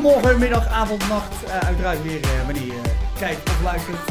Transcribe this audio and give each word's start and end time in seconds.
Goedemorgen, 0.00 0.38
middag, 0.38 0.66
avond, 0.68 1.08
nacht. 1.08 1.44
Uh, 1.44 1.58
uiteraard 1.58 2.02
weer 2.02 2.20
uh, 2.20 2.44
wanneer 2.44 2.66
je 2.66 2.80
kijkt 3.18 3.48
of 3.48 3.62
luistert 3.62 4.06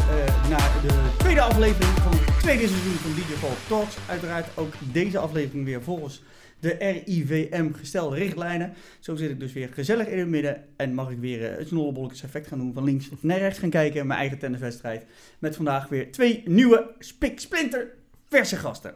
naar 0.50 0.72
de 0.82 1.16
tweede 1.18 1.42
aflevering 1.42 1.98
van 1.98 2.12
het 2.12 2.40
tweede 2.40 2.68
seizoen 2.68 2.94
van 2.94 3.14
DJ 3.14 3.40
Paul 3.40 3.54
Talks. 3.68 3.98
Uiteraard 4.10 4.58
ook 4.58 4.74
deze 4.92 5.18
aflevering 5.18 5.66
weer 5.66 5.84
volgens 5.84 6.24
de 6.60 6.70
RIVM 6.70 7.72
gestelde 7.72 8.16
richtlijnen. 8.16 8.74
Zo 9.00 9.16
zit 9.16 9.30
ik 9.30 9.40
dus 9.40 9.54
weer 9.54 9.70
gezellig 9.74 10.08
in 10.08 10.20
het 10.20 10.28
midden 10.28 10.66
en 10.76 10.94
mag 10.94 11.10
ik 11.10 11.20
weer 11.20 11.58
het 11.58 11.68
snollebolletjes 11.68 12.24
effect 12.24 12.48
gaan 12.48 12.58
doen 12.58 12.74
van 12.74 12.84
links 12.84 13.10
naar 13.20 13.40
rechts 13.40 13.60
gaan 13.60 13.70
kijken. 13.70 14.08
Mijn 14.08 14.20
eigen 14.20 14.38
tenniswedstrijd 14.38 15.06
met 15.40 15.56
vandaag 15.56 15.88
weer 15.88 16.12
twee 16.12 16.42
nieuwe 16.46 16.92
spik 17.00 17.40
splinter 17.40 17.88
verse 18.28 18.56
gasten. 18.56 18.96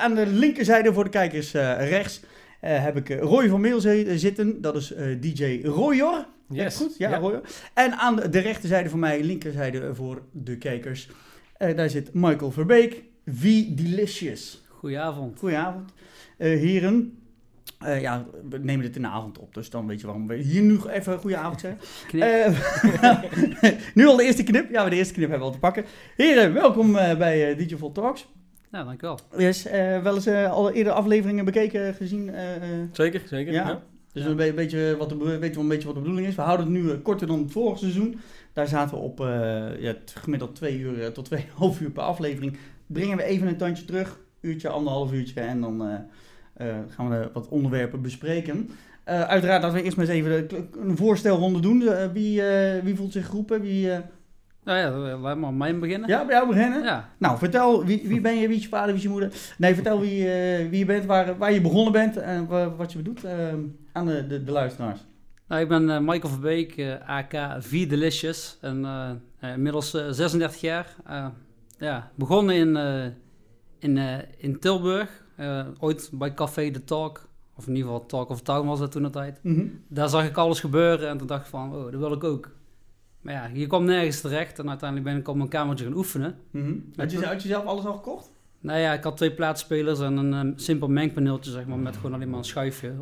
aan 0.00 0.14
de 0.14 0.26
linkerzijde 0.26 0.92
voor 0.92 1.04
de 1.04 1.10
kijkers 1.10 1.52
rechts 1.52 2.20
heb 2.68 2.96
ik 2.96 3.20
Roy 3.20 3.48
van 3.48 3.60
Meel 3.60 3.80
zitten. 4.16 4.60
Dat 4.60 4.76
is 4.76 4.94
DJ 5.20 5.60
Royer. 5.64 6.26
Yes. 6.48 6.76
Goed? 6.76 6.96
Ja, 6.98 7.10
ja. 7.10 7.16
Royer. 7.16 7.40
En 7.74 7.92
aan 7.92 8.16
de 8.16 8.38
rechterzijde 8.38 8.88
van 8.88 8.98
mij, 8.98 9.22
linkerzijde 9.22 9.94
voor 9.94 10.22
de 10.32 10.58
kijkers, 10.58 11.08
daar 11.58 11.90
zit 11.90 12.14
Michael 12.14 12.50
Verbeek. 12.50 13.02
V 13.26 13.64
Delicious. 13.64 14.64
Goedenavond. 14.68 15.38
Goedenavond. 15.38 15.92
heren, 16.36 17.18
uh, 17.84 18.00
ja, 18.00 18.26
we 18.48 18.58
nemen 18.58 18.84
dit 18.84 18.96
in 18.96 19.02
de 19.02 19.08
avond 19.08 19.38
op, 19.38 19.54
dus 19.54 19.70
dan 19.70 19.86
weet 19.86 20.00
je 20.00 20.06
waarom 20.06 20.26
we 20.26 20.36
hier 20.36 20.62
nu 20.62 20.78
even 20.88 21.18
goede 21.18 21.36
avond 21.36 21.60
zeggen. 21.60 21.80
Uh, 22.12 23.72
nu 23.94 24.06
al 24.06 24.16
de 24.16 24.24
eerste 24.24 24.42
knip. 24.42 24.70
Ja, 24.70 24.88
de 24.88 24.96
eerste 24.96 25.14
knip 25.14 25.28
hebben 25.28 25.46
we 25.46 25.52
al 25.52 25.60
te 25.60 25.66
pakken. 25.66 25.84
Heren, 26.16 26.52
welkom 26.52 26.96
uh, 26.96 27.16
bij 27.16 27.56
DJ 27.56 27.76
Vol 27.76 27.92
Talks. 27.92 28.28
Ja, 28.72 28.84
dankjewel. 28.84 29.18
Yes, 29.36 29.66
uh, 29.66 30.02
wel 30.02 30.14
eens 30.14 30.26
uh, 30.26 30.52
alle 30.52 30.72
eerder 30.72 30.92
afleveringen 30.92 31.44
bekeken, 31.44 31.94
gezien? 31.94 32.28
Uh, 32.28 32.40
zeker, 32.92 33.22
zeker. 33.24 33.52
Ja. 33.52 33.68
ja. 33.68 33.82
Dus 34.12 34.24
ja. 34.24 34.30
een 34.30 34.54
beetje 34.54 34.96
wat 34.98 35.08
de, 35.08 35.38
weet 35.38 35.54
je 35.54 35.60
een 35.60 35.68
beetje 35.68 35.86
wat 35.86 35.94
de 35.94 36.00
bedoeling 36.00 36.26
is. 36.26 36.34
We 36.34 36.42
houden 36.42 36.66
het 36.66 36.74
nu 36.74 36.98
korter 36.98 37.26
dan 37.26 37.38
het 37.38 37.52
vorige 37.52 37.78
seizoen. 37.78 38.18
Daar 38.52 38.68
zaten 38.68 38.96
we 38.96 39.02
op 39.02 39.18
ja, 39.78 39.94
gemiddeld 40.14 40.54
twee 40.54 40.78
uur 40.78 41.12
tot 41.12 41.24
tweeënhalf 41.30 41.80
uur 41.80 41.90
per 41.90 42.02
aflevering. 42.02 42.56
Brengen 42.86 43.16
we 43.16 43.22
even 43.22 43.48
een 43.48 43.56
tandje 43.56 43.84
terug, 43.84 44.20
uurtje, 44.40 44.68
anderhalf 44.68 45.12
uurtje. 45.12 45.40
En 45.40 45.60
dan 45.60 46.06
gaan 46.88 47.08
we 47.08 47.30
wat 47.32 47.48
onderwerpen 47.48 48.02
bespreken. 48.02 48.70
uiteraard 49.04 49.62
dat 49.62 49.72
we 49.72 49.82
eerst 49.82 49.96
maar 49.96 50.08
eens 50.08 50.14
even 50.14 50.48
een 50.88 50.96
voorstelronde 50.96 51.60
doen. 51.60 52.12
wie, 52.12 52.42
wie 52.82 52.96
voelt 52.96 53.12
zich 53.12 53.26
geroepen? 53.26 53.60
Wie... 53.60 53.90
Nou 54.66 54.78
ja, 54.78 55.16
laat 55.16 55.38
maar 55.38 55.54
mij 55.54 55.78
beginnen. 55.78 56.08
Ja, 56.08 56.24
bij 56.24 56.34
jou 56.34 56.48
beginnen? 56.48 56.82
Ja. 56.82 57.10
Nou, 57.18 57.38
vertel, 57.38 57.84
wie, 57.84 58.08
wie 58.08 58.20
ben 58.20 58.36
je, 58.36 58.48
wie 58.48 58.56
is 58.56 58.62
je 58.62 58.68
vader, 58.68 58.86
wie 58.86 58.96
is 58.96 59.02
je 59.02 59.08
moeder? 59.08 59.32
Nee, 59.58 59.74
vertel 59.74 60.00
wie, 60.00 60.18
uh, 60.18 60.68
wie 60.70 60.78
je 60.78 60.84
bent, 60.84 61.04
waar, 61.04 61.38
waar 61.38 61.52
je 61.52 61.60
begonnen 61.60 61.92
bent 61.92 62.16
en 62.16 62.48
wat 62.76 62.92
je 62.92 63.02
doet 63.02 63.24
uh, 63.24 63.32
aan 63.92 64.06
de, 64.06 64.26
de, 64.26 64.44
de, 64.44 64.52
luisteraars. 64.52 65.00
Nou, 65.48 65.62
ik 65.62 65.68
ben 65.68 65.82
uh, 65.82 65.98
Michael 65.98 66.32
Verbeek, 66.32 66.98
AK 67.06 67.34
V 67.58 67.88
Delicious 67.88 68.58
en 68.60 68.86
inmiddels 69.40 69.90
36 69.90 70.60
jaar. 70.60 70.96
ja, 71.78 72.10
begonnen 72.14 72.54
in, 72.54 72.76
in, 73.78 73.98
in 74.38 74.58
Tilburg, 74.58 75.24
ooit 75.78 76.10
bij 76.12 76.34
Café 76.34 76.70
The 76.70 76.84
Talk, 76.84 77.28
of 77.56 77.66
in 77.66 77.74
ieder 77.76 77.90
geval 77.90 78.06
Talk 78.06 78.28
of 78.28 78.42
Town 78.42 78.66
was 78.66 78.78
dat 78.78 78.92
toen 78.92 79.02
de 79.02 79.10
tijd. 79.10 79.38
Mm 79.42 79.54
-hmm. 79.54 79.82
Daar 79.88 80.08
zag 80.08 80.26
ik 80.26 80.36
alles 80.36 80.60
gebeuren 80.60 81.08
en 81.08 81.18
toen 81.18 81.26
dacht 81.26 81.42
ik 81.42 81.50
van, 81.50 81.74
oh, 81.74 81.82
dat 81.90 82.00
wil 82.00 82.12
ik 82.12 82.24
ook. 82.24 82.50
Maar 83.26 83.34
ja, 83.34 83.50
je 83.52 83.66
komt 83.66 83.86
nergens 83.86 84.20
terecht. 84.20 84.58
En 84.58 84.68
uiteindelijk 84.68 85.10
ben 85.10 85.18
ik 85.18 85.28
op 85.28 85.36
mijn 85.36 85.48
kamertje 85.48 85.84
gaan 85.84 85.94
oefenen. 85.94 86.38
Mm 86.50 86.62
-hmm. 86.62 86.92
Had 86.96 87.10
je, 87.10 87.24
had 87.24 87.42
je 87.42 87.48
zelf 87.48 87.64
alles 87.64 87.84
al 87.84 87.92
gekocht? 87.92 88.32
Nou 88.60 88.78
ja, 88.78 88.92
ik 88.92 89.02
had 89.02 89.16
twee 89.16 89.32
plaatspelers 89.32 90.00
en 90.00 90.16
een 90.16 90.32
um, 90.32 90.52
simpel 90.56 90.88
mengpaneeltje, 90.88 91.50
zeg 91.50 91.66
maar, 91.66 91.78
met 91.78 91.96
gewoon 91.96 92.14
alleen 92.14 92.30
maar 92.30 92.38
een 92.38 92.44
schuifje. 92.44 92.92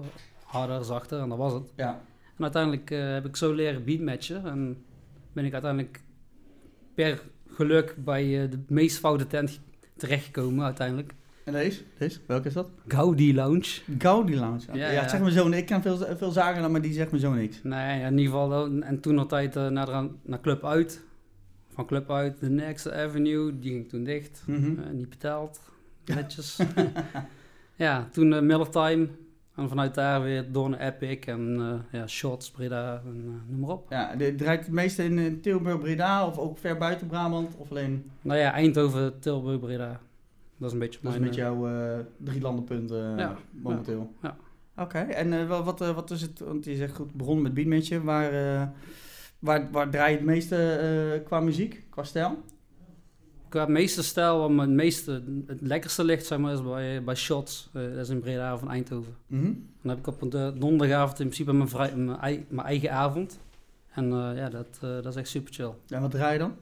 Harder, 0.44 0.84
zachter, 0.84 1.20
en 1.20 1.28
dat 1.28 1.38
was 1.38 1.52
het. 1.52 1.72
Ja. 1.76 2.00
En 2.36 2.42
uiteindelijk 2.42 2.90
uh, 2.90 3.12
heb 3.12 3.26
ik 3.26 3.36
zo 3.36 3.52
leren 3.52 3.84
beatmatchen. 3.84 4.46
En 4.46 4.84
ben 5.32 5.44
ik 5.44 5.52
uiteindelijk 5.52 6.00
per 6.94 7.22
geluk 7.48 7.94
bij 8.04 8.26
uh, 8.26 8.50
de 8.50 8.58
meest 8.68 8.98
foute 8.98 9.26
tent 9.26 9.60
terechtgekomen 9.96 10.64
uiteindelijk. 10.64 11.14
En 11.44 11.52
deze? 11.52 11.82
deze? 11.98 12.20
Welke 12.26 12.48
is 12.48 12.54
dat? 12.54 12.70
Gaudi 12.86 13.34
Lounge. 13.34 13.80
Gaudi 13.98 14.36
Lounge. 14.36 14.62
Ja, 14.72 14.90
ja, 14.90 15.08
zeg 15.08 15.20
me 15.20 15.32
zo. 15.32 15.48
Ik 15.50 15.66
ken 15.66 15.82
veel, 15.82 16.16
veel 16.16 16.30
zaken, 16.30 16.70
maar 16.70 16.82
die 16.82 16.92
zegt 16.92 17.12
me 17.12 17.18
zo 17.18 17.32
niks. 17.32 17.62
Nee, 17.62 18.00
in 18.00 18.18
ieder 18.18 18.24
geval. 18.24 18.66
En 18.80 19.00
toen 19.00 19.18
altijd 19.18 19.56
uh, 19.56 19.68
naar, 19.68 20.08
naar 20.22 20.40
Club 20.40 20.64
Uit. 20.64 21.00
Van 21.74 21.86
Club 21.86 22.10
Uit, 22.10 22.40
de 22.40 22.50
Next 22.50 22.90
Avenue. 22.90 23.58
Die 23.58 23.70
ging 23.72 23.88
toen 23.88 24.04
dicht. 24.04 24.42
Mm 24.46 24.62
-hmm. 24.62 24.78
uh, 24.78 24.90
niet 24.90 25.08
betaald. 25.08 25.60
Netjes. 26.14 26.58
ja, 27.76 28.08
toen 28.12 28.50
uh, 28.50 28.60
Time. 28.60 29.08
En 29.56 29.68
vanuit 29.68 29.94
daar 29.94 30.22
weer 30.22 30.52
door 30.52 30.70
naar 30.70 30.80
Epic 30.80 31.18
en 31.26 31.56
uh, 31.58 32.00
ja, 32.00 32.06
Shots, 32.06 32.50
Breda 32.50 33.02
en 33.04 33.22
uh, 33.24 33.50
noem 33.50 33.60
maar 33.60 33.70
op. 33.70 33.86
Ja, 33.90 34.16
de, 34.16 34.34
draait 34.34 34.60
het 34.60 34.74
meeste 34.74 35.04
in 35.04 35.40
Tilburg, 35.40 35.78
Breda 35.78 36.26
of 36.26 36.38
ook 36.38 36.58
ver 36.58 36.76
buiten 36.76 37.06
Brabant? 37.06 37.56
Of 37.56 37.70
alleen... 37.70 38.10
Nou 38.20 38.38
ja, 38.38 38.52
Eindhoven, 38.52 39.20
Tilburg, 39.20 39.60
Breda. 39.60 40.00
Dat 40.58 40.68
is 40.68 40.72
een 40.72 40.78
beetje 40.78 41.00
dat 41.02 41.10
mijn... 41.10 41.22
is 41.22 41.28
met 41.28 41.36
jouw 41.36 41.68
uh, 41.68 41.98
drie 42.16 42.40
landenpunten 42.40 43.16
ja, 43.16 43.36
momenteel. 43.50 44.12
Ja. 44.22 44.28
ja. 44.28 44.36
Oké, 44.82 44.98
okay. 44.98 45.14
en 45.14 45.48
wat, 45.48 45.78
wat 45.78 46.10
is 46.10 46.20
het, 46.20 46.38
want 46.38 46.64
je 46.64 46.76
zegt 46.76 46.94
goed, 46.94 47.14
begonnen 47.14 47.42
met 47.42 47.54
beatmatchen. 47.54 48.04
Waar, 48.04 48.72
waar, 49.38 49.68
waar 49.70 49.90
draai 49.90 50.10
je 50.10 50.16
het 50.16 50.26
meeste 50.26 51.22
qua 51.24 51.40
muziek, 51.40 51.86
qua 51.90 52.02
stijl? 52.02 52.42
Qua 53.48 53.66
meeste 53.66 54.02
stijl, 54.02 54.38
wat 54.38 54.66
het 54.66 54.74
meeste, 54.74 55.22
het 55.46 55.60
lekkerste 55.60 56.04
ligt, 56.04 56.26
zeg 56.26 56.38
maar, 56.38 56.52
is 56.52 56.62
bij, 56.62 57.04
bij 57.04 57.14
Shots. 57.14 57.70
dat 57.72 57.96
is 57.96 58.08
in 58.08 58.20
Breda 58.20 58.58
van 58.58 58.70
Eindhoven. 58.70 59.16
Mm 59.26 59.40
-hmm. 59.40 59.68
Dan 59.82 59.90
heb 59.90 59.98
ik 59.98 60.22
op 60.22 60.30
de 60.30 60.52
donderdagavond 60.58 61.20
in 61.20 61.26
principe 61.26 61.52
mijn, 61.52 61.68
vrij, 61.68 61.96
mijn, 61.96 62.46
mijn 62.48 62.66
eigen 62.66 62.92
avond. 62.92 63.40
En 63.90 64.08
ja, 64.12 64.48
dat, 64.48 64.78
dat 64.80 65.06
is 65.06 65.16
echt 65.16 65.28
super 65.28 65.52
chill. 65.52 65.72
En 65.88 66.00
wat 66.00 66.10
draai 66.10 66.32
je 66.32 66.38
dan? 66.38 66.54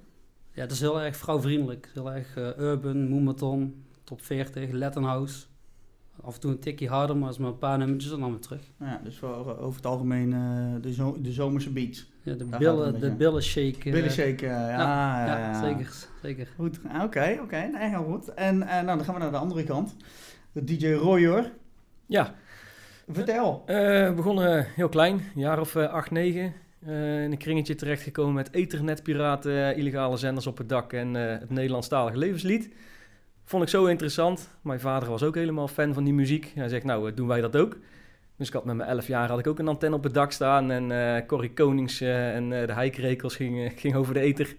Ja, 0.54 0.62
het 0.62 0.70
is 0.70 0.80
heel 0.80 1.00
erg 1.00 1.16
vrouwvriendelijk. 1.16 1.90
Heel 1.94 2.12
erg 2.12 2.36
urban, 2.58 3.08
moematon, 3.08 3.81
top 4.04 4.22
40, 4.22 4.72
Latin 4.72 5.02
House. 5.02 5.44
Af 6.20 6.34
en 6.34 6.40
toe 6.40 6.50
een 6.50 6.58
tikje 6.58 6.88
harder, 6.88 7.16
maar 7.16 7.28
als 7.28 7.38
maar 7.38 7.50
een 7.50 7.58
paar 7.58 7.78
nummertjes 7.78 8.12
en 8.12 8.20
dan 8.20 8.30
weer 8.30 8.40
terug. 8.40 8.62
Ja, 8.80 9.00
dus 9.04 9.16
voor, 9.16 9.58
over 9.58 9.76
het 9.76 9.86
algemeen 9.86 10.32
uh, 10.32 10.82
de, 10.82 10.92
zo, 10.92 11.20
de 11.20 11.32
zomerse 11.32 11.70
beats. 11.70 12.10
Ja, 12.22 12.34
de 12.34 12.44
billen, 12.58 13.00
de 13.00 13.10
billen 13.10 13.42
shake. 13.42 13.90
Billen 13.90 14.10
shake, 14.10 14.46
ja, 14.46 14.68
ja, 14.68 15.26
ja, 15.26 15.38
ja, 15.38 15.60
zeker, 15.60 15.94
zeker. 16.22 16.48
Goed, 16.56 16.78
oké, 16.84 17.02
okay, 17.02 17.32
oké, 17.32 17.42
okay. 17.42 17.66
nee, 17.66 17.88
heel 17.88 18.04
goed. 18.04 18.34
En 18.34 18.56
uh, 18.56 18.66
nou, 18.66 18.86
dan 18.86 19.04
gaan 19.04 19.14
we 19.14 19.20
naar 19.20 19.30
de 19.30 19.36
andere 19.36 19.64
kant. 19.64 19.96
De 20.52 20.64
DJ 20.64 20.92
Royer. 20.92 21.52
Ja. 22.06 22.34
Vertel. 23.08 23.62
Uh, 23.66 24.14
begonnen 24.14 24.66
heel 24.74 24.88
klein, 24.88 25.14
een 25.14 25.40
jaar 25.40 25.60
of 25.60 25.76
acht, 25.76 26.10
negen. 26.10 26.52
Uh, 26.86 27.22
in 27.22 27.30
een 27.30 27.38
kringetje 27.38 27.74
terechtgekomen 27.74 28.34
met 28.34 28.52
ethernetpiraten, 28.52 29.76
illegale 29.76 30.16
zenders 30.16 30.46
op 30.46 30.58
het 30.58 30.68
dak 30.68 30.92
en 30.92 31.14
uh, 31.14 31.22
het 31.22 31.50
Nederlandstalige 31.50 32.18
levenslied. 32.18 32.70
Vond 33.52 33.64
ik 33.64 33.70
zo 33.70 33.84
interessant. 33.84 34.48
Mijn 34.62 34.80
vader 34.80 35.08
was 35.08 35.22
ook 35.22 35.34
helemaal 35.34 35.68
fan 35.68 35.94
van 35.94 36.04
die 36.04 36.12
muziek. 36.12 36.52
Hij 36.54 36.68
zegt, 36.68 36.84
nou, 36.84 37.14
doen 37.14 37.26
wij 37.26 37.40
dat 37.40 37.56
ook. 37.56 37.76
Dus 38.36 38.46
ik 38.46 38.52
had 38.52 38.64
met 38.64 38.76
mijn 38.76 38.88
elf 38.88 39.06
jaar 39.06 39.28
had 39.28 39.38
ik 39.38 39.46
ook 39.46 39.58
een 39.58 39.68
antenne 39.68 39.96
op 39.96 40.02
het 40.04 40.14
dak 40.14 40.32
staan. 40.32 40.70
En 40.70 40.90
uh, 40.90 41.26
Corrie 41.26 41.52
Konings 41.52 42.00
en 42.00 42.48
de 42.48 42.72
heikrekels 42.72 43.36
ging, 43.36 43.72
ging 43.80 43.94
over 43.94 44.14
de 44.14 44.20
ether. 44.20 44.54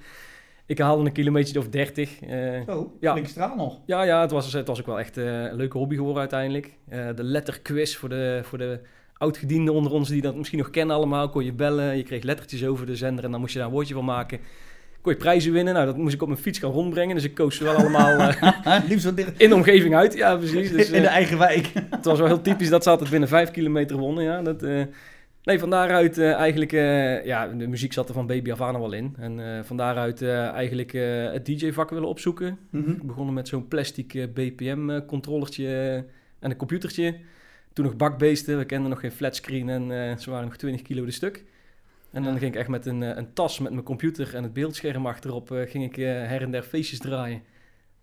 Ik 0.65 0.79
haalde 0.79 1.05
een 1.05 1.11
kilometer 1.11 1.57
of 1.57 1.69
dertig. 1.69 2.19
Zo, 2.65 2.97
ja. 2.99 3.11
flink 3.11 3.27
straal 3.27 3.55
nog. 3.55 3.79
Ja, 3.85 4.03
ja 4.03 4.21
het, 4.21 4.31
was, 4.31 4.53
het 4.53 4.67
was 4.67 4.79
ook 4.79 4.85
wel 4.85 4.99
echt 4.99 5.17
een 5.17 5.55
leuke 5.55 5.77
hobby 5.77 5.95
geworden 5.95 6.19
uiteindelijk. 6.19 6.77
de 7.15 7.23
letterquiz 7.23 7.95
voor 7.95 8.09
de... 8.09 8.39
Voor 8.43 8.57
de 8.57 8.79
oudgedienden 9.17 9.73
onder 9.73 9.91
ons 9.91 10.09
die 10.09 10.21
dat 10.21 10.35
misschien 10.35 10.57
nog 10.57 10.69
kennen 10.69 10.95
allemaal, 10.95 11.29
kon 11.29 11.45
je 11.45 11.53
bellen. 11.53 11.97
Je 11.97 12.03
kreeg 12.03 12.23
lettertjes 12.23 12.65
over 12.65 12.85
de 12.85 12.95
zender 12.95 13.25
en 13.25 13.31
dan 13.31 13.39
moest 13.39 13.53
je 13.53 13.59
daar 13.59 13.67
een 13.67 13.73
woordje 13.73 13.93
van 13.93 14.05
maken. 14.05 14.39
Kon 15.03 15.11
je 15.11 15.17
prijzen 15.17 15.51
winnen. 15.51 15.73
Nou, 15.73 15.85
dat 15.85 15.97
moest 15.97 16.13
ik 16.13 16.21
op 16.21 16.27
mijn 16.27 16.39
fiets 16.39 16.59
gaan 16.59 16.71
rondbrengen. 16.71 17.15
Dus 17.15 17.23
ik 17.23 17.33
koos 17.33 17.55
ze 17.55 17.63
wel 17.63 17.75
allemaal 17.75 18.19
uh, 18.29 18.77
Liefst 18.87 19.05
wat 19.05 19.19
in 19.37 19.49
de 19.49 19.55
omgeving 19.55 19.95
uit. 19.95 20.13
Ja, 20.13 20.35
precies. 20.35 20.71
Dus, 20.71 20.89
uh, 20.89 20.95
in 20.95 21.01
de 21.01 21.07
eigen 21.07 21.37
wijk. 21.37 21.71
het 21.89 22.05
was 22.05 22.19
wel 22.19 22.27
heel 22.27 22.41
typisch 22.41 22.69
dat 22.69 22.83
ze 22.83 22.89
altijd 22.89 23.09
binnen 23.09 23.29
vijf 23.29 23.51
kilometer 23.51 23.97
wonnen. 23.97 24.23
Ja, 24.23 24.41
dat, 24.41 24.63
uh, 24.63 24.83
nee, 25.43 25.59
van 25.59 25.69
daaruit 25.69 26.17
eigenlijk... 26.17 26.71
ja, 27.25 27.47
de 27.47 27.67
muziek 27.67 27.93
zat 27.93 28.07
er 28.07 28.13
van 28.13 28.27
baby 28.27 28.51
af 28.51 28.61
aan 28.61 28.75
al 28.75 28.81
wel 28.81 28.93
in. 28.93 29.15
En 29.19 29.65
van 29.65 29.77
daaruit 29.77 30.21
eigenlijk 30.21 30.91
het 31.31 31.45
DJ-vak 31.45 31.89
willen 31.89 32.09
opzoeken. 32.09 32.57
Mm 32.69 32.83
-hmm. 32.83 32.99
Begonnen 33.03 33.33
met 33.33 33.47
zo'n 33.47 33.67
plastic 33.67 34.27
BPM-controllertje 34.33 35.67
en 36.39 36.51
een 36.51 36.57
computertje. 36.57 37.15
Toen 37.73 37.85
nog 37.85 37.95
bakbeesten, 37.95 38.57
we 38.57 38.65
kenden 38.65 38.89
nog 38.89 38.99
geen 38.99 39.11
flatscreen 39.11 39.69
en 39.69 39.89
uh, 39.89 40.17
ze 40.17 40.29
waren 40.29 40.45
nog 40.45 40.57
20 40.57 40.81
kilo 40.81 41.05
de 41.05 41.11
stuk. 41.11 41.43
En 42.13 42.23
dan 42.23 42.37
ging 42.37 42.53
ik 42.53 42.59
echt 42.59 42.69
met 42.69 42.85
een, 42.85 43.01
een 43.01 43.33
tas 43.33 43.59
met 43.59 43.71
mijn 43.71 43.83
computer 43.83 44.35
en 44.35 44.43
het 44.43 44.53
beeldscherm 44.53 45.05
achterop, 45.05 45.51
uh, 45.51 45.69
ging 45.69 45.83
ik 45.83 45.97
uh, 45.97 46.05
her 46.05 46.41
en 46.41 46.51
der 46.51 46.63
feestjes 46.63 46.99
draaien. 46.99 47.41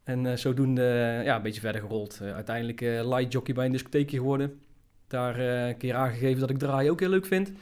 En 0.05 0.39
zodoende 0.39 0.83
ja, 1.25 1.37
een 1.37 1.43
beetje 1.43 1.61
verder 1.61 1.81
gerold. 1.81 2.21
uiteindelijk 2.21 2.81
light 2.81 3.33
jockey 3.33 3.55
bij 3.55 3.65
een 3.67 3.73
discotheekje 3.73 4.17
geworden. 4.17 4.61
Daar 5.07 5.39
een 5.39 5.77
keer 5.77 5.95
aangegeven 5.95 6.41
dat 6.41 6.51
ik 6.51 6.59
draaien 6.59 6.91
ook 6.91 7.01
heel 7.01 7.09
leuk 7.09 7.27
vind. 7.27 7.53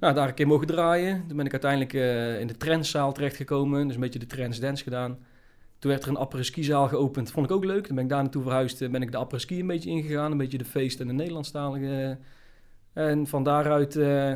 Nou, 0.00 0.14
daar 0.14 0.28
een 0.28 0.34
keer 0.34 0.46
mogen 0.46 0.66
draaien. 0.66 1.24
Toen 1.28 1.36
ben 1.36 1.46
ik 1.46 1.52
uiteindelijk 1.52 1.92
in 2.40 2.46
de 2.46 2.56
trendszaal 2.56 3.12
terechtgekomen. 3.12 3.86
Dus 3.86 3.94
een 3.94 4.00
beetje 4.00 4.18
de 4.18 4.26
trends 4.26 4.60
dance 4.60 4.82
gedaan. 4.82 5.18
Toen 5.78 5.90
werd 5.90 6.02
er 6.02 6.08
een 6.08 6.16
apres-ski-zaal 6.16 6.88
geopend. 6.88 7.30
Vond 7.30 7.46
ik 7.46 7.52
ook 7.52 7.64
leuk. 7.64 7.86
Toen 7.86 7.94
ben 7.94 8.04
ik 8.04 8.10
daar 8.10 8.22
naartoe 8.22 8.42
verhuisd. 8.42 8.90
Ben 8.90 9.02
ik 9.02 9.12
de 9.12 9.18
apres-ski 9.18 9.60
een 9.60 9.66
beetje 9.66 9.90
ingegaan. 9.90 10.32
Een 10.32 10.38
beetje 10.38 10.58
de 10.58 10.64
feest 10.64 11.00
en 11.00 11.06
de 11.06 11.12
Nederlandstalige. 11.12 12.18
En 12.92 13.26
van 13.26 13.42
daaruit 13.42 13.96
uh, 13.96 14.32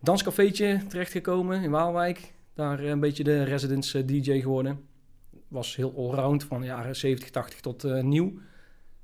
danscafeetje 0.00 0.80
terechtgekomen 0.88 1.62
in 1.62 1.70
Waalwijk. 1.70 2.34
Daar 2.54 2.80
een 2.80 3.00
beetje 3.00 3.24
de 3.24 3.42
residence 3.42 4.04
DJ 4.04 4.40
geworden. 4.40 4.80
Was 5.48 5.76
heel 5.76 5.94
allround, 5.96 6.44
van 6.44 6.60
de 6.60 6.66
jaren 6.66 6.96
70, 6.96 7.30
80 7.30 7.60
tot 7.60 8.02
nieuw. 8.02 8.32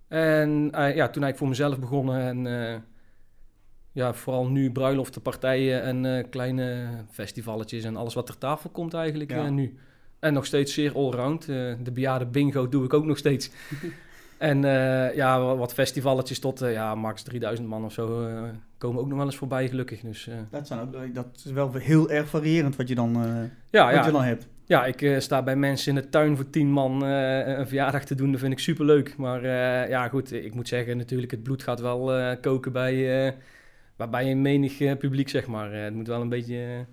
En 0.08 0.70
ja, 0.72 1.08
toen 1.08 1.24
ik 1.24 1.36
voor 1.36 1.48
mezelf 1.48 1.78
begonnen 1.78 2.20
en 2.20 2.46
ja, 3.94 4.14
vooral 4.14 4.46
nu 4.46 4.72
bruiloften, 4.72 5.22
partijen 5.22 5.82
en 5.82 6.04
uh, 6.04 6.24
kleine 6.30 6.88
festivalletjes 7.10 7.84
en 7.84 7.96
alles 7.96 8.14
wat 8.14 8.26
ter 8.26 8.38
tafel 8.38 8.70
komt 8.70 8.94
eigenlijk 8.94 9.30
ja. 9.30 9.44
uh, 9.44 9.50
nu. 9.50 9.78
En 10.18 10.32
nog 10.32 10.46
steeds 10.46 10.74
zeer 10.74 10.94
allround. 10.94 11.48
Uh, 11.48 11.74
de 11.82 11.92
bejaarde 11.92 12.26
bingo 12.26 12.68
doe 12.68 12.84
ik 12.84 12.94
ook 12.94 13.04
nog 13.04 13.18
steeds. 13.18 13.50
en 14.38 14.62
ja, 15.14 15.54
wat 15.56 15.74
festivalletjes 15.74 16.38
tot 16.38 16.58
ja, 16.58 16.94
max 16.94 17.22
3000 17.22 17.68
man 17.68 17.84
of 17.84 17.92
zo 17.92 18.30
komen 18.84 19.00
ook 19.00 19.08
nog 19.08 19.16
wel 19.16 19.26
eens 19.26 19.36
voorbij 19.36 19.68
gelukkig. 19.68 20.00
Dus, 20.00 20.28
dat, 20.50 20.66
zijn 20.66 20.80
ook, 20.80 21.14
dat 21.14 21.26
is 21.44 21.52
wel 21.52 21.72
heel 21.72 22.10
erg 22.10 22.28
variërend 22.28 22.76
wat 22.76 22.88
je 22.88 22.94
dan, 22.94 23.12
ja, 23.70 23.86
wat 23.86 23.94
ja. 23.94 24.06
Je 24.06 24.12
dan 24.12 24.22
hebt. 24.22 24.46
Ja, 24.66 24.84
ik 24.84 25.16
sta 25.18 25.42
bij 25.42 25.56
mensen 25.56 25.96
in 25.96 26.02
de 26.02 26.08
tuin 26.08 26.36
voor 26.36 26.50
10 26.50 26.70
man 26.70 27.02
een 27.02 27.66
verjaardag 27.66 28.04
te 28.04 28.14
doen. 28.14 28.30
Dat 28.30 28.40
vind 28.40 28.52
ik 28.52 28.58
super 28.58 28.84
leuk. 28.84 29.16
Maar 29.16 29.46
ja, 29.88 30.08
goed, 30.08 30.32
ik 30.32 30.54
moet 30.54 30.68
zeggen 30.68 30.96
natuurlijk, 30.96 31.30
het 31.30 31.42
bloed 31.42 31.62
gaat 31.62 31.80
wel 31.80 32.36
koken 32.40 32.72
bij 32.72 33.34
waarbij 33.96 34.24
je 34.24 34.36
menig 34.36 34.96
publiek, 34.98 35.28
zeg 35.28 35.46
maar. 35.46 35.72
Het 35.72 35.94
moet 35.94 36.06
wel 36.06 36.20
een 36.20 36.28
beetje... 36.28 36.86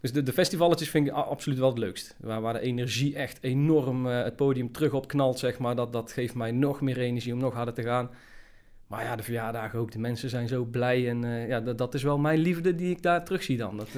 Dus 0.00 0.12
de, 0.12 0.22
de 0.22 0.32
festivalletjes 0.32 0.90
vind 0.90 1.06
ik 1.06 1.12
absoluut 1.12 1.58
wel 1.58 1.68
het 1.68 1.78
leukst. 1.78 2.16
Waar, 2.20 2.40
waar 2.40 2.52
de 2.52 2.60
energie 2.60 3.16
echt 3.16 3.38
enorm 3.40 4.06
het 4.06 4.36
podium 4.36 4.72
terug 4.72 4.92
op 4.92 5.08
knalt, 5.08 5.38
zeg 5.38 5.58
maar. 5.58 5.76
Dat, 5.76 5.92
dat 5.92 6.12
geeft 6.12 6.34
mij 6.34 6.52
nog 6.52 6.80
meer 6.80 6.98
energie 6.98 7.32
om 7.32 7.38
nog 7.38 7.54
harder 7.54 7.74
te 7.74 7.82
gaan. 7.82 8.10
Maar 8.86 9.04
ja, 9.04 9.16
de 9.16 9.22
verjaardagen 9.22 9.78
ook. 9.78 9.92
De 9.92 9.98
mensen 9.98 10.30
zijn 10.30 10.48
zo 10.48 10.64
blij. 10.64 11.08
En 11.08 11.22
ja, 11.48 11.60
dat, 11.60 11.78
dat 11.78 11.94
is 11.94 12.02
wel 12.02 12.18
mijn 12.18 12.38
liefde 12.38 12.74
die 12.74 12.90
ik 12.90 13.02
daar 13.02 13.24
terug 13.24 13.42
zie 13.42 13.56
dan. 13.56 13.76
Dat, 13.76 13.88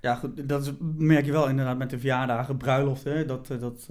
ja, 0.00 0.14
goed, 0.14 0.48
dat 0.48 0.66
is, 0.66 0.72
merk 0.96 1.24
je 1.24 1.32
wel 1.32 1.48
inderdaad 1.48 1.78
met 1.78 1.90
de 1.90 1.98
verjaardagen, 1.98 2.56
bruiloften. 2.56 3.26
Dat, 3.26 3.46
dat 3.46 3.88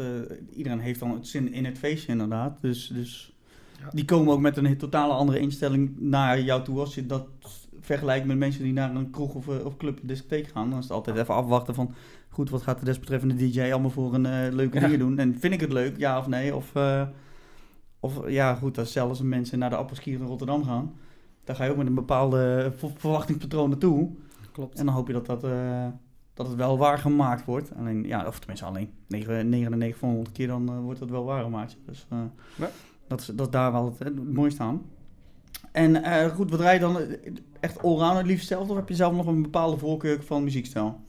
iedereen 0.56 0.80
heeft 0.80 1.00
dan 1.00 1.12
het 1.12 1.28
zin 1.28 1.54
in 1.54 1.66
het 1.66 1.78
feestje 1.78 2.12
inderdaad. 2.12 2.62
Dus, 2.62 2.88
dus 2.88 3.34
ja. 3.80 3.90
die 3.94 4.06
komen 4.06 4.34
ook 4.34 4.40
met 4.40 4.58
een 4.58 4.78
totale 4.78 5.14
andere 5.14 5.40
instelling 5.40 6.00
naar 6.00 6.42
jou 6.42 6.64
toe 6.64 6.80
als 6.80 6.96
je 6.96 7.06
dat 7.06 7.28
vergelijken 7.88 8.28
met 8.28 8.38
mensen 8.38 8.64
die 8.64 8.74
naar 8.74 8.96
een 8.96 9.10
kroeg 9.10 9.34
of, 9.34 9.48
eh, 9.48 9.66
of 9.66 9.78
club, 9.78 10.00
discotheek 10.02 10.48
gaan, 10.48 10.70
dan 10.70 10.80
is 10.80 10.84
het 10.84 10.94
altijd 10.94 11.18
even 11.18 11.34
afwachten 11.34 11.76
van, 11.76 11.94
goed, 12.30 12.50
wat 12.50 12.62
gaat 12.62 12.80
de 12.80 12.86
desbetreffende 12.86 13.36
DJ 13.36 13.62
allemaal 13.62 13.90
voor 13.90 14.14
een 14.14 14.26
uh, 14.26 14.54
leuke 14.56 14.80
dingen 14.80 15.00
doen? 15.00 15.20
En 15.20 15.40
vind 15.40 15.54
ik 15.54 15.60
het 15.60 15.74
leuk, 15.74 15.98
ja 15.98 16.18
of 16.18 16.28
nee? 16.28 16.56
Of, 16.56 16.72
uh, 16.76 17.08
of 18.08 18.30
ja, 18.30 18.56
goed, 18.56 18.78
als 18.78 18.92
zelfs 18.92 19.22
mensen 19.22 19.60
naar 19.60 19.70
de 19.70 19.76
Appelskier 19.76 20.20
in 20.20 20.26
Rotterdam 20.26 20.64
gaan, 20.64 20.96
dan 21.44 21.56
ga 21.56 21.64
je 21.64 21.72
ook 21.72 21.78
met 21.78 21.88
een 21.88 21.94
bepaalde 21.94 22.72
verwachtingspatroon 22.96 23.70
naartoe. 23.70 24.10
Klopt. 24.52 24.80
En 24.80 24.86
dan 24.86 24.96
hoop 24.96 25.08
je 25.08 25.14
dat 25.14 25.26
dat, 25.26 25.42
dat 26.34 26.48
het 26.48 26.56
wel 26.56 26.78
waargemaakt 26.78 27.46
wordt. 27.46 27.72
Alleen, 27.78 28.04
ja, 28.04 28.28
of 28.28 28.40
tenminste 28.40 28.66
alleen 28.66 28.90
99 29.08 29.98
van 29.98 30.10
100 30.10 30.32
keer, 30.32 30.48
dan 30.48 30.80
wordt 30.80 31.00
het 31.00 31.10
wel 31.10 31.26
waargemaakt. 31.26 31.78
Dus 31.86 32.08
ja. 32.10 32.70
dat, 33.08 33.20
is, 33.20 33.26
dat 33.26 33.46
is 33.46 33.52
daar 33.52 33.72
wel 33.72 33.86
het, 33.86 34.00
het 34.00 34.34
mooiste 34.34 34.64
aan. 34.64 34.82
En 35.72 36.32
goed, 36.32 36.50
wat 36.50 36.60
draai 36.60 36.74
je 36.74 36.80
dan 36.80 36.98
echt 37.60 37.84
allround 37.84 38.18
het 38.18 38.26
liefst 38.26 38.48
zelf? 38.48 38.70
Of 38.70 38.76
heb 38.76 38.90
je 38.90 38.96
zelf 38.96 39.14
nog 39.14 39.26
een 39.26 39.42
bepaalde 39.42 39.78
voorkeur 39.78 40.24
van 40.24 40.44
muziekstijl? 40.44 41.00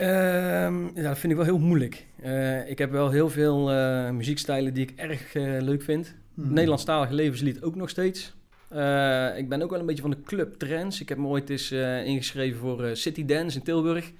Um, 0.00 0.90
ja, 0.94 1.02
dat 1.02 1.18
vind 1.18 1.32
ik 1.32 1.38
wel 1.38 1.44
heel 1.44 1.58
moeilijk. 1.58 2.06
Uh, 2.24 2.70
ik 2.70 2.78
heb 2.78 2.90
wel 2.90 3.10
heel 3.10 3.30
veel 3.30 3.72
uh, 3.72 4.10
muziekstijlen 4.10 4.74
die 4.74 4.82
ik 4.82 4.92
erg 4.96 5.32
leuk 5.62 5.82
vind. 5.82 6.14
Hmm. 6.34 6.52
Nederlandstalige 6.52 7.14
levenslied 7.14 7.62
ook 7.62 7.74
nog 7.74 7.88
steeds. 7.88 8.34
ik 9.36 9.48
ben 9.48 9.62
ook 9.62 9.70
wel 9.70 9.80
een 9.80 9.86
beetje 9.86 10.02
van 10.02 10.10
de 10.10 10.22
club 10.24 10.58
trends. 10.58 11.00
Ik 11.00 11.08
heb 11.08 11.18
me 11.18 11.26
ooit 11.26 11.50
eens 11.50 11.72
ingeschreven 12.04 12.58
voor 12.60 12.90
City 12.92 13.24
Dance 13.24 13.58
in 13.58 13.64
Tilburg 13.64 14.12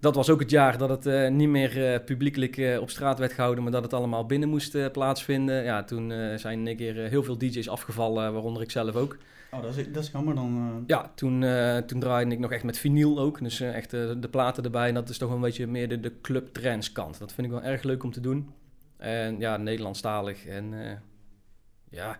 dat 0.00 0.14
was 0.14 0.30
ook 0.30 0.40
het 0.40 0.50
jaar 0.50 0.78
dat 0.78 1.04
het 1.04 1.32
niet 1.32 1.48
meer 1.48 2.00
publiekelijk 2.00 2.78
op 2.80 2.90
straat 2.90 3.18
werd 3.18 3.32
gehouden, 3.32 3.62
maar 3.62 3.72
dat 3.72 3.82
het 3.82 3.92
allemaal 3.92 4.26
binnen 4.26 4.48
moest 4.48 4.92
plaatsvinden. 4.92 5.64
Ja, 5.64 5.84
toen 5.84 6.12
zijn 6.36 6.66
een 6.66 6.76
keer 6.76 6.94
heel 6.94 7.22
veel 7.22 7.38
DJ's 7.38 7.68
afgevallen, 7.68 8.32
waaronder 8.32 8.62
ik 8.62 8.70
zelf 8.70 8.94
ook. 8.94 9.16
Oh, 9.50 9.62
dat 9.62 9.76
is, 9.76 9.92
dat 9.92 10.02
is 10.02 10.10
jammer 10.10 10.34
dan. 10.34 10.84
Ja, 10.86 11.12
toen, 11.14 11.44
toen 11.86 12.00
draaide 12.00 12.30
ik 12.30 12.38
nog 12.38 12.52
echt 12.52 12.64
met 12.64 12.78
vinyl 12.78 13.18
ook. 13.18 13.42
Dus 13.42 13.60
echt 13.60 13.90
de 13.90 14.28
platen 14.30 14.64
erbij. 14.64 14.88
En 14.88 14.94
dat 14.94 15.08
is 15.08 15.18
toch 15.18 15.30
een 15.30 15.40
beetje 15.40 15.66
meer 15.66 15.88
de, 15.88 16.00
de 16.00 16.20
club 16.20 16.52
trends 16.52 16.92
kant. 16.92 17.18
Dat 17.18 17.32
vind 17.32 17.46
ik 17.46 17.52
wel 17.52 17.62
erg 17.62 17.82
leuk 17.82 18.02
om 18.02 18.12
te 18.12 18.20
doen. 18.20 18.50
En 18.96 19.38
ja, 19.38 19.56
Nederlandstalig. 19.56 20.46
En 20.46 20.74
ja, 21.90 22.18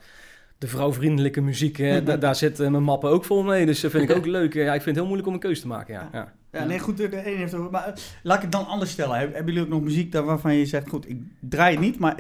de 0.60 0.66
vrouwvriendelijke 0.66 1.40
muziek, 1.40 1.76
hè, 1.76 2.02
daar 2.18 2.34
zitten 2.34 2.70
mijn 2.70 2.82
mappen 2.82 3.10
ook 3.10 3.24
vol 3.24 3.42
mee. 3.42 3.66
Dus 3.66 3.80
dat 3.80 3.90
vind 3.90 4.10
ik 4.10 4.16
ook 4.16 4.26
leuk. 4.26 4.54
Ja, 4.54 4.74
ik 4.74 4.82
vind 4.82 4.84
het 4.84 4.94
heel 4.94 5.04
moeilijk 5.04 5.28
om 5.28 5.34
een 5.34 5.40
keuze 5.40 5.60
te 5.60 5.66
maken. 5.66 5.94
Ja, 5.94 6.08
ja. 6.12 6.32
ja 6.52 6.64
nee, 6.64 6.78
goed, 6.78 6.96
de 6.96 7.16
een 7.16 7.36
heeft 7.36 7.54
over. 7.54 7.70
Maar 7.70 7.94
laat 8.22 8.36
ik 8.36 8.42
het 8.42 8.52
dan 8.52 8.66
anders 8.66 8.90
stellen. 8.90 9.18
Hebben 9.18 9.46
jullie 9.46 9.62
ook 9.62 9.68
nog 9.68 9.82
muziek 9.82 10.12
daar 10.12 10.24
waarvan 10.24 10.54
je 10.54 10.66
zegt, 10.66 10.88
goed, 10.88 11.08
ik 11.08 11.22
draai 11.40 11.70
het 11.72 11.80
niet, 11.80 11.98
maar 11.98 12.16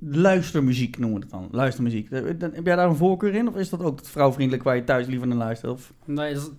luistermuziek 0.00 0.98
noemen 0.98 1.18
we 1.18 1.24
het 1.24 1.32
dan. 1.34 1.48
Luistermuziek. 1.50 2.10
Eh, 2.10 2.22
heb 2.38 2.64
jij 2.66 2.76
daar 2.76 2.88
een 2.88 2.96
voorkeur 2.96 3.34
in? 3.34 3.48
Of 3.48 3.56
is 3.56 3.68
dat 3.68 3.82
ook 3.82 3.98
het 3.98 4.08
vrouwvriendelijk 4.08 4.64
waar 4.64 4.76
je 4.76 4.84
thuis 4.84 5.06
liever 5.06 5.26
naar 5.26 5.36
luistert? 5.36 5.72
Of? 5.72 5.92
Nee, 6.04 6.34
dat 6.34 6.42
is 6.42 6.50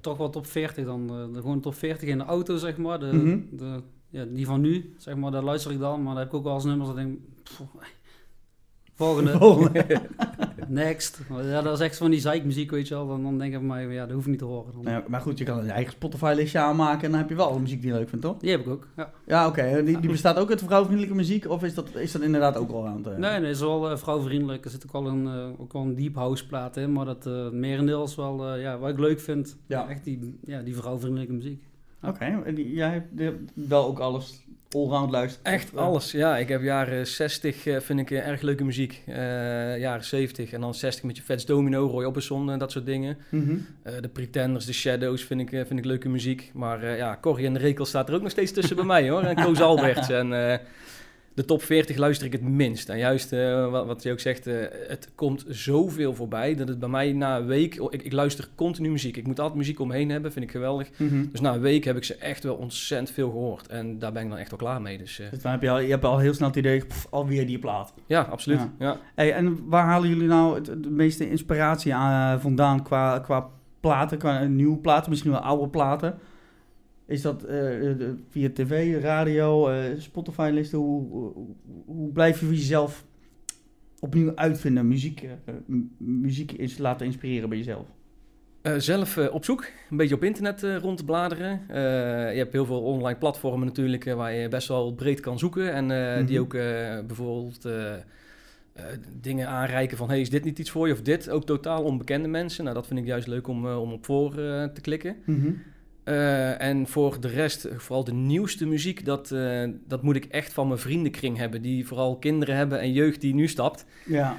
toch 0.00 0.16
wel 0.16 0.30
top 0.30 0.46
40 0.46 0.84
dan. 0.84 1.06
De, 1.06 1.40
gewoon 1.40 1.60
top 1.60 1.74
40 1.74 2.08
in 2.08 2.18
de 2.18 2.24
auto, 2.24 2.56
zeg 2.56 2.76
maar. 2.76 3.00
De, 3.00 3.12
mhm. 3.12 3.38
de, 3.50 3.82
ja, 4.08 4.24
die 4.24 4.46
van 4.46 4.60
nu, 4.60 4.94
zeg 4.96 5.16
maar, 5.16 5.30
daar 5.30 5.44
luister 5.44 5.72
ik 5.72 5.78
dan. 5.78 6.02
Maar 6.02 6.12
dan 6.12 6.22
heb 6.22 6.28
ik 6.28 6.34
ook 6.34 6.44
wel 6.44 6.54
eens 6.54 6.64
nummers 6.64 6.88
dat 6.88 6.98
ik 6.98 7.04
denk... 7.04 7.18
Volgende. 9.00 9.38
Next. 10.68 11.20
Ja, 11.42 11.62
dat 11.62 11.72
is 11.72 11.84
echt 11.84 11.96
van 11.96 12.10
die 12.10 12.20
zeikmuziek, 12.20 12.70
weet 12.70 12.88
je 12.88 12.94
wel. 12.94 13.08
Dan, 13.08 13.22
dan 13.22 13.38
denk 13.38 13.54
ik 13.54 13.60
maar, 13.60 13.92
ja, 13.92 14.06
dat 14.06 14.14
hoef 14.14 14.24
ik 14.24 14.30
niet 14.30 14.38
te 14.38 14.44
horen. 14.44 14.72
Ja, 14.82 15.04
maar 15.08 15.20
goed, 15.20 15.38
je 15.38 15.44
kan 15.44 15.58
een 15.58 15.70
eigen 15.70 15.92
Spotify-listje 15.92 16.58
aanmaken 16.58 17.04
en 17.04 17.10
dan 17.10 17.20
heb 17.20 17.28
je 17.28 17.34
wel 17.34 17.58
muziek 17.58 17.80
die 17.80 17.90
je 17.90 17.96
leuk 17.96 18.08
vindt, 18.08 18.24
toch? 18.24 18.38
Die 18.38 18.50
heb 18.50 18.60
ik 18.60 18.68
ook, 18.68 18.86
ja. 18.96 19.10
Ja, 19.26 19.46
oké. 19.46 19.82
Die, 19.84 20.00
die 20.00 20.10
bestaat 20.10 20.38
ook 20.38 20.50
uit 20.50 20.62
vrouwvriendelijke 20.62 21.16
muziek? 21.16 21.48
Of 21.48 21.62
is 21.62 21.74
dat, 21.74 21.94
is 21.94 22.12
dat 22.12 22.22
inderdaad 22.22 22.56
ook 22.56 22.70
al 22.70 22.86
aan 22.86 23.04
het... 23.04 23.18
Nee, 23.18 23.30
nee, 23.30 23.48
het 23.48 23.56
is 23.56 23.60
wel 23.60 23.90
uh, 23.90 23.96
vrouwvriendelijk. 23.96 24.64
Er 24.64 24.70
zit 24.70 24.84
ook 24.86 24.92
wel 24.92 25.06
een, 25.06 25.24
uh, 25.24 25.60
ook 25.60 25.72
wel 25.72 25.82
een 25.82 25.94
deep 25.94 26.14
house 26.14 26.46
plaat 26.46 26.76
in. 26.76 26.92
Maar 26.92 27.04
dat 27.04 27.26
uh, 27.26 27.50
merendeel 27.50 28.04
is 28.04 28.14
wel, 28.14 28.56
ja, 28.56 28.78
wat 28.78 28.90
ik 28.90 28.98
leuk 28.98 29.20
vind. 29.20 29.56
Ja. 29.66 29.88
Echt 29.88 30.04
die, 30.04 30.38
ja, 30.46 30.62
die 30.62 30.76
vrouwvriendelijke 30.76 31.32
muziek. 31.32 31.62
Oké, 32.02 32.42
jij 32.54 33.04
hebt 33.16 33.32
wel 33.54 33.86
ook 33.86 33.98
alles 33.98 34.44
allround 34.74 35.10
luisteren? 35.10 35.52
Echt 35.52 35.76
alles, 35.76 36.10
ja. 36.10 36.36
Ik 36.36 36.48
heb 36.48 36.62
jaren 36.62 37.06
60, 37.06 37.66
uh, 37.66 37.76
eh, 37.76 37.82
vind 37.82 38.00
ik 38.00 38.10
uh, 38.10 38.28
erg 38.28 38.40
leuke 38.40 38.64
muziek. 38.64 39.02
Uh, 39.08 39.14
jaren 39.78 40.04
70 40.04 40.52
en 40.52 40.60
dan 40.60 40.74
60 40.74 41.04
met 41.04 41.16
je 41.16 41.22
Vets 41.22 41.46
Domino, 41.46 41.86
Roy 41.86 42.04
Orbison 42.04 42.50
en 42.50 42.58
dat 42.58 42.72
soort 42.72 42.86
dingen. 42.86 43.18
Mm 43.30 43.44
-hmm. 43.44 43.66
de 44.00 44.08
Pretenders, 44.08 44.64
de 44.64 44.72
Shadows 44.72 45.24
vind 45.24 45.40
ik, 45.40 45.48
vind 45.48 45.78
ik 45.78 45.84
leuke 45.84 46.08
muziek. 46.08 46.50
Maar 46.54 46.96
ja, 46.96 47.18
Corrie 47.20 47.46
en 47.46 47.52
de 47.52 47.58
Rekel 47.58 47.84
staat 47.84 48.08
er 48.08 48.14
ook 48.14 48.22
nog 48.22 48.30
steeds 48.30 48.52
tussen 48.52 48.76
bij 48.76 48.84
mij 48.84 49.10
hoor. 49.10 49.22
En 49.22 49.44
Koos 49.44 49.60
Alberts 49.60 50.10
en 50.10 50.60
de 51.40 51.46
top 51.46 51.62
40 51.62 51.96
luister 51.96 52.26
ik 52.26 52.32
het 52.32 52.42
minst. 52.42 52.88
En 52.88 52.98
juist 52.98 53.32
uh, 53.32 53.70
wat, 53.70 53.86
wat 53.86 54.02
je 54.02 54.12
ook 54.12 54.20
zegt, 54.20 54.46
uh, 54.46 54.54
het 54.88 55.10
komt 55.14 55.44
zoveel 55.48 56.14
voorbij 56.14 56.54
dat 56.54 56.68
het 56.68 56.78
bij 56.78 56.88
mij 56.88 57.12
na 57.12 57.36
een 57.36 57.46
week... 57.46 57.74
Ik, 57.74 58.02
ik, 58.02 58.12
luister 58.12 58.48
continu 58.54 58.90
muziek. 58.90 59.16
Ik 59.16 59.26
moet 59.26 59.40
altijd 59.40 59.58
muziek 59.58 59.80
omheen 59.80 60.10
hebben, 60.10 60.32
vind 60.32 60.44
ik 60.44 60.50
geweldig. 60.50 60.90
Mhm. 60.96 61.24
Dus 61.30 61.40
na 61.40 61.54
een 61.54 61.60
week 61.60 61.84
heb 61.84 61.96
ik 61.96 62.04
ze 62.04 62.14
echt 62.14 62.44
wel 62.44 62.54
ontzettend 62.54 63.10
veel 63.10 63.30
gehoord. 63.30 63.68
En 63.68 63.98
daar 63.98 64.12
ben 64.12 64.22
ik 64.22 64.28
dan 64.28 64.38
echt 64.38 64.50
wel 64.50 64.58
klaar 64.58 64.82
mee. 64.82 64.98
Dus, 64.98 65.20
uh, 65.20 65.30
dus 65.30 65.42
dan 65.42 65.52
heb 65.52 65.62
je, 65.62 65.70
al, 65.70 65.78
je 65.78 65.90
hebt 65.90 66.04
al 66.04 66.18
heel 66.18 66.34
snel 66.34 66.48
het 66.48 66.56
idee, 66.56 66.84
pff, 66.84 67.06
alweer 67.10 67.46
die 67.46 67.58
plaat. 67.58 67.94
Ja, 68.06 68.20
absoluut. 68.20 68.60
Ja. 68.78 68.96
Hey, 69.14 69.32
en 69.32 69.68
waar 69.68 69.84
halen 69.84 70.08
jullie 70.08 70.28
nou 70.28 70.54
het, 70.54 70.82
de 70.82 70.90
meeste 70.90 71.30
inspiratie 71.30 71.94
aan, 71.94 72.40
vandaan 72.40 72.82
qua, 72.82 73.18
qua 73.18 73.46
platen, 73.80 74.18
qua 74.18 74.44
nieuwe 74.44 74.78
platen, 74.78 75.10
misschien 75.10 75.30
wel 75.30 75.40
oude 75.40 75.68
platen? 75.68 76.18
Is 77.10 77.22
dat 77.22 77.44
uh, 77.48 78.08
via 78.28 78.50
tv, 78.54 79.02
radio, 79.02 79.70
uh, 79.70 79.76
Spotify-listen? 79.98 80.78
Hoe, 80.78 81.08
hoe, 81.08 81.46
hoe, 81.86 82.12
blijf 82.12 82.40
je 82.40 82.46
voor 82.46 82.54
jezelf 82.54 83.04
opnieuw 84.00 84.32
uitvinden, 84.34 84.88
muziek, 84.88 85.22
uh, 85.22 85.30
muziek 85.98 86.52
is 86.52 86.78
laten 86.78 87.06
inspireren 87.06 87.48
bij 87.48 87.58
jezelf? 87.58 87.86
zelf 88.76 89.18
op 89.18 89.44
zoek, 89.44 89.66
een 89.90 89.96
beetje 89.96 90.14
op 90.14 90.24
internet 90.24 90.62
rond 90.62 90.96
te 90.96 91.04
bladeren. 91.04 91.60
je 92.32 92.38
hebt 92.38 92.52
heel 92.52 92.64
veel 92.64 92.82
online 92.82 93.18
platformen 93.18 93.66
natuurlijk 93.66 94.04
waar 94.04 94.32
je 94.32 94.48
best 94.48 94.68
wel 94.68 94.94
breed 94.94 95.20
kan 95.20 95.38
zoeken. 95.38 95.72
En 95.72 95.88
die 96.26 96.40
mhm. 96.40 96.44
ook 96.44 96.52
bijvoorbeeld 97.06 97.68
dingen 99.20 99.48
aanreiken 99.48 99.96
van... 99.96 100.08
hey, 100.08 100.20
is 100.20 100.30
dit 100.30 100.44
niet 100.44 100.58
iets 100.58 100.70
voor 100.70 100.86
je 100.86 100.92
of 100.92 101.02
dit? 101.02 101.30
Ook 101.30 101.44
totaal 101.44 101.82
onbekende 101.82 102.28
mensen. 102.28 102.64
Nou, 102.64 102.76
dat 102.76 102.86
vind 102.86 103.00
ik 103.00 103.06
juist 103.06 103.26
leuk 103.26 103.48
om, 103.48 103.66
om 103.66 103.92
op 103.92 104.04
voor 104.04 104.34
te 104.34 104.80
klikken. 104.80 105.16
Mm 105.24 105.62
uh, 106.04 106.60
en 106.60 106.86
voor 106.86 107.20
de 107.20 107.28
rest, 107.28 107.68
vooral 107.76 108.04
de 108.04 108.12
nieuwste 108.12 108.66
muziek, 108.66 109.04
dat, 109.04 109.30
uh, 109.30 109.68
dat 109.86 110.02
moet 110.02 110.16
ik 110.16 110.24
echt 110.24 110.52
van 110.52 110.66
mijn 110.66 110.78
vriendenkring 110.78 111.36
hebben. 111.36 111.62
Die 111.62 111.86
vooral 111.86 112.16
kinderen 112.16 112.56
hebben 112.56 112.80
en 112.80 112.92
jeugd 112.92 113.20
die 113.20 113.34
nu 113.34 113.48
stapt. 113.48 113.84
Ja. 114.06 114.36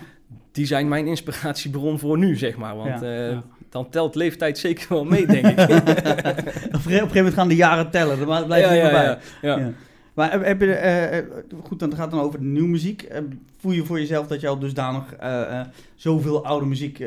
Die 0.51 0.65
zijn 0.65 0.87
mijn 0.87 1.07
inspiratiebron 1.07 1.99
voor 1.99 2.17
nu, 2.17 2.35
zeg 2.35 2.57
maar. 2.57 2.75
Want 2.75 3.01
ja, 3.01 3.07
uh, 3.07 3.31
ja. 3.31 3.43
dan 3.69 3.89
telt 3.89 4.15
leeftijd 4.15 4.57
zeker 4.57 4.85
wel 4.89 5.05
mee, 5.05 5.27
denk 5.27 5.45
ik. 5.45 5.59
op 5.69 5.69
een 5.77 6.81
gegeven 6.81 7.15
moment 7.15 7.33
gaan 7.33 7.47
de 7.47 7.55
jaren 7.55 7.91
tellen, 7.91 8.27
maar 8.27 8.45
blijft 8.45 8.69
ja, 8.69 8.75
er 8.75 8.91
bij. 8.91 9.17
Ja, 9.41 9.71
Maar 10.13 10.45
heb 10.45 10.61
je, 10.61 11.43
goed, 11.63 11.79
dan 11.79 11.91
gaat 11.91 12.01
het 12.01 12.11
dan 12.11 12.19
over 12.19 12.39
de 12.39 12.45
nieuwe 12.45 12.67
muziek. 12.67 13.07
voel 13.59 13.71
je 13.71 13.85
voor 13.85 13.99
jezelf 13.99 14.27
dat 14.27 14.41
je 14.41 14.47
al 14.47 14.59
dusdanig 14.59 15.15
zoveel 15.95 16.45
oude 16.45 16.65
muziek 16.65 17.03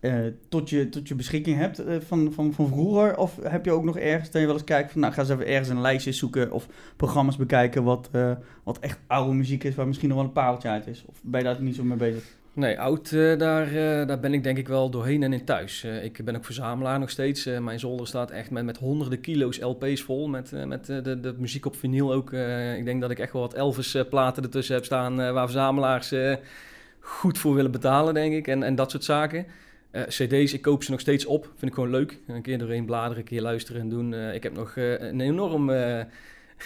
eh, 0.00 0.14
tot, 0.48 0.70
je, 0.70 0.88
tot 0.88 1.08
je 1.08 1.14
beschikking 1.14 1.56
hebt 1.56 1.78
eh, 1.78 1.96
van, 2.06 2.32
van, 2.32 2.52
van 2.52 2.66
vroeger? 2.66 3.16
Of 3.16 3.38
heb 3.42 3.64
je 3.64 3.70
ook 3.70 3.84
nog 3.84 3.98
ergens 3.98 4.30
dat 4.30 4.40
je 4.40 4.46
wel 4.46 4.56
eens 4.56 4.64
kijkt 4.64 4.92
van, 4.92 5.00
nou 5.00 5.12
ga 5.12 5.20
eens 5.20 5.30
even 5.30 5.46
ergens 5.46 5.68
een 5.68 5.80
lijstje 5.80 6.12
zoeken 6.12 6.52
of 6.52 6.68
programma's 6.96 7.36
bekijken 7.36 7.84
wat, 7.84 8.08
eh, 8.12 8.32
wat 8.62 8.78
echt 8.78 8.98
oude 9.06 9.32
muziek 9.32 9.64
is, 9.64 9.74
waar 9.74 9.86
misschien 9.86 10.08
nog 10.08 10.18
wel 10.18 10.26
een 10.26 10.32
pareltje 10.32 10.68
uit 10.68 10.86
is? 10.86 11.04
Of 11.06 11.20
ben 11.22 11.40
je 11.40 11.46
daar 11.46 11.62
niet 11.62 11.74
zo 11.74 11.84
mee 11.84 11.96
bezig? 11.96 12.36
Nee, 12.52 12.80
oud, 12.80 13.10
daar, 13.10 13.72
daar 14.06 14.20
ben 14.20 14.34
ik 14.34 14.42
denk 14.42 14.58
ik 14.58 14.68
wel 14.68 14.90
doorheen 14.90 15.22
en 15.22 15.32
in 15.32 15.44
thuis. 15.44 15.84
Ik 15.84 16.24
ben 16.24 16.36
ook 16.36 16.44
verzamelaar 16.44 16.98
nog 16.98 17.10
steeds. 17.10 17.44
Mijn 17.44 17.78
zolder 17.78 18.06
staat 18.06 18.30
echt 18.30 18.50
met, 18.50 18.64
met 18.64 18.78
honderden 18.78 19.20
kilo's 19.20 19.60
LP's 19.60 20.02
vol. 20.02 20.28
Met, 20.28 20.66
met 20.66 20.86
de, 20.86 21.20
de 21.20 21.34
muziek 21.38 21.66
op 21.66 21.76
vinyl 21.76 22.12
ook. 22.12 22.32
Ik 22.76 22.84
denk 22.84 23.00
dat 23.00 23.10
ik 23.10 23.18
echt 23.18 23.32
wel 23.32 23.42
wat 23.42 23.54
Elvis-platen 23.54 24.42
ertussen 24.42 24.74
heb 24.74 24.84
staan... 24.84 25.16
waar 25.16 25.44
verzamelaars 25.44 26.14
goed 27.00 27.38
voor 27.38 27.54
willen 27.54 27.70
betalen, 27.70 28.14
denk 28.14 28.34
ik. 28.34 28.46
En, 28.46 28.62
en 28.62 28.74
dat 28.74 28.90
soort 28.90 29.04
zaken. 29.04 29.46
Eh, 29.90 30.02
CD's, 30.02 30.52
ik 30.52 30.62
koop 30.62 30.82
ze 30.82 30.90
nog 30.90 31.00
steeds 31.00 31.26
op. 31.26 31.44
Vind 31.56 31.70
ik 31.70 31.74
gewoon 31.74 31.90
leuk. 31.90 32.18
Een 32.26 32.42
keer 32.42 32.58
doorheen 32.58 32.84
bladeren, 32.84 33.18
een 33.18 33.24
keer 33.24 33.40
luisteren 33.42 33.80
en 33.80 33.88
doen. 33.88 34.14
Eh, 34.14 34.34
ik 34.34 34.42
heb 34.42 34.54
nog 34.56 34.76
eh, 34.76 35.00
een 35.00 35.20
enorm 35.20 35.70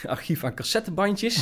archief 0.07 0.45
aan 0.45 0.55
cassettebandjes. 0.55 1.37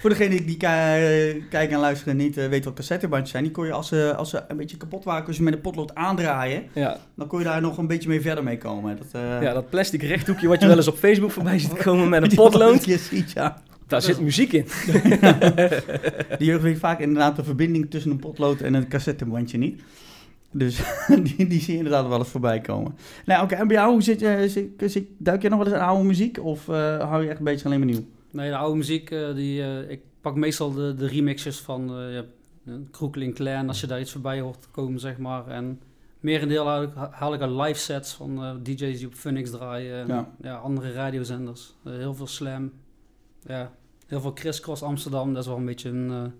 Voor 0.00 0.10
degene 0.10 0.44
die 0.44 0.56
ki- 0.56 1.44
kijken 1.48 1.70
en 1.74 1.78
luisteren 1.78 2.12
en 2.18 2.24
niet 2.24 2.34
weten 2.34 2.64
wat 2.64 2.74
cassettebandjes 2.74 3.30
zijn, 3.30 3.42
die 3.42 3.52
kon 3.52 3.66
je 3.66 3.72
als 3.72 3.88
ze, 3.88 4.14
als 4.16 4.30
ze 4.30 4.42
een 4.48 4.56
beetje 4.56 4.76
kapot 4.76 5.04
waren, 5.04 5.24
kun 5.24 5.34
je 5.36 5.42
met 5.42 5.54
een 5.54 5.60
potlood 5.60 5.94
aandraaien. 5.94 6.62
ja, 6.72 6.96
Dan 7.16 7.26
kon 7.26 7.38
je 7.38 7.44
daar 7.44 7.60
nog 7.60 7.78
een 7.78 7.86
beetje 7.86 8.08
mee 8.08 8.20
verder 8.20 8.44
mee 8.44 8.58
komen. 8.58 8.96
Dat, 8.98 9.20
ja, 9.42 9.52
dat 9.52 9.70
plastic 9.70 10.02
rechthoekje 10.02 10.48
wat 10.48 10.60
je 10.60 10.66
wel 10.66 10.76
eens 10.76 10.88
op 10.88 10.98
Facebook 10.98 11.30
voorbij 11.30 11.58
ziet 11.58 11.72
komen 11.76 12.08
met 12.08 12.22
een 12.22 12.30
je 12.30 12.36
potlood. 12.36 12.82
ziet, 12.82 13.32
ja. 13.32 13.62
Daar 13.90 14.02
zit 14.02 14.20
muziek 14.20 14.52
in. 14.52 14.64
Die 16.38 16.46
jeugd 16.48 16.62
weet 16.62 16.78
vaak 16.78 17.00
inderdaad 17.00 17.36
de 17.36 17.44
verbinding 17.44 17.90
tussen 17.90 18.10
een 18.10 18.18
potlood 18.18 18.60
en 18.60 18.74
een 18.74 18.88
cassettebandje 18.88 19.58
niet. 19.58 19.82
Dus 20.52 20.80
die, 21.36 21.46
die 21.46 21.60
zie 21.60 21.72
je 21.72 21.76
inderdaad 21.78 22.08
wel 22.08 22.18
eens 22.18 22.28
voorbij 22.28 22.60
komen. 22.60 22.94
Nou, 23.24 23.44
oké, 23.44 23.54
en 23.54 23.66
bij 23.66 23.76
jou, 23.76 23.92
hoe 23.92 24.02
zit, 24.02 24.20
je- 24.20 24.48
zit, 24.48 24.90
zit, 24.92 25.04
duik 25.18 25.42
je 25.42 25.48
nog 25.48 25.58
wel 25.58 25.66
eens 25.66 25.76
aan 25.76 25.88
oude 25.88 26.04
muziek? 26.04 26.44
Of 26.44 26.68
eh, 26.68 27.08
hou 27.08 27.22
je 27.22 27.28
echt 27.28 27.38
een 27.38 27.44
beetje 27.44 27.64
alleen 27.64 27.78
maar 27.78 27.88
nieuw? 27.88 28.04
Nee, 28.32 28.50
de 28.50 28.56
oude 28.56 28.76
muziek, 28.76 29.10
eh, 29.10 29.34
die, 29.34 29.62
eh, 29.62 29.90
ik 29.90 30.00
pak 30.20 30.34
meestal 30.36 30.72
de, 30.72 30.94
de 30.94 31.06
remixes 31.06 31.58
van 31.60 32.00
uh, 32.00 32.14
ja, 32.14 32.24
Kroekeling 32.90 33.34
Clan, 33.34 33.68
als 33.68 33.80
je 33.80 33.86
daar 33.86 34.00
iets 34.00 34.12
voorbij 34.12 34.40
hoort 34.40 34.68
komen, 34.70 35.00
zeg 35.00 35.18
maar. 35.18 35.46
En 35.48 35.80
merendeel 36.20 36.66
haal 36.66 36.82
ik, 36.82 36.90
haal 37.10 37.34
ik 37.34 37.40
uit 37.40 37.50
live 37.50 37.78
sets 37.80 38.12
van 38.14 38.42
eh, 38.44 38.50
DJ's 38.62 38.98
die 38.98 39.06
op 39.06 39.14
Phoenix 39.14 39.50
draaien. 39.50 40.00
En, 40.00 40.06
Ja. 40.08 40.28
ja. 40.42 40.54
andere 40.56 40.92
radiozenders. 40.92 41.74
Eh, 41.84 41.92
heel 41.92 42.14
veel 42.14 42.26
slam. 42.26 42.70
Ja, 43.46 43.72
heel 44.10 44.20
veel 44.20 44.32
crisscross 44.32 44.82
Amsterdam. 44.82 45.32
Dat 45.32 45.42
is 45.42 45.48
wel 45.48 45.58
een 45.58 45.64
beetje 45.64 45.88
een, 45.88 46.10
eh, 46.10 46.30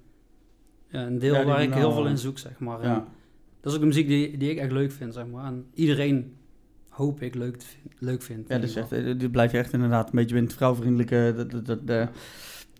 ja, 0.88 1.06
een 1.06 1.18
deel 1.18 1.34
Ja, 1.34 1.44
waar 1.44 1.62
ik 1.62 1.74
heel 1.74 1.92
veel 1.92 2.04
eh, 2.04 2.10
in 2.10 2.18
zoek, 2.18 2.38
zeg 2.38 2.58
maar. 2.58 2.82
Ja. 2.82 3.06
Dat 3.60 3.72
is 3.72 3.74
ook 3.74 3.80
de 3.80 3.86
muziek 3.86 4.08
die, 4.08 4.36
die 4.36 4.50
ik 4.50 4.58
echt 4.58 4.72
leuk 4.72 4.92
vind, 4.92 5.14
zeg 5.14 5.26
maar. 5.26 5.44
En 5.44 5.66
iedereen 5.74 6.36
hoop 6.88 7.22
ik 7.22 7.34
leuk, 7.34 7.62
leuk 7.98 8.22
vindt. 8.22 8.48
Ja, 8.48 8.54
in 8.54 8.60
dus 8.60 8.74
echt, 8.74 8.92
eh, 8.92 9.18
dit 9.18 9.30
blijf 9.30 9.52
je 9.52 9.58
echt 9.58 9.72
inderdaad 9.72 10.04
een 10.04 10.14
beetje 10.14 10.34
binnen 10.34 10.50
het 10.50 10.54
vrouwvriendelijke. 10.58 11.46
Eh, 11.86 12.06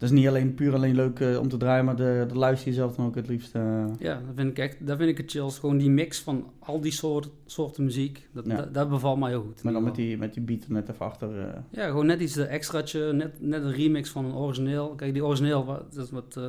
dat 0.00 0.10
is 0.10 0.10
niet 0.10 0.28
alleen 0.28 0.54
puur 0.54 0.74
alleen 0.74 0.94
leuk 0.94 1.20
eh, 1.20 1.38
om 1.40 1.48
te 1.48 1.56
draaien, 1.56 1.84
maar 1.84 1.96
de, 1.96 2.24
de 2.28 2.34
luister 2.34 2.68
je 2.68 2.74
zelf 2.74 2.96
dan 2.96 3.06
ook 3.06 3.14
het 3.14 3.28
liefst. 3.28 3.54
eh, 3.54 3.84
Ja, 3.98 4.14
dat 4.14 4.34
vind 4.34 4.50
ik 4.50 4.58
echt, 4.58 4.86
dat 4.86 4.96
vind 4.96 5.10
ik 5.10 5.16
het 5.18 5.30
chills. 5.30 5.58
Gewoon 5.58 5.78
die 5.78 5.90
mix 5.90 6.20
van 6.20 6.46
al 6.58 6.80
die 6.80 6.92
soort, 6.92 7.30
soorten 7.46 7.84
muziek, 7.84 8.28
dat, 8.32 8.46
Ja. 8.46 8.56
dat, 8.56 8.74
dat 8.74 8.88
bevalt 8.88 9.18
mij 9.18 9.30
heel 9.30 9.42
goed. 9.42 9.62
maar 9.62 9.72
dan 9.72 9.84
met 9.84 9.94
die, 9.94 10.16
met 10.18 10.34
die 10.34 10.42
beat 10.42 10.64
er 10.64 10.72
net 10.72 10.88
even 10.88 11.06
achter. 11.06 11.38
eh. 11.38 11.60
Ja, 11.70 11.86
gewoon 11.86 12.06
net 12.06 12.20
iets 12.20 12.36
extraatje, 12.36 13.12
net, 13.12 13.40
net 13.40 13.62
een 13.62 13.72
remix 13.72 14.10
van 14.10 14.24
een 14.24 14.34
origineel. 14.34 14.88
Kijk, 14.94 15.12
die 15.12 15.24
origineel, 15.24 15.64
wat, 15.64 15.92
dat 15.94 16.04
is 16.04 16.10
wat 16.10 16.40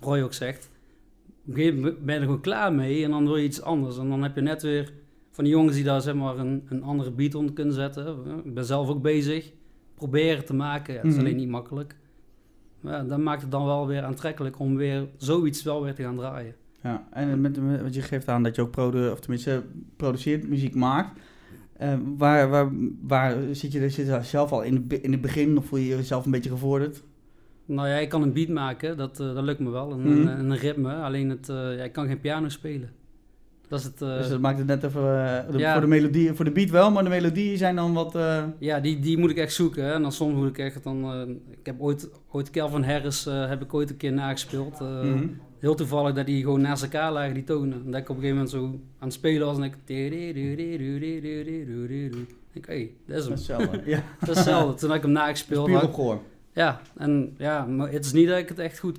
Roy 0.00 0.20
ook 0.20 0.32
zegt. 0.32 0.70
Op 1.26 1.48
een 1.48 1.54
gegeven 1.54 1.76
moment 1.80 2.04
ben 2.04 2.14
je 2.14 2.20
er 2.20 2.26
gewoon 2.26 2.40
klaar 2.40 2.72
mee 2.72 3.04
en 3.04 3.10
dan 3.10 3.24
wil 3.24 3.36
je 3.36 3.44
iets 3.44 3.62
anders. 3.62 3.98
En 3.98 4.08
dan 4.08 4.22
heb 4.22 4.34
je 4.34 4.40
net 4.40 4.62
weer 4.62 4.92
van 5.30 5.44
die 5.44 5.52
jongens 5.52 5.74
die 5.74 5.84
daar 5.84 6.00
zeg 6.00 6.14
maar 6.14 6.38
een, 6.38 6.62
een 6.68 6.82
andere 6.82 7.10
beat 7.10 7.34
onder 7.34 7.54
kunnen 7.54 7.74
zetten. 7.74 8.16
Ik 8.44 8.54
ben 8.54 8.64
zelf 8.64 8.88
ook 8.88 9.02
bezig. 9.02 9.52
Proberen 9.94 10.44
te 10.44 10.54
maken, 10.54 10.94
ja, 10.94 11.00
dat 11.02 11.10
is 11.10 11.16
Mhm. 11.16 11.24
alleen 11.26 11.36
niet 11.36 11.48
makkelijk. 11.48 11.96
Ja, 12.80 13.02
dat 13.02 13.18
maakt 13.18 13.42
het 13.42 13.50
dan 13.50 13.64
wel 13.64 13.86
weer 13.86 14.02
aantrekkelijk 14.02 14.58
om 14.58 14.76
weer 14.76 15.08
zoiets 15.16 15.62
wel 15.62 15.82
weer 15.82 15.94
te 15.94 16.02
gaan 16.02 16.16
draaien. 16.16 16.54
Ja, 16.82 17.06
en 17.10 17.40
met, 17.40 17.62
met, 17.62 17.82
wat 17.82 17.94
je 17.94 18.02
geeft 18.02 18.28
aan 18.28 18.42
dat 18.42 18.54
je 18.54 18.62
ook 18.62 18.70
produ 18.70 19.08
of 19.08 19.20
tenminste 19.20 19.62
produceert, 19.96 20.48
muziek 20.48 20.74
maakt. 20.74 21.20
Eh, 21.76 21.94
waar, 22.16 22.48
waar, 22.48 22.68
waar 23.02 23.36
zit 23.52 23.72
je, 23.72 23.88
zit 23.90 24.06
je 24.06 24.18
zelf 24.22 24.52
al 24.52 24.62
in, 24.62 24.86
in 25.02 25.12
het 25.12 25.20
begin 25.20 25.58
of 25.58 25.64
voel 25.66 25.78
je 25.78 25.86
jezelf 25.86 26.24
een 26.24 26.30
beetje 26.30 26.50
gevorderd? 26.50 27.02
Nou 27.64 27.88
ja, 27.88 27.94
ik 27.96 28.08
kan 28.08 28.22
een 28.22 28.32
beat 28.32 28.48
maken, 28.48 28.96
dat, 28.96 29.20
eh, 29.20 29.34
dat 29.34 29.44
lukt 29.44 29.60
me 29.60 29.70
wel. 29.70 29.92
Een, 29.92 30.00
Mhm. 30.00 30.26
een, 30.28 30.50
een 30.50 30.56
ritme, 30.56 30.94
alleen 30.94 31.30
het, 31.30 31.48
eh, 31.48 31.56
ja, 31.76 31.82
ik 31.84 31.92
kan 31.92 32.06
geen 32.06 32.20
piano 32.20 32.48
spelen. 32.48 32.90
Dat 33.70 33.78
is 33.78 33.84
het... 33.84 34.02
eh, 34.02 34.16
dus 34.16 34.28
dat 34.28 34.40
maakt 34.40 34.58
het 34.58 34.66
net 34.66 34.82
even, 34.84 35.00
eh, 35.00 35.52
de- 35.52 35.58
ja. 35.58 35.72
voor 35.72 35.80
de 35.80 35.86
melodie, 35.86 36.32
voor 36.32 36.44
de 36.44 36.50
beat 36.50 36.70
wel, 36.70 36.90
maar 36.90 37.02
de 37.04 37.08
melodieën 37.08 37.58
zijn 37.58 37.76
dan 37.76 37.92
wat... 37.92 38.14
eh, 38.14 38.42
ja, 38.58 38.80
die, 38.80 38.98
die 38.98 39.18
moet 39.18 39.30
ik 39.30 39.36
echt 39.36 39.52
zoeken. 39.52 39.84
Hè. 39.84 39.92
En 39.92 40.02
dan 40.02 40.12
soms 40.12 40.34
moet 40.34 40.48
ik 40.48 40.58
echt 40.58 40.82
dan... 40.82 41.28
ik 41.50 41.66
heb 41.66 41.80
ooit, 41.80 42.08
ooit 42.30 42.50
Calvin 42.50 42.82
Harris 42.82 43.24
heb 43.24 43.62
ik 43.62 43.74
ooit 43.74 43.90
een 43.90 43.96
keer 43.96 44.12
nagespeeld. 44.12 44.80
Mhm. 44.80 45.26
Heel 45.58 45.74
toevallig 45.74 46.14
dat 46.14 46.26
die 46.26 46.42
gewoon 46.42 46.60
naast 46.60 46.82
elkaar 46.82 47.12
lagen, 47.12 47.34
die 47.34 47.44
tonen. 47.44 47.82
En 47.84 47.90
dat 47.90 48.00
ik 48.00 48.08
op 48.08 48.16
een 48.16 48.22
gegeven 48.22 48.34
moment 48.36 48.50
zo 48.50 48.64
aan 48.98 49.08
het 49.08 49.12
spelen 49.12 49.46
was 49.46 49.56
en 49.56 49.62
ik... 49.62 49.74
Ik, 52.52 52.64
hé, 52.66 52.74
hey, 52.74 52.90
dat 53.06 53.16
is 53.18 53.22
hem. 53.24 53.30
Dat 53.30 53.38
is 53.40 53.46
hetzelfde. 53.48 53.80
ja, 53.90 54.02
Dat 54.20 54.28
is 54.28 54.34
hetzelfde. 54.36 54.74
Toen 54.74 54.94
ik 54.94 55.02
hem 55.02 55.10
nagespeeld. 55.12 55.64
puur 55.66 55.74
had- 55.74 55.84
op 55.84 55.94
gehoor. 55.94 56.18
Ja, 56.52 56.80
en 56.96 57.34
ja, 57.38 57.64
maar 57.64 57.90
het 57.92 58.04
is 58.04 58.12
niet 58.12 58.28
dat 58.28 58.38
ik 58.38 58.48
het 58.48 58.58
echt 58.58 58.78
goed... 58.78 58.98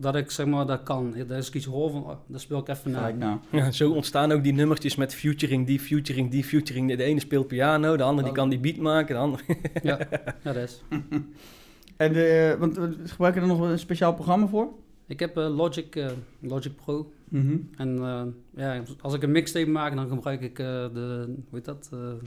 Dat 0.00 0.16
ik 0.16 0.30
zeg 0.30 0.46
maar 0.46 0.66
dat 0.66 0.82
kan. 0.82 1.14
Dat 1.26 1.38
is 1.38 1.50
iets 1.50 1.66
hoor 1.66 1.90
van, 1.90 2.04
oh, 2.04 2.16
dat 2.26 2.40
speel 2.40 2.58
ik 2.58 2.68
even 2.68 2.90
na. 2.90 2.98
Gelijk 2.98 3.16
nou. 3.16 3.38
Ja, 3.50 3.70
zo 3.70 3.92
ontstaan 3.92 4.32
ook 4.32 4.42
die 4.42 4.52
nummertjes 4.52 4.96
met 4.96 5.14
featuring 5.14 5.66
die, 5.66 5.80
featuring 5.80 6.30
die, 6.30 6.44
featuring. 6.44 6.96
De 6.96 7.02
ene 7.02 7.20
speelt 7.20 7.46
piano, 7.46 7.96
de 7.96 8.02
andere 8.02 8.26
die 8.26 8.36
kan 8.36 8.48
die 8.48 8.58
beat 8.58 8.76
maken, 8.76 9.14
de 9.14 9.20
andere... 9.20 9.42
Ja, 9.82 9.98
ja, 10.10 10.52
dat 10.52 10.56
is. 10.56 10.82
En 11.96 12.12
de, 12.12 12.56
want 12.58 12.78
eh, 12.78 12.84
gebruik 13.04 13.34
je 13.34 13.40
er 13.40 13.46
nog 13.46 13.60
een 13.60 13.78
speciaal 13.78 14.14
programma 14.14 14.46
voor? 14.46 14.68
Ik 15.06 15.20
heb 15.20 15.36
eh, 15.36 15.56
Logic, 15.56 15.96
eh, 15.96 16.10
Logic 16.38 16.76
Pro. 16.76 17.12
Mhm. 17.28 17.56
En 17.76 17.98
eh, 17.98 18.22
ja, 18.50 18.82
als 19.00 19.14
ik 19.14 19.22
een 19.22 19.30
mixtape 19.30 19.70
maak, 19.70 19.94
dan 19.94 20.08
gebruik 20.08 20.40
ik 20.40 20.58
eh, 20.58 20.66
de, 20.66 21.24
hoe 21.26 21.58
heet 21.58 21.64
dat? 21.64 21.88
eh 21.92 21.98
hoe 21.98 22.18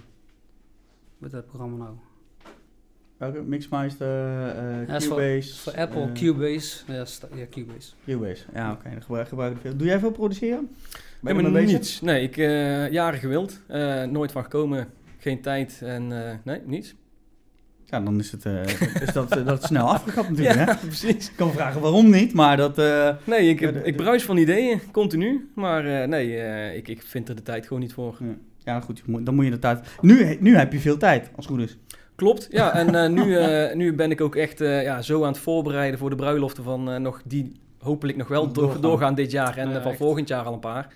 heet 1.21 1.31
dat 1.31 1.45
programma 1.45 1.77
nou? 1.77 1.95
Welke? 3.17 3.41
Mixmeister, 3.41 4.07
eh 4.47 4.87
Ja, 4.87 4.95
is 4.95 5.05
voor- 5.05 5.17
Cubase. 5.17 5.55
Voor 5.59 5.73
Apple, 5.77 6.01
eh, 6.01 6.11
Cubase. 6.13 6.77
Ja, 6.87 7.05
sta- 7.05 7.27
ja 7.35 7.45
Cubase. 7.49 7.91
Cubase. 8.05 8.43
Ja, 8.53 8.71
oké. 8.71 8.89
gebruik, 9.01 9.27
gebruik 9.27 9.53
ik 9.55 9.61
veel. 9.61 9.75
Doe 9.77 9.87
jij 9.87 9.99
veel 9.99 10.11
produceren? 10.11 10.69
Ben 11.21 11.35
Helemaal 11.35 11.61
bezig? 11.61 11.77
niets. 11.77 12.01
Nee, 12.01 12.23
ik 12.23 12.37
eh 12.37 12.91
jaren 12.91 13.19
gewild. 13.19 13.59
eh, 13.67 14.03
nooit 14.03 14.31
van 14.31 14.43
gekomen. 14.43 14.87
Geen 15.17 15.41
tijd 15.41 15.79
en 15.83 16.27
eh, 16.27 16.33
nee, 16.43 16.59
niets. 16.65 16.95
Ja, 17.85 17.99
dan 17.99 18.19
is, 18.19 18.31
het, 18.31 18.45
eh, 18.45 18.63
is 19.01 19.13
dat, 19.13 19.29
dat 19.29 19.61
is 19.61 19.67
snel 19.67 19.87
afgekapt 19.89 20.29
natuurlijk. 20.29 20.55
Hè? 20.55 20.63
Ja, 20.63 20.75
precies. 20.75 21.29
Ik 21.29 21.33
kan 21.35 21.51
vragen 21.51 21.81
waarom 21.81 22.09
niet, 22.09 22.33
maar 22.33 22.57
dat... 22.57 22.77
eh, 22.77 23.09
Nee, 23.25 23.49
ik, 23.49 23.59
de- 23.59 23.81
ik 23.83 23.95
bruis 23.95 24.23
van 24.23 24.37
ideeën, 24.37 24.79
continu. 24.91 25.49
Maar 25.55 25.85
eh, 26.01 26.07
nee, 26.07 26.37
eh, 26.37 26.75
ik, 26.75 26.87
ik 26.87 27.01
vind 27.01 27.29
er 27.29 27.35
de 27.35 27.41
tijd 27.41 27.67
gewoon 27.67 27.81
niet 27.81 27.93
voor. 27.93 28.17
ja, 28.57 28.79
goed, 28.81 29.01
dan 29.21 29.35
moet 29.35 29.45
je 29.45 29.51
de 29.51 29.59
tijd... 29.59 29.87
Nu, 30.01 30.37
nu 30.39 30.55
heb 30.55 30.71
je 30.71 30.79
veel 30.79 30.97
tijd, 30.97 31.29
als 31.35 31.45
het 31.45 31.55
goed 31.55 31.63
is. 31.63 31.77
Klopt, 32.15 32.47
ja. 32.51 32.73
En 32.73 32.95
eh, 32.95 33.09
nu, 33.09 33.35
eh, 33.37 33.75
nu 33.75 33.93
ben 33.95 34.11
ik 34.11 34.21
ook 34.21 34.35
echt 34.35 34.61
eh, 34.61 34.83
ja, 34.83 35.01
zo 35.01 35.21
aan 35.21 35.31
het 35.31 35.37
voorbereiden 35.37 35.99
voor 35.99 36.09
de 36.09 36.15
bruiloften 36.15 36.63
van 36.63 37.01
nog 37.01 37.21
die 37.25 37.51
hopelijk 37.79 38.17
nog 38.17 38.27
wel 38.27 38.51
doorgaan. 38.51 38.81
doorgaan 38.81 39.15
dit 39.15 39.31
jaar 39.31 39.57
en 39.57 39.69
Ja, 39.69 39.81
van 39.81 39.91
echt. 39.91 39.99
volgend 39.99 40.27
jaar 40.27 40.45
al 40.45 40.53
een 40.53 40.59
paar. 40.59 40.93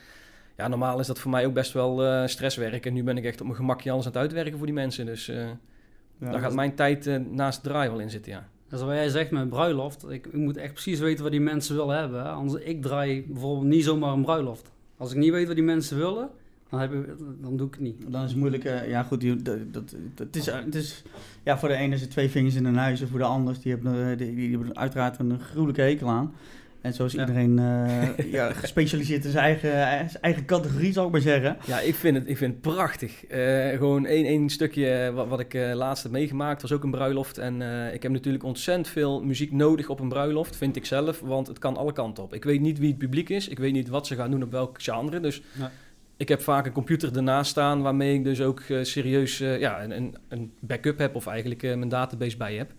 Ja, 0.58 0.68
normaal 0.68 1.00
is 1.00 1.08
dat 1.08 1.20
voor 1.20 1.32
mij 1.32 1.46
ook 1.46 1.54
best 1.54 1.74
wel 1.74 2.28
stresswerk. 2.28 2.86
En 2.86 2.94
nu 2.94 3.04
ben 3.04 3.18
ik 3.18 3.26
echt 3.26 3.40
op 3.40 3.46
mijn 3.46 3.58
gemakje 3.58 3.92
alles 3.92 4.06
aan 4.06 4.12
het 4.12 4.22
uitwerken 4.22 4.58
voor 4.58 4.66
die 4.66 4.76
mensen. 4.76 5.06
Dus 5.06 5.26
Ja, 5.26 6.32
daar 6.32 6.40
gaat 6.40 6.54
mijn 6.54 6.76
tijd 6.76 7.20
naast 7.32 7.64
draai 7.64 7.90
wel 7.90 8.00
in 8.00 8.10
zitten, 8.10 8.32
ja. 8.32 8.48
Dat 8.70 8.80
is 8.80 8.86
wat 8.86 8.96
jij 8.96 9.10
zegt 9.10 9.32
met 9.32 9.50
bruiloft. 9.50 10.10
Ik, 10.10 10.26
ik 10.28 10.34
moet 10.34 10.58
echt 10.58 10.74
precies 10.74 11.00
weten 11.00 11.24
wat 11.24 11.32
die 11.32 11.42
mensen 11.42 11.76
willen 11.76 11.98
hebben. 12.00 12.22
hè. 12.24 12.30
Anders, 12.30 12.64
ik 12.64 12.82
draai 12.82 13.26
bijvoorbeeld 13.28 13.68
niet 13.68 13.84
zomaar 13.84 14.14
een 14.14 14.22
bruiloft. 14.22 14.72
Als 14.98 15.12
ik 15.12 15.18
niet 15.18 15.32
weet 15.32 15.48
wat 15.48 15.56
die 15.56 15.64
mensen 15.66 15.98
willen, 15.98 16.30
dan, 16.70 16.80
heb 16.80 16.94
ik, 16.94 17.06
dan 17.42 17.58
doe 17.58 17.68
ik 17.68 17.74
het 17.74 17.82
niet. 17.84 17.96
Dan 18.08 18.24
is 18.24 18.30
het 18.30 18.40
moeilijk. 18.40 18.64
eh, 18.64 18.90
ja, 18.90 19.04
goed, 19.04 19.20
die, 19.20 19.36
dat, 19.42 19.58
dat, 19.74 19.96
het 20.16 20.36
is, 20.36 20.46
het 20.46 20.76
is, 20.76 21.04
ja, 21.44 21.58
voor 21.58 21.70
de 21.70 21.76
ene 21.76 21.96
is 21.96 22.02
het 22.02 22.10
twee 22.12 22.30
vingers 22.30 22.56
in 22.56 22.66
een 22.66 22.76
huis. 22.78 23.02
En 23.02 23.08
voor 23.08 23.20
de 23.20 23.26
ander, 23.26 23.56
die 23.62 23.72
hebben, 23.72 24.12
eh, 24.12 24.18
die, 24.18 24.36
die 24.36 24.50
hebben 24.58 24.78
uiteraard 24.78 25.20
een 25.20 25.40
gruwelijke 25.40 25.82
hekel 25.82 26.10
aan. 26.10 26.34
En 26.82 26.94
zo 26.94 27.06
is 27.06 27.14
Ja. 27.14 27.20
iedereen 27.20 27.60
eh, 27.60 28.32
ja, 28.38 28.54
gespecialiseerd 28.54 29.26
in 29.26 29.32
zijn 29.32 29.44
eigen, 29.44 29.70
zijn 30.10 30.22
eigen 30.24 30.46
categorie, 30.46 30.92
zal 30.92 31.06
ik 31.06 31.12
maar 31.12 31.22
zeggen. 31.22 31.58
Ja, 31.66 31.80
ik 31.80 31.96
vind 31.96 32.18
het, 32.18 32.28
ik 32.30 32.38
vind 32.38 32.52
het 32.54 32.62
prachtig. 32.62 33.26
Eh, 33.26 33.70
gewoon 33.70 34.06
één, 34.06 34.26
één 34.26 34.50
stukje 34.50 34.90
eh, 34.90 35.14
wat, 35.14 35.28
wat 35.28 35.40
ik 35.40 35.54
eh, 35.54 35.74
laatst 35.74 36.04
heb 36.04 36.12
meegemaakt 36.12 36.62
was 36.62 36.72
ook 36.72 36.84
een 36.84 36.92
bruiloft. 36.92 37.38
En 37.38 37.62
eh, 37.62 37.94
ik 37.94 38.04
heb 38.04 38.12
natuurlijk 38.12 38.44
ontzettend 38.44 38.88
veel 38.88 39.24
muziek 39.24 39.52
nodig 39.52 39.90
op 39.90 40.00
een 40.00 40.10
bruiloft, 40.10 40.56
vind 40.56 40.76
ik 40.76 40.86
zelf. 40.86 41.20
Want 41.20 41.48
het 41.48 41.60
kan 41.60 41.78
alle 41.78 41.94
kanten 41.94 42.24
op. 42.24 42.34
Ik 42.34 42.44
weet 42.44 42.62
niet 42.62 42.80
wie 42.80 42.90
het 42.90 42.98
publiek 42.98 43.30
is. 43.30 43.48
Ik 43.48 43.60
weet 43.60 43.74
niet 43.74 43.90
wat 43.90 44.08
ze 44.08 44.16
gaan 44.16 44.32
doen 44.32 44.44
op 44.44 44.52
welk 44.52 44.82
genre. 44.82 45.20
Dus 45.20 45.42
Ja. 45.60 45.72
Ik 46.18 46.30
heb 46.30 46.42
vaak 46.42 46.66
een 46.66 46.72
computer 46.72 47.16
ernaast 47.16 47.50
staan 47.52 47.82
waarmee 47.82 48.14
ik 48.14 48.24
dus 48.24 48.42
ook 48.42 48.60
eh, 48.60 48.78
serieus 48.82 49.40
eh, 49.40 49.60
ja, 49.60 49.84
een, 49.84 49.92
een, 49.92 50.16
een 50.30 50.52
backup 50.60 50.98
heb. 50.98 51.16
Of 51.16 51.28
eigenlijk 51.28 51.64
eh, 51.64 51.76
mijn 51.76 51.90
database 51.90 52.38
bij 52.38 52.56
heb. 52.56 52.72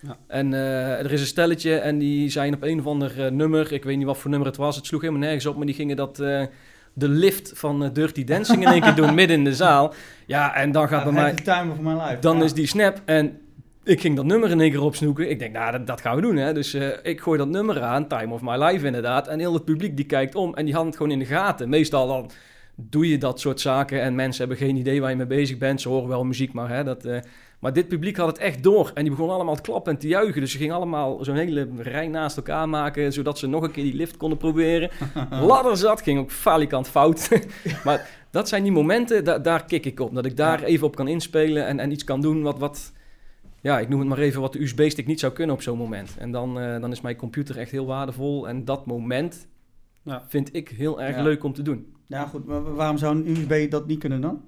Ja. 0.00 0.16
En 0.26 0.52
er 0.52 1.12
is 1.12 1.20
een 1.20 1.26
stelletje 1.26 1.74
en 1.74 1.98
die 1.98 2.28
zijn 2.28 2.54
op 2.54 2.62
een 2.62 2.78
of 2.78 2.86
ander 2.86 3.32
nummer, 3.32 3.72
ik 3.72 3.84
weet 3.84 3.96
niet 3.96 4.06
wat 4.06 4.18
voor 4.18 4.30
nummer 4.30 4.48
het 4.48 4.56
was, 4.56 4.76
het 4.76 4.86
sloeg 4.86 5.00
helemaal 5.00 5.22
nergens 5.22 5.46
op, 5.46 5.56
maar 5.56 5.66
die 5.66 5.74
gingen 5.74 5.96
dat 5.96 6.16
de 6.16 6.48
lift 7.08 7.52
van 7.54 7.90
Dirty 7.92 8.24
Dancing 8.24 8.62
in 8.62 8.72
één 8.72 8.80
keer 8.80 8.94
doen 8.94 9.14
midden 9.20 9.36
in 9.36 9.44
de 9.44 9.54
zaal. 9.54 9.94
Ja, 10.26 10.54
en 10.54 10.72
dan 10.72 10.88
gaat 10.88 11.04
Ja, 11.04 11.04
bij 11.04 11.22
mij... 11.22 11.34
Time 11.34 11.72
of 11.72 11.78
my 11.80 11.92
life. 11.92 12.18
Dan 12.20 12.38
Ja. 12.38 12.44
is 12.44 12.52
die 12.52 12.66
snap 12.66 13.00
en 13.04 13.38
ik 13.84 14.00
ging 14.00 14.16
dat 14.16 14.24
nummer 14.24 14.50
in 14.50 14.60
één 14.60 14.70
keer 14.70 14.82
opsnoeken. 14.82 15.30
Ik 15.30 15.38
denk, 15.38 15.52
nou, 15.52 15.72
dat, 15.72 15.86
dat 15.86 16.00
gaan 16.00 16.16
we 16.16 16.22
doen, 16.22 16.36
hè. 16.36 16.52
Dus 16.52 16.74
ik 17.02 17.20
gooi 17.20 17.38
dat 17.38 17.48
nummer 17.48 17.82
aan, 17.82 18.08
Time 18.08 18.32
of 18.34 18.42
My 18.42 18.62
Life 18.64 18.86
inderdaad. 18.86 19.28
En 19.28 19.38
heel 19.38 19.54
het 19.54 19.64
publiek 19.64 19.96
die 19.96 20.06
kijkt 20.06 20.34
om 20.34 20.54
en 20.54 20.64
die 20.64 20.74
had 20.74 20.84
het 20.84 20.96
gewoon 20.96 21.12
in 21.12 21.18
de 21.18 21.24
gaten. 21.24 21.68
Meestal 21.68 22.06
dan 22.06 22.30
doe 22.76 23.08
je 23.08 23.18
dat 23.18 23.40
soort 23.40 23.60
zaken 23.60 24.02
en 24.02 24.14
mensen 24.14 24.46
hebben 24.48 24.66
geen 24.66 24.76
idee 24.76 25.00
waar 25.00 25.10
je 25.10 25.16
mee 25.16 25.26
bezig 25.26 25.58
bent. 25.58 25.80
Ze 25.80 25.88
horen 25.88 26.08
wel 26.08 26.24
muziek, 26.24 26.52
maar 26.52 26.68
hè, 26.68 26.84
dat... 26.84 27.04
eh, 27.04 27.18
maar 27.60 27.72
dit 27.72 27.88
publiek 27.88 28.16
had 28.16 28.26
het 28.26 28.38
echt 28.38 28.62
door. 28.62 28.90
En 28.94 29.02
die 29.02 29.10
begonnen 29.10 29.34
allemaal 29.36 29.54
te 29.54 29.62
klappen 29.62 29.92
en 29.92 29.98
te 29.98 30.08
juichen. 30.08 30.40
Dus 30.40 30.50
ze 30.52 30.58
gingen 30.58 30.74
allemaal 30.74 31.24
zo'n 31.24 31.36
hele 31.36 31.68
rij 31.78 32.08
naast 32.08 32.36
elkaar 32.36 32.68
maken... 32.68 33.12
zodat 33.12 33.38
ze 33.38 33.46
nog 33.46 33.62
een 33.62 33.70
keer 33.70 33.84
die 33.84 33.94
lift 33.94 34.16
konden 34.16 34.38
proberen. 34.38 34.90
Ladder 35.30 35.76
zat, 35.76 36.02
ging 36.02 36.18
ook 36.18 36.30
falikant 36.30 36.88
fout. 36.88 37.28
maar 37.84 38.08
dat 38.30 38.48
zijn 38.48 38.62
die 38.62 38.72
momenten, 38.72 39.24
da- 39.24 39.38
daar 39.38 39.64
kik 39.64 39.86
ik 39.86 40.00
op. 40.00 40.14
Dat 40.14 40.26
ik 40.26 40.36
daar 40.36 40.60
Ja. 40.60 40.66
even 40.66 40.86
op 40.86 40.96
kan 40.96 41.08
inspelen 41.08 41.66
en, 41.66 41.80
en 41.80 41.90
iets 41.92 42.04
kan 42.04 42.20
doen 42.20 42.42
wat... 42.42 42.58
wat 42.58 42.92
ja, 43.60 43.78
ik 43.78 43.88
noem 43.88 43.98
het 44.00 44.08
maar 44.08 44.18
even 44.18 44.40
wat 44.40 44.52
de 44.52 44.62
USB-stick 44.62 45.06
niet 45.06 45.20
zou 45.20 45.32
kunnen 45.32 45.54
op 45.54 45.62
zo'n 45.62 45.78
moment. 45.78 46.14
En 46.18 46.30
dan, 46.30 46.60
eh, 46.60 46.80
dan 46.80 46.92
is 46.92 47.00
mijn 47.00 47.16
computer 47.16 47.58
echt 47.58 47.70
heel 47.70 47.86
waardevol. 47.86 48.48
En 48.48 48.64
dat 48.64 48.86
moment 48.86 49.46
Ja. 50.02 50.22
vind 50.28 50.54
ik 50.54 50.68
heel 50.68 51.00
erg 51.02 51.16
Ja. 51.16 51.22
leuk 51.22 51.44
om 51.44 51.52
te 51.52 51.62
doen. 51.62 51.94
Ja, 52.06 52.26
goed. 52.26 52.46
Maar 52.46 52.74
waarom 52.74 52.98
zou 52.98 53.16
een 53.16 53.28
USB 53.28 53.70
dat 53.70 53.86
niet 53.86 53.98
kunnen 53.98 54.20
dan? 54.20 54.42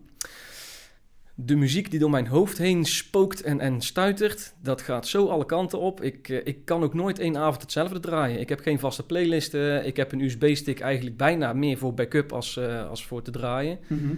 de 1.41 1.57
muziek 1.57 1.91
die 1.91 1.99
door 2.01 2.11
mijn 2.11 2.27
hoofd 2.27 2.59
heen 2.59 2.85
spookt 2.85 3.43
en, 3.43 3.61
en 3.61 3.81
stuitert, 3.81 4.55
dat 4.63 4.83
gaat 4.83 5.07
zo 5.07 5.27
alle 5.27 5.47
kanten 5.47 5.79
op. 5.79 6.03
Ik, 6.03 6.29
eh, 6.29 6.41
ik 6.45 6.65
kan 6.65 6.83
ook 6.83 6.95
nooit 6.95 7.19
één 7.19 7.37
avond 7.37 7.63
hetzelfde 7.63 8.01
draaien. 8.01 8.41
Ik 8.41 8.49
heb 8.49 8.61
geen 8.61 8.79
vaste 8.79 9.07
playlisten. 9.07 9.87
Ik 9.87 9.97
heb 9.97 10.13
een 10.13 10.21
USB-stick 10.21 10.81
eigenlijk 10.81 11.17
bijna 11.17 11.53
meer 11.53 11.79
voor 11.79 11.95
backup 11.95 12.33
als, 12.33 12.57
eh, 12.57 12.89
als 12.89 13.07
voor 13.07 13.23
te 13.23 13.31
draaien. 13.31 13.79
Mhm. 13.87 14.15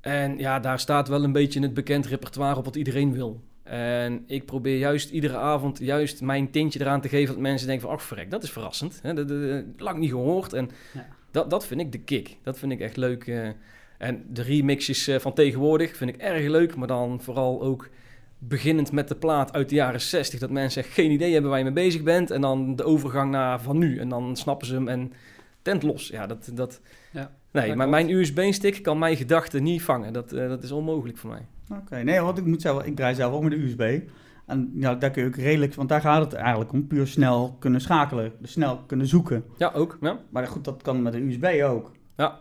En 0.00 0.38
ja, 0.38 0.60
daar 0.60 0.80
staat 0.80 1.08
wel 1.08 1.24
een 1.24 1.32
beetje 1.32 1.60
het 1.60 1.74
bekend 1.74 2.06
repertoire 2.06 2.56
op 2.56 2.64
wat 2.64 2.76
iedereen 2.76 3.12
wil. 3.12 3.40
En 3.62 4.24
ik 4.26 4.44
probeer 4.46 4.78
juist 4.78 5.10
iedere 5.10 5.36
avond 5.36 5.78
juist 5.78 6.20
mijn 6.20 6.50
tintje 6.50 6.80
eraan 6.80 7.00
te 7.00 7.08
geven 7.08 7.34
dat 7.34 7.42
mensen 7.42 7.66
denken 7.66 7.86
van, 7.86 7.96
ach 7.96 8.02
verrek, 8.02 8.30
dat 8.30 8.42
is 8.42 8.50
verrassend. 8.50 8.98
Hè? 9.02 9.14
Dat, 9.14 9.28
dat- 9.28 9.42
dat- 9.42 9.64
lang 9.76 9.98
niet 9.98 10.10
gehoord. 10.10 10.52
En 10.52 10.70
Ja. 10.94 11.06
Dat, 11.38 11.50
dat 11.50 11.66
vind 11.66 11.80
ik 11.80 11.92
de 11.92 11.98
kick. 11.98 12.36
Dat 12.42 12.58
vind 12.58 12.72
ik 12.72 12.80
echt 12.80 12.96
leuk. 12.96 13.26
eh. 13.26 13.48
En 13.98 14.24
de 14.28 14.42
remixjes 14.42 15.08
eh, 15.08 15.18
van 15.18 15.32
tegenwoordig 15.32 15.96
vind 15.96 16.10
ik 16.10 16.16
erg 16.16 16.46
leuk, 16.46 16.76
maar 16.76 16.88
dan 16.88 17.20
vooral 17.20 17.62
ook 17.62 17.88
beginnend 18.38 18.92
met 18.92 19.08
de 19.08 19.14
plaat 19.14 19.52
uit 19.52 19.68
de 19.68 19.74
jaren 19.74 20.00
60, 20.00 20.40
dat 20.40 20.50
mensen 20.50 20.82
echt 20.82 20.92
geen 20.92 21.10
idee 21.10 21.32
hebben 21.32 21.50
waar 21.50 21.58
je 21.58 21.64
mee 21.64 21.74
bezig 21.74 22.02
bent. 22.02 22.30
En 22.30 22.40
dan 22.40 22.76
de 22.76 22.84
overgang 22.84 23.30
naar 23.30 23.60
van 23.60 23.78
nu. 23.78 23.98
En 23.98 24.08
dan 24.08 24.36
snappen 24.36 24.66
ze 24.66 24.74
hem 24.74 24.88
en 24.88 25.12
tent 25.62 25.82
los. 25.82 26.08
Ja, 26.08 26.26
dat... 26.26 26.50
dat 26.54 26.80
Ja, 27.12 27.30
nee, 27.50 27.74
maar 27.74 27.88
mijn 27.88 28.10
USB-stick 28.10 28.82
kan 28.82 28.98
mijn 28.98 29.16
gedachten 29.16 29.62
niet 29.62 29.82
vangen. 29.82 30.12
Dat, 30.12 30.32
eh, 30.32 30.48
dat 30.48 30.62
is 30.62 30.72
onmogelijk 30.72 31.18
voor 31.18 31.30
mij. 31.30 31.46
Oké, 31.78 32.02
nee, 32.02 32.20
want 32.20 32.38
ik 32.38 32.44
moet 32.44 32.62
zelf, 32.62 32.84
ik 32.84 32.96
draai 32.96 33.14
zelf 33.14 33.32
ook 33.32 33.42
met 33.42 33.52
de 33.52 33.58
USB. 33.58 34.00
En 34.48 34.72
ja, 34.74 34.94
daar 34.94 35.10
kun 35.10 35.22
je 35.22 35.28
ook 35.28 35.36
redelijk, 35.36 35.74
want 35.74 35.88
daar 35.88 36.00
gaat 36.00 36.24
het 36.24 36.32
eigenlijk 36.32 36.72
om, 36.72 36.86
puur 36.86 37.06
snel 37.06 37.56
kunnen 37.58 37.80
schakelen, 37.80 38.32
dus 38.40 38.52
snel 38.52 38.78
kunnen 38.86 39.06
zoeken. 39.06 39.44
Ja, 39.58 39.70
ook. 39.74 39.98
Ja. 40.00 40.18
Maar 40.30 40.46
goed, 40.46 40.64
dat 40.64 40.82
kan 40.82 41.02
met 41.02 41.14
een 41.14 41.30
USB 41.30 41.62
ook. 41.62 41.92
Ja. 42.16 42.40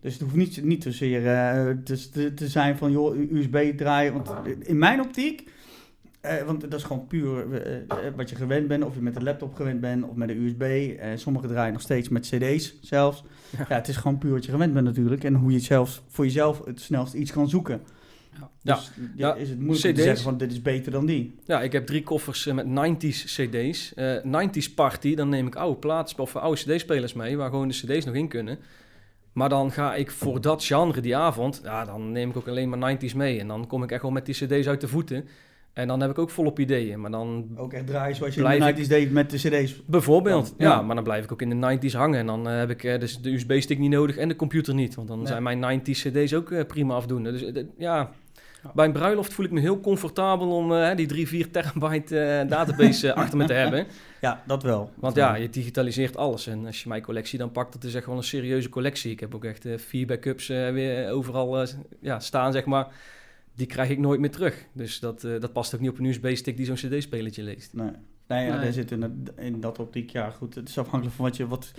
Dus 0.00 0.12
het 0.12 0.22
hoeft 0.22 0.34
niet, 0.34 0.64
niet 0.64 0.82
zozeer 0.82 1.26
eh, 1.26 1.70
te, 1.84 2.10
te, 2.10 2.34
te 2.34 2.48
zijn 2.48 2.76
van, 2.76 2.92
joh, 2.92 3.16
USB 3.16 3.76
draaien. 3.76 4.12
Want 4.12 4.32
in 4.58 4.78
mijn 4.78 5.00
optiek, 5.00 5.50
eh, 6.20 6.42
want 6.42 6.60
dat 6.60 6.74
is 6.74 6.82
gewoon 6.82 7.06
puur 7.06 7.62
eh, 7.62 7.96
wat 8.16 8.30
je 8.30 8.36
gewend 8.36 8.68
bent. 8.68 8.84
Of 8.84 8.94
je 8.94 9.00
met 9.00 9.16
een 9.16 9.22
laptop 9.22 9.54
gewend 9.54 9.80
bent 9.80 10.04
of 10.04 10.14
met 10.14 10.28
een 10.28 10.42
USB. 10.42 10.94
Sommigen 11.18 11.48
draaien 11.48 11.72
nog 11.72 11.82
steeds 11.82 12.08
met 12.08 12.26
cd's 12.26 12.78
zelfs. 12.80 13.24
Ja. 13.50 13.66
Ja. 13.68 13.74
het 13.74 13.88
is 13.88 13.96
gewoon 13.96 14.18
puur 14.18 14.32
wat 14.32 14.44
je 14.44 14.50
gewend 14.50 14.72
bent 14.72 14.84
natuurlijk. 14.84 15.24
En 15.24 15.34
hoe 15.34 15.52
je 15.52 15.58
zelfs, 15.58 16.02
voor 16.08 16.24
jezelf 16.24 16.64
het 16.64 16.80
snelst 16.80 17.14
iets 17.14 17.32
kan 17.32 17.48
zoeken. 17.48 17.80
Ja. 18.40 18.74
Dus 18.76 18.90
Ja. 19.16 19.34
is 19.34 19.48
het 19.48 19.58
moeilijk 19.60 19.94
te 19.94 20.02
zeggen 20.02 20.22
van, 20.22 20.36
dit 20.38 20.52
is 20.52 20.62
beter 20.62 20.92
dan 20.92 21.06
die. 21.06 21.34
ja, 21.46 21.62
ik 21.62 21.72
heb 21.72 21.86
drie 21.86 22.02
koffers 22.02 22.46
eh, 22.46 22.54
met 22.54 22.66
90s 22.66 23.24
CD's. 23.24 23.94
Eh 23.94 24.16
90s 24.24 24.74
party, 24.74 25.14
dan 25.14 25.28
neem 25.28 25.46
ik 25.46 25.54
oude 25.56 25.78
plaats 25.78 26.14
of 26.14 26.36
oude 26.36 26.60
CD-spelers 26.60 27.12
mee, 27.12 27.36
waar 27.36 27.50
gewoon 27.50 27.68
de 27.68 27.74
CD's 27.74 28.04
nog 28.04 28.14
in 28.14 28.28
kunnen. 28.28 28.58
Maar 29.32 29.48
dan 29.48 29.70
ga 29.72 29.94
ik 29.94 30.10
voor 30.10 30.40
dat 30.40 30.64
genre 30.64 31.00
die 31.00 31.16
avond, 31.16 31.60
ja, 31.64 31.84
dan 31.84 32.12
neem 32.12 32.30
ik 32.30 32.36
ook 32.36 32.48
alleen 32.48 32.68
maar 32.68 32.96
90s 32.96 33.14
mee. 33.14 33.40
En 33.40 33.48
dan 33.48 33.66
kom 33.66 33.82
ik 33.82 33.90
echt 33.90 34.02
wel 34.02 34.10
met 34.10 34.26
die 34.26 34.34
CD's 34.34 34.66
uit 34.66 34.80
de 34.80 34.88
voeten. 34.88 35.24
En 35.72 35.88
dan 35.88 36.00
heb 36.00 36.10
ik 36.10 36.18
ook 36.18 36.30
volop 36.30 36.58
ideeën. 36.58 37.00
Maar 37.00 37.10
dan 37.10 37.48
Ook 37.56 37.72
echt 37.72 37.86
draaien 37.86 38.16
zoals 38.16 38.34
je 38.34 38.40
in 38.44 38.60
de 38.60 38.72
90's 38.74 38.88
deed 38.88 39.12
met 39.12 39.30
de 39.30 39.36
cd's. 39.36 39.82
Bijvoorbeeld, 39.86 40.54
Ja. 40.58 40.68
ja. 40.70 40.82
Maar 40.82 40.94
dan 40.94 41.04
blijf 41.04 41.24
ik 41.24 41.32
ook 41.32 41.42
in 41.42 41.60
de 41.60 41.78
90s 41.78 41.92
hangen. 41.92 42.18
En 42.18 42.26
dan 42.26 42.48
eh, 42.48 42.56
heb 42.56 42.70
ik 42.70 43.00
dus 43.00 43.18
de 43.20 43.30
USB-stick 43.32 43.78
niet 43.78 43.90
nodig 43.90 44.16
en 44.16 44.28
de 44.28 44.36
computer 44.36 44.74
niet. 44.74 44.94
Want 44.94 45.08
dan 45.08 45.26
zijn 45.26 45.42
mijn 45.42 45.80
90s 45.80 46.02
CD's 46.08 46.32
ook 46.34 46.66
prima 46.66 46.94
afdoende. 46.94 47.32
Dus 47.32 47.64
ja, 47.78 48.10
Ja. 48.64 48.70
bij 48.74 48.84
een 48.86 48.92
bruiloft 48.92 49.34
voel 49.34 49.44
ik 49.46 49.52
me 49.52 49.60
heel 49.60 49.80
comfortabel 49.80 50.50
om 50.56 50.72
eh, 50.72 50.96
die 50.96 51.06
3, 51.06 51.28
4 51.28 51.50
terabyte 51.50 52.20
eh, 52.20 52.48
database 52.48 53.10
eh, 53.10 53.16
achter 53.16 53.38
me 53.38 53.44
te 53.44 53.52
hebben. 53.52 53.86
Ja, 54.20 54.42
dat 54.46 54.62
wel. 54.62 54.90
Want 54.94 55.16
ja, 55.16 55.34
je 55.34 55.50
digitaliseert 55.50 56.16
alles. 56.16 56.46
En 56.46 56.66
als 56.66 56.82
je 56.82 56.88
mijn 56.88 57.02
collectie 57.02 57.38
dan 57.38 57.52
pakt, 57.52 57.72
dat 57.72 57.84
is 57.84 57.94
echt 57.94 58.06
wel 58.06 58.16
een 58.16 58.22
serieuze 58.22 58.68
collectie. 58.68 59.10
Ik 59.10 59.20
heb 59.20 59.34
ook 59.34 59.44
echt 59.44 59.66
vier 59.76 60.06
backups 60.06 60.48
eh, 60.48 60.70
weer 60.70 61.10
overal 61.10 61.66
ja, 62.00 62.20
staan, 62.20 62.52
zeg 62.52 62.64
maar. 62.64 62.86
Die 63.54 63.66
krijg 63.66 63.88
ik 63.90 63.98
nooit 63.98 64.20
meer 64.20 64.30
terug. 64.30 64.64
Dus 64.72 65.00
dat, 65.00 65.24
eh, 65.24 65.40
dat 65.40 65.52
past 65.52 65.74
ook 65.74 65.80
niet 65.80 65.90
op 65.90 65.98
een 65.98 66.04
USB-stick 66.04 66.56
die 66.56 66.66
zo'n 66.66 66.74
CD-spelertje 66.90 67.42
leest. 67.42 67.74
Nee. 67.74 67.90
Nee, 68.28 68.46
ja, 68.46 68.52
Nee. 68.54 68.64
daar 68.64 68.72
zit 68.72 68.90
in, 68.90 69.28
in 69.36 69.60
dat 69.60 69.78
optiek, 69.78 70.10
ja 70.10 70.30
goed, 70.30 70.54
het 70.54 70.68
is 70.68 70.78
afhankelijk 70.78 71.16
van 71.16 71.24
wat 71.24 71.36
je, 71.36 71.46
wat, 71.46 71.72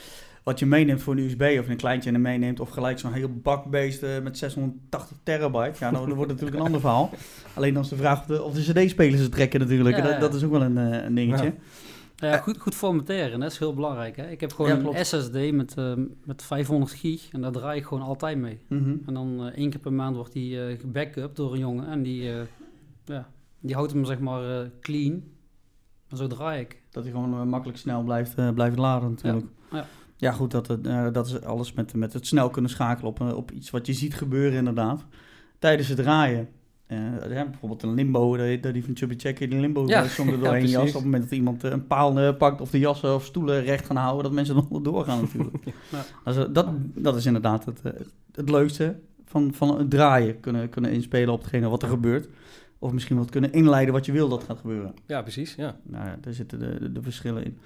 wat 0.45 0.59
je 0.59 0.65
meeneemt 0.65 1.01
voor 1.01 1.13
een 1.13 1.19
USB 1.19 1.57
of 1.59 1.67
een 1.69 1.77
kleintje 1.77 2.11
en 2.11 2.21
meeneemt 2.21 2.59
of 2.59 2.69
gelijk 2.69 2.99
zo'n 2.99 3.13
heel 3.13 3.29
bakbeest 3.29 4.03
eh, 4.03 4.21
met 4.21 4.37
680 4.37 5.17
terabyte. 5.23 5.77
Ja, 5.79 5.91
dan, 5.91 6.07
dan 6.07 6.15
wordt 6.15 6.31
het 6.31 6.39
natuurlijk 6.39 6.57
een 6.57 6.65
ander 6.65 6.79
verhaal. 6.81 7.09
Alleen 7.53 7.73
dan 7.73 7.83
is 7.83 7.89
de 7.89 7.95
vraag 7.95 8.19
of 8.19 8.25
de, 8.25 8.43
of 8.43 8.53
de 8.53 8.73
CD-spelers 8.73 9.21
het 9.21 9.31
trekken 9.31 9.59
natuurlijk. 9.59 9.95
Ja, 9.95 10.01
dat, 10.01 10.11
ja. 10.11 10.19
dat 10.19 10.33
is 10.33 10.43
ook 10.43 10.51
wel 10.51 10.61
een, 10.61 10.77
eh, 10.77 11.03
een 11.03 11.15
dingetje. 11.15 11.45
Ja. 11.45 11.53
Ja, 12.15 12.37
goed, 12.37 12.57
goed 12.57 12.75
formateren, 12.75 13.39
dat 13.39 13.51
is 13.51 13.57
heel 13.57 13.73
belangrijk. 13.73 14.15
Hè? 14.15 14.29
Ik 14.29 14.41
heb 14.41 14.53
gewoon 14.53 14.81
Ja, 14.81 14.99
een. 14.99 15.05
SSD 15.05 15.51
met, 15.51 15.77
eh, 15.77 15.93
met 16.23 16.43
500 16.43 16.91
gig 16.91 17.29
en 17.31 17.41
daar 17.41 17.51
draai 17.51 17.79
ik 17.79 17.85
gewoon 17.85 18.03
altijd 18.03 18.37
mee. 18.37 18.59
Mhm. 18.67 18.95
En 19.05 19.13
dan 19.13 19.51
één 19.51 19.69
keer 19.69 19.79
per 19.79 19.93
maand 19.93 20.15
wordt 20.15 20.33
die 20.33 20.65
eh 20.65 20.79
gebackupt 20.79 21.35
door 21.35 21.53
een 21.53 21.59
jongen 21.59 21.87
en 21.87 22.03
die, 22.03 22.31
eh, 22.31 22.39
ja, 23.05 23.29
die 23.59 23.75
houdt 23.75 23.91
hem 23.91 24.05
zeg 24.05 24.19
maar 24.19 24.59
eh, 24.59 24.67
clean. 24.81 25.23
En 26.07 26.17
zo 26.17 26.27
draai 26.27 26.61
ik. 26.61 26.81
Dat 26.89 27.03
hij 27.03 27.11
gewoon 27.11 27.49
makkelijk 27.49 27.79
snel 27.79 28.03
blijft, 28.03 28.53
blijft 28.53 28.77
laden 28.77 29.09
natuurlijk. 29.09 29.45
Ja. 29.71 29.85
Ja, 30.17 30.31
goed, 30.31 30.51
dat, 30.51 30.67
het, 30.67 30.87
eh, 30.87 31.07
dat 31.11 31.27
is 31.27 31.41
alles 31.41 31.73
met, 31.73 31.93
met 31.93 32.13
het 32.13 32.27
snel 32.27 32.49
kunnen 32.49 32.71
schakelen 32.71 33.11
op, 33.11 33.21
eh, 33.21 33.37
op 33.37 33.51
iets 33.51 33.69
wat 33.69 33.85
je 33.85 33.93
ziet 33.93 34.15
gebeuren 34.15 34.57
inderdaad. 34.57 35.05
Tijdens 35.59 35.87
het 35.87 35.97
draaien. 35.97 36.49
Ja, 37.29 37.45
bijvoorbeeld 37.45 37.83
een 37.83 37.93
limbo, 37.93 38.37
dat 38.61 38.73
die 38.73 38.83
van 38.83 38.95
Chubby 38.95 39.15
Checker 39.17 39.49
die 39.49 39.59
limbo 39.59 39.87
Ja, 39.87 40.07
zong 40.07 40.29
er 40.29 40.35
ja, 40.37 40.43
doorheen 40.43 40.67
jas. 40.67 40.87
Op 40.87 40.93
het 40.93 41.03
moment 41.03 41.23
dat 41.23 41.31
iemand 41.31 41.63
een 41.63 41.87
paal 41.87 42.33
pakt 42.33 42.61
of 42.61 42.69
de 42.69 42.79
jassen 42.79 43.15
of 43.15 43.25
stoelen 43.25 43.63
recht 43.63 43.85
gaan 43.85 43.95
houden, 43.95 44.23
dat 44.23 44.31
mensen 44.31 44.55
dan 44.69 44.83
doorgaan 44.83 45.21
natuurlijk. 45.21 45.55
Ja. 45.91 46.05
Also, 46.23 46.51
dat, 46.51 46.67
dat 46.95 47.15
is 47.15 47.25
inderdaad 47.25 47.65
het, 47.65 47.81
het 48.31 48.49
leukste 48.49 48.95
van, 49.25 49.53
van 49.53 49.77
het 49.77 49.89
draaien. 49.89 50.39
Kunnen, 50.39 50.69
kunnen 50.69 50.91
inspelen 50.91 51.33
op 51.33 51.41
hetgene 51.41 51.69
wat 51.69 51.83
er 51.83 51.89
gebeurt. 51.89 52.27
Of 52.79 52.91
misschien 52.91 53.17
wat 53.17 53.29
kunnen 53.29 53.51
inleiden 53.51 53.93
wat 53.93 54.05
je 54.05 54.11
wil 54.11 54.29
dat 54.29 54.43
gaat 54.43 54.59
gebeuren. 54.59 54.93
Ja, 55.05 55.21
precies. 55.21 55.55
Ja. 55.55 55.75
Nou 55.83 56.05
ja, 56.05 56.17
daar 56.21 56.33
zitten 56.33 56.59
de, 56.59 56.77
de, 56.79 56.91
de 56.91 57.01
verschillen 57.01 57.45
in. 57.45 57.57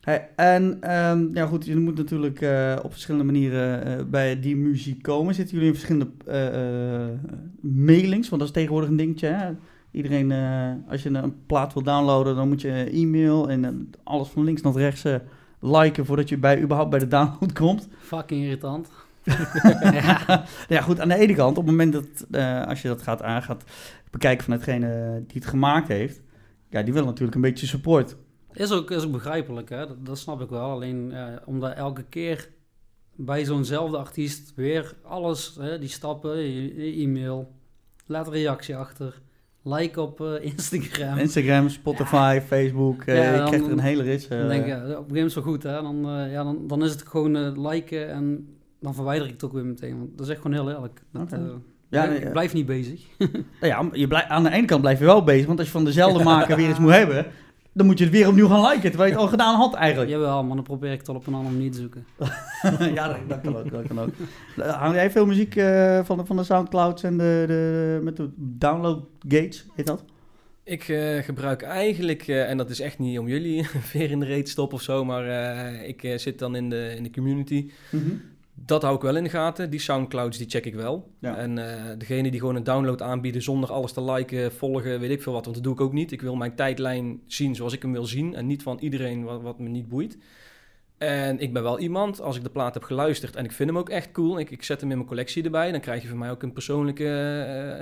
Hey, 0.00 0.28
en 0.36 0.78
ehm, 0.80 1.34
ja 1.34 1.46
goed, 1.46 1.64
je 1.64 1.76
moet 1.76 1.96
natuurlijk 1.96 2.40
eh, 2.40 2.76
op 2.82 2.90
verschillende 2.90 3.26
manieren 3.26 3.84
eh, 3.84 4.04
bij 4.04 4.40
die 4.40 4.56
muziek 4.56 5.02
komen. 5.02 5.34
Zitten 5.34 5.54
jullie 5.54 5.72
in 5.72 5.78
verschillende 5.78 6.10
eh, 6.26 7.30
mailings? 7.60 8.28
Want 8.28 8.40
dat 8.40 8.50
is 8.50 8.56
tegenwoordig 8.56 8.90
een 8.90 8.96
dingetje. 8.96 9.26
Hè? 9.26 9.50
Iedereen, 9.90 10.32
als 10.88 11.02
je 11.02 11.10
een 11.10 11.46
plaat 11.46 11.72
wil 11.72 11.82
downloaden, 11.82 12.36
dan 12.36 12.48
moet 12.48 12.60
je 12.60 12.90
e-mail 12.92 13.48
en 13.48 13.90
alles 14.04 14.28
van 14.28 14.44
links 14.44 14.62
naar 14.62 14.72
rechts 14.72 15.04
liken 15.60 16.06
voordat 16.06 16.28
je 16.28 16.38
bij, 16.38 16.60
überhaupt 16.60 16.90
bij 16.90 16.98
de 16.98 17.08
download 17.08 17.52
komt. 17.52 17.88
Fucking 17.98 18.44
irritant. 18.44 18.88
Ja 20.68 20.80
goed, 20.80 21.00
aan 21.00 21.08
de 21.08 21.14
ene 21.14 21.34
kant, 21.34 21.58
op 21.58 21.66
het 21.66 21.76
moment 21.76 21.92
dat 21.92 22.26
als 22.68 22.82
je 22.82 22.88
dat 22.88 23.02
gaat 23.02 23.22
aan 23.22 23.42
gaat 23.42 23.64
bekijken 24.10 24.44
van 24.44 24.52
hetgene 24.52 25.22
die 25.26 25.40
het 25.40 25.46
gemaakt 25.46 25.88
heeft, 25.88 26.20
ja, 26.68 26.82
die 26.82 26.92
wil 26.92 27.04
natuurlijk 27.04 27.34
een 27.34 27.40
beetje 27.40 27.66
support. 27.66 28.16
Is 28.58 28.72
ook, 28.72 28.90
is 28.90 29.04
ook 29.04 29.12
begrijpelijk, 29.12 29.68
hè? 29.68 29.86
Dat, 29.86 30.06
dat 30.06 30.18
snap 30.18 30.40
ik 30.40 30.48
wel. 30.48 30.70
Alleen 30.70 31.12
eh, 31.12 31.24
omdat 31.44 31.74
elke 31.74 32.02
keer 32.08 32.48
bij 33.16 33.44
zo'nzelfde 33.44 33.96
artiest 33.96 34.52
weer 34.54 34.92
alles, 35.02 35.56
hè, 35.60 35.78
die 35.78 35.88
stappen, 35.88 36.36
je- 36.38 36.84
je 36.92 37.02
e-mail, 37.04 37.52
laat 38.06 38.26
een 38.26 38.32
reactie 38.32 38.76
achter, 38.76 39.20
like 39.62 40.00
op 40.00 40.20
eh, 40.20 40.44
Instagram. 40.44 41.18
Instagram, 41.18 41.68
Spotify, 41.68 42.40
Facebook, 42.46 43.02
eh, 43.02 43.16
Ja, 43.16 43.30
je 43.32 43.36
dan- 43.38 43.46
krijgt 43.46 43.66
er 43.66 43.72
een 43.72 43.78
hele 43.78 44.02
rits. 44.02 44.28
eh, 44.28 44.38
dan 44.38 44.48
denk 44.48 44.66
ja, 44.66 44.76
op 44.76 44.82
een 44.82 44.88
gegeven 44.88 45.14
moment 45.14 45.34
wel 45.34 45.44
goed, 45.44 45.62
hè? 45.62 45.82
Dan, 45.82 46.08
eh, 46.08 46.32
ja, 46.32 46.42
dan, 46.44 46.66
dan 46.66 46.84
is 46.84 46.90
het 46.90 47.02
gewoon 47.08 47.36
eh, 47.36 47.70
liken 47.70 48.08
en 48.10 48.48
dan 48.80 48.94
verwijder 48.94 49.26
ik 49.26 49.32
het 49.32 49.44
ook 49.44 49.52
weer 49.52 49.64
meteen. 49.66 49.98
Want 49.98 50.10
dat 50.18 50.26
is 50.26 50.32
echt 50.32 50.40
gewoon 50.42 50.56
heel 50.56 50.70
eerlijk. 50.70 51.00
Dat, 51.12 51.32
eh, 51.32 51.40
Ja, 51.90 52.04
ik 52.04 52.22
nee, 52.22 52.30
blijf 52.30 52.52
niet 52.54 52.66
bezig. 52.66 53.00
Nou 53.18 53.32
ja, 53.72 53.88
je 53.92 54.06
blijf, 54.06 54.24
aan 54.28 54.42
de 54.42 54.50
ene 54.50 54.66
kant 54.66 54.80
blijf 54.80 54.98
je 54.98 55.04
wel 55.04 55.24
bezig, 55.24 55.46
want 55.46 55.58
als 55.58 55.66
je 55.68 55.72
van 55.72 55.84
dezelfde 55.84 56.24
maker 56.24 56.56
weer 56.56 56.68
iets 56.70 56.78
moet 56.78 56.90
hebben, 56.90 57.26
dan 57.78 57.86
moet 57.86 57.98
je 57.98 58.04
het 58.04 58.12
weer 58.12 58.28
opnieuw 58.28 58.48
gaan 58.48 58.70
liken, 58.70 58.90
terwijl 58.90 59.10
je 59.10 59.16
het 59.16 59.24
al 59.24 59.30
gedaan 59.30 59.54
had 59.54 59.74
eigenlijk. 59.74 60.10
Jawel, 60.10 60.44
maar 60.44 60.56
dan 60.56 60.64
probeer 60.64 60.92
ik 60.92 60.98
het 60.98 61.08
al 61.08 61.14
op 61.14 61.26
een 61.26 61.34
andere 61.34 61.54
manier 61.54 61.70
te 61.70 61.78
zoeken. 61.78 62.06
ja, 62.94 63.08
dat, 63.08 63.18
dat 63.28 63.40
kan 63.40 63.56
ook. 63.56 63.70
Dat 63.70 63.86
kan 63.86 64.00
ook. 64.00 64.10
Hang 64.66 64.94
jij 64.94 65.10
veel 65.10 65.26
muziek 65.26 65.56
eh, 65.56 66.04
van, 66.04 66.16
de, 66.16 66.24
van 66.24 66.36
de 66.36 66.44
Soundclouds 66.44 67.02
en 67.02 67.18
de, 67.18 67.44
de, 67.46 68.00
met 68.02 68.16
de 68.16 68.30
download 68.36 69.04
gates, 69.28 69.66
heet 69.74 69.86
dat? 69.86 70.04
Ik 70.68 70.88
eh, 70.88 71.18
gebruik 71.18 71.62
eigenlijk, 71.62 72.28
eh, 72.28 72.50
en 72.50 72.56
dat 72.56 72.70
is 72.70 72.80
echt 72.80 72.98
niet 72.98 73.18
om 73.18 73.28
jullie 73.28 73.66
weer 73.92 74.10
in 74.10 74.20
de 74.20 74.26
reet 74.26 74.44
te 74.44 74.50
stoppen 74.50 74.76
of 74.76 74.82
zo, 74.82 75.04
maar 75.04 75.28
eh, 75.28 75.88
ik 75.88 76.02
eh, 76.02 76.18
zit 76.18 76.38
dan 76.38 76.56
in 76.56 76.70
de, 76.70 76.94
in 76.96 77.02
de 77.02 77.10
community. 77.10 77.70
Dat 78.64 78.82
hou 78.82 78.96
ik 78.96 79.02
wel 79.02 79.16
in 79.16 79.24
de 79.24 79.30
gaten. 79.30 79.70
Die 79.70 79.80
Soundclouds, 79.80 80.38
die 80.38 80.48
check 80.48 80.64
ik 80.64 80.74
wel. 80.74 81.10
Ja. 81.18 81.36
En 81.36 81.56
uh, 81.56 81.64
degene 81.98 82.30
die 82.30 82.40
gewoon 82.40 82.56
een 82.56 82.64
download 82.64 83.02
aanbieden 83.02 83.42
zonder 83.42 83.72
alles 83.72 83.92
te 83.92 84.02
liken, 84.02 84.52
volgen, 84.52 85.00
weet 85.00 85.10
ik 85.10 85.22
veel 85.22 85.32
wat. 85.32 85.44
Want 85.44 85.56
dat 85.56 85.64
doe 85.64 85.74
ik 85.74 85.80
ook 85.80 85.92
niet. 85.92 86.12
Ik 86.12 86.20
wil 86.20 86.36
mijn 86.36 86.54
tijdlijn 86.54 87.20
zien 87.26 87.54
zoals 87.54 87.72
ik 87.72 87.82
hem 87.82 87.92
wil 87.92 88.06
zien. 88.06 88.34
En 88.34 88.46
niet 88.46 88.62
van 88.62 88.78
iedereen 88.80 89.24
wat, 89.24 89.42
wat 89.42 89.58
me 89.58 89.68
niet 89.68 89.88
boeit. 89.88 90.18
En 90.98 91.38
ik 91.38 91.52
ben 91.52 91.62
wel 91.62 91.78
iemand, 91.78 92.20
als 92.20 92.36
ik 92.36 92.42
de 92.42 92.50
plaat 92.50 92.74
heb 92.74 92.82
geluisterd 92.82 93.36
en 93.36 93.44
ik 93.44 93.52
vind 93.52 93.68
hem 93.68 93.78
ook 93.78 93.88
echt 93.88 94.12
cool, 94.12 94.38
ik, 94.38 94.50
ik 94.50 94.62
zet 94.62 94.80
hem 94.80 94.90
in 94.90 94.96
mijn 94.96 95.08
collectie 95.08 95.44
erbij, 95.44 95.70
dan 95.70 95.80
krijg 95.80 96.02
je 96.02 96.08
van 96.08 96.18
mij 96.18 96.30
ook 96.30 96.42
een 96.42 96.52
persoonlijke 96.52 97.04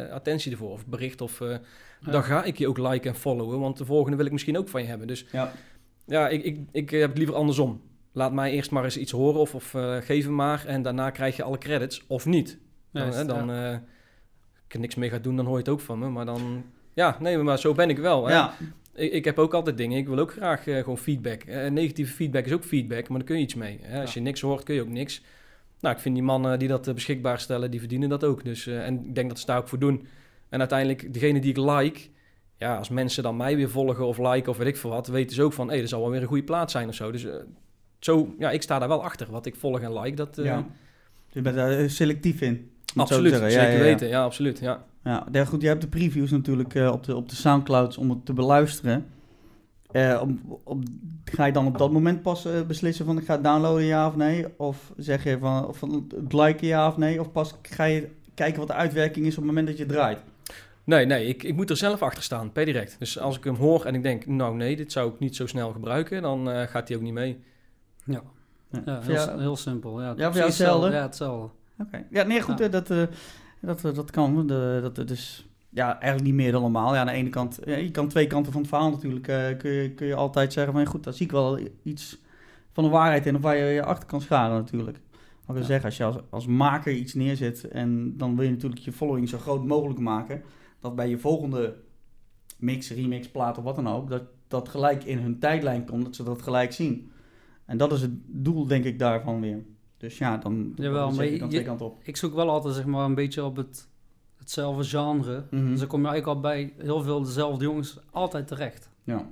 uh, 0.09 0.13
attentie 0.13 0.53
ervoor. 0.53 0.71
Of 0.71 0.87
bericht, 0.87 1.21
of 1.21 1.41
uh, 1.41 1.51
ja. 2.01 2.11
dan 2.11 2.23
ga 2.23 2.45
ik 2.45 2.59
je 2.59 2.69
ook 2.69 2.79
liken 2.79 3.11
en 3.11 3.17
followen, 3.17 3.61
want 3.61 3.79
de 3.79 3.85
volgende 3.85 4.17
wil 4.17 4.27
ik 4.27 4.33
misschien 4.33 4.59
ook 4.59 4.69
van 4.69 4.83
je 4.83 4.89
hebben. 4.89 5.07
Dus 5.07 5.27
ja, 5.33 5.53
ja 6.05 6.29
ik, 6.29 6.45
ik, 6.45 6.59
ik 6.73 6.91
heb 6.91 7.09
het 7.09 7.19
liever 7.19 7.37
andersom. 7.37 7.81
Laat 8.17 8.33
mij 8.33 8.53
eerst 8.53 8.71
maar 8.71 8.85
eens 8.85 8.97
iets 8.97 9.13
horen 9.13 9.41
of, 9.41 9.55
of 9.55 9.75
uh, 9.75 9.97
geef 9.97 10.25
hem 10.25 10.35
maar 10.35 10.65
en 10.67 10.83
daarna 10.83 11.11
krijg 11.11 11.37
je 11.37 11.43
alle 11.43 11.59
credits, 11.59 12.07
of 12.07 12.27
niet. 12.27 12.59
Dan, 12.93 13.03
Juist, 13.03 13.19
hè, 13.19 13.25
dan 13.25 13.49
ja. 13.49 13.83
ik 14.69 14.79
niks 14.79 14.95
mee 14.95 15.11
ga 15.11 15.19
doen, 15.19 15.37
dan 15.37 15.45
hoor 15.45 15.55
je 15.55 15.61
het 15.61 15.69
ook 15.69 15.81
van 15.81 15.99
me, 15.99 16.09
maar 16.09 16.25
dan... 16.25 16.65
Ja, 16.95 17.17
nee, 17.21 17.39
maar 17.39 17.59
zo 17.59 17.75
ben 17.75 17.91
ik 17.91 17.99
wel. 17.99 18.27
Hè? 18.27 18.33
Ja. 18.33 18.55
Ik, 18.95 19.13
ik, 19.13 19.25
heb 19.25 19.39
ook 19.39 19.55
altijd 19.55 19.77
dingen. 19.77 19.99
Ik 19.99 20.09
wil 20.09 20.19
ook 20.19 20.33
graag 20.33 20.67
uh, 20.67 20.79
gewoon 20.79 20.99
feedback. 20.99 21.45
Uh, 21.45 21.67
negatieve 21.67 22.13
feedback 22.13 22.45
is 22.45 22.53
ook 22.53 22.65
feedback, 22.65 23.09
maar 23.09 23.19
daar 23.19 23.27
kun 23.27 23.37
je 23.37 23.43
iets 23.43 23.55
mee. 23.55 23.79
Hè? 23.83 24.01
Als 24.01 24.15
je 24.15 24.21
niks 24.21 24.41
hoort, 24.41 24.63
kun 24.63 24.75
je 24.75 24.81
ook 24.81 24.89
niks. 24.89 25.23
Nou, 25.81 25.95
ik 25.95 26.01
vind 26.01 26.15
die 26.15 26.25
mannen 26.25 26.59
die 26.59 26.69
dat 26.69 26.95
beschikbaar 26.95 27.41
stellen, 27.41 27.71
die 27.71 27.81
verdienen 27.81 28.09
dat 28.09 28.25
ook. 28.25 28.45
Dus, 28.45 28.67
en 28.67 29.05
ik 29.07 29.15
denk 29.15 29.29
dat 29.29 29.39
ze 29.39 29.47
daar 29.47 29.59
ook 29.59 29.69
voor 29.69 29.79
doen. 29.79 30.07
En 30.49 30.59
uiteindelijk, 30.59 31.13
degene 31.13 31.41
die 31.41 31.51
ik 31.51 31.57
like, 31.57 32.01
ja, 32.59 32.77
als 32.77 32.89
mensen 32.89 33.23
dan 33.23 33.37
mij 33.37 33.57
weer 33.57 33.71
volgen 33.71 34.07
of 34.07 34.19
liken 34.19 34.51
of 34.51 34.57
weet 34.57 34.67
ik 34.67 34.77
veel 34.77 34.91
wat, 34.91 35.07
weten 35.07 35.37
ze 35.37 35.43
ook 35.43 35.53
van, 35.53 35.67
hé, 35.67 35.73
hey, 35.73 35.83
er 35.83 35.89
zal 35.89 36.01
wel 36.01 36.11
weer 36.11 36.21
een 36.21 36.27
goede 36.27 36.45
plaats 36.45 36.73
zijn 36.73 36.89
of 36.89 36.95
zo. 36.95 37.11
Dus 37.11 37.27
zo, 38.07 38.35
ja, 38.39 38.51
ik 38.51 38.63
sta 38.63 38.79
daar 38.79 38.89
wel 38.89 39.05
achter. 39.05 39.31
Wat 39.31 39.47
ik 39.47 39.57
volg 39.57 39.81
en 39.81 40.01
like, 40.01 40.17
dat... 40.17 40.39
ja. 40.43 40.67
Je 41.29 41.41
bent 41.43 41.57
daar 41.57 41.91
selectief 41.91 42.41
in. 42.41 42.71
Absoluut, 42.97 43.35
zeker 43.35 43.51
ja, 43.51 43.63
ja, 43.63 43.79
weten. 43.79 44.09
Ja, 44.09 44.23
absoluut, 44.23 44.59
ja. 44.59 44.85
Ja, 45.05 45.27
ja, 45.33 45.45
goed, 45.45 45.61
je 45.61 45.69
hebt 45.69 45.81
de 45.81 45.89
previews 45.89 46.31
natuurlijk 46.31 46.75
uh, 46.75 46.93
op, 46.93 47.05
de, 47.05 47.17
op 47.17 47.29
de 47.29 47.37
Soundclouds 47.37 47.97
om 47.97 48.11
het 48.11 48.27
te 48.27 48.33
beluisteren. 48.33 49.07
Uh, 49.93 50.19
op, 50.23 50.61
op, 50.65 50.83
ga 51.25 51.45
je 51.45 51.53
dan 51.53 51.67
op 51.67 51.79
dat 51.79 51.93
moment 51.93 52.23
pas 52.23 52.47
uh, 52.47 52.61
beslissen 52.63 53.05
van 53.05 53.19
ik 53.19 53.25
ga 53.25 53.33
het 53.33 53.45
downloaden 53.45 53.85
ja 53.85 54.07
of 54.07 54.17
nee? 54.17 54.47
Of 54.57 54.93
zeg 54.97 55.25
je 55.25 55.39
van, 55.39 55.75
van 55.75 56.09
het 56.15 56.33
liken 56.33 56.67
ja 56.67 56.89
of 56.89 56.97
nee? 56.97 57.21
Of 57.21 57.33
pas 57.33 57.55
ga 57.63 57.85
je 57.85 58.09
kijken 58.35 58.59
wat 58.59 58.69
de 58.69 58.75
uitwerking 58.75 59.27
is 59.27 59.33
op 59.33 59.39
het 59.39 59.47
moment 59.47 59.67
dat 59.67 59.79
je 59.79 59.87
draait? 59.87 60.19
Nee, 60.85 61.07
nee, 61.07 61.27
ik, 61.27 61.43
ik 61.43 61.55
moet 61.55 61.71
er 61.71 61.77
zelf 61.77 62.03
achter 62.03 62.23
staan, 62.23 62.53
per 62.53 62.65
direct. 62.65 62.97
Dus 62.99 63.19
als 63.19 63.37
ik 63.37 63.45
hem 63.45 63.55
hoor 63.55 63.85
en 63.85 63.95
ik 63.95 64.03
denk, 64.03 64.27
nou 64.27 64.57
nee, 64.57 64.77
dit 64.77 64.93
zou 64.93 65.13
ik 65.13 65.19
niet 65.19 65.37
zo 65.37 65.47
snel 65.47 65.73
gebruiken, 65.73 66.23
dan 66.23 66.49
gaat 66.69 66.89
hij 66.89 66.97
ook 66.97 67.03
niet 67.03 67.13
mee. 67.13 67.39
Ja, 68.07 68.23
ja, 68.71 68.83
ja 68.85 69.01
heel, 69.01 69.15
jou, 69.15 69.41
heel, 69.41 69.57
simpel. 69.57 70.03
Ja, 70.03 70.15
ja 70.17 70.27
voor 70.27 70.37
jou 70.37 70.47
hetzelfde? 70.47 70.91
Ja, 70.91 71.03
hetzelfde. 71.03 71.45
Oké. 71.45 71.83
Okay. 71.87 72.07
Ja, 72.11 72.23
nee, 72.23 72.43
goed, 72.43 72.59
ja. 72.59 72.69
dat, 72.69 72.91
uh, 72.91 73.03
dat, 73.61 73.81
dat 73.81 74.11
kan. 74.11 74.47
De, 74.47 74.79
dat, 74.83 74.95
dat 74.95 75.11
is 75.11 75.47
ja, 75.77 76.01
eigenlijk 76.01 76.25
niet 76.25 76.35
meer 76.35 76.53
dan 76.53 76.63
normaal. 76.63 76.95
Ja, 76.95 77.01
aan 77.01 77.07
de 77.07 77.13
ene 77.13 77.29
kant, 77.29 77.59
ja, 77.65 77.77
je 77.77 77.91
kan 77.91 78.09
twee 78.09 78.27
kanten 78.27 78.53
van 78.53 78.61
het 78.61 78.71
verhaal 78.71 78.91
natuurlijk, 78.91 79.29
uh, 79.29 79.59
kun, 79.59 79.71
je, 79.71 79.91
kun 79.91 80.07
je 80.07 80.15
altijd 80.15 80.53
zeggen 80.53 80.73
van, 80.73 80.87
goed, 80.87 81.05
daar 81.05 81.13
zie 81.13 81.27
ik 81.27 81.33
wel 81.33 81.59
iets 81.83 82.19
van 82.73 82.85
de 82.85 82.91
waarheid 82.91 83.27
in, 83.27 83.37
of 83.37 83.43
waar 83.43 83.57
je 83.57 83.65
je 83.65 83.83
achter 83.85 84.09
kan 84.09 84.21
scharen 84.21 84.57
natuurlijk. 84.57 84.97
Ik 84.97 85.53
wil 85.53 85.57
ja. 85.57 85.67
zeggen, 85.67 85.85
als 85.85 85.97
je 85.97 86.05
als, 86.05 86.17
als 86.31 86.47
maker 86.47 86.93
iets 86.93 87.15
neerzet 87.15 87.69
en 87.69 88.17
dan 88.17 88.37
wil 88.37 88.45
je 88.45 88.51
natuurlijk 88.51 88.81
je 88.81 88.93
following 88.93 89.29
zo 89.29 89.39
groot 89.39 89.65
mogelijk 89.65 90.01
maken, 90.01 90.43
dat 90.81 90.97
bij 90.97 91.09
je 91.09 91.19
volgende 91.19 91.77
mix, 92.59 92.91
remix, 92.91 93.31
plaat 93.31 93.59
of 93.59 93.65
wat 93.65 93.77
dan 93.77 93.89
ook, 93.89 94.09
dat 94.09 94.23
dat 94.49 94.69
gelijk 94.69 95.05
in 95.05 95.19
hun 95.19 95.39
tijdlijn 95.39 95.85
komt, 95.85 96.05
dat 96.05 96.17
ze 96.17 96.23
dat 96.23 96.43
gelijk 96.43 96.73
zien. 96.73 97.11
En 97.67 97.77
dat 97.77 97.93
is 97.93 98.01
het 98.01 98.13
doel, 98.27 98.67
denk 98.67 98.85
ik, 98.85 98.99
daarvan 98.99 99.41
weer. 99.41 99.65
Dus 99.97 100.19
ja, 100.19 100.37
dan, 100.37 100.73
Jawel, 100.77 101.15
dan 101.15 101.31
je, 101.31 101.39
dan 101.39 101.49
twee 101.49 101.65
kanten 101.65 101.87
op. 101.87 102.01
Ik 102.03 102.17
zoek 102.17 102.35
wel 102.35 102.51
altijd 102.51 102.75
zeg 102.75 102.85
maar 102.85 103.05
een 103.05 103.15
beetje 103.15 103.45
op 103.45 103.57
het, 103.57 103.89
hetzelfde 104.37 104.85
genre. 104.85 105.47
Mhm. 105.51 105.71
Dus 105.71 105.79
dan 105.79 105.89
kom 105.89 106.01
je 106.01 106.09
eigenlijk 106.09 106.37
al 106.37 106.43
bij 106.43 106.75
heel 106.79 107.03
veel 107.03 107.23
dezelfde 107.23 107.65
jongens 107.65 107.99
altijd 108.11 108.47
terecht. 108.47 108.91
Ja. 109.05 109.31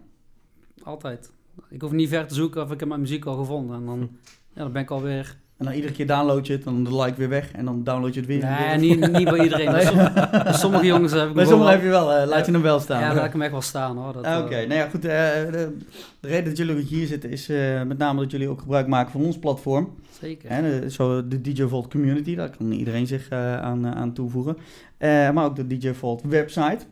Altijd. 0.82 1.32
Ik 1.68 1.80
hoef 1.80 1.92
niet 1.92 2.08
ver 2.08 2.26
te 2.26 2.34
zoeken 2.34 2.62
of 2.62 2.70
ik 2.70 2.80
heb 2.80 2.88
mijn 2.88 3.00
muziek 3.00 3.24
al 3.24 3.36
gevonden. 3.36 3.76
En 3.76 3.86
dan, 3.86 4.00
ja, 4.54 4.62
dan 4.62 4.72
ben 4.72 4.82
ik 4.82 4.90
alweer... 4.90 5.42
En 5.58 5.64
dan 5.64 5.74
iedere 5.74 5.92
keer 5.92 6.06
download 6.06 6.46
je 6.46 6.52
het, 6.52 6.64
dan 6.64 6.84
de 6.84 6.96
like 6.96 7.16
weer 7.16 7.28
weg 7.28 7.52
en 7.52 7.64
dan 7.64 7.84
download 7.84 8.14
je 8.14 8.20
het 8.20 8.28
weer. 8.28 8.44
Nee, 8.44 8.68
weer. 8.68 8.78
niet, 8.78 9.12
niet 9.12 9.30
bij 9.30 9.38
iedereen. 9.38 9.72
Nee. 9.74 9.84
Sommige, 9.84 10.52
sommige 10.52 10.86
jongens 10.86 11.12
heb 11.12 11.28
ik 11.28 11.34
Bij 11.34 11.44
sommigen 11.44 11.72
heb 11.72 11.82
je 11.82 11.88
wel, 11.88 12.20
uh, 12.20 12.26
laat 12.26 12.46
je 12.46 12.52
hem 12.52 12.62
wel 12.62 12.80
staan. 12.80 13.00
Ja, 13.00 13.14
laat 13.14 13.24
ik 13.24 13.32
hem 13.32 13.42
echt 13.42 13.50
wel 13.50 13.62
staan 13.62 13.96
hoor. 13.96 14.08
Oké, 14.14 14.18
okay. 14.18 14.62
uh, 14.62 14.68
nou 14.68 14.80
ja, 14.80 14.88
goed. 14.88 15.04
Uh, 15.04 15.10
de, 15.10 15.76
de, 16.20 16.28
reden 16.28 16.44
dat 16.44 16.56
jullie 16.56 16.84
hier 16.84 17.06
zitten 17.06 17.30
is 17.30 17.46
met 17.86 17.98
name 17.98 18.20
dat 18.20 18.30
jullie 18.30 18.48
ook 18.48 18.60
gebruik 18.60 18.86
maken 18.86 19.12
van 19.12 19.24
ons 19.24 19.38
platform. 19.38 19.94
Zeker. 20.20 20.62
De, 20.62 20.90
zo 20.90 21.28
de 21.28 21.40
DJ 21.40 21.64
Vault 21.64 21.88
community, 21.88 22.34
daar 22.34 22.56
kan 22.56 22.72
iedereen 22.72 23.06
zich 23.06 23.30
aan, 23.30 23.86
aan 23.86 24.12
toevoegen. 24.12 24.56
Maar 24.98 25.44
ook 25.44 25.56
de 25.56 25.66
DJ 25.66 25.92
Vault 25.92 26.22
website. 26.22 26.84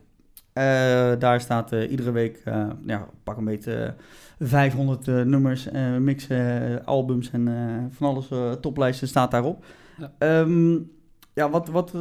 Daar 1.19 1.41
staat 1.41 1.73
iedere 1.73 2.11
week, 2.13 2.43
ja, 2.87 3.09
pak 3.25 3.37
een 3.37 3.45
beetje 3.45 3.95
500 4.43 5.07
nummers, 5.07 5.69
mixen, 5.99 6.85
albums 6.85 7.31
en 7.31 7.89
van 7.93 8.09
alles, 8.09 8.29
toplijsten 8.61 9.09
staat 9.09 9.31
daarop. 9.31 9.65
Ja, 9.99 10.41
um, 10.41 10.91
ja 11.35 11.51
wat, 11.51 11.69
wat 11.69 11.93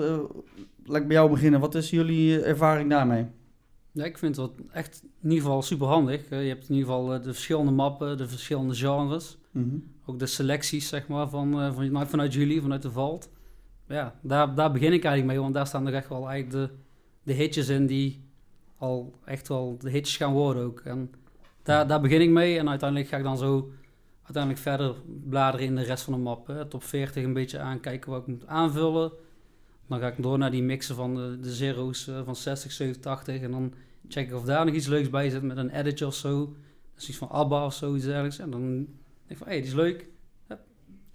laat 0.85 1.01
ik 1.01 1.07
bij 1.07 1.15
jou 1.15 1.29
beginnen. 1.29 1.59
Wat 1.59 1.75
is 1.75 1.89
jullie 1.89 2.41
ervaring 2.41 2.89
daarmee? 2.89 3.25
Ja, 3.91 4.05
ik 4.05 4.17
vind 4.17 4.35
het 4.35 4.51
echt 4.71 5.03
in 5.21 5.29
ieder 5.29 5.45
geval 5.45 5.61
super 5.61 5.87
handig. 5.87 6.29
Je 6.29 6.35
hebt 6.35 6.69
in 6.69 6.75
ieder 6.75 6.89
geval 6.89 7.05
de 7.05 7.33
verschillende 7.33 7.71
mappen, 7.71 8.17
de 8.17 8.27
verschillende 8.27 8.75
genres. 8.75 9.37
Mm 9.51 9.69
-hmm. 9.69 9.83
Ook 10.05 10.19
de 10.19 10.25
selecties, 10.25 10.87
zeg 10.87 11.07
maar, 11.07 11.29
van, 11.29 11.73
van, 11.73 11.91
nou, 11.91 12.07
vanuit 12.07 12.33
jullie, 12.33 12.61
vanuit 12.61 12.81
de 12.81 12.91
Vault. 12.91 13.29
Ja, 13.87 14.15
daar, 14.21 14.55
daar 14.55 14.71
begin 14.71 14.93
ik 14.93 15.03
eigenlijk 15.03 15.25
mee, 15.25 15.39
want 15.41 15.53
daar 15.53 15.67
staan 15.67 15.87
er 15.87 15.93
echt 15.93 16.09
wel 16.09 16.29
eigenlijk 16.29 16.69
de, 16.69 16.77
de 17.23 17.33
hitjes 17.33 17.69
in 17.69 17.87
die 17.87 18.23
al 18.77 19.13
echt 19.25 19.47
wel 19.47 19.77
de 19.79 19.89
hitjes 19.89 20.17
gaan 20.17 20.33
worden 20.33 20.63
ook. 20.63 20.79
En 20.79 21.11
daar, 21.63 21.87
daar 21.87 22.01
begin 22.01 22.21
ik 22.21 22.29
mee 22.29 22.57
en 22.57 22.69
uiteindelijk 22.69 23.09
ga 23.09 23.17
ik 23.17 23.23
dan 23.23 23.37
zo 23.37 23.71
uiteindelijk 24.23 24.63
verder 24.63 24.95
bladeren 25.29 25.65
in 25.65 25.75
de 25.75 25.83
rest 25.83 26.03
van 26.03 26.13
de 26.13 26.19
map. 26.19 26.47
Hè. 26.47 26.65
Top 26.65 26.83
40 26.83 27.23
een 27.23 27.33
beetje 27.33 27.59
aankijken 27.59 28.11
wat 28.11 28.21
ik 28.21 28.27
moet 28.27 28.47
aanvullen. 28.47 29.11
Dan 29.87 29.99
ga 29.99 30.07
ik 30.07 30.23
door 30.23 30.37
naar 30.37 30.51
die 30.51 30.63
mixen 30.63 30.95
van 30.95 31.15
de, 31.15 31.39
de 31.41 31.51
zero's 31.51 32.07
uh, 32.07 32.21
van 32.25 32.35
60, 32.35 32.71
70, 32.71 33.01
80 33.01 33.41
en 33.41 33.51
dan 33.51 33.73
check 34.07 34.27
ik 34.27 34.35
of 34.35 34.43
daar 34.43 34.65
nog 34.65 34.75
iets 34.75 34.87
leuks 34.87 35.09
bij 35.09 35.29
zit 35.29 35.41
met 35.41 35.57
een 35.57 35.69
editje 35.69 36.05
of 36.05 36.15
zo. 36.15 36.55
Is 36.97 37.09
iets 37.09 37.17
van 37.17 37.29
ABBA 37.29 37.65
of 37.65 37.73
zoiets 37.73 38.05
dergelijks. 38.05 38.39
En 38.39 38.49
dan 38.49 38.75
denk 38.75 38.87
ik 39.27 39.37
van, 39.37 39.47
hé, 39.47 39.53
hey, 39.53 39.61
die 39.61 39.71
is 39.71 39.75
leuk. 39.75 40.09
Ja, 40.47 40.59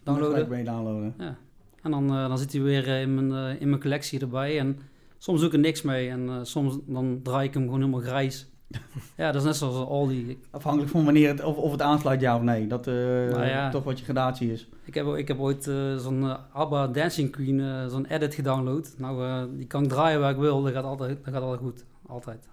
downloaden. 0.02 0.48
mee 0.48 0.64
downloaden. 0.64 1.14
Ja. 1.18 1.38
En 1.82 1.90
dan, 1.90 2.12
uh, 2.12 2.28
dan 2.28 2.38
zit 2.38 2.52
hij 2.52 2.62
weer 2.62 2.88
uh, 2.88 3.00
in, 3.00 3.14
mijn, 3.14 3.54
uh, 3.54 3.60
in 3.60 3.68
mijn 3.68 3.80
collectie 3.80 4.20
erbij. 4.20 4.58
En 4.58 4.78
soms 5.18 5.40
zoek 5.40 5.48
ik 5.48 5.54
er 5.54 5.60
niks 5.60 5.82
mee. 5.82 6.08
En 6.08 6.46
soms 6.46 6.78
dan 6.86 7.20
draai 7.22 7.46
ik 7.46 7.54
hem 7.54 7.62
gewoon 7.62 7.80
helemaal 7.80 8.00
grijs. 8.00 8.46
ja, 9.16 9.32
dat 9.32 9.34
is 9.34 9.42
net 9.42 9.56
zoals 9.56 9.88
al 9.88 10.06
die... 10.06 10.38
Afhankelijk 10.50 10.90
van 10.90 11.04
wanneer 11.04 11.28
het, 11.28 11.42
of, 11.42 11.56
of 11.56 11.72
het 11.72 11.82
aansluit 11.82 12.20
ja 12.20 12.36
of 12.36 12.42
nee. 12.42 12.66
Dat 12.66 12.84
ja. 12.84 13.70
toch 13.70 13.84
wat 13.84 13.98
je 13.98 14.04
gradatie 14.04 14.52
is. 14.52 14.68
Ik 14.84 14.94
heb, 14.94 15.06
ik 15.06 15.28
heb 15.28 15.38
ooit 15.38 15.64
zo'n 15.96 16.36
ABBA 16.52 16.86
Dancing 16.88 17.30
Queen, 17.30 17.90
zo'n 17.90 18.06
edit 18.06 18.34
gedownload. 18.34 18.94
Nou, 18.98 19.46
die 19.56 19.66
kan 19.66 19.82
ik 19.82 19.88
draaien 19.88 20.20
waar 20.20 20.30
ik 20.30 20.36
wil. 20.36 20.62
Dat 20.62 20.72
gaat 20.72 20.84
altijd, 20.84 21.24
dat 21.24 21.34
gaat 21.34 21.42
altijd 21.42 21.60
goed. 21.60 21.84
Altijd. 22.06 22.48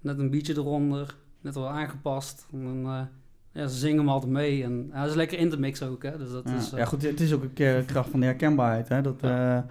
Net 0.00 0.18
een 0.18 0.30
beetje 0.30 0.54
eronder. 0.54 1.14
Net 1.40 1.54
wel 1.54 1.68
aangepast. 1.68 2.46
En 2.52 2.64
dan, 2.64 3.08
ja, 3.56 3.66
ze 3.66 3.76
zingen 3.76 3.98
hem 3.98 4.08
altijd 4.08 4.32
mee 4.32 4.64
en 4.64 4.88
hij 4.90 5.08
is 5.08 5.14
lekker 5.14 5.38
in 5.38 5.50
te 5.50 5.58
mixen 5.58 5.88
ook. 5.88 6.02
Hè? 6.02 6.18
Dus 6.18 6.30
dat 6.30 6.48
ja. 6.48 6.56
is, 6.56 6.72
uh... 6.72 6.78
ja, 6.78 6.84
goed, 6.84 7.02
het 7.02 7.20
is 7.20 7.32
ook 7.32 7.42
een 7.42 7.52
keer 7.52 7.82
kracht 7.82 8.10
van 8.10 8.20
de 8.20 8.26
herkenbaarheid. 8.26 8.88
Hè? 8.88 9.02
Dat, 9.02 9.20
ja. 9.20 9.56
uh, 9.56 9.62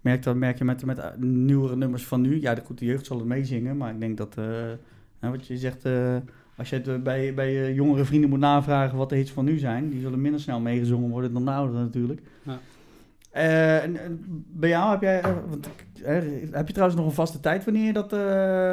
merk, 0.00 0.22
dat 0.22 0.36
merk 0.36 0.58
je 0.58 0.64
met, 0.64 0.84
met 0.84 1.18
nieuwere 1.18 1.76
nummers 1.76 2.06
van 2.06 2.20
nu. 2.20 2.40
Ja, 2.40 2.54
de, 2.54 2.62
goed, 2.64 2.78
de 2.78 2.84
jeugd 2.84 3.06
zal 3.06 3.18
het 3.18 3.26
meezingen, 3.26 3.76
maar 3.76 3.92
ik 3.92 4.00
denk 4.00 4.16
dat, 4.16 4.36
uh, 4.38 4.44
wat 5.30 5.46
je 5.46 5.56
zegt, 5.56 5.86
als 6.56 6.70
je 6.70 6.76
het 6.76 7.02
bij, 7.02 7.34
bij 7.34 7.52
je 7.52 7.74
jongere 7.74 8.04
vrienden 8.04 8.30
moet 8.30 8.38
navragen 8.38 8.98
wat 8.98 9.08
de 9.08 9.16
hits 9.16 9.30
van 9.30 9.44
nu 9.44 9.58
zijn, 9.58 9.90
die 9.90 10.00
zullen 10.00 10.20
minder 10.20 10.40
snel 10.40 10.60
meegezongen 10.60 11.10
worden 11.10 11.32
dan 11.32 11.44
de 11.44 11.50
ouderen 11.50 11.82
natuurlijk. 11.82 12.20
Ja. 12.42 12.58
En, 13.30 13.96
en, 13.96 14.20
bij 14.48 14.68
jou 14.68 14.90
heb 14.90 15.00
jij, 15.00 15.22
want, 15.48 15.68
heb 16.50 16.66
je 16.66 16.72
trouwens 16.72 16.98
nog 16.98 17.08
een 17.08 17.14
vaste 17.14 17.40
tijd 17.40 17.64
wanneer 17.64 17.86
je 17.86 17.92
dat 17.92 18.12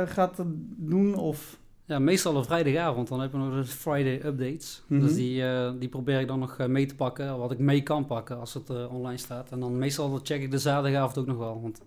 gaat 0.09 0.43
doen? 0.77 1.15
Of... 1.15 1.57
Ja, 1.85 1.99
meestal 1.99 2.35
een 2.35 2.43
vrijdagavond. 2.43 3.07
Dan 3.07 3.21
heb 3.21 3.31
je 3.31 3.37
nog 3.37 3.55
de 3.55 3.65
Friday 3.65 4.21
updates. 4.25 4.83
Mm 4.87 4.97
-hmm. 4.97 5.07
Dus 5.07 5.15
die, 5.15 5.41
uh, 5.41 5.71
die 5.79 5.89
probeer 5.89 6.19
ik 6.19 6.27
dan 6.27 6.39
nog 6.39 6.67
mee 6.67 6.85
te 6.85 6.95
pakken. 6.95 7.37
Wat 7.37 7.51
ik 7.51 7.59
mee 7.59 7.81
kan 7.81 8.05
pakken 8.05 8.39
als 8.39 8.53
het 8.53 8.69
uh, 8.69 8.93
online 8.93 9.17
staat. 9.17 9.51
En 9.51 9.59
dan 9.59 9.77
meestal 9.77 10.19
check 10.23 10.41
ik 10.41 10.51
de 10.51 10.57
zaterdagavond 10.57 11.17
ook 11.17 11.25
nog 11.25 11.37
wel. 11.37 11.61
Want 11.61 11.81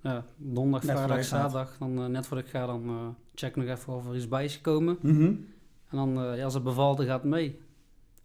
ja, 0.00 0.24
donderdag, 0.36 0.88
net 0.88 0.96
vrijdag, 1.04 1.24
zaterdag. 1.24 1.76
Dan 1.78 2.10
net 2.12 2.26
voordat 2.26 2.46
ik 2.46 2.52
ga, 2.52 2.66
dan 2.66 3.14
check 3.34 3.56
ik 3.56 3.56
nog 3.56 3.76
even 3.76 3.92
of 3.94 4.08
er 4.08 4.16
iets 4.16 4.28
bij 4.28 4.44
is 4.44 4.56
gekomen. 4.56 4.98
Mm 5.00 5.16
-hmm. 5.16 5.46
En 5.90 5.96
dan, 5.96 6.18
eh, 6.24 6.36
ja, 6.36 6.44
als 6.44 6.54
het 6.54 6.62
bevalt, 6.62 6.96
dan 6.96 7.06
gaat 7.06 7.20
het 7.22 7.30
mee. 7.30 7.58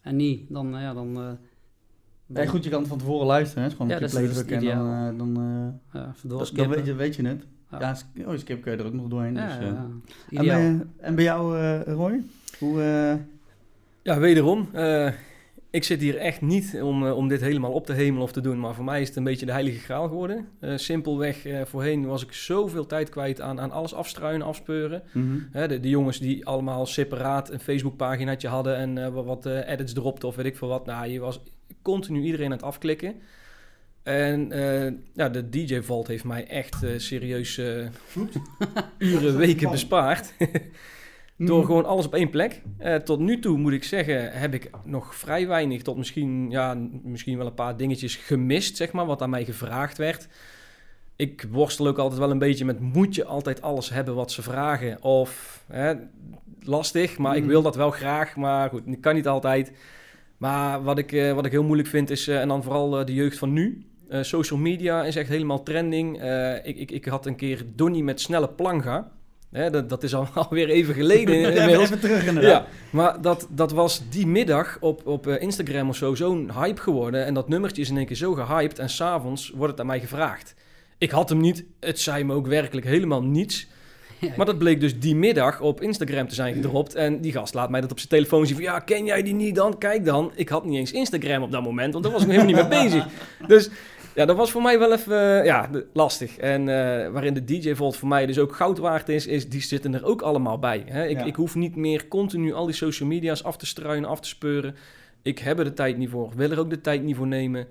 En 0.02 0.16
niet, 0.16 0.42
dan, 0.50 0.76
eh, 0.76 0.82
ja, 0.82 0.94
dan... 0.94 1.38
eh, 2.34 2.50
goed, 2.50 2.64
je 2.64 2.70
kan 2.70 2.80
het 2.80 2.90
van 2.90 2.98
tevoren 2.98 3.26
luisteren. 3.28 3.64
Hè? 3.64 3.70
Is 3.70 3.76
Gewoon 3.76 3.92
Ja, 3.92 4.00
is- 4.00 4.12
play 4.12 4.28
drukken 4.28 4.58
en 4.58 4.66
dan, 4.66 4.88
eh, 4.92 5.18
dan, 5.18 5.38
eh, 5.94 6.02
ja, 6.02 6.14
dan, 6.24 6.70
weet, 6.70 6.86
je, 6.86 6.94
weet 6.94 7.16
je 7.16 7.26
het. 7.28 7.46
Ja. 7.72 7.96
Ja, 8.14 8.26
oh, 8.26 8.38
skip 8.38 8.62
kun 8.62 8.72
je 8.72 8.78
er 8.78 8.86
ook 8.86 8.94
nog 8.94 9.08
doorheen. 9.08 9.36
Ja, 9.36 9.48
dus, 9.48 9.68
ja, 9.68 9.90
eh. 10.40 10.44
ja. 10.46 10.58
En, 10.58 10.78
bij, 10.78 10.88
en 10.98 11.16
bij 11.16 11.24
jou, 11.24 11.58
eh, 11.60 11.82
Roy? 11.94 12.24
Hoe, 12.60 12.82
eh, 12.82 13.16
Ja, 14.02 14.20
wederom. 14.20 14.68
eh, 14.72 15.12
ik 15.74 15.84
zit 15.84 16.02
hier 16.02 16.18
echt 16.18 16.42
niet 16.42 16.80
om, 16.82 17.06
eh, 17.06 17.18
om 17.18 17.28
dit 17.28 17.42
helemaal 17.42 17.72
op 17.72 17.86
te 17.86 17.94
hemelen 17.94 18.24
of 18.24 18.32
te 18.32 18.42
doen. 18.42 18.60
Maar 18.60 18.74
voor 18.76 18.84
mij 18.84 19.02
is 19.02 19.08
het 19.08 19.18
een 19.18 19.24
beetje 19.24 19.46
de 19.46 19.52
heilige 19.52 19.80
graal 19.80 20.08
geworden. 20.08 20.48
Eh, 20.60 20.78
simpelweg, 20.78 21.46
eh, 21.46 21.62
voorheen 21.66 22.06
was 22.06 22.24
ik 22.24 22.32
zoveel 22.34 22.86
tijd 22.86 23.10
kwijt 23.10 23.42
aan, 23.42 23.60
aan 23.60 23.72
alles 23.72 23.94
afstruinen, 23.94 24.48
afspeuren. 24.48 25.04
mhm. 25.14 25.38
Hè, 25.52 25.68
de, 25.68 25.80
de 25.80 25.90
jongens 25.90 26.20
die 26.20 26.46
allemaal 26.46 26.86
separaat 26.86 27.52
een 27.52 27.60
Facebookpaginaatje 27.60 28.48
hadden 28.48 28.76
en 28.76 28.98
eh, 28.98 29.26
wat, 29.26 29.46
eh, 29.46 29.70
edits 29.70 29.94
dropten 29.94 30.28
of 30.28 30.36
weet 30.36 30.46
ik 30.46 30.58
veel 30.58 30.68
wat. 30.68 30.86
Nou, 30.86 31.08
je 31.08 31.20
was 31.20 31.40
continu 31.82 32.22
iedereen 32.22 32.46
aan 32.46 32.52
het 32.52 32.64
afklikken. 32.64 33.16
En 34.04 34.52
eh, 34.52 34.92
ja, 35.14 35.30
de 35.30 35.50
DJ 35.50 35.82
Vault 35.82 36.08
heeft 36.08 36.24
mij 36.24 36.48
echt 36.48 36.84
eh, 36.84 36.90
serieus 36.98 37.58
uren, 38.98 39.38
weken 39.38 39.72
bespaard. 39.72 40.34
Door 41.38 41.58
Mhm. 41.58 41.66
gewoon 41.66 41.86
alles 41.86 42.06
op 42.06 42.14
één 42.14 42.30
plek. 42.30 42.62
Eh, 42.78 42.96
tot 42.96 43.20
nu 43.20 43.40
toe 43.40 43.58
moet 43.58 43.72
ik 43.74 43.84
zeggen, 43.84 44.32
heb 44.32 44.54
ik 44.54 44.70
nog 44.84 45.16
vrij 45.16 45.48
weinig 45.48 45.82
tot 45.82 45.98
misschien, 45.98 46.50
ja, 46.52 46.78
misschien 47.04 47.38
wel 47.38 47.46
een 47.46 47.54
paar 47.54 47.78
dingetjes 47.78 48.16
gemist, 48.16 48.78
zeg 48.78 48.92
maar, 48.92 49.06
wat 49.06 49.22
aan 49.22 49.30
mij 49.30 49.46
gevraagd 49.46 49.98
werd. 49.98 50.28
Ik 51.16 51.46
worstel 51.52 51.88
ook 51.88 51.98
altijd 51.98 52.20
wel 52.20 52.32
een 52.32 52.38
beetje 52.40 52.66
met, 52.66 52.80
moet 52.80 53.16
je 53.16 53.26
altijd 53.26 53.62
alles 53.62 53.90
hebben 53.90 54.16
wat 54.16 54.32
ze 54.32 54.42
vragen? 54.42 55.04
Of, 55.04 55.64
hè, 55.68 55.94
lastig, 56.60 57.18
maar 57.18 57.36
ik 57.36 57.42
Mhm. 57.42 57.52
wil 57.52 57.62
dat 57.62 57.76
wel 57.76 57.92
graag, 57.92 58.36
maar 58.36 58.70
goed, 58.70 58.82
ik 58.86 59.02
kan 59.02 59.16
niet 59.16 59.28
altijd. 59.28 59.72
Maar 60.38 60.84
wat 60.84 60.98
ik, 60.98 61.12
eh, 61.12 61.34
wat 61.34 61.46
ik 61.46 61.52
heel 61.52 61.64
moeilijk 61.64 61.90
vind 61.90 62.10
is, 62.10 62.28
eh, 62.28 62.42
en 62.42 62.48
dan 62.48 62.64
vooral 62.64 63.06
de 63.06 63.14
jeugd 63.14 63.38
van 63.38 63.54
nu. 63.54 63.86
Social 64.22 64.60
media 64.60 65.04
is 65.04 65.16
echt 65.16 65.30
helemaal 65.30 65.64
trending. 65.64 66.24
Ik, 66.64 66.78
ik, 66.78 66.92
ik 66.92 67.06
had 67.06 67.26
een 67.26 67.36
keer 67.36 67.66
Donny 67.76 68.02
met 68.02 68.22
snelle 68.22 68.50
planga. 68.50 69.12
Hè, 69.54 69.70
dat, 69.70 69.90
dat 69.90 70.04
is 70.04 70.16
al, 70.16 70.28
alweer 70.50 70.70
even 70.70 70.94
geleden 70.94 71.36
even, 71.40 71.56
inmiddels. 71.56 71.84
even 71.84 72.00
terug 72.00 72.26
inderdaad. 72.26 72.52
Ja, 72.52 72.68
maar 72.90 73.22
dat, 73.22 73.48
dat 73.50 73.72
was 73.72 74.02
die 74.10 74.28
middag 74.28 74.78
op, 74.80 75.08
op 75.08 75.28
eh, 75.28 75.42
Instagram 75.42 75.90
of 75.90 75.96
zo 75.96 76.16
zo'n 76.16 76.52
hype 76.54 76.82
geworden. 76.82 77.26
En 77.26 77.34
dat 77.34 77.50
nummertje 77.50 77.82
is 77.82 77.90
in 77.90 77.98
één 77.98 78.06
keer 78.06 78.16
zo 78.16 78.34
gehyped. 78.34 78.80
En 78.80 78.90
s'avonds 78.90 79.52
wordt 79.56 79.72
het 79.72 79.80
aan 79.82 79.88
mij 79.88 80.00
gevraagd. 80.00 80.56
Ik 80.98 81.12
had 81.12 81.30
hem 81.30 81.40
niet. 81.40 81.66
Het 81.80 82.00
zei 82.00 82.24
me 82.24 82.34
ook 82.34 82.48
werkelijk 82.48 82.86
helemaal 82.86 83.24
niets. 83.24 83.68
Ja, 84.20 84.34
Maar 84.38 84.46
dat 84.46 84.58
bleek 84.58 84.80
dus 84.80 85.00
die 85.00 85.16
middag 85.16 85.62
op 85.62 85.82
Instagram 85.82 86.28
te 86.28 86.36
zijn 86.36 86.54
gedropt. 86.54 86.96
En 86.96 87.22
die 87.22 87.32
gast 87.32 87.54
laat 87.54 87.70
mij 87.70 87.82
dat 87.82 87.92
op 87.92 87.98
zijn 87.98 88.10
telefoon 88.10 88.46
zien 88.46 88.56
van... 88.56 88.64
Ja, 88.64 88.80
ken 88.80 89.06
jij 89.06 89.24
die 89.24 89.34
niet 89.34 89.56
dan? 89.56 89.78
Kijk 89.78 90.06
dan. 90.06 90.32
Ik 90.36 90.50
had 90.50 90.66
niet 90.66 90.78
eens 90.78 90.92
Instagram 90.92 91.44
op 91.44 91.52
dat 91.52 91.64
moment, 91.64 91.94
want 91.94 92.04
daar 92.04 92.14
was 92.14 92.24
ik 92.24 92.30
helemaal 92.30 92.54
niet 92.54 92.70
mee 92.70 92.84
bezig. 92.84 93.08
Dus 93.48 93.70
ja, 94.16 94.26
dat 94.26 94.38
was 94.38 94.52
voor 94.52 94.62
mij 94.62 94.80
wel 94.80 94.94
even 94.94 95.40
eh, 95.40 95.46
ja, 95.46 95.70
lastig. 95.94 96.38
En 96.38 96.62
eh, 96.62 97.10
waarin 97.12 97.34
de 97.34 97.44
DJ 97.44 97.74
Vault 97.74 97.98
voor 97.98 98.08
mij 98.08 98.26
dus 98.26 98.40
ook 98.40 98.56
goud 98.56 98.78
waard 98.78 99.10
is... 99.10 99.28
is 99.28 99.50
die 99.50 99.62
zitten 99.62 99.94
er 99.94 100.06
ook 100.06 100.22
allemaal 100.22 100.60
bij. 100.60 100.84
Hè? 100.86 101.08
Ik, 101.08 101.20
Ja. 101.20 101.26
ik 101.26 101.36
hoef 101.36 101.56
niet 101.56 101.76
meer 101.76 102.08
continu 102.08 102.54
al 102.54 102.66
die 102.66 102.76
social 102.76 103.10
media's 103.10 103.44
af 103.44 103.58
te 103.58 103.66
struinen, 103.66 104.10
af 104.10 104.20
te 104.20 104.28
speuren. 104.28 104.76
Ik 105.22 105.40
heb 105.40 105.58
er 105.58 105.64
de 105.64 105.74
tijd 105.74 105.98
niet 105.98 106.10
voor. 106.10 106.32
Wil 106.36 106.52
er 106.52 106.60
ook 106.60 106.70
de 106.70 106.82
tijd 106.82 107.04
niet 107.04 107.16
voor 107.16 107.28
nemen. 107.28 107.68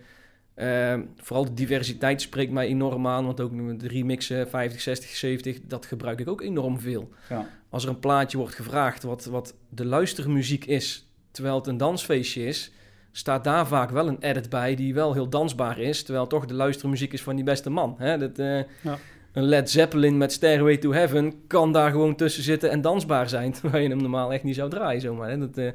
Eh, 0.55 0.99
vooral 1.17 1.45
de 1.45 1.55
diversiteit 1.55 2.21
spreekt 2.21 2.53
mij 2.53 2.67
enorm 2.67 3.07
aan. 3.07 3.25
Want 3.25 3.41
ook 3.41 3.81
de 3.81 3.89
remixen 3.89 4.49
50, 4.49 4.81
60, 4.81 5.11
70, 5.11 5.61
dat 5.63 5.87
gebruik 5.87 6.21
ik 6.21 6.29
ook 6.29 6.41
enorm 6.41 6.81
veel. 6.81 7.09
Ja. 7.29 7.49
Als 7.69 7.85
er 7.85 7.89
een 7.89 7.99
plaatje 7.99 8.39
wordt 8.39 8.55
gevraagd 8.55 9.03
wat, 9.03 9.25
wat 9.25 9.55
de 9.69 9.85
luistermuziek 9.85 10.65
is, 10.65 11.09
terwijl 11.31 11.55
het 11.57 11.67
een 11.67 11.77
dansfeestje 11.77 12.45
is, 12.47 12.73
staat 13.12 13.44
daar 13.44 13.66
vaak 13.66 13.90
wel 13.90 14.09
een 14.09 14.20
edit 14.20 14.48
bij 14.51 14.75
die 14.75 14.94
wel 14.94 15.12
heel 15.12 15.29
dansbaar 15.29 15.79
is, 15.79 16.03
terwijl 16.03 16.27
toch 16.27 16.46
de 16.46 16.55
luistermuziek 16.55 17.12
is 17.12 17.22
van 17.22 17.35
die 17.35 17.44
beste 17.44 17.70
man. 17.70 17.94
Hè? 17.98 18.18
Dat, 18.18 18.38
eh, 18.38 18.59
Ja. 18.83 18.98
Een 19.33 19.42
Led 19.42 19.70
Zeppelin 19.70 20.16
met 20.16 20.33
Stairway 20.33 20.77
to 20.77 20.92
Heaven 20.92 21.33
kan 21.46 21.72
daar 21.72 21.90
gewoon 21.90 22.14
tussen 22.14 22.42
zitten 22.42 22.70
en 22.70 22.81
dansbaar 22.81 23.29
zijn, 23.29 23.53
terwijl 23.61 23.83
je 23.83 23.88
hem 23.88 24.01
normaal 24.01 24.33
echt 24.33 24.42
niet 24.42 24.55
zou 24.55 24.70
draaien 24.70 25.01
zomaar. 25.01 25.31
Hè? 25.31 25.38
Dat, 25.38 25.57
eh, 25.57 25.64
Ja, 25.64 25.72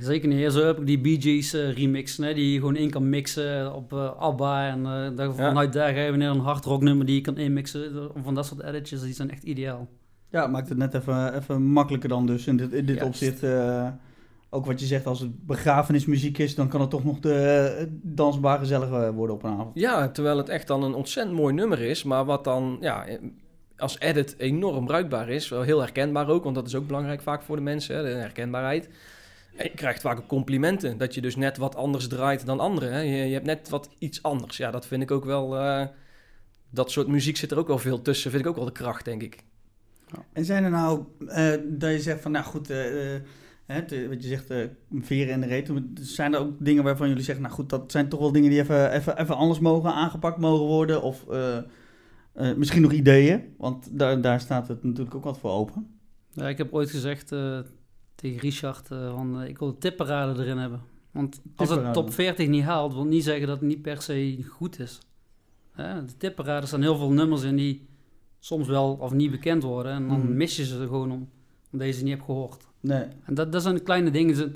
zeker 0.00 0.28
niet. 0.28 0.52
Zo 0.52 0.66
heb 0.66 0.78
ik 0.78 0.86
die 0.86 1.00
Bee 1.00 1.20
Gees 1.20 1.54
eh, 1.54 1.72
remix, 1.72 2.16
hè, 2.16 2.34
die 2.34 2.52
je 2.52 2.58
gewoon 2.58 2.76
in 2.76 2.90
kan 2.90 3.08
mixen 3.08 3.74
op 3.74 3.92
eh 3.92 4.16
ABBA. 4.18 4.68
En 4.68 4.86
eh, 4.86 5.16
daar, 5.16 5.34
vanuit 5.34 5.72
daar 5.72 5.94
ga 5.94 6.00
je 6.00 6.12
weer 6.12 6.28
een 6.28 6.38
hardrock 6.38 6.82
nummer 6.82 7.06
die 7.06 7.14
je 7.14 7.20
kan 7.20 7.36
inmixen. 7.36 8.10
Van 8.22 8.34
dat 8.34 8.46
soort 8.46 8.62
editjes, 8.62 9.02
die 9.02 9.14
zijn 9.14 9.30
echt 9.30 9.42
ideaal. 9.42 9.88
Ja, 10.28 10.42
het 10.42 10.50
maakt 10.50 10.68
het 10.68 10.78
net 10.78 10.94
even, 10.94 11.34
even 11.34 11.62
makkelijker 11.62 12.08
dan 12.08 12.26
dus 12.26 12.46
in 12.46 12.56
dit, 12.56 12.72
in 12.72 12.86
dit 12.86 13.02
opzicht. 13.02 13.42
Eh, 14.50 14.58
ook 14.58 14.66
wat 14.66 14.80
je 14.80 14.86
zegt, 14.86 15.06
als 15.06 15.20
het 15.20 15.46
begrafenismuziek 15.46 16.38
is, 16.38 16.54
dan 16.54 16.68
kan 16.68 16.80
het 16.80 16.90
toch 16.90 17.04
nog 17.04 17.20
de 17.20 17.34
eh, 17.34 17.86
dansbaar 17.90 18.58
gezellig 18.58 18.90
eh, 18.90 19.08
worden 19.08 19.36
op 19.36 19.42
een 19.42 19.50
avond. 19.50 19.70
Ja, 19.74 20.08
terwijl 20.08 20.36
het 20.36 20.48
echt 20.48 20.66
dan 20.66 20.82
een 20.82 20.94
ontzettend 20.94 21.36
mooi 21.36 21.54
nummer 21.54 21.80
is, 21.80 22.02
maar 22.02 22.24
wat 22.24 22.44
dan 22.44 22.76
ja, 22.80 23.06
als 23.76 23.98
edit 23.98 24.34
enorm 24.38 24.86
bruikbaar 24.86 25.28
is. 25.28 25.48
Wel 25.48 25.62
heel 25.62 25.80
herkenbaar 25.80 26.28
ook, 26.28 26.44
want 26.44 26.54
dat 26.54 26.66
is 26.66 26.74
ook 26.74 26.86
belangrijk 26.86 27.22
vaak 27.22 27.42
voor 27.42 27.56
de 27.56 27.62
mensen, 27.62 27.96
hè, 27.96 28.02
de 28.02 28.08
herkenbaarheid. 28.08 28.88
En 29.56 29.64
je 29.64 29.74
krijgt 29.74 30.00
vaak 30.00 30.18
ook 30.18 30.26
complimenten, 30.26 30.98
dat 30.98 31.14
je 31.14 31.20
dus 31.20 31.36
net 31.36 31.56
wat 31.56 31.76
anders 31.76 32.08
draait 32.08 32.46
dan 32.46 32.60
anderen. 32.60 32.92
Hè. 32.92 33.00
Je, 33.00 33.26
je 33.26 33.32
hebt 33.32 33.46
net 33.46 33.68
wat 33.68 33.90
iets 33.98 34.22
anders. 34.22 34.56
Ja, 34.56 34.70
dat 34.70 34.86
vind 34.86 35.02
ik 35.02 35.10
ook 35.10 35.24
wel... 35.24 35.56
eh, 35.56 35.86
dat 36.70 36.90
soort 36.90 37.06
muziek 37.06 37.36
zit 37.36 37.50
er 37.50 37.58
ook 37.58 37.66
wel 37.66 37.78
veel 37.78 38.02
tussen, 38.02 38.30
vind 38.30 38.42
ik 38.42 38.48
ook 38.48 38.56
wel 38.56 38.64
de 38.64 38.72
kracht, 38.72 39.04
denk 39.04 39.22
ik. 39.22 39.44
En 40.32 40.44
zijn 40.44 40.64
er 40.64 40.70
nou 40.70 41.04
eh, 41.26 41.52
dat 41.64 41.90
je 41.90 42.00
zegt 42.00 42.20
van, 42.20 42.32
nou 42.32 42.44
goed, 42.44 42.70
eh, 42.70 43.14
eh, 43.14 43.20
hè, 43.70 43.82
te- 43.86 44.08
wat 44.08 44.22
je 44.22 44.28
zegt, 44.28 44.50
eh, 44.50 44.64
veren 45.00 45.32
in 45.34 45.40
de 45.40 45.46
reet. 45.46 45.70
Zijn 45.94 46.34
er 46.34 46.40
ook 46.40 46.52
dingen 46.64 46.84
waarvan 46.84 47.08
jullie 47.08 47.22
zeggen, 47.22 47.44
nou 47.44 47.54
goed, 47.56 47.68
dat 47.68 47.90
zijn 47.92 48.08
toch 48.08 48.20
wel 48.20 48.32
dingen 48.32 48.50
die 48.50 48.60
even, 48.60 48.92
even, 48.92 49.18
even 49.18 49.36
anders 49.36 49.58
mogen, 49.60 49.92
aangepakt 49.94 50.38
mogen 50.38 50.66
worden? 50.66 51.02
Of 51.02 51.28
eh, 51.28 51.56
eh, 52.32 52.56
misschien 52.56 52.82
nog 52.82 52.92
ideeën? 52.92 53.54
Want 53.58 53.98
daar, 53.98 54.20
daar 54.20 54.40
staat 54.40 54.68
het 54.68 54.82
natuurlijk 54.84 55.14
ook 55.14 55.24
wat 55.24 55.38
voor 55.38 55.50
open. 55.50 55.86
Ja, 56.32 56.48
ik 56.48 56.58
heb 56.58 56.72
ooit 56.74 56.90
gezegd 56.90 57.28
tegen 58.14 58.40
Richard, 58.40 58.86
van, 58.88 59.42
ik 59.42 59.58
wil 59.58 59.72
de 59.72 59.78
tipparade 59.78 60.42
erin 60.42 60.58
hebben. 60.58 60.80
Want 61.10 61.42
als 61.56 61.68
het 61.70 61.92
top 61.92 62.12
40 62.12 62.48
niet 62.48 62.64
haalt, 62.64 62.94
wil 62.94 63.04
niet 63.04 63.24
zeggen 63.24 63.46
dat 63.46 63.58
het 63.60 63.68
niet 63.68 63.82
per 63.82 64.02
se 64.02 64.44
goed 64.48 64.78
is. 64.78 64.98
Hè, 65.72 66.04
de 66.04 66.16
tipparade 66.16 66.66
staan 66.66 66.82
heel 66.82 66.96
veel 66.96 67.10
nummers 67.10 67.42
in 67.42 67.56
die 67.56 67.86
soms 68.38 68.68
wel 68.68 68.96
of 69.00 69.12
niet 69.12 69.30
bekend 69.30 69.62
worden. 69.62 69.92
En 69.92 70.08
dan 70.08 70.18
Mhm. 70.20 70.36
mis 70.36 70.56
je 70.56 70.64
ze 70.64 70.76
gewoon 70.76 71.10
om, 71.12 71.28
omdat 71.72 71.86
je 71.88 71.94
ze 71.94 72.02
niet 72.02 72.12
hebt 72.12 72.24
gehoord. 72.24 72.68
Nee. 72.80 73.04
En 73.24 73.34
dat, 73.34 73.52
dat 73.52 73.62
zijn 73.62 73.74
de 73.74 73.80
kleine 73.82 74.10
dingen. 74.10 74.36
Ze 74.36 74.50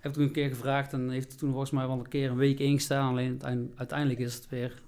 heb 0.00 0.12
toen 0.12 0.22
een 0.22 0.30
keer 0.32 0.48
gevraagd 0.48 0.92
en 0.92 1.10
heeft 1.10 1.38
toen 1.38 1.50
volgens 1.50 1.70
mij 1.70 1.86
wel 1.86 1.98
een 1.98 2.08
keer 2.08 2.30
een 2.30 2.36
week 2.36 2.58
ingestaan. 2.58 3.08
Alleen 3.10 3.42
uiteindelijk- 3.76 4.20
is 4.20 4.34
het 4.34 4.48
weer... 4.48 4.82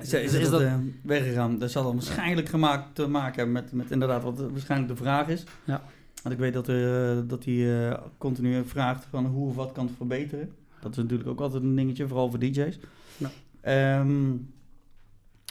Is, 0.00 0.12
is, 0.12 0.32
is 0.32 0.42
dat, 0.42 0.50
dat- 0.50 0.60
eh, 0.60 0.74
weggegaan? 1.02 1.58
Dat 1.58 1.70
zal 1.70 1.82
dan 1.82 1.92
waarschijnlijk 1.94 2.48
gemaakt 2.48 2.94
te 2.94 3.06
maken 3.06 3.34
hebben 3.36 3.52
met, 3.52 3.72
met 3.72 3.90
inderdaad 3.90 4.22
wat 4.22 4.38
waarschijnlijk 4.50 4.90
de 4.90 4.96
vraag 4.96 5.28
is. 5.28 5.44
Ja. 5.64 5.82
Want 6.22 6.34
ik 6.34 6.40
weet 6.40 6.52
dat, 6.52 6.68
eh, 6.68 7.18
dat 7.26 7.44
hij 7.44 7.88
eh, 7.90 7.98
continu 8.18 8.64
vraagt 8.64 9.06
van 9.10 9.26
hoe 9.26 9.48
of 9.48 9.54
wat 9.54 9.72
kan 9.72 9.86
het 9.86 9.96
verbeteren. 9.96 10.52
Dat 10.80 10.90
is 10.90 10.96
natuurlijk 10.96 11.28
ook 11.28 11.40
altijd 11.40 11.62
een 11.62 11.74
dingetje, 11.76 12.08
vooral 12.08 12.30
voor 12.30 12.38
DJ's. 12.38 12.78
Ja. 13.16 13.30
Ehm, 13.60 14.32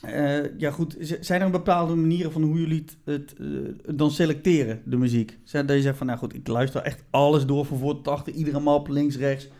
eh, 0.03 0.57
ja 0.59 0.71
goed, 0.71 0.95
zijn 1.19 1.41
er 1.41 1.49
bepaalde 1.49 1.95
manieren 1.95 2.31
van 2.31 2.41
hoe 2.43 2.59
jullie 2.59 2.85
het, 2.85 2.97
het 3.05 3.35
eh, 3.39 3.95
dan 3.95 4.11
selecteren, 4.11 4.81
de 4.85 4.97
muziek? 4.97 5.39
Zijn 5.43 5.65
dat 5.65 5.75
je 5.75 5.81
zegt 5.81 5.97
van, 5.97 6.07
nou 6.07 6.19
goed, 6.19 6.33
ik 6.33 6.47
luister 6.47 6.81
echt 6.81 7.03
alles 7.09 7.45
door 7.45 7.65
van 7.65 7.77
voor 7.77 7.95
tot 7.95 8.07
achter, 8.07 8.33
iedere 8.33 8.59
map, 8.59 8.87
links, 8.87 9.17
rechts. 9.17 9.45
Eh, 9.47 9.51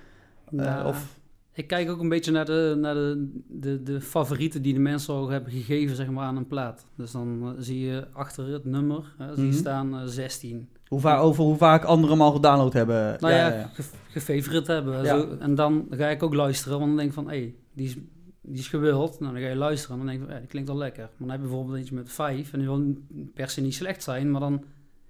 Nou, 0.51 0.87
of, 0.87 1.19
Ik 1.53 1.67
kijk 1.67 1.89
ook 1.89 1.99
een 1.99 2.09
beetje 2.09 2.31
naar 2.31 2.45
de, 2.45 2.75
naar 2.79 2.93
de, 2.93 3.29
de, 3.47 3.83
de 3.83 4.01
favorieten 4.01 4.61
die 4.61 4.73
de 4.73 4.79
mensen 4.79 5.13
al 5.13 5.29
hebben 5.29 5.51
gegeven 5.51 5.95
zeg 5.95 6.09
maar, 6.09 6.25
aan 6.25 6.37
een 6.37 6.47
plaat. 6.47 6.85
Dus 6.95 7.11
dan 7.11 7.55
zie 7.59 7.79
je 7.79 8.07
achter 8.13 8.47
het 8.53 8.65
nummer 8.65 9.13
hè, 9.17 9.35
zie 9.35 9.43
Mhm. 9.43 9.53
staan 9.53 9.93
eh, 9.99 10.05
16. 10.05 10.67
hoe 10.87 10.99
vaak, 10.99 11.21
over 11.21 11.43
hoe 11.43 11.57
vaak 11.57 11.83
anderen 11.83 12.17
hem 12.17 12.21
al 12.25 12.31
gedownload 12.31 12.73
hebben. 12.73 13.17
Nou 13.19 13.33
ja, 13.33 13.69
ge- 13.73 13.83
gefavorite 14.09 14.71
hebben. 14.71 15.03
Ja. 15.03 15.19
Zo, 15.19 15.37
en 15.39 15.55
dan 15.55 15.87
ga 15.89 16.07
ik 16.07 16.23
ook 16.23 16.33
luisteren, 16.33 16.77
want 16.77 16.87
dan 16.89 16.97
denk 16.97 17.09
ik 17.09 17.15
van, 17.15 17.29
hé, 17.29 17.37
hey, 17.37 17.55
die, 17.73 17.85
is, 17.85 17.95
die 18.43 18.59
is 18.59 18.67
gewild. 18.67 19.19
Nou, 19.19 19.33
dan 19.33 19.41
ga 19.41 19.47
je 19.47 19.55
luisteren 19.55 19.99
en 19.99 20.05
dan 20.05 20.15
denk 20.15 20.25
van, 20.25 20.33
ja, 20.33 20.39
die 20.39 20.49
klinkt 20.49 20.69
wel 20.69 20.77
lekker. 20.77 21.03
Maar 21.03 21.13
dan 21.17 21.29
heb 21.29 21.39
je 21.39 21.45
bijvoorbeeld 21.45 21.77
eentje 21.77 21.95
met 21.95 22.11
5 22.11 22.53
en 22.53 22.59
die 22.59 22.67
wil 22.67 22.95
per 23.33 23.49
se 23.49 23.61
niet 23.61 23.75
slecht 23.75 24.03
zijn, 24.03 24.31
maar 24.31 24.41
dan, 24.41 24.63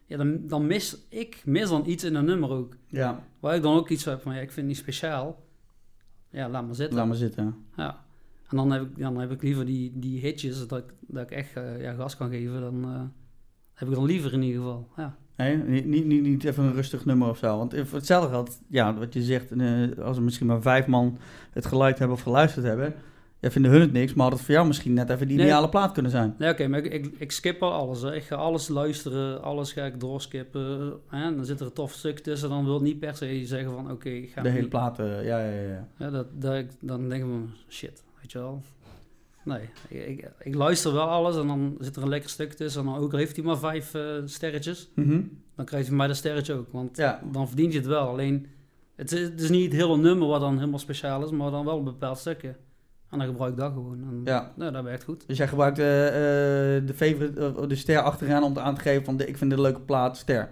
ja, 0.05 0.17
dan, 0.17 0.47
dan 0.47 0.67
mis 0.67 0.97
ik 1.09 1.41
mis 1.45 1.69
dan 1.69 1.83
iets 1.85 2.03
in 2.03 2.15
een 2.15 2.25
nummer 2.25 2.49
ook. 2.49 2.75
ja, 2.87 3.23
Waar 3.39 3.55
ik 3.55 3.61
dan 3.61 3.75
ook 3.75 3.89
iets 3.89 4.05
heb 4.05 4.21
van, 4.21 4.33
ja, 4.33 4.39
ik 4.39 4.51
vind 4.51 4.55
het 4.55 4.65
niet 4.65 4.77
speciaal. 4.77 5.43
Ja, 6.29 6.49
laat 6.49 6.65
maar 6.65 6.75
zitten. 6.75 6.97
laat 6.97 7.07
maar 7.07 7.15
zitten. 7.15 7.55
Ja. 7.75 8.05
En 8.49 8.57
dan 8.57 8.71
heb 8.71 8.81
ik, 8.81 8.97
dan 8.97 9.19
heb 9.19 9.31
ik 9.31 9.41
liever 9.41 9.65
die, 9.65 9.91
die 9.95 10.19
hitjes, 10.19 10.67
dat 10.67 10.79
ik, 10.79 10.93
dat 10.99 11.23
ik 11.23 11.31
echt 11.31 11.55
eh, 11.55 11.81
ja, 11.81 11.93
gas 11.93 12.17
kan 12.17 12.29
geven. 12.29 12.61
Dan 12.61 12.83
eh, 12.83 13.01
heb 13.73 13.87
ik 13.87 13.95
dan 13.95 14.05
liever 14.05 14.33
in 14.33 14.41
ieder 14.41 14.61
geval. 14.61 14.89
Ja. 14.97 15.15
Nee, 15.35 15.57
niet, 15.57 16.05
niet, 16.05 16.21
niet, 16.21 16.43
even 16.43 16.63
een 16.63 16.73
rustig 16.73 17.05
nummer 17.05 17.29
of 17.29 17.37
zo. 17.37 17.57
Want 17.57 17.71
hetzelfde 17.71 18.35
had, 18.35 18.61
ja, 18.67 18.93
wat 18.93 19.13
je 19.13 19.21
zegt, 19.21 19.51
eh, 19.51 19.97
als 19.97 20.17
er 20.17 20.23
misschien 20.23 20.47
maar 20.47 20.61
vijf 20.61 20.87
man 20.87 21.17
het 21.51 21.65
geluid 21.65 21.99
hebben 21.99 22.17
of 22.17 22.23
geluisterd 22.23 22.65
hebben, 22.65 22.93
Ja, 23.43 23.51
vinden 23.51 23.71
hun 23.71 23.81
het 23.81 23.91
niks, 23.91 24.13
maar 24.13 24.25
had 24.29 24.33
het 24.35 24.45
voor 24.45 24.53
jou 24.55 24.67
misschien 24.67 24.93
net 24.93 25.09
even 25.09 25.27
die 25.27 25.37
Nee. 25.37 25.45
ideale 25.45 25.69
plaat 25.69 25.91
kunnen 25.91 26.11
zijn. 26.11 26.35
Nee, 26.37 26.51
oké, 26.51 26.67
maar 26.67 26.79
ik, 26.85 26.93
ik, 26.93 27.13
ik 27.17 27.31
skip 27.31 27.63
al 27.63 27.71
alles. 27.71 28.01
Hè. 28.01 28.15
Ik 28.15 28.23
ga 28.23 28.35
alles 28.35 28.67
luisteren, 28.67 29.41
alles 29.41 29.71
ga 29.73 29.83
ik 29.85 29.99
doorskippen. 29.99 30.93
Hè. 31.07 31.23
En 31.23 31.35
dan 31.35 31.45
zit 31.45 31.59
er 31.59 31.65
een 31.65 31.73
tof 31.73 31.91
stuk 31.91 32.19
tussen, 32.19 32.49
dan 32.49 32.63
wil 32.65 32.73
het 32.73 32.83
niet 32.83 32.99
per 32.99 33.15
se 33.15 33.45
zeggen 33.45 33.71
van 33.71 33.91
oké, 33.91 34.09
ik 34.09 34.31
ga 34.31 34.41
De 34.41 34.49
hele 34.49 34.61
niet- 34.61 34.69
plaat, 34.69 34.99
eh, 34.99 35.25
ja, 35.25 35.39
ja, 35.39 35.61
ja. 35.61 35.87
Ja, 35.97 36.09
dat, 36.09 36.27
dat, 36.41 36.65
dan 36.79 37.09
denk 37.09 37.23
ik 37.23 37.29
van 37.29 37.49
shit, 37.69 38.03
weet 38.21 38.31
je 38.31 38.37
wel. 38.39 38.61
Nee, 39.43 39.69
ik, 39.89 40.29
ik, 40.39 40.55
luister 40.55 40.93
wel 40.93 41.07
alles 41.09 41.35
en 41.37 41.47
dan 41.47 41.75
zit 41.79 41.95
er 41.95 42.01
een 42.01 42.09
lekker 42.09 42.29
stuk 42.29 42.53
tussen. 42.53 42.81
En 42.81 42.87
dan 42.87 42.97
ook 42.97 43.11
al 43.11 43.17
heeft 43.17 43.35
hij 43.35 43.45
maar 43.45 43.57
vijf 43.57 43.93
eh, 43.93 44.01
sterretjes, 44.25 44.89
Mhm. 44.95 45.21
dan 45.55 45.65
krijgt 45.65 45.87
hij 45.87 45.95
mij 45.95 46.07
dat 46.07 46.15
sterretje 46.15 46.53
ook. 46.53 46.71
Want 46.71 46.97
Ja. 46.97 47.21
dan 47.31 47.47
verdient 47.47 47.71
je 47.73 47.77
het 47.79 47.87
wel. 47.87 48.07
Alleen, 48.07 48.47
het 48.95 49.11
is, 49.11 49.19
het 49.21 49.41
is 49.41 49.49
niet 49.49 49.71
het 49.71 49.81
hele 49.81 49.97
nummer 49.97 50.27
wat 50.27 50.41
dan 50.41 50.57
helemaal 50.57 50.79
speciaal 50.79 51.23
is, 51.23 51.31
maar 51.31 51.51
dan 51.51 51.65
wel 51.65 51.77
een 51.77 51.83
bepaald 51.83 52.17
stukje. 52.17 52.55
En 53.13 53.19
dan 53.19 53.27
gebruik 53.27 53.51
ik 53.51 53.57
dat 53.57 53.71
gewoon. 53.73 53.99
En, 54.09 54.21
Ja. 54.23 54.51
Nou, 54.55 54.71
dat 54.71 54.83
werkt 54.83 55.03
goed. 55.03 55.27
Dus 55.27 55.37
jij 55.37 55.47
gebruikt 55.47 55.79
eh, 55.79 56.07
eh, 56.07 56.85
de, 56.87 56.93
favorite, 56.93 57.45
eh, 57.57 57.67
de 57.67 57.75
ster 57.75 57.99
achteraan 57.99 58.43
om 58.43 58.57
aan 58.57 58.75
te 58.75 58.81
geven 58.81 59.05
van 59.05 59.17
de, 59.17 59.25
ik 59.27 59.37
vind 59.37 59.49
dit 59.49 59.59
een 59.59 59.65
leuke 59.65 59.81
plaat, 59.81 60.17
ster. 60.17 60.49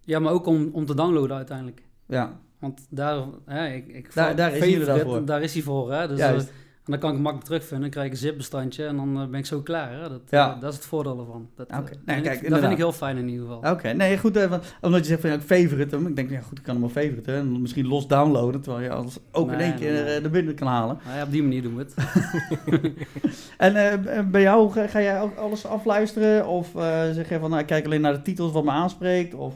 Ja, 0.00 0.18
maar 0.18 0.32
ook 0.32 0.46
om, 0.46 0.70
om 0.72 0.86
te 0.86 0.94
downloaden 0.94 1.36
uiteindelijk. 1.36 1.82
Ja, 2.06 2.40
Want 2.58 2.86
daar, 2.90 3.24
hè, 3.44 3.68
ik, 3.68 3.88
ik, 3.88 4.14
Daar- 4.14 4.36
daar 4.36 4.52
is 4.56 4.74
hij 4.74 4.84
daarvoor. 4.84 5.24
Daar 5.24 5.42
is 5.42 5.52
hij 5.52 5.62
voor, 5.62 5.92
hè. 5.92 6.08
Dus, 6.08 6.18
Juist. 6.18 6.52
En 6.84 6.90
dan 6.92 6.98
kan 6.98 7.10
ik 7.12 7.16
makkelijk 7.20 7.44
terugvinden. 7.46 7.80
Dan 7.80 7.90
krijg 7.90 8.06
ik 8.06 8.12
een 8.12 8.18
zipbestandje 8.18 8.86
en 8.86 8.96
dan 8.96 9.20
eh, 9.20 9.26
ben 9.26 9.38
ik 9.38 9.46
zo 9.46 9.60
klaar. 9.60 9.92
Hè. 9.92 10.08
Dat, 10.08 10.20
Ja. 10.30 10.54
eh, 10.54 10.60
dat 10.60 10.70
is 10.70 10.76
het 10.78 10.86
voordeel 10.86 11.18
ervan. 11.18 11.48
Dat, 11.56 11.66
eh, 11.66 11.78
Oké. 11.78 11.88
vind 11.88 12.06
Nee, 12.06 12.16
ik- 12.16 12.22
kijk, 12.22 12.48
dat 12.48 12.58
vind 12.58 12.72
ik 12.72 12.76
heel 12.78 12.92
fijn 12.92 13.16
in 13.16 13.28
ieder 13.28 13.46
geval. 13.46 13.72
oké. 13.72 13.88
Nee, 13.92 14.18
goed, 14.18 14.48
omdat 14.80 15.00
je 15.00 15.04
zegt 15.06 15.20
van 15.20 15.30
ja, 15.30 15.36
ik 15.36 15.42
favorite 15.42 15.96
hem. 15.96 16.06
Ik 16.06 16.16
denk, 16.16 16.30
ja 16.30 16.40
goed, 16.40 16.58
ik 16.58 16.64
kan 16.64 16.74
hem 16.74 16.82
wel 16.92 17.02
favorite. 17.04 17.32
En 17.32 17.60
misschien 17.62 17.86
los 17.86 18.06
downloaden, 18.08 18.60
terwijl 18.60 18.84
je 18.84 18.90
alles 18.90 19.18
ook 19.32 19.50
in 19.50 19.56
Nee, 19.56 19.66
één 19.70 19.76
keer 19.78 19.92
nee, 19.92 20.02
nee. 20.02 20.20
er 20.20 20.30
binnen 20.30 20.54
kan 20.54 20.66
halen. 20.68 20.98
Nou 21.04 21.16
ja, 21.16 21.22
op 21.24 21.30
die 21.30 21.42
manier 21.42 21.62
doen 21.62 21.76
we 21.76 21.82
het. 21.82 21.94
En 23.58 23.76
eh, 23.76 24.20
bij 24.30 24.40
jou, 24.40 24.70
ga, 24.72 24.86
ga 24.86 25.00
jij 25.00 25.20
ook 25.20 25.36
alles 25.36 25.66
afluisteren? 25.66 26.46
Of 26.46 26.68
zeg 27.12 27.28
je 27.28 27.38
van, 27.38 27.48
nou, 27.50 27.60
ik 27.62 27.66
kijk 27.66 27.84
alleen 27.84 28.00
naar 28.00 28.12
de 28.12 28.22
titels 28.22 28.52
wat 28.52 28.64
me 28.64 28.70
aanspreekt? 28.70 29.34
Of... 29.34 29.54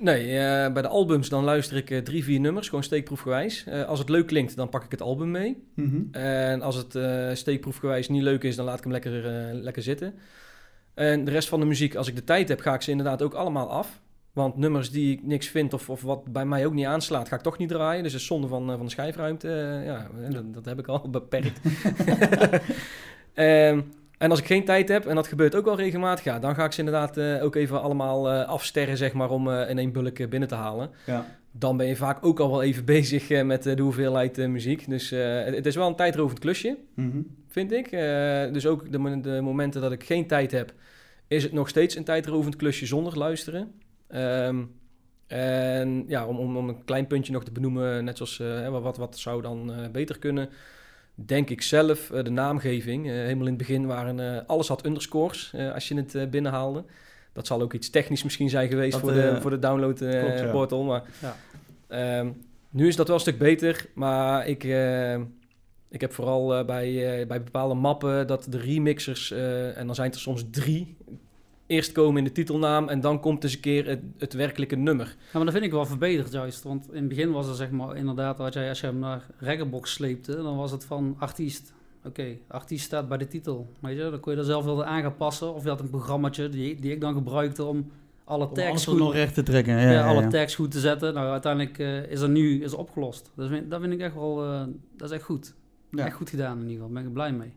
Nee, 0.00 0.38
eh, 0.38 0.72
bij 0.72 0.82
de 0.82 0.88
albums 0.88 1.28
dan 1.28 1.44
luister 1.44 1.76
ik 1.76 1.90
eh, 1.90 1.98
drie, 1.98 2.24
vier 2.24 2.40
nummers, 2.40 2.68
gewoon 2.68 2.84
steekproefgewijs. 2.84 3.64
Eh, 3.64 3.84
als 3.84 3.98
het 3.98 4.08
leuk 4.08 4.26
klinkt, 4.26 4.56
dan 4.56 4.68
pak 4.68 4.84
ik 4.84 4.90
het 4.90 5.02
album 5.02 5.30
mee. 5.30 5.64
Mhm. 5.74 6.02
En 6.10 6.62
als 6.62 6.76
het 6.76 6.98
steekproefgewijs 7.38 8.08
niet 8.08 8.22
leuk 8.22 8.42
is, 8.42 8.56
dan 8.56 8.64
laat 8.64 8.76
ik 8.76 8.82
hem 8.82 8.92
lekker, 8.92 9.22
lekker 9.54 9.82
zitten. 9.82 10.14
En 10.94 11.24
de 11.24 11.30
rest 11.30 11.48
van 11.48 11.60
de 11.60 11.66
muziek, 11.66 11.94
als 11.94 12.08
ik 12.08 12.16
de 12.16 12.24
tijd 12.24 12.48
heb, 12.48 12.60
ga 12.60 12.74
ik 12.74 12.82
ze 12.82 12.90
inderdaad 12.90 13.22
ook 13.22 13.34
allemaal 13.34 13.70
af. 13.70 14.00
Want 14.32 14.56
nummers 14.56 14.90
die 14.90 15.12
ik 15.12 15.22
niks 15.22 15.46
vind 15.46 15.72
of, 15.72 15.90
of 15.90 16.02
wat 16.02 16.32
bij 16.32 16.44
mij 16.44 16.66
ook 16.66 16.72
niet 16.72 16.86
aanslaat, 16.86 17.28
ga 17.28 17.36
ik 17.36 17.42
toch 17.42 17.58
niet 17.58 17.68
draaien. 17.68 18.02
Dus 18.02 18.12
dat 18.12 18.20
is 18.20 18.26
zonde 18.26 18.48
van, 18.48 18.66
van 18.66 18.84
de 18.84 18.90
schijfruimte. 18.90 19.48
Ja, 19.84 20.10
dat, 20.30 20.54
dat 20.54 20.64
heb 20.64 20.78
ik 20.78 20.86
al 20.86 21.10
beperkt. 21.20 21.60
Ehm, 23.34 23.80
en 24.20 24.30
als 24.30 24.38
ik 24.38 24.46
geen 24.46 24.64
tijd 24.64 24.88
heb, 24.88 25.06
en 25.06 25.14
dat 25.14 25.26
gebeurt 25.26 25.54
ook 25.54 25.64
wel 25.64 25.76
regelmatig, 25.76 26.24
ja, 26.24 26.38
dan 26.38 26.54
ga 26.54 26.64
ik 26.64 26.72
ze 26.72 26.78
inderdaad 26.78 27.16
eh, 27.16 27.44
ook 27.44 27.54
even 27.54 27.82
allemaal 27.82 28.30
eh, 28.30 28.48
afsterren, 28.48 28.96
zeg 28.96 29.12
maar, 29.12 29.30
om 29.30 29.50
eh, 29.50 29.70
in 29.70 29.78
één 29.78 29.92
bulk 29.92 30.28
binnen 30.30 30.48
te 30.48 30.54
halen 30.54 30.90
Ja. 31.06 31.26
dan 31.52 31.76
ben 31.76 31.86
je 31.86 31.96
vaak 31.96 32.24
ook 32.26 32.40
al 32.40 32.50
wel 32.50 32.62
even 32.62 32.84
bezig 32.96 33.42
met 33.44 33.62
de 33.62 33.80
hoeveelheid 33.80 34.36
muziek. 34.36 34.88
Dus 34.88 35.10
het, 35.10 35.54
het 35.54 35.66
is 35.66 35.74
wel 35.76 35.88
een 35.88 35.96
tijdrovend 35.96 36.38
klusje, 36.38 36.76
Mhm. 36.94 37.20
vind 37.48 37.72
ik. 37.72 37.90
Dus 38.52 38.66
ook 38.66 38.92
de, 38.92 38.98
mo- 38.98 39.20
de 39.20 39.40
momenten 39.40 39.80
dat 39.80 39.92
ik 39.92 40.04
geen 40.04 40.26
tijd 40.26 40.50
heb, 40.52 40.72
is 41.28 41.42
het 41.42 41.52
nog 41.52 41.68
steeds 41.68 41.96
een 41.96 42.04
tijdrovend 42.04 42.56
klusje 42.56 42.86
zonder 42.86 43.18
luisteren. 43.18 43.72
Ehm, 44.08 44.62
en 45.26 46.04
ja, 46.08 46.26
om, 46.26 46.38
om, 46.38 46.56
om 46.56 46.68
een 46.68 46.84
klein 46.84 47.06
puntje 47.06 47.32
nog 47.32 47.44
te 47.44 47.52
benoemen, 47.52 48.04
net 48.04 48.16
zoals 48.16 48.42
wat, 48.70 48.96
wat, 48.96 49.18
zou 49.18 49.42
dan 49.42 49.72
beter 49.92 50.18
kunnen, 50.18 50.48
denk 51.14 51.50
ik 51.50 51.62
zelf 51.62 52.10
eh, 52.10 52.24
de 52.24 52.30
naamgeving. 52.30 53.06
Eh, 53.06 53.12
helemaal 53.12 53.46
in 53.46 53.52
het 53.52 53.56
begin 53.56 53.86
waren 53.86 54.36
eh, 54.36 54.46
alles 54.46 54.68
had 54.68 54.86
underscores 54.86 55.54
als 55.74 55.88
je 55.88 55.94
het 55.94 56.30
binnenhaalde. 56.30 56.84
Dat 57.32 57.46
zal 57.46 57.60
ook 57.60 57.72
iets 57.72 57.90
technisch 57.90 58.22
misschien 58.22 58.48
zijn 58.48 58.68
geweest 58.68 58.92
Dat, 58.92 59.00
voor, 59.00 59.12
de, 59.12 59.40
voor 59.40 59.50
de 59.50 59.58
download 59.58 59.98
klopt, 59.98 60.38
ja. 60.38 60.50
portal. 60.50 60.84
Maar 60.84 61.02
Ja. 61.20 61.36
Ehm, 61.88 62.30
nu 62.70 62.86
is 62.86 62.96
dat 62.96 63.06
wel 63.06 63.16
een 63.16 63.22
stuk 63.22 63.38
beter, 63.38 63.86
maar 63.94 64.46
ik, 64.46 64.64
eh, 64.64 65.14
ik 65.88 66.00
heb 66.00 66.12
vooral 66.12 66.64
bij, 66.64 67.24
bij 67.26 67.42
bepaalde 67.42 67.74
mappen 67.74 68.26
dat 68.26 68.46
de 68.48 68.58
remixers, 68.58 69.30
en 69.74 69.86
dan 69.86 69.94
zijn 69.94 70.12
er 70.12 70.18
soms 70.18 70.44
drie, 70.50 70.96
eerst 71.70 71.92
komen 71.92 72.18
in 72.18 72.24
de 72.24 72.32
titelnaam 72.32 72.88
en 72.88 73.00
dan 73.00 73.20
komt 73.20 73.44
eens 73.44 73.54
een 73.54 73.60
keer 73.60 73.86
het, 73.86 74.00
het 74.18 74.32
werkelijke 74.32 74.76
nummer. 74.76 75.06
Ja, 75.06 75.14
maar 75.32 75.44
dat 75.44 75.52
vind 75.52 75.64
ik 75.64 75.70
wel 75.70 75.86
verbeterd 75.86 76.32
juist. 76.32 76.62
Want 76.62 76.86
in 76.90 76.96
het 76.98 77.08
begin 77.08 77.30
was 77.32 77.48
er 77.48 77.54
zeg 77.54 77.70
maar 77.70 77.96
inderdaad, 77.96 78.38
wat 78.38 78.54
jij, 78.54 78.68
als 78.68 78.80
je 78.80 78.86
hem 78.86 78.98
naar 78.98 79.26
Reggaebox 79.38 79.92
sleepte, 79.92 80.36
dan 80.42 80.56
was 80.56 80.70
het 80.70 80.84
van 80.84 81.16
artiest. 81.18 81.72
Oké, 82.04 82.36
artiest 82.48 82.84
staat 82.84 83.08
bij 83.08 83.18
de 83.18 83.26
titel. 83.28 83.66
Weet 83.80 83.96
je, 83.96 84.10
dan 84.10 84.20
kon 84.20 84.32
je 84.32 84.38
er 84.38 84.44
zelf 84.44 84.64
wel 84.64 84.84
aan 84.84 85.02
gaan 85.02 85.16
passen. 85.16 85.54
Of 85.54 85.62
je 85.62 85.68
had 85.68 85.80
een 85.80 85.90
programmaatje 85.90 86.48
die, 86.48 86.80
die 86.80 86.92
ik 86.92 87.00
dan 87.00 87.14
gebruikte 87.14 87.64
om 87.64 87.90
alle 88.24 88.48
Om 88.48 88.54
tags 88.54 88.86
goed, 88.86 88.98
nog 88.98 89.12
recht 89.12 89.34
te 89.34 89.42
trekken. 89.42 89.72
Ja, 89.74 89.80
ja, 89.80 89.90
ja, 89.90 90.06
alle 90.08 90.20
ja. 90.20 90.28
tags 90.28 90.54
goed 90.54 90.70
te 90.70 90.80
zetten. 90.80 91.14
Nou, 91.14 91.30
uiteindelijk 91.30 91.78
eh, 91.78 92.10
is 92.10 92.20
er 92.20 92.28
nu 92.28 92.62
is 92.62 92.74
opgelost. 92.74 93.30
Dus 93.36 93.48
vind- 93.48 93.70
dat 93.70 93.80
vind 93.80 93.92
ik 93.92 94.00
echt 94.00 94.14
wel, 94.14 94.44
eh, 94.44 94.62
dat 94.96 95.10
is 95.10 95.14
echt 95.16 95.24
goed. 95.24 95.54
Ja. 95.90 96.04
Echt 96.06 96.14
goed 96.16 96.30
gedaan 96.30 96.52
in 96.60 96.68
ieder 96.68 96.72
geval. 96.74 96.88
Daar 96.92 96.96
ben 97.02 97.06
ik 97.06 97.12
blij 97.12 97.32
mee. 97.32 97.52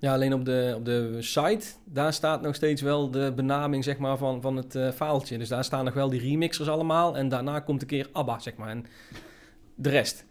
Ja, 0.00 0.12
alleen 0.12 0.32
op 0.34 0.44
de, 0.44 0.72
op 0.76 0.84
de 0.84 1.16
site, 1.20 1.66
daar 1.84 2.12
staat 2.12 2.42
nog 2.42 2.54
steeds 2.54 2.82
wel 2.82 3.10
de 3.10 3.32
benaming 3.36 3.84
zeg 3.84 3.98
maar, 3.98 4.16
van, 4.18 4.40
van 4.42 4.56
het 4.56 4.74
eh 4.74 4.90
faaltje. 4.90 5.38
Dus 5.38 5.48
daar 5.48 5.64
staan 5.64 5.84
nog 5.84 5.94
wel 5.94 6.08
die 6.10 6.20
remixers 6.20 6.68
allemaal 6.68 7.16
en 7.16 7.28
daarna 7.28 7.60
komt 7.60 7.82
een 7.82 7.88
keer 7.88 8.08
ABBA, 8.12 8.38
zeg 8.38 8.56
maar. 8.56 8.68
En 8.68 8.84
de 9.74 9.88
rest. 9.88 10.26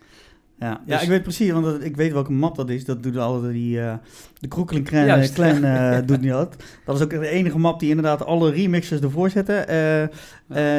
Ja, 0.60 0.82
ja 0.86 0.94
Dus- 0.94 1.04
ik 1.04 1.10
weet 1.10 1.24
precies, 1.24 1.52
want 1.52 1.66
dat- 1.66 1.84
ik 1.84 1.96
weet 1.96 2.12
welke 2.12 2.32
map 2.32 2.56
dat 2.56 2.70
is. 2.70 2.86
Dat 2.86 3.04
doet 3.04 3.18
altijd 3.18 3.54
die, 3.54 3.80
eh 3.82 3.94
de 4.40 4.48
Kroekeling 4.48 4.86
Clan, 4.88 5.64
eh, 5.64 5.98
doet 6.08 6.22
die 6.22 6.32
dat. 6.32 6.56
Dat 6.86 6.96
is 6.96 7.02
ook 7.02 7.10
de 7.10 7.28
enige 7.30 7.58
map 7.60 7.80
die 7.80 7.90
inderdaad 7.90 8.26
alle 8.26 8.52
remixers 8.52 9.02
ervoor 9.02 9.30
zetten. 9.30 9.66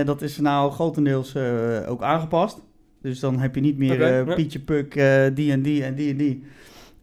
Dat 0.07 0.23
is 0.23 0.39
nou 0.39 0.73
grotendeels 0.73 1.37
ook 1.87 2.03
aangepast. 2.03 2.59
Dus 3.03 3.21
dan 3.21 3.39
heb 3.39 3.55
je 3.55 3.61
niet 3.61 3.79
meer 3.79 4.27
ja. 4.27 4.35
Pietje 4.35 4.61
Puk, 4.61 4.93
die 5.35 5.53
en 5.53 5.63
die 5.63 5.85
en 5.85 5.95
die 5.95 6.11
en 6.11 6.17
die. 6.17 6.45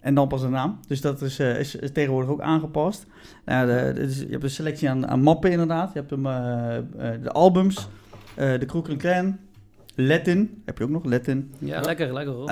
En 0.05 0.15
dan 0.15 0.27
pas 0.27 0.41
een 0.41 0.51
naam. 0.51 0.79
Dus 0.87 1.01
dat 1.01 1.21
is, 1.21 1.39
eh, 1.39 1.59
is, 1.59 1.75
is 1.75 1.91
tegenwoordig 1.91 2.29
ook 2.29 2.41
aangepast. 2.41 3.05
Nou, 3.45 3.67
de, 3.67 3.91
dus 3.93 4.19
je 4.19 4.27
hebt 4.29 4.43
een 4.43 4.49
selectie 4.49 4.89
aan, 4.89 5.07
aan 5.07 5.21
mappen 5.21 5.51
inderdaad. 5.51 5.93
Je 5.93 5.99
hebt 5.99 6.09
hem, 6.11 6.25
eh, 6.25 7.21
de 7.23 7.31
albums, 7.31 7.87
de 8.35 8.63
Kroekeling 8.65 9.01
Clan, 9.01 9.37
Latin. 9.95 10.61
Heb 10.65 10.77
je 10.77 10.83
ook 10.83 10.89
nog, 10.89 11.05
Latin. 11.05 11.53
Ja, 11.59 11.67
Ja. 11.75 11.81
lekker, 11.81 12.13
lekker 12.13 12.33
hoor. 12.33 12.45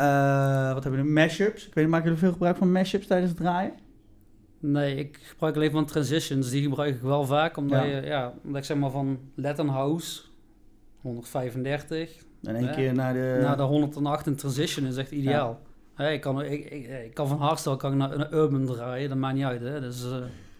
Wat 0.73 0.83
hebben 0.83 1.01
we 1.01 1.07
nu? 1.07 1.11
Mashups. 1.13 1.67
Ik 1.67 1.73
weet 1.73 1.83
niet, 1.83 1.93
maken 1.93 2.05
jullie 2.05 2.19
veel 2.19 2.31
gebruik 2.31 2.55
van 2.57 2.71
mashups 2.71 3.07
tijdens 3.07 3.29
het 3.31 3.39
draaien? 3.39 3.71
Nee, 4.59 4.95
ik 4.95 5.19
gebruik 5.21 5.55
alleen 5.55 5.71
van 5.71 5.85
transitions. 5.85 6.49
Die 6.49 6.61
gebruik 6.63 6.95
ik 6.95 7.01
wel 7.01 7.25
vaak. 7.25 7.57
Omdat, 7.57 7.79
Ja. 7.83 7.85
Je, 7.87 8.01
ja, 8.05 8.33
omdat 8.43 8.59
ik 8.61 8.65
zeg 8.67 8.77
maar 8.77 8.91
van 8.91 9.19
Latin 9.35 9.67
House 9.67 10.21
135 11.01 12.15
In 12.41 12.55
één 12.55 12.65
Ja. 12.65 12.71
keer 12.71 12.93
naar 12.93 13.13
de... 13.13 13.39
naar 13.41 13.57
de 13.57 13.63
108 13.63 14.27
in 14.27 14.35
transition 14.35 14.85
is 14.85 14.97
echt 14.97 15.11
ideaal. 15.11 15.59
Hè, 15.95 16.11
ik, 16.11 16.21
kan, 16.21 16.41
ik, 16.41 16.65
ik, 16.71 16.87
ik 17.05 17.13
kan 17.13 17.27
van 17.27 17.37
hardstyle 17.37 17.77
kan 17.77 17.91
ik 17.91 17.97
naar, 17.97 18.17
naar 18.17 18.33
urban 18.33 18.65
draaien, 18.65 19.09
dat 19.09 19.17
maakt 19.17 19.35
niet 19.35 19.43
uit. 19.43 19.61
Hè. 19.61 19.79
Dus, 19.81 20.03
eh, 20.03 20.11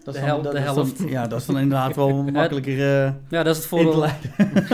dat 0.03 0.13
de 0.13 0.19
hel- 0.19 0.41
dan, 0.41 0.53
de 0.53 0.59
dat 0.59 0.67
is 0.69 0.75
helft. 0.75 0.97
dan- 0.97 1.07
ja, 1.09 1.27
dat 1.27 1.39
is 1.39 1.45
dan 1.45 1.57
inderdaad 1.59 1.95
wel 1.95 2.23
makkelijker 2.31 2.73
eh, 3.05 3.13
ja, 3.29 3.43
dat 3.43 3.47
is 3.55 3.57
het 3.57 3.65
voordeel. 3.65 4.05
ja, 4.05 4.15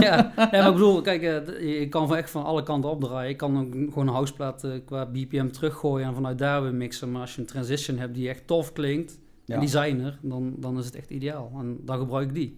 ja, 0.02 0.34
maar 0.52 0.68
ik 0.68 0.74
bedoel, 0.74 1.02
kijk, 1.02 1.22
eh, 1.22 1.80
je 1.80 1.90
kan 1.90 2.08
van 2.08 2.18
echt 2.18 2.30
van 2.30 2.44
alle 2.44 2.64
kanten 2.64 2.90
opdraaien. 2.90 3.30
Ik 3.30 3.38
kan 3.38 3.60
ook 3.60 3.74
gewoon 3.74 4.08
een 4.08 4.14
houseplaat 4.14 4.64
eh, 4.64 4.72
qua 4.86 5.06
BPM 5.06 5.48
teruggooien 5.50 6.08
en 6.08 6.14
vanuit 6.14 6.38
daar 6.38 6.62
weer 6.64 6.74
mixen. 6.74 7.12
Maar 7.12 7.22
als 7.22 7.36
je 7.36 7.42
een 7.42 7.48
transition 7.48 7.98
hebt 7.98 8.14
die 8.14 8.30
echt 8.30 8.48
tof 8.48 8.74
klinkt, 8.74 9.20
Ja. 9.46 9.54
en 9.54 9.60
die 9.60 9.70
zijn 9.70 10.00
er, 10.04 10.18
dan, 10.22 10.54
dan 10.58 10.78
is 10.78 10.86
het 10.86 10.96
echt 10.96 11.10
ideaal. 11.10 11.52
En 11.60 11.78
dan 11.86 11.98
gebruik 12.00 12.28
ik 12.28 12.34
die. 12.36 12.58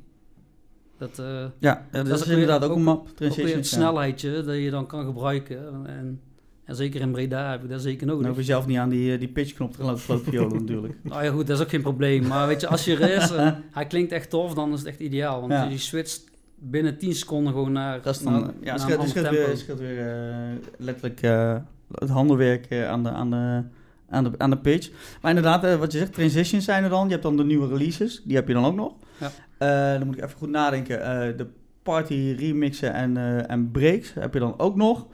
Dat, 0.97 1.19
eh, 1.19 1.45
Ja, 1.59 1.85
dat, 1.91 2.05
Dat 2.05 2.19
is 2.19 2.25
ook 2.25 2.31
inderdaad 2.31 2.63
ook 2.63 2.75
een 2.75 2.83
map. 2.83 2.99
ook 2.99 3.05
weer 3.07 3.15
Transition. 3.29 3.57
het 3.57 3.67
snelheidje 3.67 4.43
dat 4.43 4.55
je 4.55 4.69
dan 4.69 4.87
kan 4.87 5.05
gebruiken. 5.05 5.85
En, 5.85 6.21
en 6.65 6.75
zeker 6.75 7.01
in 7.01 7.11
Breda 7.11 7.51
heb 7.51 7.63
ik 7.63 7.69
dat 7.69 7.81
zeker 7.81 8.05
nodig. 8.07 8.21
Dan 8.21 8.29
hoef 8.31 8.39
je 8.39 8.45
zelf 8.45 8.67
niet 8.67 8.77
aan 8.77 8.89
die, 8.89 9.13
eh, 9.13 9.19
die 9.19 9.27
pitchknop 9.27 9.71
te 9.71 9.77
gaan 9.83 9.85
lopen 10.07 10.23
violen 10.31 10.57
natuurlijk. 10.61 10.93
Nou 11.01 11.23
ja, 11.23 11.31
goed, 11.31 11.47
dat 11.47 11.57
is 11.57 11.63
ook 11.63 11.69
geen 11.69 11.81
probleem. 11.81 12.27
Maar 12.27 12.47
weet 12.47 12.61
je, 12.61 12.67
als 12.67 12.85
je 12.85 12.97
er 12.97 13.11
is 13.21 13.31
en 13.35 13.63
hij 13.71 13.85
klinkt 13.87 14.11
echt 14.11 14.29
tof, 14.29 14.53
dan 14.53 14.73
is 14.73 14.79
het 14.79 14.87
echt 14.87 14.99
ideaal. 14.99 15.39
Want 15.39 15.51
Ja. 15.51 15.63
je 15.63 15.77
switcht 15.77 16.23
binnen 16.59 16.97
10 16.97 17.13
seconden 17.15 17.53
gewoon 17.53 17.71
naar, 17.71 18.01
Dat 18.01 18.15
is 18.15 18.21
naar, 18.21 18.33
dan, 18.33 18.41
naar 18.41 18.53
ja, 18.61 18.71
ander 18.71 19.07
scheelt 19.07 19.25
tempo. 19.25 19.75
weer, 19.75 19.77
weer 19.77 20.07
eh, 20.07 20.47
letterlijk 20.77 21.21
eh, 21.21 21.55
het 21.93 22.09
handelwerk 22.09 22.65
eh, 22.65 22.87
aan, 22.89 23.03
de, 23.03 23.09
aan, 23.09 23.29
de, 23.29 23.63
aan, 24.09 24.23
de, 24.23 24.31
aan 24.37 24.49
de 24.49 24.57
pitch. 24.57 24.89
Maar 25.21 25.31
inderdaad, 25.35 25.63
eh, 25.63 25.75
wat 25.75 25.91
je 25.91 25.97
zegt, 25.97 26.13
transitions 26.13 26.65
zijn 26.65 26.83
er 26.83 26.89
dan. 26.89 27.05
Je 27.05 27.11
hebt 27.11 27.23
dan 27.23 27.37
de 27.37 27.43
nieuwe 27.43 27.67
releases, 27.67 28.21
die 28.25 28.35
heb 28.35 28.47
je 28.47 28.53
dan 28.53 28.65
ook 28.65 28.75
nog. 28.75 28.93
Ja. 29.17 29.31
Eh, 29.57 29.97
dan 29.99 30.07
moet 30.07 30.17
ik 30.17 30.23
even 30.23 30.37
goed 30.37 30.49
nadenken. 30.49 31.03
Eh, 31.03 31.37
de 31.37 31.47
party 31.83 32.35
remixen 32.37 32.93
en, 32.93 33.17
eh, 33.17 33.49
en 33.49 33.71
breaks 33.71 34.13
heb 34.13 34.33
je 34.33 34.39
dan 34.39 34.59
ook 34.59 34.75
nog. 34.75 35.05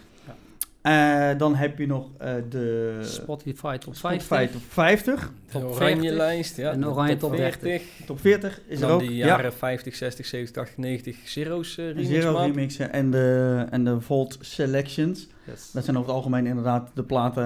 Eh, 0.88 1.38
dan 1.38 1.56
heb 1.56 1.78
je 1.78 1.88
nog 1.88 2.10
eh, 2.18 2.34
de 2.50 3.00
Spotify 3.02 3.78
top 3.78 3.96
Spotify 3.96 4.26
50. 4.26 4.52
top 4.52 4.72
50. 4.72 5.32
De 5.46 5.52
Top 5.52 5.64
oranje 5.64 5.96
40 5.96 6.18
lijst, 6.18 6.58
ja. 6.58 6.72
en 6.72 6.80
de 6.80 6.88
oranje 6.88 7.18
top 7.18 7.36
30. 7.36 7.82
Top 8.06 8.20
40 8.20 8.62
is 8.68 8.82
er 8.82 8.88
dan 8.88 8.96
ook. 8.96 9.00
die 9.00 9.16
ja. 9.16 9.26
jaren 9.26 9.54
50, 9.54 9.96
60, 9.96 10.26
70, 10.26 10.56
80, 10.56 10.78
90 10.78 11.18
Zero's 11.26 11.78
uh, 11.78 11.86
remix 11.86 12.08
Zero 12.08 12.32
map. 12.32 12.46
remixen 12.46 12.94
en 12.94 13.12
de, 13.12 13.66
en 13.70 13.84
de 13.84 14.02
Volt 14.02 14.38
Selections. 14.42 15.28
Yes. 15.48 15.72
Dat 15.72 15.84
zijn 15.84 15.98
over 15.98 16.10
het 16.10 16.18
algemeen 16.18 16.46
inderdaad 16.46 16.90
de 16.94 17.04
platen 17.04 17.44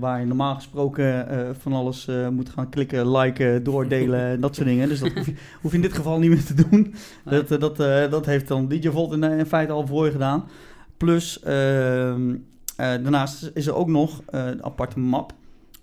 waar 0.00 0.20
je 0.20 0.26
normaal 0.26 0.54
gesproken 0.54 1.28
eh, 1.28 1.48
van 1.58 1.72
alles 1.72 2.08
eh, 2.08 2.28
moet 2.28 2.48
gaan 2.48 2.68
klikken, 2.68 3.16
liken, 3.16 3.62
doordelen 3.64 4.20
en 4.20 4.40
dat 4.40 4.54
soort 4.54 4.66
dingen. 4.66 4.88
Dus 4.88 5.00
dat 5.00 5.12
hoef 5.12 5.26
je, 5.26 5.34
hoef 5.60 5.70
je 5.70 5.76
in 5.76 5.82
dit 5.82 5.92
geval 5.92 6.18
niet 6.18 6.30
meer 6.30 6.44
te 6.44 6.54
doen. 6.68 6.94
Nee. 7.24 7.44
Dat, 7.44 7.60
dat, 7.60 7.80
eh, 7.80 8.10
dat 8.10 8.26
heeft 8.26 8.48
dan 8.48 8.68
DJ 8.68 8.88
Volt 8.88 9.12
in, 9.12 9.22
in 9.22 9.46
feite 9.46 9.72
al 9.72 9.86
voor 9.86 10.04
je 10.04 10.10
gedaan. 10.10 10.48
Plus, 10.96 11.40
ehm, 11.42 12.30
eh, 12.30 12.36
daarnaast 12.76 13.50
is 13.54 13.66
er 13.66 13.74
ook 13.74 13.88
nog 13.88 14.22
eh, 14.26 14.46
een 14.46 14.64
aparte 14.64 14.98
map 14.98 15.32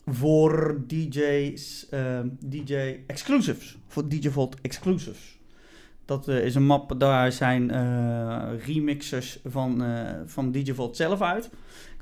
voor 0.06 0.82
DJ's, 0.88 1.88
ehm, 1.90 2.28
DJ 2.40 3.00
Exclusives. 3.08 3.78
Voor 3.88 4.08
DJ 4.08 4.30
Exclusives. 4.62 5.40
Dat 6.06 6.28
eh, 6.28 6.46
is 6.46 6.56
een 6.56 6.66
map, 6.66 7.00
daar 7.00 7.32
zijn 7.32 7.72
eh, 7.72 8.66
remixers 8.66 9.40
van, 9.46 9.84
eh, 9.84 10.12
van 10.26 10.52
DJ 10.52 10.74
zelf 10.92 11.22
uit. 11.22 11.46
Ik 11.46 11.52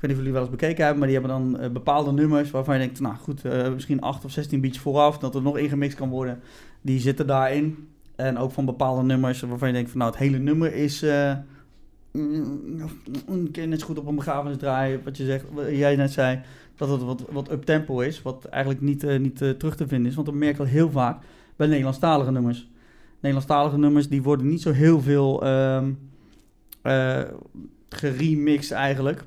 niet 0.00 0.10
of 0.10 0.16
jullie 0.16 0.32
wel 0.32 0.40
eens 0.42 0.50
bekeken 0.50 0.84
hebben, 0.84 0.98
maar 0.98 1.08
die 1.08 1.18
hebben 1.18 1.36
dan 1.38 1.60
eh, 1.60 1.70
bepaalde 1.70 2.12
nummers 2.12 2.50
waarvan 2.50 2.74
je 2.74 2.80
denkt, 2.80 3.00
nou 3.00 3.14
goed, 3.16 3.44
eh, 3.44 3.72
misschien 3.72 4.00
8 4.00 4.24
of 4.24 4.30
16 4.30 4.60
beats 4.60 4.78
vooraf, 4.78 5.18
dat 5.18 5.34
er 5.34 5.42
nog 5.42 5.58
ingemixt 5.58 5.96
kan 5.96 6.08
worden. 6.08 6.40
Die 6.80 7.00
zitten 7.00 7.26
daarin. 7.26 7.88
En 8.16 8.38
ook 8.38 8.52
van 8.52 8.64
bepaalde 8.64 9.02
nummers 9.02 9.40
waarvan 9.40 9.68
je 9.68 9.74
denkt 9.74 9.90
van 9.90 9.98
nou, 9.98 10.10
het 10.10 10.20
hele 10.20 10.38
nummer 10.38 10.74
is... 10.74 11.04
mm, 12.12 13.50
kun 13.52 13.62
je 13.62 13.68
net 13.68 13.80
zo 13.80 13.86
goed 13.86 13.98
op 13.98 14.06
een 14.06 14.14
begrafenis 14.14 14.56
draaien, 14.56 15.00
wat 15.04 15.16
je 15.16 15.24
zegt, 15.24 15.44
wat 15.52 15.68
jij 15.68 15.96
net 15.96 16.12
zei, 16.12 16.40
dat 16.76 16.88
het 16.88 17.02
wat, 17.02 17.24
wat 17.30 17.50
up-tempo 17.50 18.00
is, 18.00 18.22
wat 18.22 18.44
eigenlijk 18.44 18.82
niet, 18.82 19.04
eh, 19.04 19.18
niet 19.18 19.42
eh, 19.42 19.50
terug 19.50 19.76
te 19.76 19.88
vinden 19.88 20.08
is. 20.08 20.14
Want 20.14 20.26
dat 20.26 20.36
merk 20.36 20.54
ik 20.54 20.60
al 20.60 20.66
heel 20.66 20.90
vaak 20.90 21.22
bij 21.56 21.66
Nederlandstalige 21.66 22.30
nummers. 22.30 22.68
Nederlandstalige 23.14 23.78
nummers, 23.78 24.08
die 24.08 24.22
worden 24.22 24.48
niet 24.48 24.62
zo 24.62 24.72
heel 24.72 25.00
veel 25.00 25.44
eh, 26.82 27.22
geremixed 27.88 28.70
eigenlijk. 28.70 29.24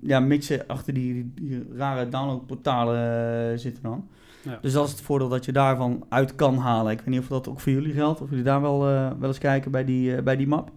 Ja, 0.00 0.20
mixen 0.20 0.66
achter 0.66 0.94
die, 0.94 1.32
die 1.34 1.66
rare 1.74 2.08
downloadportalen 2.08 3.58
zitten 3.58 3.82
dan. 3.82 4.08
Ja. 4.42 4.58
Dus 4.62 4.72
dat 4.72 4.86
is 4.86 4.92
het 4.92 5.00
voordeel 5.00 5.28
dat 5.28 5.44
je 5.44 5.52
daarvan 5.52 6.04
uit 6.08 6.34
kan 6.34 6.56
halen. 6.56 6.92
Ik 6.92 6.98
weet 6.98 7.08
niet 7.08 7.20
of 7.20 7.28
dat 7.28 7.48
ook 7.48 7.60
voor 7.60 7.72
jullie 7.72 7.92
geldt, 7.92 8.20
of 8.20 8.28
jullie 8.28 8.44
daar 8.44 8.60
wel, 8.60 8.78
wel 8.80 9.16
eens 9.20 9.38
kijken 9.38 9.70
bij 9.70 9.84
die, 9.84 10.22
bij 10.22 10.36
die 10.36 10.46
map. 10.46 10.70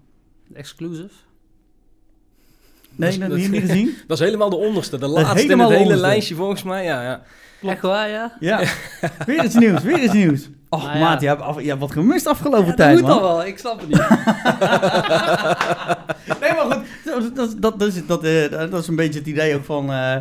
Exclusive. 0.53 1.13
Nee, 3.09 3.19
Dat 3.19 3.29
heb 3.29 3.39
je 3.39 3.49
niet 3.49 3.61
gezien? 3.69 3.95
Dat 4.07 4.19
is 4.19 4.25
helemaal 4.25 4.49
de 4.49 4.55
onderste, 4.55 4.97
de 4.97 5.07
laatste 5.07 5.31
in 5.31 5.37
het 5.37 5.41
helemaal 5.41 5.67
de 5.67 5.73
hele 5.73 5.85
onderste. 5.85 6.07
lijstje 6.07 6.35
volgens 6.35 6.63
mij. 6.63 6.83
Ja, 6.83 7.03
ja. 7.03 7.21
Echt 7.69 7.81
waar, 7.81 8.09
ja? 8.09 8.37
Ja, 8.39 8.57
weer 9.25 9.43
iets 9.43 9.55
nieuws, 9.55 9.83
weer 9.83 10.03
iets 10.03 10.13
nieuws. 10.13 10.49
Och, 10.69 10.83
Nou 10.83 10.93
ja. 10.97 10.99
maat, 11.03 11.21
je 11.21 11.27
hebt, 11.27 11.41
af, 11.41 11.61
je 11.61 11.67
hebt 11.67 11.79
wat 11.79 11.91
gemist 11.91 12.27
afgelopen 12.27 12.65
Ja, 12.65 12.73
tijd, 12.73 12.93
dat 12.99 13.01
moet 13.07 13.09
man. 13.09 13.21
al 13.21 13.35
wel, 13.37 13.45
ik 13.45 13.57
snap 13.57 13.79
het 13.79 13.87
niet. 13.89 13.97
nee, 16.41 16.51
maar 16.53 16.65
goed, 16.71 16.83
dat, 17.05 17.35
dat, 17.35 17.55
dat, 17.61 17.79
dat, 17.79 17.87
is, 17.87 18.05
dat, 18.05 18.23
eh, 18.23 18.49
dat 18.49 18.73
is 18.81 18.87
een 18.87 18.95
beetje 18.95 19.19
het 19.19 19.27
idee 19.27 19.55
ook 19.55 19.63
van, 19.63 19.91
eh, 19.91 20.15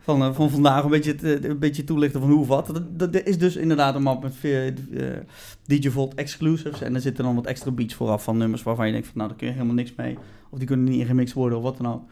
van, 0.00 0.22
eh, 0.22 0.34
van 0.34 0.50
vandaag. 0.50 0.84
Een 0.84 0.90
beetje, 0.90 1.16
het, 1.20 1.44
een 1.44 1.58
beetje 1.58 1.84
toelichten 1.84 2.20
van 2.20 2.30
hoe 2.30 2.40
of 2.40 2.46
wat. 2.48 2.66
Dat, 2.66 3.12
dat 3.12 3.22
is 3.26 3.38
dus 3.38 3.56
inderdaad 3.56 3.94
een 3.94 4.02
map 4.02 4.22
met 4.22 4.34
veel, 4.40 4.70
eh, 4.94 5.04
DJ 5.66 5.88
Volt 5.90 6.14
exclusives. 6.14 6.82
En 6.82 6.94
er 6.94 7.00
zitten 7.00 7.24
dan 7.24 7.34
wat 7.34 7.46
extra 7.46 7.70
beats 7.70 7.94
vooraf 7.94 8.24
van 8.24 8.36
nummers 8.36 8.62
waarvan 8.62 8.86
je 8.86 8.92
denkt 8.92 9.06
van 9.06 9.16
nou, 9.16 9.28
daar 9.28 9.38
kun 9.38 9.46
je 9.46 9.52
helemaal 9.52 9.74
niks 9.74 9.92
mee. 9.96 10.18
Of 10.50 10.58
die 10.58 10.66
kunnen 10.66 10.84
niet 10.90 11.00
ingemixt 11.00 11.34
worden 11.34 11.58
of 11.58 11.64
wat 11.64 11.76
dan 11.76 11.92
ook. 11.92 12.02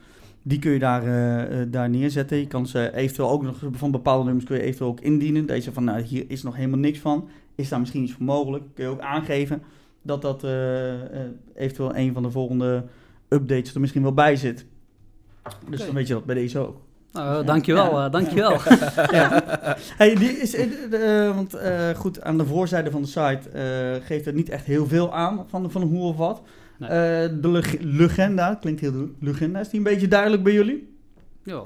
Die 0.43 0.59
kun 0.59 0.73
je 0.73 0.79
daar, 0.79 1.03
eh, 1.03 1.61
eh, 1.61 1.69
daar 1.71 1.91
neerzetten. 1.91 2.37
Je 2.37 2.47
kan 2.47 2.67
ze 2.67 2.95
eventueel 2.95 3.31
ook 3.31 3.43
nog 3.43 3.57
van 3.73 3.91
bepaalde 3.91 4.25
nummers 4.25 4.47
kun 4.47 4.57
je 4.57 4.63
eventueel 4.63 4.91
ook 4.91 5.01
indienen. 5.01 5.47
Deze 5.47 5.73
van 5.73 5.85
nou, 5.85 6.01
hier 6.03 6.25
is 6.29 6.43
nog 6.43 6.57
helemaal 6.57 6.79
niks 6.79 6.99
van. 6.99 7.29
Is 7.55 7.69
daar 7.69 7.81
misschien 7.81 8.03
iets 8.03 8.13
voor 8.13 8.25
mogelijk? 8.25 8.65
Kun 8.75 8.85
je 8.85 8.91
ook 8.91 9.01
aangeven 9.01 9.63
dat 10.03 10.23
dat 10.23 10.45
eh, 10.45 10.93
eventueel 11.55 11.97
een 11.97 12.13
van 12.13 12.23
de 12.23 12.31
volgende 12.31 12.85
updates 13.29 13.75
er 13.75 13.81
misschien 13.81 14.03
wel 14.03 14.15
bij 14.15 14.37
zit. 14.37 14.67
Dus 15.69 15.85
dan 15.85 15.95
weet 15.95 16.07
je 16.07 16.15
dat 16.15 16.25
bij 16.25 16.35
deze 16.35 16.59
ook. 16.59 16.81
Nou, 17.13 17.45
dankjewel, 17.45 17.91
Ja. 17.99 18.05
eh, 18.07 18.13
dankjewel. 18.13 18.53
ja. 19.11 19.43
hey, 19.99 20.15
die 20.15 20.31
is, 20.31 20.57
want 21.35 21.57
goed, 21.97 22.23
aan 22.23 22.39
de 22.39 22.47
voorzijde 22.47 22.91
van 22.91 23.03
de 23.03 23.09
site 23.09 23.41
geeft 24.05 24.25
het 24.25 24.35
niet 24.35 24.49
echt 24.49 24.65
heel 24.65 24.87
veel 24.87 25.15
aan 25.15 25.45
van, 25.49 25.71
van 25.71 25.83
hoe 25.83 26.03
of 26.03 26.17
wat. 26.17 26.43
Nee. 26.89 27.23
Eh, 27.25 27.29
de 27.43 27.49
leg- 27.49 27.77
legenda, 27.81 28.55
klinkt 28.61 28.81
heel 28.81 28.93
goed. 28.93 29.11
Legenda, 29.21 29.61
is 29.61 29.69
die 29.69 29.79
een 29.79 29.85
beetje 29.85 30.09
duidelijk 30.09 30.43
bij 30.43 30.53
jullie? 30.53 30.95
Ja. 31.43 31.65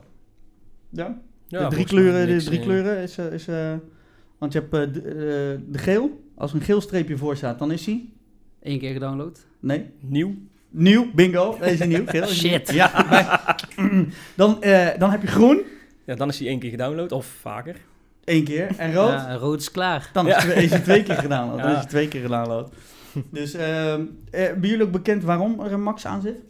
Ja? 0.91 1.19
Ja, 1.49 1.69
de 1.69 1.75
drie 1.75 1.87
kleuren, 1.87 2.27
de 2.39 2.45
drie 2.45 2.59
eh, 2.59 2.65
kleuren 2.65 2.99
is, 3.03 3.19
eh, 3.19 3.33
is 3.33 3.49
eh, 3.49 3.73
want 4.39 4.53
je 4.53 4.59
hebt 4.59 4.75
eh, 4.75 4.93
de, 5.03 5.61
de 5.69 5.79
geel. 5.79 6.25
Als 6.35 6.51
er 6.51 6.57
een 6.57 6.63
geel 6.65 6.81
streepje 6.81 7.17
voor 7.17 7.37
staat, 7.37 7.59
dan 7.59 7.73
is 7.73 7.87
hij. 7.87 8.05
Eén 8.63 8.79
keer 8.79 8.93
gedownload. 8.93 9.47
Nee, 9.61 9.91
Nieuw. 10.01 10.35
nieuw, 10.71 11.07
bingo. 11.15 11.57
Deze 11.61 11.73
is 11.73 11.87
nieuw. 11.89 12.07
Geel. 12.17 12.27
Shit. 12.27 12.73
Ja, 12.73 12.91
dan, 14.35 14.63
eh, 14.63 14.89
dan 14.99 15.11
heb 15.11 15.23
je 15.23 15.27
groen, 15.29 15.61
Ja, 16.07 16.15
dan 16.15 16.29
is 16.29 16.37
die 16.37 16.49
één 16.49 16.59
keer 16.59 16.71
gedownload 16.71 17.13
of 17.13 17.27
vaker. 17.27 17.77
één 18.25 18.45
keer. 18.45 18.69
En 18.77 18.95
rood, 18.95 19.11
Ja, 19.11 19.35
rood 19.35 19.61
is 19.61 19.71
klaar. 19.71 20.11
dan 20.13 20.29
is, 20.29 20.43
Ja. 20.43 20.49
hij 20.49 20.81
twee 20.81 21.03
keer 21.03 21.15
gedaan. 21.27 21.49
Dan 21.49 21.57
Ja. 21.59 21.69
is 21.71 21.77
hij 21.77 21.87
twee 21.87 22.09
keer 22.09 22.21
gedaan. 22.23 22.67
Dus 23.31 23.55
ehm 23.55 24.01
eh, 24.31 24.53
bij 24.53 24.69
jullie 24.71 24.83
ook 24.85 24.91
bekend 24.93 25.23
waarom 25.23 25.61
er 25.61 25.73
een 25.73 25.83
max 25.83 26.07
aan 26.07 26.21
zit? 26.21 26.43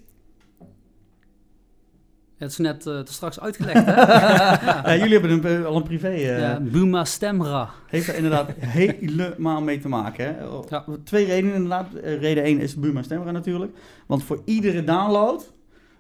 Het 2.37 2.51
is 2.51 2.57
net 2.57 2.87
eh, 2.87 3.01
straks 3.05 3.41
uitgelegd, 3.41 3.85
hè? 3.87 3.93
ja. 3.95 4.83
Ja, 4.87 4.97
jullie 4.97 5.19
hebben 5.19 5.51
een, 5.51 5.65
al 5.65 5.77
een 5.77 5.83
privé. 5.83 6.09
eh, 6.09 6.39
Ja, 6.39 6.61
Buma 6.61 7.05
Stemra. 7.05 7.71
Heeft 7.87 8.09
er 8.09 8.15
inderdaad 8.15 8.51
helemaal 8.59 9.61
mee 9.63 9.79
te 9.79 9.89
maken. 9.89 10.25
Hè? 10.25 10.45
Ja. 10.69 10.85
Twee 11.05 11.25
redenen 11.27 11.55
inderdaad. 11.55 11.95
Eh, 11.95 12.21
Reden 12.21 12.45
1 12.45 12.61
is 12.61 12.75
Buma 12.75 13.03
Stemra 13.03 13.31
natuurlijk. 13.31 13.77
Want 14.07 14.25
voor 14.25 14.43
iedere 14.45 14.85
download 14.85 15.53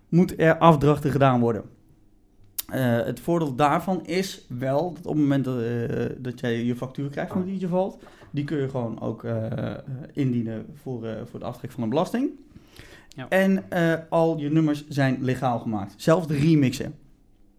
moet 0.09 0.35
er 0.41 0.59
afdrachten 0.59 1.11
gedaan 1.11 1.41
worden. 1.41 1.63
Eh, 2.67 2.97
het 3.05 3.21
voordeel 3.21 3.55
daarvan 3.55 4.07
is 4.07 4.47
wel 4.49 4.93
dat 4.95 5.07
op 5.07 5.13
het 5.13 5.23
moment 5.23 5.45
dat, 5.45 5.61
eh, 5.63 6.07
dat 6.19 6.41
jij 6.41 6.65
je 6.65 6.77
factuur 6.77 7.09
krijgt 7.11 7.33
van 7.33 7.45
DJ 7.45 7.67
Vault, 7.67 8.03
die 8.31 8.45
kun 8.45 8.59
je 8.59 8.69
gewoon 8.69 9.01
ook 9.01 9.25
eh, 9.25 9.53
eh, 9.53 9.79
indienen 10.13 10.67
voor, 10.75 11.07
eh, 11.07 11.15
voor 11.25 11.39
de 11.39 11.45
aftrek 11.45 11.71
van 11.73 11.83
een 11.83 11.89
belasting. 11.89 12.31
Ja. 13.09 13.29
En 13.29 13.65
al 14.09 14.39
je 14.39 14.51
nummers 14.51 14.89
zijn 14.89 15.19
legaal 15.21 15.59
gemaakt. 15.59 15.95
Zelfs 15.97 16.27
de 16.27 16.37
remixen. 16.37 16.95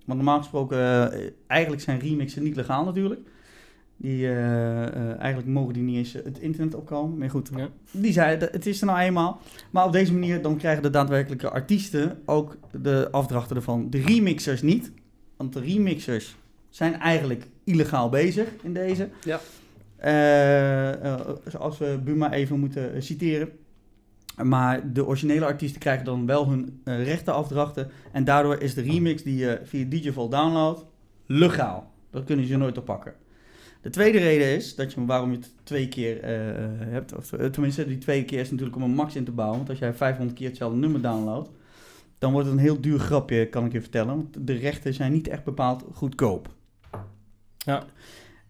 Want 0.05 0.20
normaal 0.20 0.38
gesproken, 0.38 1.11
eigenlijk 1.47 1.82
zijn 1.82 1.99
remixen 1.99 2.43
niet 2.43 2.55
legaal 2.55 2.84
natuurlijk. 2.84 3.20
Die, 3.97 4.30
eigenlijk 5.18 5.47
mogen 5.47 5.74
die 5.74 5.84
niet 5.84 5.95
eens 5.95 6.13
het 6.13 6.39
internet 6.39 6.76
opkomen. 6.76 7.18
Maar 7.18 7.30
goed, 7.30 7.49
Ja. 7.55 7.70
die 7.91 8.11
zei, 8.11 8.38
het 8.38 8.65
is 8.65 8.80
er 8.82 8.88
nou 8.88 8.99
eenmaal. 8.99 9.39
Maar 9.72 9.86
op 9.86 9.91
deze 9.91 10.13
manier 10.13 10.41
dan 10.41 10.57
krijgen 10.57 10.84
de 10.84 10.89
daadwerkelijke 10.89 11.49
artiesten 11.49 12.22
ook 12.26 12.57
de 12.82 13.07
afdrachten 13.11 13.55
ervan. 13.55 13.89
De 13.89 14.01
remixers 14.01 14.61
niet. 14.61 14.91
Want 15.38 15.53
de 15.53 15.59
remixers 15.59 16.36
zijn 16.70 16.93
eigenlijk 16.99 17.47
illegaal 17.63 18.09
bezig 18.09 18.47
in 18.63 18.74
deze. 18.74 19.09
Ja. 19.24 19.39
Eh, 19.98 21.04
eh, 21.04 21.20
zoals 21.48 21.78
we 21.78 22.00
Buma 22.04 22.34
even 22.34 22.60
moeten 22.60 23.04
citeren. 23.04 23.50
Maar 24.43 24.93
de 24.93 25.06
originele 25.06 25.45
artiesten 25.45 25.80
krijgen 25.80 26.06
dan 26.06 26.26
wel 26.26 26.50
hun 26.50 26.82
eh, 26.84 27.04
rechtenafdrachten. 27.04 27.89
En 28.12 28.24
daardoor 28.24 28.62
is 28.62 28.74
de 28.74 28.82
remix 28.82 29.24
die 29.24 29.38
je 29.38 29.60
via 29.64 29.86
Digivol 29.86 30.30
downloadt 30.30 30.86
legaal. 31.26 31.91
Dat 32.12 32.24
kunnen 32.24 32.45
ze 32.45 32.58
nooit 32.58 32.78
oppakken. 32.78 33.14
De 33.82 33.89
tweede 33.89 34.18
reden 34.18 34.48
is 34.48 34.76
dat 34.76 34.93
je, 34.93 35.06
waarom 35.06 35.32
je 35.32 35.38
het 35.38 35.52
twee 35.64 35.88
keer 35.88 36.26
hebt. 36.89 37.16
Of, 37.16 37.30
tenminste, 37.52 37.88
die 37.88 37.98
tweede 37.98 38.26
keer 38.26 38.39
is 38.39 38.50
natuurlijk 38.50 38.78
om 38.78 38.84
een 38.84 38.95
max 38.95 39.16
in 39.16 39.24
te 39.24 39.32
bouwen. 39.32 39.58
Want 39.58 39.70
als 39.70 39.80
jij 39.80 39.93
500 39.93 40.38
keer 40.38 40.48
hetzelfde 40.48 40.78
nummer 40.78 41.02
downloadt, 41.02 41.50
dan 42.18 42.32
wordt 42.32 42.48
het 42.48 42.58
een 42.58 42.64
heel 42.64 42.82
duur 42.82 43.00
grapje, 43.00 43.50
kan 43.50 43.66
ik 43.66 43.72
je 43.72 43.82
vertellen. 43.82 44.16
Want 44.16 44.48
de 44.48 44.54
rechten 44.54 44.93
zijn 44.93 45.12
niet 45.12 45.28
echt 45.28 45.43
bepaald 45.43 45.86
goedkoop. 45.93 46.50
Ja. 47.58 47.86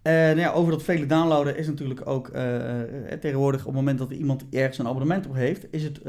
Eh, 0.08 0.14
nou 0.14 0.40
ja, 0.40 0.52
over 0.52 0.72
dat 0.72 0.84
vele 0.84 1.06
downloaden 1.06 1.58
is 1.58 1.68
natuurlijk 1.68 2.08
ook 2.08 2.28
eh, 2.28 2.82
eh, 2.82 3.20
tegenwoordig 3.20 3.60
op 3.60 3.66
het 3.66 3.76
moment 3.76 3.98
dat 3.98 4.12
iemand 4.12 4.46
ergens 4.50 4.78
een 4.78 4.88
abonnement 4.88 5.28
op 5.28 5.36
heeft, 5.36 5.66
is 5.72 5.84
het 5.84 6.02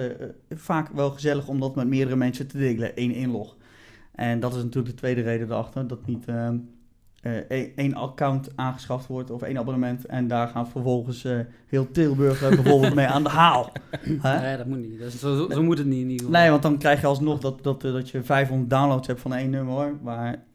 vaak 0.50 0.88
wel 0.92 1.10
gezellig 1.10 1.48
om 1.48 1.60
dat 1.60 1.74
met 1.74 1.86
meerdere 1.86 2.16
mensen 2.16 2.46
te 2.46 2.58
delen, 2.58 2.96
één 2.96 3.12
inlog. 3.12 3.56
En 4.14 4.40
dat 4.40 4.54
is 4.54 4.62
natuurlijk 4.62 4.94
de 4.94 5.00
tweede 5.00 5.20
reden 5.20 5.50
erachter, 5.50 5.86
dat 5.86 6.06
niet 6.06 6.24
ehm, 6.26 6.56
eh, 7.22 7.60
één- 7.76 7.94
account 7.94 8.50
aangeschaft 8.54 9.06
wordt 9.06 9.30
of 9.30 9.42
één 9.42 9.58
abonnement 9.58 10.06
en 10.06 10.28
daar 10.28 10.48
gaan 10.48 10.68
vervolgens 10.68 11.26
heel 11.66 11.90
Tilburg 11.90 12.40
bijvoorbeeld 12.40 12.94
mee 12.94 13.06
aan 13.06 13.22
de 13.22 13.28
haal. 13.28 13.72
Nee, 14.22 14.56
dat 14.56 14.66
moet 14.66 14.78
niet. 14.78 14.98
Dat 14.98 15.12
is, 15.12 15.20
zo, 15.20 15.36
zo, 15.36 15.50
zo 15.50 15.62
moet 15.62 15.78
het 15.78 15.86
niet 15.86 16.02
in 16.02 16.10
ieder 16.10 16.26
geval. 16.26 16.40
Nee, 16.40 16.50
want 16.50 16.62
dan 16.62 16.78
krijg 16.78 17.00
je 17.00 17.06
alsnog 17.06 17.40
dat, 17.40 17.62
dat, 17.62 17.80
dat 17.80 18.10
je 18.10 18.22
500 18.22 18.70
downloads 18.70 19.06
hebt 19.06 19.20
van 19.20 19.34
één 19.34 19.50
nummer, 19.50 19.92
waar 20.02 20.46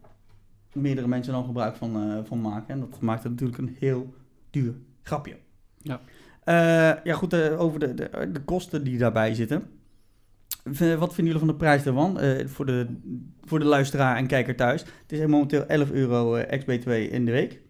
meerdere 0.74 1.08
mensen 1.08 1.34
dan 1.34 1.46
gebruik 1.46 1.76
van, 1.76 1.96
eh, 1.96 2.18
van 2.24 2.42
maken. 2.42 2.74
En 2.74 2.80
dat 2.80 3.00
maakt 3.00 3.24
het 3.24 3.32
natuurlijk 3.32 3.60
een 3.60 3.76
heel 3.80 4.14
duur 4.50 4.74
grapje. 5.04 5.36
Ja. 5.78 6.02
Eh, 6.44 7.04
ja, 7.04 7.14
goed, 7.16 7.34
eh, 7.34 7.60
over 7.62 7.80
de, 7.80 7.94
de, 7.94 8.30
de 8.34 8.42
kosten 8.44 8.84
die 8.84 8.98
daarbij 8.98 9.34
zitten. 9.34 9.64
v- 10.64 10.96
wat 10.98 11.14
vinden 11.14 11.34
jullie 11.34 11.40
van 11.40 11.48
de 11.48 11.56
prijs 11.56 11.84
daarvan? 11.84 12.20
Voor, 12.46 12.66
de, 12.66 12.88
voor 13.44 13.60
de 13.60 13.66
luisteraar 13.66 14.16
en 14.18 14.28
kijker 14.28 14.56
thuis. 14.56 14.82
Het 15.02 15.12
is 15.12 15.20
momenteel 15.26 15.66
11 15.66 15.92
euro 15.92 16.36
eh, 16.36 16.52
ex-BTW 16.54 16.90
in 16.90 17.26
de 17.26 17.32
week. 17.32 17.62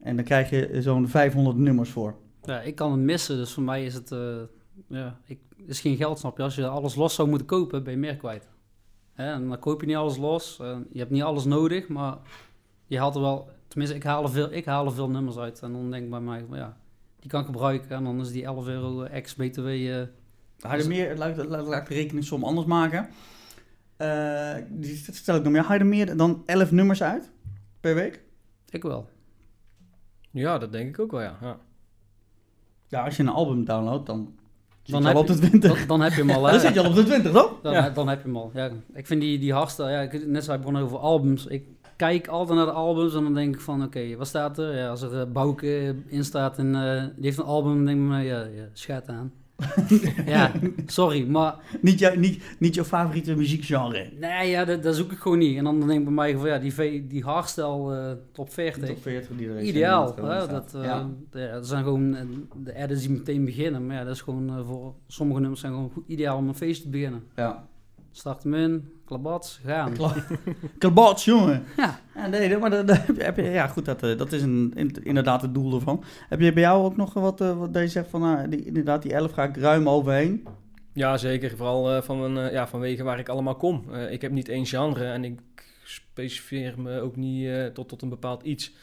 En 0.00 0.16
dan 0.16 0.24
krijg 0.24 0.50
je 0.50 0.82
zo'n 0.82 1.08
500 1.08 1.56
nummers 1.56 1.90
voor. 1.90 2.14
Ja, 2.42 2.60
ik 2.60 2.74
kan 2.74 2.90
het 2.92 3.00
missen, 3.00 3.36
dus 3.36 3.52
voor 3.52 3.62
mij 3.62 3.84
is 3.84 3.94
het, 3.94 4.14
ja, 4.88 5.18
ik, 5.26 5.38
is 5.66 5.80
geen 5.80 5.96
geld, 5.96 6.18
snap 6.18 6.36
je. 6.36 6.42
Als 6.42 6.54
je 6.54 6.66
alles 6.66 6.94
los 6.94 7.14
zou 7.14 7.28
moeten 7.28 7.46
kopen, 7.46 7.82
ben 7.84 7.92
je 7.92 7.98
meer 7.98 8.16
kwijt. 8.16 8.48
En 9.18 9.48
dan 9.48 9.58
koop 9.58 9.80
je 9.80 9.86
niet 9.86 9.96
alles 9.96 10.16
los. 10.16 10.58
eh, 10.60 10.76
je 10.90 10.98
hebt 10.98 11.10
niet 11.10 11.22
alles 11.22 11.44
nodig, 11.44 11.88
maar 11.88 12.16
je 12.86 12.98
haalt 12.98 13.14
er 13.14 13.20
wel, 13.20 13.50
tenminste 13.68 13.96
ik 13.96 14.02
haal 14.02 14.22
er 14.22 14.30
veel, 14.30 14.52
ik 14.52 14.64
haal 14.64 14.86
er 14.86 14.92
veel 14.92 15.10
nummers 15.10 15.36
uit. 15.36 15.62
En 15.62 15.72
dan 15.72 15.90
denk 15.90 16.04
ik 16.04 16.10
bij 16.10 16.20
mij, 16.20 16.44
ja, 16.50 16.76
die 17.20 17.30
kan 17.30 17.40
ik 17.40 17.46
gebruiken. 17.46 17.90
En 17.90 18.04
dan 18.04 18.20
is 18.20 18.32
die 18.32 18.44
11 18.44 18.66
euro 18.66 19.02
ex-BTW, 19.02 19.66
eh, 19.66 20.02
Ga 20.58 20.74
je 20.74 20.82
er 20.82 20.88
meer, 20.88 21.16
laat, 21.16 21.36
laat, 21.36 21.66
laat 21.66 21.82
ik 21.82 21.88
de 21.88 21.94
rekeningssom 21.94 22.44
anders 22.44 22.66
maken. 22.66 23.08
Eh, 23.96 24.54
die 24.68 24.96
stel 24.96 25.36
ik 25.36 25.42
nog 25.42 25.52
meer. 25.52 25.62
Haal 25.62 25.74
je 25.74 25.80
er 25.80 25.86
meer 25.86 26.16
dan 26.16 26.42
11 26.46 26.70
nummers 26.70 27.02
uit 27.02 27.30
per 27.80 27.94
week? 27.94 28.22
ik 28.70 28.82
wel. 28.82 29.08
Ja, 30.30 30.58
dat 30.58 30.72
denk 30.72 30.88
ik 30.88 30.98
ook 30.98 31.10
wel, 31.10 31.20
ja. 31.20 31.38
ja. 31.40 31.58
Ja, 32.88 33.04
als 33.04 33.16
je 33.16 33.22
een 33.22 33.28
album 33.28 33.64
downloadt, 33.64 34.06
dan 34.06 34.38
Dan 34.90 35.04
heb 35.06 35.16
op 35.16 35.26
de 35.26 35.32
je- 35.32 35.38
20. 35.38 35.70
Dan, 35.78 35.86
dan 35.86 36.00
heb 36.00 36.12
je 36.12 36.20
hem 36.20 36.30
al. 36.30 36.44
hè. 36.46 36.50
Dan 36.50 36.60
zit 36.60 36.74
je 36.74 36.80
al 36.80 36.88
op 36.88 36.94
de 36.94 37.04
20, 37.04 37.32
toch? 37.32 37.58
Dan, 37.62 37.72
Ja. 37.72 37.90
dan 37.90 38.08
heb 38.08 38.18
je 38.18 38.24
hem 38.26 38.36
al. 38.36 38.50
Ja, 38.54 38.70
ik 38.94 39.06
vind 39.06 39.20
die, 39.20 39.38
die 39.38 39.52
hardstyle, 39.52 39.90
ja, 39.90 40.00
ik, 40.00 40.26
net 40.26 40.44
zoals 40.44 40.60
ik 40.60 40.66
begon 40.66 40.82
over 40.82 40.98
albums. 40.98 41.46
Ik 41.46 41.64
kijk 41.96 42.26
altijd 42.28 42.56
naar 42.56 42.66
de 42.66 42.72
albums 42.72 43.14
en 43.14 43.22
dan 43.22 43.34
denk 43.34 43.54
ik 43.54 43.60
van, 43.60 43.82
oké, 43.82 44.16
wat 44.16 44.26
staat 44.26 44.58
er? 44.58 44.76
Ja, 44.76 44.88
als 44.88 45.02
er 45.02 45.12
uh, 45.12 45.22
Bouke 45.32 45.94
in 46.06 46.24
staat 46.24 46.58
en 46.58 46.74
eh, 46.74 47.02
die 47.16 47.24
heeft 47.24 47.38
een 47.38 47.44
album, 47.44 47.74
dan 47.76 47.84
denk 47.84 47.98
ik 47.98 48.04
me, 48.04 48.22
ja, 48.22 48.38
ja 48.40 48.64
schat 48.72 49.08
aan. 49.08 49.32
ja, 50.26 50.52
sorry, 50.86 51.26
maar 51.26 51.56
Niet, 51.80 51.98
jou, 51.98 52.18
niet, 52.18 52.42
niet 52.58 52.74
jouw 52.74 52.84
favoriete 52.84 53.34
muziekgenre. 53.34 54.10
nee, 54.20 54.50
ja, 54.50 54.64
dat, 54.64 54.82
dat 54.82 54.96
zoek 54.96 55.12
ik 55.12 55.18
gewoon 55.18 55.38
niet. 55.38 55.56
En 55.56 55.64
dan 55.64 55.78
denk 55.80 55.98
ik 55.98 56.04
bij 56.04 56.14
mij 56.14 56.36
van, 56.36 56.48
ja, 56.48 56.58
die, 56.58 57.06
die 57.06 57.22
hardstyle 57.22 57.96
eh, 57.96 58.12
top 58.32 58.52
40, 58.52 58.88
Top 58.88 59.02
40 59.02 59.36
die 59.36 59.60
ideaal. 59.60 60.16
Hè, 60.16 60.46
dat, 60.46 60.74
eh, 60.74 60.82
ja. 60.82 61.10
dat 61.30 61.66
zijn 61.66 61.84
gewoon 61.84 62.14
eh, 62.14 62.22
de 62.56 62.74
edits 62.74 63.00
die 63.00 63.10
meteen 63.10 63.44
beginnen. 63.44 63.86
Maar 63.86 63.96
ja, 63.96 64.04
dat 64.04 64.14
is 64.14 64.20
gewoon 64.20 64.64
voor 64.66 64.94
sommige 65.06 65.40
nummers 65.40 65.60
zijn 65.60 65.72
gewoon 65.72 65.90
goed, 65.90 66.04
ideaal 66.06 66.36
om 66.36 66.48
een 66.48 66.54
feest 66.54 66.82
te 66.82 66.88
beginnen. 66.88 67.22
ja. 67.36 67.66
Start 68.18 68.42
hem 68.42 68.54
in, 68.54 68.92
klabats, 69.04 69.60
gaan. 69.64 69.92
Klabats, 70.78 71.24
jongen. 71.24 71.64
Ja. 71.76 72.00
Ja, 72.14 72.26
nee, 72.26 72.58
maar 72.58 72.70
dat, 72.70 72.86
dat 72.86 73.00
heb 73.16 73.36
je, 73.36 73.42
ja, 73.42 73.66
goed, 73.66 73.84
dat, 73.84 74.02
eh, 74.02 74.18
dat 74.18 74.32
is 74.32 74.42
een, 74.42 74.72
in- 74.74 74.96
inderdaad 75.02 75.42
het 75.42 75.54
doel 75.54 75.74
ervan. 75.74 76.04
Heb 76.28 76.40
je 76.40 76.52
bij 76.52 76.62
jou 76.62 76.84
ook 76.84 76.96
nog 76.96 77.12
wat, 77.14 77.40
eh, 77.40 77.58
wat 77.58 77.72
dat 77.72 77.82
je 77.82 77.88
zegt 77.88 78.08
van, 78.10 78.20
nou, 78.20 78.48
die, 78.48 78.64
inderdaad, 78.64 79.02
die 79.02 79.12
11 79.14 79.32
ga 79.32 79.44
ik 79.44 79.56
ruim 79.56 79.88
overheen? 79.88 80.46
Ja, 80.92 81.16
zeker. 81.16 81.56
Vooral 81.56 81.90
eh, 81.94 82.02
van 82.02 82.32
mijn, 82.32 82.52
ja, 82.52 82.66
vanwege 82.68 83.02
waar 83.02 83.18
ik 83.18 83.28
allemaal 83.28 83.56
kom. 83.56 83.94
Ik 84.10 84.20
heb 84.22 84.32
niet 84.32 84.48
één 84.48 84.66
genre 84.66 85.04
en 85.04 85.24
ik 85.24 85.40
specificeer 85.84 86.74
me 86.80 87.00
ook 87.00 87.16
niet 87.16 87.74
tot, 87.74 87.88
tot 87.88 88.02
een 88.02 88.08
bepaald 88.08 88.42
iets. 88.42 88.74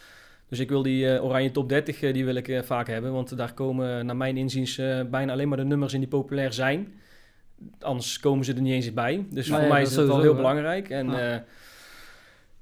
Dus 0.49 0.59
ik 0.59 0.69
wil 0.69 0.81
die 0.83 1.23
Oranje 1.23 1.51
Top 1.51 1.69
30, 1.69 2.01
eh, 2.01 2.13
die 2.13 2.25
wil 2.25 2.36
ik 2.36 2.61
vaak 2.63 2.88
hebben. 2.88 3.11
Want 3.13 3.38
daar 3.38 3.53
komen 3.53 4.05
naar 4.05 4.17
mijn 4.17 4.38
inziens 4.38 4.75
bijna 5.09 5.31
alleen 5.31 5.47
maar 5.47 5.57
de 5.57 5.63
nummers 5.65 5.93
in 5.93 5.99
die 5.99 6.09
populair 6.09 6.53
zijn. 6.53 6.93
Anders 7.80 8.20
komen 8.20 8.45
ze 8.45 8.53
er 8.53 8.62
niet 8.62 8.74
eens 8.74 8.93
bij. 8.93 9.26
Dus 9.30 9.47
voor 9.47 9.58
mij 9.58 9.80
dat 9.82 9.89
is 9.89 9.95
het 9.95 10.08
wel 10.08 10.22
heel 10.22 10.30
hè. 10.30 10.36
belangrijk. 10.36 10.89
En 10.89 11.10
Ja. 11.10 11.43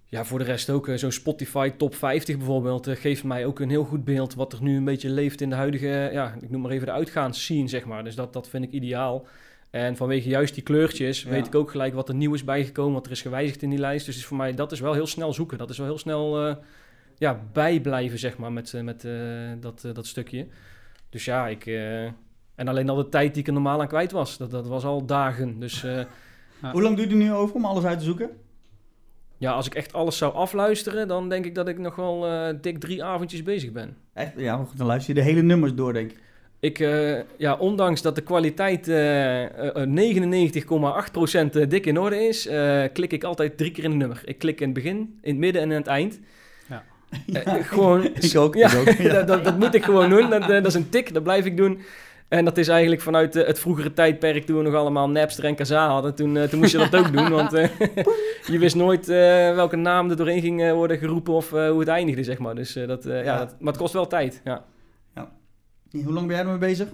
ja. 0.06 0.26
voor 0.26 0.39
de 0.39 0.46
rest 0.46 0.70
ook 0.70 0.88
eh, 0.88 0.96
zo'n 0.96 1.12
Spotify 1.12 1.70
Top 1.78 1.96
50 1.96 2.38
bijvoorbeeld... 2.38 2.88
eh, 2.88 2.96
geeft 2.96 3.24
mij 3.24 3.46
ook 3.46 3.60
een 3.60 3.70
heel 3.70 3.84
goed 3.84 4.04
beeld 4.06 4.34
wat 4.34 4.54
er 4.54 4.62
nu 4.62 4.78
een 4.78 4.86
beetje 4.86 5.10
leeft 5.10 5.41
in 5.41 5.50
de 5.50 5.56
huidige... 5.56 6.10
ja, 6.12 6.36
ik 6.41 6.50
noem 6.50 6.62
maar 6.62 6.72
even 6.72 6.86
de 6.86 6.94
uitgaansscene, 6.94 7.68
zeg 7.68 7.86
maar. 7.86 8.04
Dus 8.04 8.16
dat, 8.16 8.34
dat 8.34 8.50
vind 8.50 8.64
ik 8.64 8.72
ideaal. 8.72 9.28
En 9.70 9.96
vanwege 9.96 10.30
juist 10.30 10.54
die 10.54 10.64
kleurtjes 10.64 11.22
Ja. 11.24 11.30
weet 11.30 11.48
ik 11.48 11.56
ook 11.56 11.72
gelijk 11.72 11.94
wat 11.94 12.10
er 12.10 12.16
nieuw 12.16 12.34
is 12.34 12.44
bijgekomen, 12.44 12.94
wat 12.94 13.06
er 13.06 13.12
is 13.12 13.22
gewijzigd 13.22 13.62
in 13.62 13.70
die 13.70 13.80
lijst. 13.80 14.06
Dus 14.06 14.18
is 14.18 14.26
voor 14.26 14.38
mij, 14.38 14.54
dat 14.54 14.72
is 14.72 14.80
wel 14.80 14.94
heel 14.94 15.08
snel 15.08 15.34
zoeken. 15.34 15.58
Dat 15.58 15.70
is 15.70 15.78
wel 15.78 15.88
heel 15.88 15.98
snel 15.98 16.48
eh, 16.48 16.56
ja, 17.18 17.39
bijblijven, 17.54 18.20
zeg 18.20 18.38
maar, 18.38 18.52
met, 18.52 18.74
eh, 18.74 18.82
met 18.82 19.06
eh, 19.06 19.12
dat, 19.60 19.84
eh, 19.84 19.94
dat 19.94 20.08
stukje. 20.08 20.48
Dus 21.10 21.26
ja, 21.26 21.48
ik... 21.48 21.66
en 22.56 22.68
alleen 22.68 22.89
al 22.89 22.95
de 22.95 23.10
tijd 23.10 23.34
die 23.34 23.41
ik 23.41 23.47
er 23.47 23.54
normaal 23.54 23.82
aan 23.82 23.88
kwijt 23.88 24.12
was, 24.12 24.38
dat, 24.38 24.51
dat 24.51 24.68
was 24.68 24.84
al 24.84 25.06
dagen. 25.06 25.60
Dus 25.60 25.84
eh, 25.84 26.01
Ja. 26.62 26.72
Hoe 26.72 26.82
lang 26.82 26.95
duurt 26.95 27.10
het 27.10 27.20
nu 27.20 27.34
over 27.34 27.56
om 27.56 27.66
alles 27.66 27.84
uit 27.84 27.99
te 27.99 28.06
zoeken? 28.06 28.30
ja, 29.38 29.51
als 29.51 29.66
ik 29.66 29.76
echt 29.76 29.93
alles 29.93 30.18
zou 30.18 30.34
afluisteren, 30.34 31.08
dan 31.08 31.30
denk 31.30 31.45
ik 31.45 31.56
dat 31.56 31.68
ik 31.68 31.78
nog 31.78 31.95
wel 31.95 32.28
eh, 32.28 32.54
dik 32.62 32.80
drie 32.80 33.04
avondjes 33.04 33.43
bezig 33.43 33.72
ben. 33.72 33.97
Echt, 34.14 34.32
ja, 34.36 34.56
goed, 34.56 34.78
dan 34.78 34.88
luister 34.88 35.16
je 35.16 35.22
de 35.22 35.28
hele 35.28 35.41
nummers 35.41 35.74
door, 35.74 35.93
denk 35.93 36.12
ik. 36.12 36.18
Ik, 36.60 36.80
eh, 36.80 37.20
ja, 37.38 37.56
ondanks 37.56 38.01
dat 38.01 38.16
de 38.16 38.22
kwaliteit 38.22 38.88
eh, 38.88 39.43
eh, 39.43 39.76
eh, 39.76 39.89
99,8% 39.89 41.68
dik 41.68 41.86
in 41.86 41.99
orde 41.99 42.28
is, 42.28 42.47
eh, 42.47 42.84
klik 42.93 43.12
ik 43.12 43.24
altijd 43.24 43.58
drie 43.58 43.72
keer 43.72 43.84
in 43.84 43.91
een 43.91 43.97
nummer. 43.97 44.22
Ik 44.26 44.38
klik 44.38 44.60
in 44.60 44.66
het 44.66 44.76
begin, 44.76 44.97
in 45.22 45.30
het 45.32 45.38
midden 45.38 45.62
en 45.62 45.72
in 45.72 45.78
het 45.78 45.88
eind. 45.88 46.20
Ja. 46.70 46.84
Gewoon, 47.62 48.04
Ik 48.22 48.36
ook, 48.36 48.56
Ja, 48.56 48.72
ik 48.72 48.80
ook. 48.80 48.95
Ja. 48.95 49.14
dat, 49.24 49.28
dat, 49.28 49.43
dat 49.43 49.60
moet 49.60 49.74
ik 49.74 49.84
gewoon 49.84 50.10
doen. 50.10 50.30
Dat, 50.30 50.47
dat 50.47 50.66
is 50.66 50.74
een 50.74 50.89
tik, 50.89 51.14
dat 51.14 51.24
blijf 51.24 51.45
ik 51.45 51.58
doen. 51.58 51.80
En 52.34 52.46
dat 52.46 52.58
is 52.58 52.68
eigenlijk 52.68 53.02
vanuit 53.02 53.36
eh, 53.36 53.48
het 53.48 53.60
vroegere 53.60 53.94
tijdperk 53.94 54.46
toen 54.46 54.58
we 54.58 54.64
nog 54.64 54.74
allemaal 54.74 55.10
Napster 55.10 55.44
en 55.44 55.56
Kazaa 55.56 55.90
hadden. 55.90 56.16
Toen, 56.16 56.38
eh, 56.38 56.44
toen 56.44 56.60
moest 56.60 56.72
je 56.72 56.78
dat 56.78 56.96
ook 56.96 57.12
doen, 57.14 57.30
want 57.30 57.54
eh, 57.54 57.70
je 58.54 58.58
wist 58.60 58.76
nooit 58.76 59.10
eh, 59.10 59.16
welke 59.56 59.76
naam 59.76 60.10
er 60.10 60.16
doorheen 60.16 60.42
ging 60.42 60.72
worden 60.72 60.98
geroepen 60.98 61.34
of 61.34 61.54
eh, 61.54 61.70
hoe 61.70 61.80
het 61.80 61.88
eindigde, 61.88 62.24
zeg 62.24 62.38
maar. 62.40 62.56
Dus, 62.56 62.76
eh, 62.76 62.88
dat, 62.88 63.06
eh, 63.06 63.14
ja. 63.18 63.24
Ja. 63.24 63.38
dat- 63.38 63.56
maar 63.60 63.72
het 63.74 63.82
kost 63.82 63.94
wel 63.94 64.08
tijd, 64.08 64.42
ja. 64.44 64.66
Hoe 66.04 66.14
lang 66.14 66.28
ben 66.28 66.36
jij 66.36 66.46
ermee 66.46 66.58
bezig? 66.58 66.88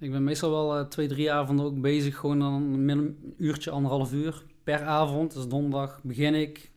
Ik 0.00 0.10
ben 0.10 0.24
meestal 0.24 0.50
wel 0.50 0.76
eh, 0.78 0.84
twee, 0.84 1.06
drie 1.06 1.32
avonden 1.32 1.64
ook 1.66 1.80
bezig. 1.80 2.16
Gewoon 2.16 2.38
dan 2.38 2.52
een 2.88 3.34
uurtje, 3.36 3.70
anderhalf 3.70 4.12
uur 4.12 4.42
per 4.64 4.82
avond. 4.82 5.34
Dus 5.34 5.48
donderdag 5.48 6.00
begin 6.02 6.34
ik. 6.34 6.70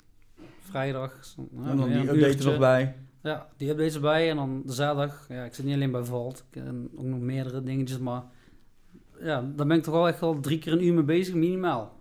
Vrijdag. 0.69 1.17
zo- 1.25 1.47
ja, 1.63 1.69
en 1.69 1.77
dan 1.77 1.89
die 1.89 1.97
een 1.97 2.09
update 2.09 2.37
er 2.37 2.45
nog 2.45 2.57
bij. 2.59 2.95
Ja, 3.23 3.47
die 3.57 3.69
updates 3.69 3.95
erbij. 3.95 4.29
En 4.29 4.35
dan 4.35 4.61
de 4.65 4.73
zaterdag. 4.73 5.25
Ja, 5.29 5.43
ik 5.43 5.53
zit 5.53 5.65
niet 5.65 5.73
alleen 5.75 5.91
bij 5.91 6.03
Vault. 6.03 6.43
Ik 6.51 6.61
heb 6.63 6.73
ook 6.95 7.05
nog 7.05 7.19
meerdere 7.19 7.63
dingetjes. 7.63 7.97
Maar 7.99 8.23
ja, 9.19 9.51
daar 9.55 9.67
ben 9.67 9.77
ik 9.77 9.83
toch 9.83 9.93
wel 9.93 10.07
echt 10.07 10.19
wel 10.19 10.39
drie 10.39 10.59
keer 10.59 10.73
een 10.73 10.83
uur 10.85 10.93
mee 10.93 11.03
bezig. 11.03 11.33
Minimaal. 11.35 11.99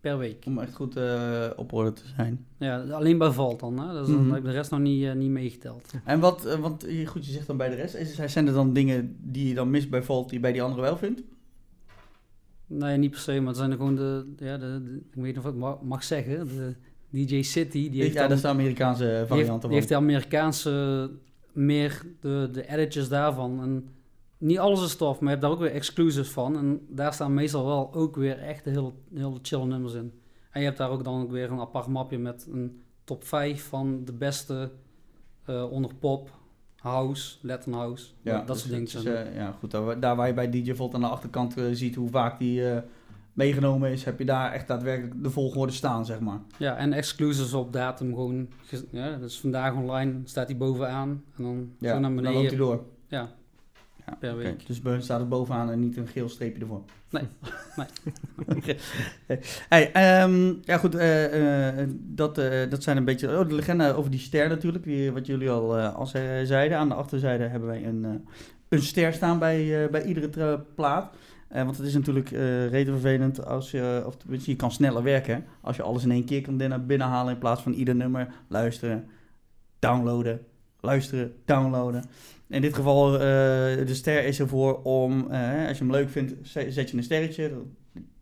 Per 0.00 0.18
week. 0.18 0.44
Om 0.46 0.58
echt 0.58 0.74
goed 0.74 0.96
eh, 0.96 1.50
op 1.56 1.72
orde 1.72 1.92
te 1.92 2.02
zijn. 2.16 2.46
Ja, 2.58 2.80
alleen 2.82 3.18
bij 3.18 3.30
Vault 3.30 3.60
dan. 3.60 3.78
Hè? 3.80 3.92
Dus 3.98 4.06
dan 4.08 4.20
Mhm. 4.20 4.28
heb 4.28 4.38
ik 4.38 4.44
de 4.44 4.50
rest 4.50 4.70
nog 4.70 4.80
niet, 4.80 5.04
eh, 5.04 5.12
niet 5.12 5.30
meegeteld. 5.30 5.92
En 6.04 6.20
wat, 6.20 6.44
eh, 6.44 6.58
want 6.58 6.86
goed, 7.06 7.26
je 7.26 7.32
zegt 7.32 7.46
dan 7.46 7.56
bij 7.56 7.68
de 7.68 7.74
rest. 7.74 7.94
Is, 7.94 8.14
zijn 8.32 8.46
er 8.46 8.52
dan 8.52 8.72
dingen 8.72 9.16
die 9.20 9.48
je 9.48 9.54
dan 9.54 9.70
mist 9.70 9.90
bij 9.90 10.02
Volt 10.02 10.24
die 10.24 10.34
je 10.34 10.40
bij 10.40 10.52
die 10.52 10.62
anderen 10.62 10.84
wel 10.84 10.96
vindt? 10.96 11.22
Nee, 12.66 12.96
niet 12.98 13.10
per 13.10 13.20
se. 13.20 13.38
Maar 13.38 13.48
het 13.48 13.56
zijn 13.56 13.70
er 13.70 13.76
gewoon 13.76 13.94
de... 13.96 14.32
Ja, 14.36 14.56
de, 14.58 14.82
de- 14.84 14.96
ik 15.10 15.14
weet 15.14 15.24
niet 15.36 15.44
of 15.44 15.46
ik 15.76 15.82
mag 15.82 16.04
zeggen. 16.04 16.46
De 16.46 16.74
DJ 17.12 17.42
City. 17.42 17.90
Die 17.90 18.00
heeft 18.02 18.12
ja, 18.14 18.18
dan- 18.20 18.28
dat 18.28 18.36
is 18.36 18.42
de 18.42 18.48
Amerikaanse 18.48 19.04
Die 19.04 19.12
heeft, 19.12 19.28
variant 19.28 19.62
die 19.62 19.70
heeft 19.70 19.90
ervan. 19.90 20.06
de 20.06 20.12
Amerikaanse 20.12 21.10
meer 21.52 22.02
de, 22.20 22.48
de 22.52 22.68
editjes 22.68 23.08
daarvan. 23.08 23.60
En 23.62 23.88
niet 24.38 24.58
alles 24.58 24.84
is 24.84 24.96
tof, 24.96 25.14
maar 25.14 25.22
je 25.22 25.28
hebt 25.28 25.40
daar 25.42 25.50
ook 25.50 25.58
weer 25.58 25.70
exclusives 25.72 26.28
van. 26.28 26.56
En 26.56 26.80
daar 26.88 27.12
staan 27.12 27.34
meestal 27.34 27.66
wel 27.66 27.94
ook 27.94 28.16
weer 28.16 28.38
echt 28.38 28.64
heel, 28.64 28.94
heel 29.14 29.38
chill 29.42 29.62
nummers 29.64 29.94
in. 29.94 30.12
En 30.50 30.60
je 30.60 30.66
hebt 30.66 30.78
daar 30.78 30.90
ook 30.90 31.04
dan 31.04 31.22
ook 31.22 31.30
weer 31.30 31.50
een 31.50 31.60
apart 31.60 31.86
mapje 31.86 32.18
met 32.18 32.46
een 32.52 32.82
top 33.04 33.24
5 33.24 33.68
van 33.68 34.04
de 34.04 34.12
beste 34.12 34.70
eh, 35.44 35.70
onder 35.70 35.94
pop, 35.94 36.30
house, 36.76 37.36
Latin 37.42 37.72
house. 37.72 38.06
Ja, 38.22 38.36
dat 38.38 38.46
dus 38.46 38.58
soort 38.90 39.04
dingen. 39.04 39.26
eh, 39.26 39.34
ja, 39.36 39.52
goed. 39.58 39.70
Daar, 39.70 40.00
daar 40.00 40.16
waar 40.16 40.26
je 40.26 40.34
bij 40.34 40.50
DJ 40.50 40.74
Volt 40.74 40.94
aan 40.94 41.00
de 41.00 41.06
achterkant 41.06 41.56
eh, 41.56 41.64
ziet 41.72 41.94
hoe 41.94 42.08
vaak 42.10 42.38
die 42.38 42.62
meegenomen 43.32 43.90
is, 43.90 44.04
heb 44.04 44.18
je 44.18 44.24
daar 44.24 44.52
echt 44.52 44.66
daadwerkelijk 44.68 45.22
de 45.22 45.30
volgorde 45.30 45.72
staan, 45.72 46.04
zeg 46.06 46.20
maar. 46.20 46.38
Ja, 46.58 46.76
en 46.76 46.92
exclusives 46.92 47.52
op 47.54 47.72
datum 47.72 48.14
gewoon. 48.14 48.48
ge- 48.64 48.86
Ja, 48.90 49.16
dus 49.16 49.40
vandaag 49.40 49.74
online 49.74 50.12
staat 50.24 50.48
hij 50.48 50.56
bovenaan. 50.56 51.22
En 51.36 51.42
dan 51.42 51.70
Ja, 51.78 51.94
zo 51.94 51.98
naar 52.00 52.02
dan 52.02 52.12
loopt 52.14 52.24
hij 52.24 52.34
beneden. 52.34 52.58
door. 52.58 52.84
Ja, 53.08 53.28
Ja, 54.06 54.16
per 54.18 54.36
week. 54.36 54.66
Dus 54.66 54.80
staat 55.04 55.20
het 55.20 55.28
bovenaan 55.28 55.70
en 55.70 55.80
niet 55.80 55.96
een 55.96 56.06
geel 56.06 56.28
streepje 56.28 56.60
ervoor. 56.62 56.82
Nee, 57.10 57.22
nee. 57.76 59.38
hey, 59.68 59.92
ehm, 59.92 60.52
ja 60.62 60.76
goed, 60.78 60.94
eh, 60.94 61.78
eh, 61.80 61.88
dat, 61.98 62.38
eh, 62.38 62.70
dat 62.70 62.82
zijn 62.82 62.96
een 62.96 63.04
beetje 63.04 63.38
oh, 63.38 63.48
de 63.48 63.54
legende 63.54 63.94
over 63.94 64.10
die 64.10 64.20
ster 64.20 64.48
natuurlijk, 64.48 64.84
die, 64.84 65.12
wat 65.12 65.26
jullie 65.26 65.50
al, 65.50 65.78
al 65.78 66.06
ze- 66.06 66.40
zeiden. 66.44 66.78
Aan 66.78 66.88
de 66.88 66.94
achterzijde 66.94 67.44
hebben 67.44 67.68
wij 67.68 67.84
een, 67.86 68.26
een 68.68 68.82
ster 68.82 69.12
staan 69.12 69.38
bij, 69.38 69.88
bij 69.90 70.04
iedere 70.04 70.60
plaat. 70.74 71.14
Eh, 71.52 71.64
want 71.64 71.76
het 71.76 71.86
is 71.86 71.94
natuurlijk 71.94 72.30
eh 72.30 72.68
reden 72.68 73.00
vervelend 73.00 73.46
als 73.46 73.70
je, 73.70 74.02
of 74.06 74.16
tenminste, 74.16 74.50
je 74.50 74.56
kan 74.56 74.70
sneller 74.70 75.02
werken 75.02 75.44
als 75.60 75.76
je 75.76 75.82
alles 75.82 76.04
in 76.04 76.10
één 76.10 76.24
keer 76.24 76.40
kan 76.42 76.56
binnen- 76.56 76.86
binnenhalen 76.86 77.32
in 77.32 77.38
plaats 77.38 77.62
van 77.62 77.72
ieder 77.72 77.94
nummer 77.94 78.28
luisteren, 78.48 79.04
downloaden, 79.78 80.40
luisteren, 80.80 81.34
downloaden. 81.44 82.04
In 82.46 82.60
dit 82.60 82.74
geval, 82.74 83.14
eh, 83.14 83.20
de 83.86 83.94
ster 83.94 84.24
is 84.24 84.40
ervoor 84.40 84.82
om, 84.82 85.30
eh, 85.30 85.68
als 85.68 85.78
je 85.78 85.84
hem 85.84 85.92
leuk 85.92 86.08
vindt, 86.08 86.34
zet 86.68 86.90
je 86.90 86.96
een 86.96 87.02
sterretje, 87.02 87.62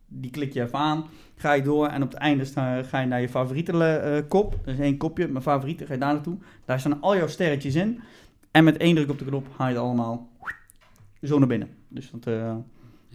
die 0.07 0.31
klik 0.31 0.53
je 0.53 0.63
even 0.63 0.79
aan, 0.79 1.05
ga 1.37 1.53
je 1.53 1.63
door 1.63 1.87
en 1.87 2.03
op 2.03 2.09
het 2.11 2.19
einde 2.19 2.45
sta, 2.45 2.83
ga 2.83 3.01
je 3.01 3.07
naar 3.07 3.21
je 3.21 3.29
favoriete 3.29 3.85
eh, 3.85 4.29
kop. 4.29 4.59
Dat 4.65 4.75
is 4.75 4.81
één 4.81 4.97
kopje, 4.97 5.29
mijn 5.29 5.43
favoriete, 5.43 5.87
ga 5.87 5.93
je 5.93 5.99
daar 5.99 6.13
naartoe. 6.13 6.39
Daar 6.65 6.81
staan 6.81 7.01
al 7.01 7.17
jouw 7.17 7.29
sterretjes 7.29 7.75
in. 7.75 8.01
En 8.51 8.65
met 8.65 8.77
één 8.77 8.95
druk 8.95 9.11
op 9.11 9.19
de 9.19 9.25
knop 9.25 9.47
haal 9.57 9.69
je 9.69 9.75
het 9.75 9.83
allemaal 9.83 10.29
zo 11.23 11.39
naar 11.39 11.49
binnen. 11.49 11.69
Dus 11.89 12.11
dat, 12.11 12.27
eh, 12.27 12.57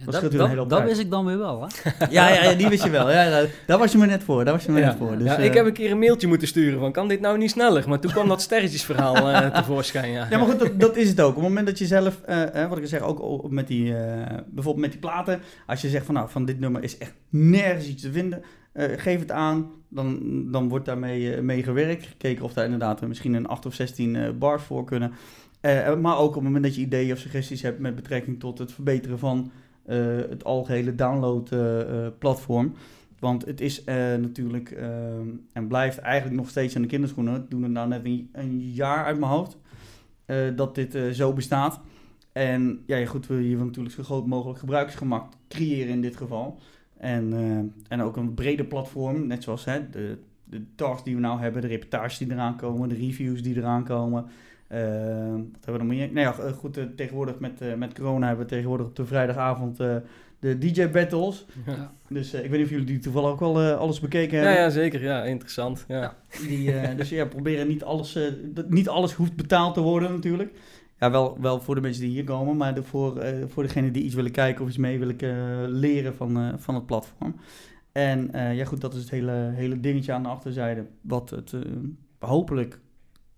Dat 0.04 0.12
dat 0.22 0.34
een 0.34 0.48
hele 0.48 0.84
wist 0.84 1.00
ik 1.00 1.10
dan 1.10 1.24
weer 1.24 1.38
wel, 1.38 1.60
hè? 1.60 1.66
Ja, 2.10 2.28
ja, 2.28 2.42
ja, 2.42 2.54
die 2.54 2.68
wist 2.68 2.84
je 2.84 2.90
wel. 2.90 3.10
Ja, 3.10 3.44
daar 3.66 3.78
was 3.78 3.92
je 3.92 3.98
me 3.98 4.06
net 4.06 4.22
voor. 4.22 4.44
Daar 4.44 4.54
was 4.54 4.64
je 4.64 4.72
me 4.72 4.80
Ja. 4.80 4.86
net 4.86 4.96
voor. 4.96 5.18
Dus, 5.18 5.26
ja, 5.26 5.36
eh, 5.38 5.44
ik 5.44 5.54
heb 5.54 5.66
een 5.66 5.72
keer 5.72 5.90
een 5.90 5.98
mailtje 5.98 6.26
moeten 6.26 6.48
sturen 6.48 6.78
van, 6.78 6.92
kan 6.92 7.08
dit 7.08 7.20
nou 7.20 7.38
niet 7.38 7.50
sneller? 7.50 7.88
Maar 7.88 7.98
toen 8.00 8.10
kwam 8.10 8.28
dat 8.28 8.42
sterretjesverhaal 8.42 9.30
eh 9.30 9.54
tevoorschijn, 9.60 10.10
ja. 10.10 10.26
Ja, 10.30 10.38
maar 10.38 10.46
goed, 10.48 10.58
dat, 10.58 10.80
dat 10.80 10.96
is 10.96 11.08
het 11.08 11.20
ook. 11.20 11.28
Op 11.28 11.34
het 11.34 11.44
moment 11.44 11.66
dat 11.66 11.78
je 11.78 11.86
zelf, 11.86 12.20
eh, 12.22 12.68
wat 12.68 12.78
ik 12.78 12.86
zeg, 12.86 13.00
ook 13.00 13.50
met 13.50 13.66
die, 13.66 13.96
eh, 13.96 14.36
bijvoorbeeld 14.46 14.84
met 14.84 14.90
die 14.90 15.00
platen, 15.00 15.40
als 15.66 15.80
je 15.80 15.88
zegt 15.88 16.04
van 16.06 16.14
nou, 16.14 16.28
van 16.30 16.44
dit 16.44 16.60
nummer 16.60 16.82
is 16.82 16.98
echt 16.98 17.14
nergens 17.28 17.86
iets 17.86 18.02
te 18.02 18.12
vinden, 18.12 18.42
eh, 18.72 18.84
geef 18.96 19.20
het 19.20 19.30
aan, 19.30 19.70
dan, 19.88 20.20
dan 20.52 20.68
wordt 20.68 20.84
daarmee 20.86 21.34
eh, 21.34 21.42
mee 21.42 21.62
gewerkt. 21.62 22.06
Gekeken 22.06 22.44
of 22.44 22.52
daar 22.52 22.64
inderdaad 22.64 23.00
misschien 23.06 23.34
een 23.34 23.46
8 23.48 23.66
of 23.66 23.74
16 23.74 24.16
eh, 24.16 24.30
bars 24.38 24.62
voor 24.62 24.84
kunnen. 24.84 25.12
Eh, 25.60 25.94
maar 25.94 26.18
ook 26.18 26.28
op 26.28 26.34
het 26.34 26.42
moment 26.42 26.64
dat 26.64 26.74
je 26.74 26.80
ideeën 26.80 27.12
of 27.12 27.18
suggesties 27.18 27.62
hebt 27.62 27.78
met 27.78 27.94
betrekking 27.94 28.40
tot 28.40 28.58
het 28.58 28.72
verbeteren 28.72 29.18
van 29.18 29.50
het 30.28 30.44
algehele 30.44 30.94
download-platform. 30.94 32.74
Want 33.18 33.44
het 33.44 33.60
is 33.60 33.84
eh, 33.84 33.94
natuurlijk 33.96 34.70
eh, 34.70 34.88
en 35.52 35.66
blijft 35.68 35.98
eigenlijk 35.98 36.36
nog 36.36 36.48
steeds 36.48 36.76
aan 36.76 36.82
de 36.82 36.88
kinderschoenen. 36.88 37.42
Ik 37.42 37.50
doe 37.50 37.62
het 37.62 37.70
nou 37.70 37.88
net 37.88 38.04
een, 38.32 38.60
jaar 38.72 39.04
uit 39.04 39.18
mijn 39.18 39.30
hoofd 39.30 39.56
eh, 40.24 40.56
dat 40.56 40.74
dit 40.74 40.94
eh, 40.94 41.08
zo 41.08 41.32
bestaat. 41.32 41.80
En 42.32 42.82
ja, 42.86 43.06
goed, 43.06 43.26
wil 43.26 43.38
je 43.38 43.56
natuurlijk 43.56 43.94
zo 43.94 44.02
groot 44.02 44.26
mogelijk 44.26 44.58
gebruiksgemak 44.58 45.32
creëren 45.48 45.92
in 45.92 46.00
dit 46.00 46.16
geval. 46.16 46.58
En, 46.96 47.32
eh, 47.32 47.92
en 47.92 48.00
ook 48.02 48.16
een 48.16 48.34
breder 48.34 48.66
platform, 48.66 49.26
net 49.26 49.42
zoals 49.42 49.64
hè, 49.64 49.90
de, 49.90 50.18
de 50.44 50.64
talks 50.74 51.04
die 51.04 51.14
we 51.14 51.20
nou 51.20 51.40
hebben, 51.40 51.62
de 51.62 51.68
reportages 51.68 52.18
die 52.18 52.32
eraan 52.32 52.56
komen, 52.56 52.88
de 52.88 52.94
reviews 52.94 53.42
die 53.42 53.56
eraan 53.56 53.84
komen. 53.84 54.26
Eh, 54.68 54.80
wat 55.30 55.64
hebben 55.64 55.72
we 55.72 55.78
nog 55.78 55.86
meer? 55.86 56.12
Nou 56.12 56.26
ja, 56.26 56.44
eh, 56.44 56.52
goed, 56.52 56.76
eh, 56.76 56.84
tegenwoordig 56.96 57.38
met, 57.38 57.60
eh, 57.60 57.74
met 57.74 57.94
corona 57.94 58.26
hebben 58.26 58.44
we 58.44 58.50
tegenwoordig 58.50 58.86
op 58.86 58.96
de 58.96 59.06
vrijdagavond 59.06 59.76
de 60.38 60.58
DJ 60.58 60.90
battles. 60.90 61.46
Ja. 61.66 61.92
Dus 62.08 62.34
ik 62.34 62.40
weet 62.50 62.50
niet 62.50 62.64
of 62.64 62.70
jullie 62.70 62.86
die 62.86 62.98
toevallig 62.98 63.30
ook 63.30 63.40
al 63.40 63.62
alles 63.62 64.00
bekeken 64.00 64.38
Ja, 64.38 64.44
hebben. 64.44 64.62
ja, 64.62 64.70
zeker. 64.70 65.02
Ja, 65.02 65.24
interessant. 65.24 65.84
Ja. 65.88 66.00
Ja. 66.00 66.14
Die, 66.48 66.72
dus 66.96 67.08
ja, 67.08 67.24
proberen 67.24 67.68
niet 67.68 67.84
alles, 67.84 68.18
niet 68.68 68.88
alles 68.88 69.12
hoeft 69.12 69.36
betaald 69.36 69.74
te 69.74 69.80
worden 69.80 70.12
natuurlijk. 70.12 70.52
Ja, 70.98 71.10
wel, 71.10 71.40
wel 71.40 71.60
voor 71.60 71.74
de 71.74 71.80
mensen 71.80 72.02
die 72.02 72.10
hier 72.10 72.24
komen, 72.24 72.56
maar 72.56 72.74
de, 72.74 72.82
voor, 72.82 73.24
voor 73.46 73.62
degenen 73.62 73.92
die 73.92 74.02
iets 74.02 74.14
willen 74.14 74.30
kijken 74.30 74.62
of 74.62 74.68
iets 74.68 74.78
mee 74.78 74.98
willen 74.98 75.70
leren 75.70 76.14
van, 76.14 76.54
van 76.58 76.74
het 76.74 76.86
platform. 76.86 77.34
En 77.92 78.30
ja 78.32 78.64
goed, 78.64 78.80
dat 78.80 78.94
is 78.94 79.00
het 79.00 79.10
hele, 79.10 79.50
hele 79.54 79.80
dingetje 79.80 80.12
aan 80.12 80.22
de 80.22 80.28
achterzijde, 80.28 80.86
wat 81.00 81.30
het 81.30 81.52
hopelijk 82.18 82.80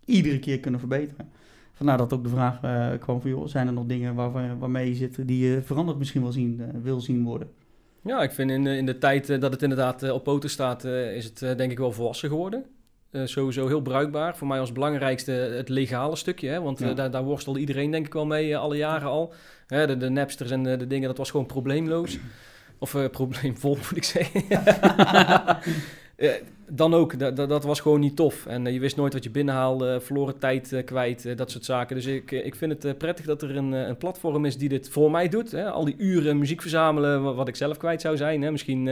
iedere 0.09 0.39
keer 0.39 0.61
kunnen 0.61 0.81
verbeteren. 0.81 1.29
Vandaar 1.75 1.97
dat 1.99 2.13
ook 2.13 2.23
de 2.23 2.29
vraag 2.29 2.59
eh, 2.63 2.89
kwam 3.01 3.21
van, 3.21 3.31
joh, 3.31 3.47
zijn 3.47 3.67
er 3.67 3.73
nog 3.73 3.87
dingen 3.87 4.15
waar, 4.15 4.59
waarmee 4.59 4.89
je 4.89 4.95
zit 4.95 5.29
die 5.29 5.47
je 5.51 5.63
veranderd 5.63 5.99
misschien 5.99 6.23
wel 6.23 6.33
zien, 6.33 6.61
eh, 6.61 6.67
wil 6.83 7.01
zien 7.01 7.25
worden? 7.25 7.49
Ja, 8.03 8.23
ik 8.23 8.31
vind 8.31 8.51
in 8.51 8.65
de, 8.65 8.77
in 8.77 8.87
de 8.87 8.99
tijd 8.99 9.31
eh, 9.31 9.41
dat 9.41 9.53
het 9.53 9.63
inderdaad 9.63 10.03
eh, 10.03 10.13
op 10.13 10.25
poten 10.25 10.51
staat, 10.51 10.85
eh, 10.85 11.17
is 11.17 11.25
het 11.25 11.43
eh, 11.43 11.57
denk 11.57 11.71
ik 11.71 11.79
wel 11.79 11.93
volwassen 11.93 12.29
geworden. 12.29 12.65
Eh, 13.11 13.23
sowieso 13.25 13.67
heel 13.67 13.81
bruikbaar. 13.83 14.37
Voor 14.37 14.47
mij 14.47 14.61
als 14.61 14.73
belangrijkste 14.73 15.31
het 15.33 15.69
legale 15.69 16.17
stukje. 16.17 16.49
Hè? 16.49 16.61
Want 16.61 16.81
eh, 16.81 16.89
Ja. 16.89 16.95
daar, 16.95 17.11
daar 17.11 17.25
worstelde 17.25 17.61
iedereen 17.61 17.91
denk 17.91 18.07
ik 18.07 18.13
wel 18.13 18.27
mee 18.27 18.53
eh, 18.53 18.59
alle 18.61 18.77
jaren 18.77 19.09
al. 19.09 19.33
De, 19.67 19.97
de 19.97 20.09
Napsters 20.09 20.51
en 20.51 20.63
de, 20.63 20.87
dingen, 20.87 21.09
dat 21.09 21.19
was 21.19 21.31
gewoon 21.31 21.47
probleemloos. 21.47 22.19
Of 22.79 22.95
eh, 22.95 23.11
probleemvol 23.11 23.77
moet 23.91 23.97
ik 23.97 24.05
zeggen. 24.05 24.43
Eh, 26.19 26.31
dan 26.69 26.95
ook, 26.95 27.19
dat, 27.19 27.37
dat, 27.37 27.65
was 27.65 27.81
gewoon 27.81 28.01
niet 28.01 28.17
tof. 28.17 28.47
En 28.47 28.67
eh, 28.67 28.73
je 28.73 28.81
wist 28.81 28.97
nooit 28.97 29.13
wat 29.13 29.25
je 29.25 29.31
binnenhaalde, 29.31 30.01
verloren 30.01 30.39
tijd 30.39 30.73
eh, 30.73 30.85
kwijt, 30.85 31.37
dat 31.39 31.51
soort 31.51 31.65
zaken. 31.65 31.97
Dus 31.97 32.07
ik, 32.07 32.31
ik 32.31 32.55
vind 32.55 32.83
het 32.83 32.99
prettig 32.99 33.25
dat 33.25 33.43
er 33.43 33.57
een, 33.57 33.73
een 33.73 33.97
platform 33.97 34.45
is 34.45 34.57
die 34.57 34.69
dit 34.69 34.89
voor 34.91 35.11
mij 35.11 35.29
doet. 35.29 35.51
Hè? 35.51 35.71
Al 35.71 35.85
die 35.85 35.95
uren 35.99 36.39
muziek 36.39 36.61
verzamelen, 36.61 37.23
wa- 37.23 37.33
wat, 37.35 37.49
ik 37.49 37.57
zelf 37.57 37.77
kwijt 37.77 38.01
zou 38.01 38.17
zijn. 38.17 38.43
Hè? 38.43 38.51
Misschien 38.51 38.85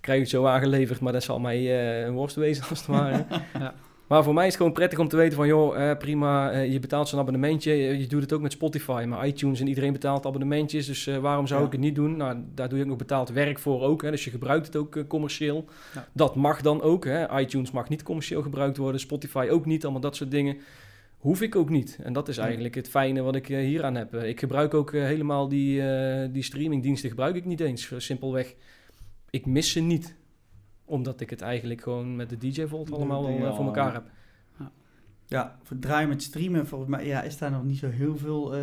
krijg 0.00 0.18
ik 0.18 0.24
het 0.24 0.28
zo 0.28 0.46
aangeleverd, 0.46 1.00
maar 1.00 1.12
dat 1.12 1.22
zal 1.22 1.38
mij 1.38 2.04
een 2.06 2.14
worst 2.14 2.36
wezen 2.36 2.64
als 2.68 2.78
het 2.78 2.88
ware. 2.88 3.24
Ja. 3.58 3.74
Maar 4.12 4.24
voor 4.24 4.34
mij 4.34 4.42
is 4.46 4.48
het 4.52 4.56
gewoon 4.60 4.72
prettig 4.72 4.98
om 4.98 5.08
te 5.08 5.16
weten 5.16 5.36
van, 5.36 5.46
joh, 5.46 5.90
eh, 5.90 5.98
prima, 5.98 6.50
eh, 6.50 6.72
je 6.72 6.78
betaalt 6.78 7.08
zo'n 7.08 7.18
abonnementje. 7.18 7.72
Je, 7.72 7.98
je 7.98 8.06
doet 8.06 8.22
het 8.22 8.32
ook 8.32 8.40
met 8.40 8.52
Spotify, 8.52 9.04
maar 9.08 9.26
iTunes 9.26 9.60
en 9.60 9.66
iedereen 9.66 9.92
betaalt 9.92 10.26
abonnementjes. 10.26 10.86
Dus 10.86 11.06
eh, 11.06 11.18
waarom 11.18 11.46
zou 11.46 11.60
Ja. 11.60 11.66
ik 11.66 11.72
het 11.72 11.80
niet 11.80 11.94
doen? 11.94 12.16
Nou, 12.16 12.36
daar 12.54 12.68
doe 12.68 12.78
je 12.78 12.84
ook 12.84 12.90
nog 12.90 12.98
betaald 12.98 13.28
werk 13.28 13.58
voor 13.58 13.82
ook. 13.82 14.02
Hè, 14.02 14.10
dus 14.10 14.24
je 14.24 14.30
gebruikt 14.30 14.66
het 14.66 14.76
ook 14.76 14.96
eh, 14.96 15.02
commercieel. 15.08 15.64
Ja. 15.94 16.08
Dat 16.12 16.34
mag 16.34 16.60
dan 16.60 16.82
ook. 16.82 17.04
Hè. 17.04 17.40
iTunes 17.40 17.70
mag 17.70 17.88
niet 17.88 18.02
commercieel 18.02 18.42
gebruikt 18.42 18.76
worden, 18.76 19.00
Spotify 19.00 19.46
ook 19.50 19.66
niet, 19.66 19.82
allemaal 19.82 20.00
dat 20.00 20.16
soort 20.16 20.30
dingen. 20.30 20.56
Hoef 21.18 21.40
ik 21.42 21.56
ook 21.56 21.68
niet. 21.68 21.98
En 22.02 22.12
dat 22.12 22.28
is 22.28 22.38
eigenlijk 22.38 22.74
het 22.74 22.88
fijne 22.88 23.22
wat 23.22 23.34
ik 23.34 23.48
eh, 23.48 23.58
hieraan 23.58 23.94
heb. 23.94 24.14
Eh, 24.14 24.28
Ik 24.28 24.40
gebruik 24.40 24.74
ook 24.74 24.92
helemaal 24.92 25.48
die, 25.48 25.82
eh, 25.90 26.28
die 26.32 26.42
streamingdiensten 26.42 27.08
gebruik 27.10 27.36
ik 27.36 27.44
niet 27.44 27.60
eens. 27.60 27.92
Simpelweg, 27.96 28.54
ik 29.30 29.46
mis 29.46 29.72
ze 29.72 29.80
niet. 29.80 30.14
Omdat 30.92 31.20
ik 31.20 31.30
het 31.30 31.40
eigenlijk 31.40 31.80
gewoon 31.80 32.16
met 32.16 32.28
de 32.30 32.38
DJ 32.38 32.66
Volt 32.66 32.86
De- 32.86 32.94
allemaal 32.94 33.22
wel 33.22 33.46
eh, 33.46 33.56
voor 33.56 33.64
elkaar 33.64 33.92
heb. 33.92 34.04
Ja, 35.26 35.56
voor 35.62 35.78
draaien 35.78 36.08
met 36.08 36.22
streamen, 36.22 36.66
volgens 36.66 36.90
mij 36.90 37.06
ja, 37.06 37.22
is 37.22 37.38
daar 37.38 37.50
nog 37.50 37.64
niet 37.64 37.78
zo 37.78 37.88
heel 37.88 38.16
veel 38.16 38.54
eh, 38.54 38.62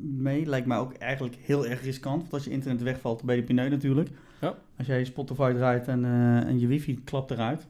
mee. 0.00 0.46
Lijkt 0.46 0.66
mij 0.66 0.78
ook 0.78 0.92
eigenlijk 0.94 1.34
heel 1.40 1.66
erg 1.66 1.82
riskant. 1.82 2.20
Want 2.20 2.32
als 2.32 2.44
je 2.44 2.50
internet 2.50 2.82
wegvalt, 2.82 3.22
ben 3.22 3.34
je 3.34 3.40
de 3.40 3.46
pineut 3.46 3.70
natuurlijk. 3.70 4.08
Ja. 4.40 4.54
Als 4.78 4.86
jij 4.86 4.98
je 4.98 5.04
Spotify 5.04 5.52
draait 5.52 5.88
en, 5.88 6.04
eh, 6.04 6.36
en 6.36 6.58
je 6.58 6.66
wifi 6.66 7.04
klapt 7.04 7.30
eruit, 7.30 7.66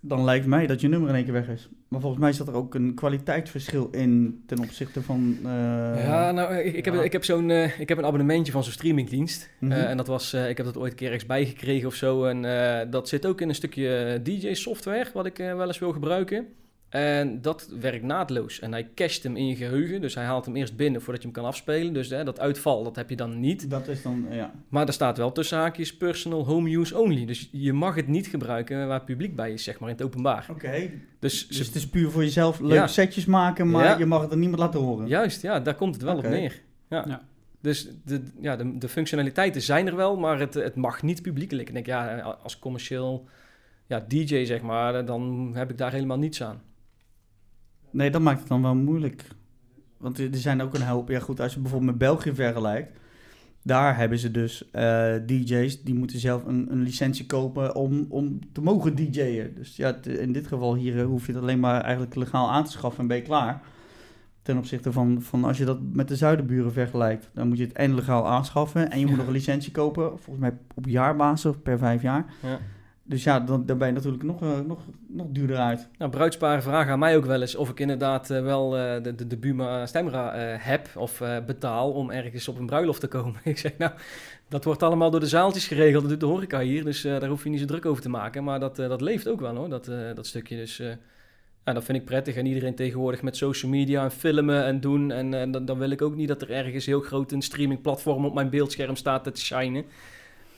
dan 0.00 0.24
lijkt 0.24 0.46
mij 0.46 0.66
dat 0.66 0.80
je 0.80 0.88
nummer 0.88 1.08
in 1.08 1.14
één 1.14 1.24
keer 1.24 1.32
weg 1.32 1.48
is. 1.48 1.68
Maar 1.88 2.00
volgens 2.00 2.22
mij 2.22 2.32
zat 2.32 2.48
er 2.48 2.54
ook 2.54 2.74
een 2.74 2.94
kwaliteitsverschil 2.94 3.88
in 3.90 4.42
ten 4.46 4.58
opzichte 4.58 5.02
van... 5.02 5.38
eh, 5.44 6.04
ja, 6.04 6.30
nou, 6.32 6.54
ik, 6.54 6.74
ik 6.74 6.84
heb, 6.84 6.94
ja. 6.94 7.02
ik, 7.02 7.12
heb 7.12 7.24
zo'n, 7.24 7.50
eh, 7.50 7.80
ik 7.80 7.88
heb 7.88 7.98
een 7.98 8.04
abonnementje 8.04 8.52
van 8.52 8.64
zo'n 8.64 8.72
streamingdienst. 8.72 9.50
Mhm. 9.58 9.72
Eh, 9.72 9.90
en 9.90 9.96
dat 9.96 10.06
was, 10.06 10.34
ik 10.34 10.56
heb 10.56 10.66
dat 10.66 10.76
ooit 10.76 10.90
een 10.90 10.96
keer 10.96 11.06
ergens 11.06 11.26
bijgekregen 11.26 11.88
of 11.88 11.94
zo. 11.94 12.24
En 12.24 12.90
dat 12.90 13.08
zit 13.08 13.26
ook 13.26 13.40
in 13.40 13.48
een 13.48 13.54
stukje 13.54 14.20
DJ-software, 14.22 15.10
wat 15.14 15.26
ik 15.26 15.36
wel 15.36 15.66
eens 15.66 15.78
wil 15.78 15.92
gebruiken. 15.92 16.46
En 16.88 17.42
dat 17.42 17.68
werkt 17.80 18.04
naadloos. 18.04 18.60
En 18.60 18.72
hij 18.72 18.88
cacht 18.94 19.22
hem 19.22 19.36
in 19.36 19.46
je 19.46 19.54
geheugen. 19.56 20.00
Dus 20.00 20.14
hij 20.14 20.24
haalt 20.24 20.44
hem 20.44 20.56
eerst 20.56 20.76
binnen 20.76 21.00
voordat 21.02 21.22
je 21.22 21.28
hem 21.28 21.36
kan 21.36 21.46
afspelen. 21.46 21.92
Dus 21.92 22.08
hè, 22.10 22.24
dat 22.24 22.40
uitval, 22.40 22.84
dat 22.84 22.96
heb 22.96 23.10
je 23.10 23.16
dan 23.16 23.40
niet. 23.40 23.70
Dat 23.70 23.88
is 23.88 24.02
dan, 24.02 24.26
ja. 24.30 24.52
Maar 24.68 24.86
er 24.86 24.92
staat 24.92 25.16
wel 25.16 25.32
tussen 25.32 25.58
haakjes 25.58 25.96
personal 25.96 26.44
home 26.46 26.70
use 26.76 26.98
only. 26.98 27.26
Dus 27.26 27.48
je 27.52 27.72
mag 27.72 27.94
het 27.94 28.06
niet 28.06 28.26
gebruiken 28.26 28.86
waar 28.88 29.04
publiek 29.04 29.36
bij 29.36 29.52
is, 29.52 29.64
zeg 29.64 29.78
maar, 29.78 29.88
in 29.88 29.94
het 29.94 30.04
openbaar. 30.04 30.46
Oké, 30.50 30.90
Dus, 31.18 31.48
dus 31.48 31.66
het 31.66 31.74
is 31.74 31.88
puur 31.88 32.10
voor 32.10 32.22
jezelf 32.22 32.60
leuke 32.60 32.74
Ja. 32.74 32.86
setjes 32.86 33.24
maken, 33.24 33.70
maar 33.70 33.84
Ja. 33.84 33.98
je 33.98 34.06
mag 34.06 34.22
het 34.22 34.32
aan 34.32 34.38
niemand 34.38 34.60
laten 34.60 34.80
horen. 34.80 35.06
Juist, 35.08 35.42
ja, 35.42 35.60
daar 35.60 35.74
komt 35.74 35.94
het 35.94 36.02
wel 36.04 36.16
op 36.16 36.22
neer. 36.28 36.60
Ja. 36.88 37.04
Ja. 37.08 37.26
Dus 37.60 37.88
de, 38.04 38.22
ja, 38.40 38.56
de, 38.56 38.78
de 38.78 38.88
functionaliteiten 38.88 39.62
zijn 39.62 39.86
er 39.86 39.96
wel, 39.96 40.16
maar 40.16 40.38
het, 40.38 40.54
het 40.54 40.74
mag 40.74 41.02
niet 41.02 41.22
publiekelijk. 41.22 41.68
Ik 41.68 41.74
denk, 41.74 41.86
ja, 41.86 42.18
als 42.42 42.58
commercieel 42.58 43.24
ja, 43.86 44.04
DJ, 44.08 44.44
zeg 44.44 44.60
maar, 44.62 45.04
dan 45.06 45.50
heb 45.54 45.70
ik 45.70 45.78
daar 45.78 45.92
helemaal 45.92 46.18
niets 46.18 46.42
aan. 46.42 46.62
Nee, 47.90 48.10
dat 48.10 48.20
maakt 48.20 48.38
het 48.38 48.48
dan 48.48 48.62
wel 48.62 48.74
moeilijk. 48.74 49.24
Want 49.96 50.18
er 50.18 50.28
zijn 50.32 50.62
ook 50.62 50.74
een 50.74 50.86
hoop... 50.86 51.08
Ja 51.08 51.18
goed, 51.20 51.40
als 51.40 51.54
je 51.54 51.60
bijvoorbeeld 51.60 51.90
met 51.90 51.98
België 52.00 52.34
vergelijkt... 52.34 52.96
Daar 53.62 53.96
hebben 53.96 54.18
ze 54.18 54.30
dus 54.30 54.70
eh, 54.70 55.14
DJ's 55.26 55.82
die 55.82 55.94
moeten 55.94 56.18
zelf 56.18 56.44
een, 56.44 56.66
een 56.70 56.82
licentie 56.82 57.26
kopen 57.26 57.74
om, 57.74 58.06
om 58.08 58.38
te 58.52 58.60
mogen 58.60 58.94
DJ'en. 58.94 59.54
Dus 59.54 59.76
ja, 59.76 59.96
in 60.02 60.32
dit 60.32 60.46
geval 60.46 60.74
hier 60.74 60.98
eh, 60.98 61.04
hoef 61.04 61.26
je 61.26 61.32
het 61.32 61.40
alleen 61.42 61.60
maar 61.60 61.80
eigenlijk 61.80 62.14
legaal 62.14 62.50
aan 62.50 62.64
te 62.64 62.70
schaffen 62.70 63.00
en 63.00 63.06
ben 63.06 63.16
je 63.16 63.22
klaar. 63.22 63.62
Ten 64.42 64.56
opzichte 64.58 64.92
van, 64.92 65.22
van 65.22 65.44
als 65.44 65.58
je 65.58 65.64
dat 65.64 65.78
met 65.92 66.08
de 66.08 66.16
zuidenburen 66.16 66.72
vergelijkt, 66.72 67.30
dan 67.34 67.48
moet 67.48 67.58
je 67.58 67.64
het 67.64 67.72
en 67.72 67.94
legaal 67.94 68.26
aanschaffen 68.26 68.90
en 68.90 68.98
je 68.98 69.04
moet 69.04 69.14
Ja. 69.14 69.18
nog 69.18 69.26
een 69.26 69.32
licentie 69.32 69.72
kopen, 69.72 70.04
volgens 70.08 70.38
mij 70.38 70.52
op 70.74 70.86
jaarbasis 70.86 71.50
of 71.50 71.62
per 71.62 71.78
vijf 71.78 72.02
jaar. 72.02 72.26
Ja. 72.42 72.58
Dus 73.08 73.24
ja, 73.24 73.40
dan, 73.40 73.66
dan 73.66 73.78
ben 73.78 73.86
je 73.86 73.92
natuurlijk 73.92 74.22
nog, 74.22 74.42
eh, 74.42 74.60
nog, 74.60 74.78
nog 75.06 75.26
duurder 75.30 75.56
uit. 75.56 75.88
Nou, 75.98 76.10
bruidsparen 76.10 76.62
vragen 76.62 76.92
aan 76.92 76.98
mij 76.98 77.16
ook 77.16 77.24
wel 77.24 77.40
eens 77.40 77.54
of 77.54 77.70
ik 77.70 77.80
inderdaad 77.80 78.30
eh, 78.30 78.42
wel 78.42 78.76
eh, 78.76 79.02
de, 79.02 79.14
de, 79.14 79.26
de 79.26 79.36
Buma 79.36 79.86
Stemra 79.86 80.32
heb 80.58 80.88
of 80.96 81.22
betaal 81.46 81.92
om 81.92 82.10
ergens 82.10 82.48
op 82.48 82.58
een 82.58 82.66
bruiloft 82.66 83.00
te 83.00 83.06
komen. 83.06 83.40
ik 83.54 83.58
zeg, 83.58 83.78
nou, 83.78 83.92
dat 84.48 84.64
wordt 84.64 84.82
allemaal 84.82 85.10
door 85.10 85.20
de 85.20 85.26
zaaltjes 85.26 85.66
geregeld, 85.66 86.02
dat 86.02 86.10
doet 86.10 86.20
de 86.20 86.26
horeca 86.26 86.60
hier, 86.60 86.84
dus 86.84 87.02
daar 87.02 87.26
hoef 87.26 87.44
je 87.44 87.50
niet 87.50 87.60
zo 87.60 87.66
druk 87.66 87.86
over 87.86 88.02
te 88.02 88.08
maken. 88.08 88.44
Maar 88.44 88.60
dat, 88.60 88.76
dat 88.76 89.00
leeft 89.00 89.28
ook 89.28 89.40
wel 89.40 89.54
hoor, 89.56 89.68
dat, 89.68 89.90
dat 90.14 90.26
stukje. 90.26 90.56
Dus 90.56 90.76
ja, 91.64 91.72
dat 91.72 91.84
vind 91.84 91.98
ik 91.98 92.04
prettig. 92.04 92.34
En 92.34 92.46
iedereen 92.46 92.74
tegenwoordig 92.74 93.22
met 93.22 93.36
social 93.36 93.70
media 93.70 94.04
en 94.04 94.10
filmen 94.10 94.64
en 94.64 94.80
doen. 94.80 95.10
En 95.10 95.52
dan, 95.52 95.64
dan 95.64 95.78
wil 95.78 95.90
ik 95.90 96.02
ook 96.02 96.14
niet 96.14 96.28
dat 96.28 96.42
er 96.42 96.50
ergens 96.50 96.86
heel 96.86 97.00
groot 97.00 97.32
een 97.32 97.42
streamingplatform 97.42 98.24
op 98.24 98.34
mijn 98.34 98.50
beeldscherm 98.50 98.96
staat 98.96 99.24
te 99.24 99.40
shinen. 99.40 99.84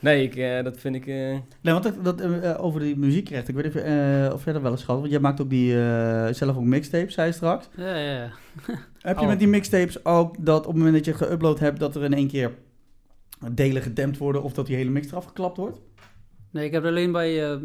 Nee, 0.01 0.23
ik, 0.23 0.35
eh, 0.35 0.63
dat 0.63 0.77
vind 0.79 0.95
ik... 0.95 1.07
eh, 1.07 1.15
Nee, 1.61 1.73
want 1.73 1.83
dat, 1.83 2.03
dat, 2.03 2.21
eh, 2.21 2.63
over 2.63 2.79
die 2.79 2.97
muziekrechten, 2.97 3.55
ik 3.57 3.63
weet 3.63 3.73
niet 3.73 3.83
of, 3.83 3.89
eh, 3.89 4.33
of 4.33 4.43
jij 4.43 4.53
dat 4.53 4.61
wel 4.61 4.71
eens 4.71 4.83
gehad, 4.83 4.99
want 4.99 5.11
jij 5.11 5.19
maakt 5.19 5.41
ook 5.41 5.49
die, 5.49 5.73
eh, 5.81 6.33
zelf 6.33 6.55
ook 6.57 6.63
mixtapes, 6.63 7.13
zei 7.13 7.27
je 7.27 7.33
straks. 7.33 7.69
Ja, 7.75 7.95
ja, 7.95 8.11
ja. 8.13 8.31
Heb 8.99 9.15
je 9.17 9.21
Oh. 9.23 9.27
met 9.29 9.39
die 9.39 9.47
mixtapes 9.47 10.05
ook 10.05 10.45
dat 10.45 10.59
op 10.59 10.73
het 10.73 10.75
moment 10.83 10.93
dat 10.95 11.05
je 11.05 11.11
het 11.25 11.31
geüpload 11.39 11.59
hebt, 11.59 11.79
dat 11.79 11.95
er 11.95 12.03
in 12.03 12.13
één 12.13 12.27
keer 12.27 12.51
delen 13.51 13.81
gedempt 13.81 14.17
worden 14.17 14.43
of 14.43 14.53
dat 14.53 14.65
die 14.65 14.75
hele 14.75 14.89
mix 14.89 15.07
eraf 15.11 15.25
geklapt 15.25 15.57
wordt? 15.57 15.79
Nee, 16.51 16.65
ik 16.65 16.71
heb 16.71 16.85
alleen 16.85 17.11
bij 17.11 17.51
eh, 17.51 17.57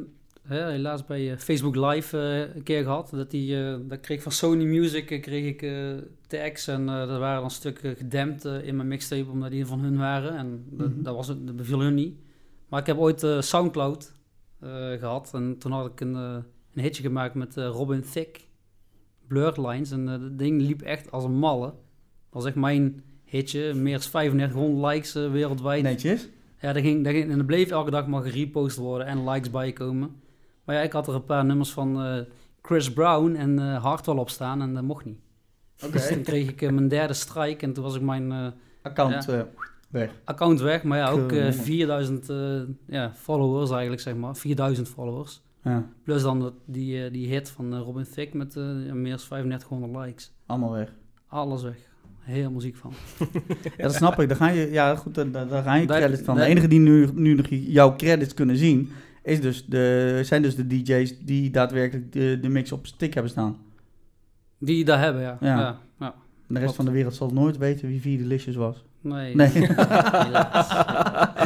hè, 0.42 0.70
helaas 0.70 1.04
bij 1.04 1.38
Facebook 1.38 1.76
Live 1.76 2.18
eh, 2.18 2.54
een 2.56 2.62
keer 2.62 2.82
gehad. 2.82 3.10
Dat, 3.10 3.30
die, 3.30 3.64
eh, 3.66 3.74
dat 3.88 4.00
kreeg 4.00 4.22
van 4.22 4.32
Sony 4.32 4.64
Music 4.64 5.06
kreeg 5.22 5.44
ik 5.60 5.70
tags 6.26 6.68
en 6.68 6.88
eh 6.88 7.08
dat 7.08 7.18
waren 7.18 7.40
dan 7.40 7.50
stukken 7.50 7.96
gedempt 7.96 8.44
in 8.44 8.76
mijn 8.76 8.88
mixtape 8.88 9.30
omdat 9.30 9.50
die 9.50 9.66
van 9.66 9.80
hun 9.80 9.96
waren. 9.96 10.36
En 10.36 10.64
dat, 10.70 10.88
Mhm. 10.90 11.02
dat, 11.02 11.14
was, 11.14 11.28
het- 11.28 11.46
dat 11.46 11.56
beviel 11.56 11.80
hun 11.80 11.94
niet. 11.94 12.14
Maar 12.68 12.80
ik 12.80 12.86
heb 12.86 12.98
ooit 12.98 13.22
eh, 13.22 13.40
Soundcloud 13.40 14.12
eh, 14.60 14.70
gehad 14.92 15.30
en 15.34 15.58
toen 15.58 15.72
had 15.72 15.86
ik 15.86 16.00
een, 16.00 16.14
eh, 16.14 16.36
een 16.74 16.82
hitje 16.82 17.02
gemaakt 17.02 17.34
met 17.34 17.56
Robin 17.56 18.02
Thicke, 18.02 18.40
Blurred 19.26 19.56
Lines. 19.56 19.90
En 19.90 20.06
dat 20.06 20.38
ding 20.38 20.60
liep 20.60 20.82
echt 20.82 21.10
als 21.10 21.24
een 21.24 21.38
malle. 21.38 21.66
Dat 21.66 21.74
was 22.42 22.44
echt 22.44 22.54
mijn 22.54 23.02
hitje, 23.24 23.74
meer 23.74 23.98
dan 23.98 24.10
3500 24.10 24.92
likes 24.92 25.12
wereldwijd. 25.12 25.82
Netjes. 25.82 26.28
Ja, 26.60 26.72
dat 26.72 26.82
ging, 26.82 27.04
dat 27.04 27.12
ging, 27.12 27.30
en 27.30 27.38
er 27.38 27.44
bleef 27.44 27.70
elke 27.70 27.90
dag 27.90 28.06
maar 28.06 28.22
gerepost 28.22 28.76
worden 28.76 29.06
en 29.06 29.28
likes 29.28 29.50
bijkomen. 29.50 30.20
Maar 30.64 30.74
ja, 30.76 30.82
ik 30.82 30.92
had 30.92 31.08
er 31.08 31.14
een 31.14 31.24
paar 31.24 31.44
nummers 31.44 31.72
van 31.72 32.26
Chris 32.62 32.92
Brown 32.92 33.34
en 33.34 33.58
eh 33.58 33.82
Hartwell 33.82 34.16
op 34.16 34.30
staan 34.30 34.62
en 34.62 34.74
dat 34.74 34.82
mocht 34.82 35.04
niet. 35.04 35.18
Oké. 35.82 35.92
Dus 35.92 36.08
toen 36.08 36.22
kreeg 36.22 36.48
ik 36.48 36.60
mijn 36.60 36.88
derde 36.88 37.12
strike 37.12 37.64
en 37.64 37.72
toen 37.72 37.84
was 37.84 37.94
ik 37.94 38.02
mijn 38.02 38.32
eh, 38.32 38.46
Account 38.82 39.28
weg. 39.96 40.10
account 40.24 40.60
weg. 40.60 40.82
Maar 40.82 40.98
ja, 40.98 41.10
ook 41.10 41.32
eh, 41.32 41.40
Cool. 41.40 41.52
4000 41.52 42.28
eh, 42.30 42.60
ja, 42.86 43.12
followers 43.14 43.70
eigenlijk, 43.70 44.00
zeg 44.02 44.14
maar. 44.16 44.36
4000 44.36 44.88
followers. 44.88 45.42
Ja, 45.62 45.88
Plus 46.02 46.22
dan 46.22 46.40
dat- 46.40 46.54
die, 46.64 47.04
eh, 47.04 47.12
die 47.12 47.26
hit 47.28 47.50
van 47.50 47.74
eh, 47.74 47.80
Robin 47.80 48.06
Thicke 48.14 48.36
met 48.36 48.56
eh, 48.56 48.62
meer 48.92 49.10
dan 49.16 49.18
3500 49.18 50.06
likes. 50.06 50.32
allemaal 50.46 50.72
weg. 50.72 50.92
Alles 51.28 51.62
weg. 51.62 51.76
Heel 52.20 52.60
ziek 52.60 52.76
van. 52.76 52.92
Ja, 53.76 53.82
dat 53.82 53.94
snap 53.94 54.20
ik. 54.20 54.28
Dan 54.28 54.36
ga 54.36 54.48
je, 54.48 54.70
ja, 54.70 54.96
goed, 54.96 55.14
daar, 55.14 55.30
daar 55.48 55.62
gaan 55.62 55.80
je 55.80 55.86
Dat- 55.86 55.96
credits 55.96 56.22
van. 56.22 56.34
De 56.36 56.42
enige 56.44 56.68
die 56.68 56.78
nu, 56.80 57.08
nu 57.14 57.34
nog 57.34 57.46
jouw 57.48 57.96
credits 57.96 58.34
kunnen 58.34 58.56
zien, 58.56 58.90
is 59.22 59.40
dus 59.40 59.66
de, 59.66 60.20
zijn 60.24 60.42
dus 60.42 60.56
de 60.56 60.66
DJ's 60.66 61.18
die 61.24 61.50
daadwerkelijk 61.50 62.12
de, 62.12 62.38
de 62.40 62.48
mix 62.48 62.72
op 62.72 62.86
stick 62.86 63.14
hebben 63.14 63.32
staan. 63.32 63.56
Die 64.58 64.84
dat 64.84 64.98
hebben, 64.98 65.22
ja. 65.22 65.36
Ja. 65.40 65.78
ja. 65.98 66.14
de 66.46 66.52
rest 66.52 66.58
Klopt. 66.60 66.74
van 66.76 66.84
de 66.84 66.90
wereld 66.90 67.14
zal 67.14 67.30
nooit 67.30 67.58
weten 67.58 67.88
wie 67.88 68.00
Vier 68.00 68.18
Delicious 68.18 68.56
was. 68.56 68.84
Nee. 69.06 69.34
Nee. 69.34 69.50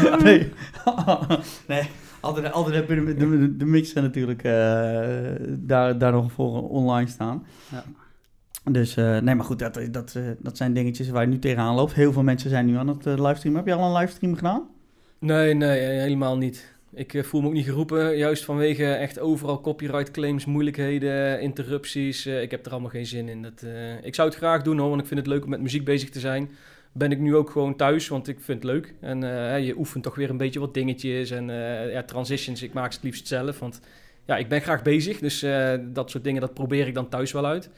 Nee. 0.22 0.52
nee. 1.68 1.82
Altijd, 2.20 2.52
altijd 2.52 2.74
heb 2.74 2.88
je 2.88 3.04
de, 3.04 3.14
de, 3.14 3.56
de 3.56 3.64
mixer 3.64 4.02
natuurlijk 4.02 4.42
eh, 4.42 4.52
daar, 5.48 5.98
daar 5.98 6.12
nog 6.12 6.32
voor 6.32 6.68
online 6.68 7.08
staan. 7.08 7.46
Ja. 7.70 7.84
Dus 8.70 8.96
eh, 8.96 9.18
nee, 9.18 9.34
maar 9.34 9.44
goed, 9.44 9.58
dat, 9.58 9.80
dat, 9.90 10.14
eh, 10.14 10.22
dat 10.38 10.56
zijn 10.56 10.72
dingetjes 10.72 11.08
waar 11.08 11.22
je 11.22 11.28
nu 11.28 11.38
tegenaan 11.38 11.74
loopt. 11.74 11.94
Heel 11.94 12.12
veel 12.12 12.22
mensen 12.22 12.50
zijn 12.50 12.66
nu 12.66 12.76
aan 12.76 12.88
het 12.88 13.04
livestreamen. 13.04 13.64
Heb 13.64 13.66
je 13.66 13.74
al 13.74 13.88
een 13.88 14.00
livestream 14.00 14.34
gedaan? 14.34 14.68
Nee, 15.18 15.54
nee, 15.54 15.80
helemaal 15.80 16.36
niet. 16.36 16.78
Ik 16.94 17.24
voel 17.24 17.40
me 17.40 17.46
ook 17.46 17.52
niet 17.52 17.64
geroepen, 17.64 18.16
juist 18.16 18.44
vanwege 18.44 18.84
echt 18.84 19.18
overal 19.18 19.60
copyright 19.60 20.10
claims, 20.10 20.44
moeilijkheden, 20.44 21.40
interrupties. 21.40 22.26
Eh, 22.26 22.42
ik 22.42 22.50
heb 22.50 22.66
er 22.66 22.72
allemaal 22.72 22.90
geen 22.90 23.06
zin 23.06 23.28
in. 23.28 23.42
Dat, 23.42 23.62
eh, 23.62 24.04
ik 24.04 24.14
zou 24.14 24.28
het 24.28 24.36
graag 24.36 24.62
doen 24.62 24.78
hoor, 24.78 24.88
want 24.88 25.00
ik 25.00 25.06
vind 25.06 25.20
het 25.20 25.28
leuk 25.28 25.44
om 25.44 25.50
met 25.50 25.60
muziek 25.60 25.84
bezig 25.84 26.10
te 26.10 26.20
zijn. 26.20 26.50
Ben 26.92 27.10
ik 27.10 27.18
nu 27.18 27.36
ook 27.36 27.50
gewoon 27.50 27.76
thuis, 27.76 28.08
want 28.08 28.28
ik 28.28 28.40
vind 28.40 28.62
het 28.62 28.72
leuk. 28.72 28.94
En 29.00 29.22
eh, 29.52 29.66
je 29.66 29.78
oefent 29.78 30.04
toch 30.04 30.14
weer 30.14 30.30
een 30.30 30.36
beetje 30.36 30.60
wat 30.60 30.74
dingetjes 30.74 31.30
en 31.30 31.50
eh, 31.50 31.92
ja, 31.92 32.02
transitions. 32.02 32.62
Ik 32.62 32.72
maak 32.72 32.90
ze 32.90 32.96
het 32.96 33.04
liefst 33.04 33.26
zelf, 33.26 33.58
want 33.58 33.80
ja, 34.24 34.36
ik 34.36 34.48
ben 34.48 34.60
graag 34.60 34.82
bezig. 34.82 35.18
Dus 35.18 35.42
eh, 35.42 35.74
dat 35.92 36.10
soort 36.10 36.24
dingen, 36.24 36.40
dat 36.40 36.54
probeer 36.54 36.86
ik 36.86 36.94
dan 36.94 37.08
thuis 37.08 37.32
wel 37.32 37.46
uit. 37.46 37.70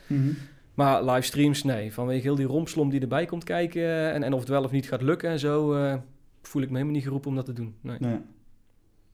Maar 0.74 1.04
livestreams, 1.04 1.62
nee. 1.62 1.92
Vanwege 1.92 2.22
heel 2.22 2.34
die 2.34 2.46
rompslom 2.46 2.90
die 2.90 3.00
erbij 3.00 3.24
komt 3.24 3.44
kijken 3.44 4.12
en, 4.12 4.22
en 4.22 4.32
of 4.32 4.40
het 4.40 4.48
wel 4.48 4.64
of 4.64 4.70
niet 4.70 4.88
gaat 4.88 5.02
lukken 5.02 5.30
en 5.30 5.38
zo, 5.38 5.74
eh, 5.74 5.96
voel 6.42 6.62
ik 6.62 6.68
me 6.68 6.74
helemaal 6.74 6.94
niet 6.94 7.04
geroepen 7.04 7.30
om 7.30 7.36
dat 7.36 7.44
te 7.44 7.52
doen. 7.52 7.74
Nee. 7.80 7.96
Nee. 8.00 8.18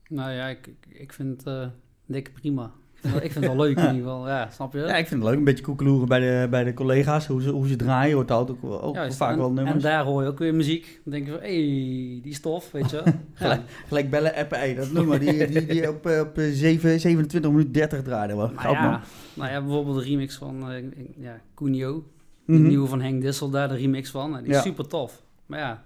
Nou 0.08 0.30
ja, 0.30 0.46
ik, 0.46 0.70
ik, 0.88 1.12
vind 1.12 1.36
het 1.36 1.46
eh, 1.46 1.68
dik 2.06 2.32
prima. 2.32 2.72
Ik 3.02 3.04
vind, 3.04 3.14
het, 3.14 3.24
ik 3.24 3.32
vind 3.32 3.44
het 3.44 3.54
wel 3.54 3.64
leuk 3.66 3.76
in 3.76 3.82
ieder 3.82 3.96
geval. 3.96 4.28
Ja, 4.28 4.50
snap 4.50 4.72
je? 4.72 4.78
Ja, 4.78 4.96
ik 4.96 5.06
vind 5.06 5.20
het 5.20 5.28
leuk. 5.30 5.38
Een 5.38 5.44
beetje 5.44 5.64
koekeloeren 5.64 6.08
bij 6.08 6.18
de, 6.20 6.46
bij 6.50 6.64
de 6.64 6.74
collega's. 6.74 7.26
Hoe 7.26 7.42
ze, 7.42 7.50
hoe 7.50 7.68
ze 7.68 7.76
draaien. 7.76 8.14
Hoort 8.14 8.30
altijd 8.30 8.58
ook, 8.62 8.96
vaak 9.12 9.32
en, 9.32 9.38
wel 9.38 9.52
nummers. 9.52 9.74
En 9.76 9.80
daar 9.82 10.04
hoor 10.04 10.22
je 10.22 10.28
ook 10.28 10.38
weer 10.38 10.54
muziek. 10.54 11.00
Dan 11.04 11.12
denk 11.12 11.26
je 11.26 11.32
van, 11.32 11.40
hé, 11.40 11.46
hey, 11.46 12.20
die 12.22 12.34
stof, 12.34 12.70
weet 12.70 12.90
je. 12.90 13.02
Gelijk. 13.34 13.60
Gelijk 13.86 14.10
bellen, 14.10 14.34
appen. 14.34 14.58
Hey, 14.58 14.74
dat 14.74 14.92
nummer 14.92 15.18
die, 15.20 15.46
die, 15.46 15.66
die 15.66 15.88
op, 15.88 16.06
eh, 16.06 16.20
op 16.20 16.38
eh, 16.38 16.44
7, 16.52 17.00
27 17.00 17.50
minuten 17.50 17.72
30 17.72 18.02
draaide. 18.02 18.36
Wel. 18.36 18.50
Goud, 18.54 18.74
man. 18.74 18.90
ja, 18.90 19.02
nou 19.34 19.50
ja, 19.50 19.60
bijvoorbeeld 19.60 19.98
de 19.98 20.04
remix 20.04 20.36
van 20.36 20.70
eh, 20.70 20.84
ja, 21.16 21.40
Cunio. 21.54 22.04
De 22.44 22.52
Mhm. 22.52 22.66
nieuwe 22.68 22.88
van 22.88 23.00
Henk 23.00 23.22
Dissel, 23.22 23.50
daar 23.50 23.68
de 23.68 23.74
remix 23.74 24.10
van. 24.10 24.36
En 24.36 24.42
die 24.42 24.50
is 24.50 24.56
Ja. 24.56 24.62
super 24.62 24.86
tof. 24.88 25.22
Maar 25.46 25.58
ja, 25.58 25.84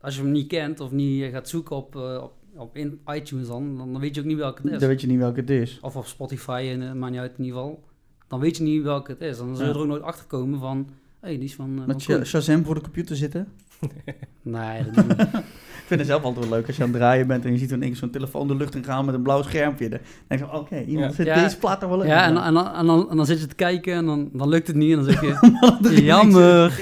als 0.00 0.16
je 0.16 0.22
hem 0.22 0.30
niet 0.30 0.46
kent 0.48 0.80
of 0.80 0.90
niet 0.90 1.22
eh, 1.22 1.30
gaat 1.32 1.48
zoeken 1.48 1.76
op, 1.76 1.96
eh, 1.96 2.22
op, 2.22 2.32
op 2.58 2.76
in 2.76 3.00
iTunes 3.14 3.46
dan, 3.46 3.76
dan 3.76 3.98
weet 4.00 4.14
je 4.14 4.20
ook 4.20 4.26
niet 4.26 4.36
welke 4.36 4.62
het 4.62 4.72
is. 4.72 4.78
Dan 4.78 4.88
weet 4.88 5.00
je 5.00 5.06
niet 5.06 5.18
welke 5.18 5.40
het 5.40 5.50
is. 5.50 5.78
Of 5.82 5.96
op 5.96 6.06
Spotify, 6.06 6.68
en, 6.72 6.82
uh, 6.82 6.92
maakt 6.92 7.12
niet 7.12 7.20
uit 7.20 7.32
in 7.38 7.44
ieder 7.44 7.60
geval. 7.60 7.84
Dan 8.28 8.40
weet 8.40 8.56
je 8.56 8.62
niet 8.62 8.82
welke 8.82 9.10
het 9.10 9.20
is. 9.20 9.36
Dan 9.38 9.56
zul 9.56 9.64
je 9.66 9.70
Ja. 9.70 9.76
er 9.76 9.82
ook 9.82 9.88
nooit 9.88 10.02
achter 10.02 10.26
komen 10.26 10.58
van, 10.60 10.88
hé, 11.20 11.28
hey, 11.28 11.36
die 11.38 11.44
is 11.48 11.54
van... 11.54 11.70
eh, 11.70 11.76
van 11.76 11.86
Met. 11.86 12.00
Sha- 12.02 12.24
Shazam 12.24 12.64
voor 12.64 12.74
de 12.74 12.80
computer 12.80 13.16
zitten. 13.16 13.48
Nee, 14.42 14.84
dat 14.84 14.96
ik 15.04 15.06
niet. 15.18 15.28
Ik 15.86 15.92
vind 15.92 16.00
het 16.00 16.08
zelf 16.10 16.22
altijd 16.22 16.48
wel 16.48 16.58
leuk 16.58 16.66
als 16.66 16.76
je 16.76 16.82
aan 16.82 16.88
het 16.88 16.98
draaien 16.98 17.26
bent 17.26 17.44
en 17.44 17.52
je 17.52 17.58
ziet 17.58 17.68
dan 17.68 17.94
zo'n 17.94 18.10
telefoon 18.10 18.48
de 18.48 18.54
lucht 18.56 18.74
in 18.74 18.84
gaan 18.84 19.04
met 19.04 19.14
een 19.14 19.22
blauw 19.22 19.42
schermpje. 19.42 19.88
Dan 19.88 19.98
denk 20.28 20.40
je, 20.40 20.46
van, 20.46 20.58
oké, 20.58 20.80
iemand 20.80 21.10
Ja. 21.10 21.16
zit 21.16 21.26
Ja. 21.26 21.42
deze 21.42 21.58
plaat 21.58 21.82
er 21.82 21.88
wel 21.88 22.02
in. 22.02 22.08
Ja, 22.08 22.24
en, 22.26 22.36
en, 22.36 22.54
dan- 22.54 22.72
en, 22.74 22.86
dan, 22.86 23.10
en 23.10 23.16
dan 23.16 23.26
zit 23.26 23.40
je 23.40 23.46
te 23.46 23.54
kijken 23.54 23.94
en 23.94 24.06
dan, 24.06 24.28
dan 24.32 24.48
lukt 24.48 24.66
het 24.66 24.76
niet. 24.76 24.90
En 24.96 25.04
dan 25.04 25.12
zeg 25.12 25.20
je, 25.20 26.02
jammer. 26.12 26.80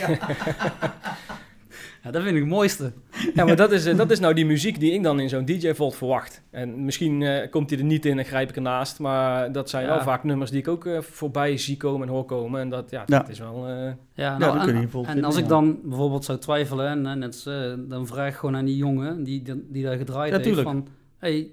Ja, 2.05 2.11
dat 2.11 2.23
vind 2.23 2.35
ik 2.35 2.41
het 2.41 2.51
mooiste. 2.51 2.93
Ja, 3.35 3.45
maar 3.45 3.57
dat 3.57 3.73
is, 3.73 3.87
eh, 3.87 3.97
dat 3.97 4.11
is 4.11 4.21
nou 4.21 4.35
die 4.35 4.47
muziek 4.47 4.81
die 4.81 4.93
ik 4.93 5.03
dan 5.03 5.21
in 5.21 5.29
zo'n 5.29 5.45
DJ-vault 5.45 5.97
verwacht. 5.97 6.43
En 6.51 6.85
misschien 6.85 7.23
eh, 7.23 7.51
komt 7.51 7.71
hij 7.71 7.79
er 7.79 7.85
niet 7.85 8.07
in 8.07 8.19
en 8.19 8.25
grijp 8.25 8.49
ik 8.49 8.57
ernaast. 8.57 8.99
Maar 8.99 9.53
dat 9.53 9.71
zijn 9.71 9.85
Ja. 9.87 9.91
wel 9.95 10.01
vaak 10.01 10.25
nummers 10.25 10.51
die 10.51 10.61
ik 10.61 10.69
ook 10.69 10.87
eh, 10.87 11.01
voorbij 11.01 11.57
zie 11.57 11.77
komen 11.77 12.07
en 12.09 12.13
hoor 12.15 12.25
komen. 12.25 12.61
En 12.61 12.69
dat, 12.69 12.91
ja, 12.91 13.03
Ja. 13.07 13.19
dat 13.19 13.29
is 13.29 13.39
wel... 13.39 13.69
eh, 13.69 13.93
Ja, 14.15 14.39
nou, 14.39 14.65
kun 14.65 14.81
je 14.81 14.89
en, 14.93 15.17
en 15.17 15.25
als 15.25 15.37
ik 15.37 15.49
dan 15.49 15.79
bijvoorbeeld 15.85 16.25
zou 16.25 16.39
twijfelen, 16.39 16.87
en, 16.89 17.07
en 17.07 17.21
het, 17.23 17.45
eh, 17.47 17.73
dan 17.79 18.07
vraag 18.07 18.29
ik 18.29 18.35
gewoon 18.35 18.57
aan 18.57 18.65
die 18.65 18.77
jongen 18.77 19.23
die, 19.25 19.43
die, 19.43 19.65
die 19.69 19.83
daar 19.85 19.97
gedraaid 19.97 20.29
Ja, 20.29 20.33
heeft 20.37 20.45
tuurlijk. 20.49 20.69
van, 20.69 20.89
hey, 21.19 21.51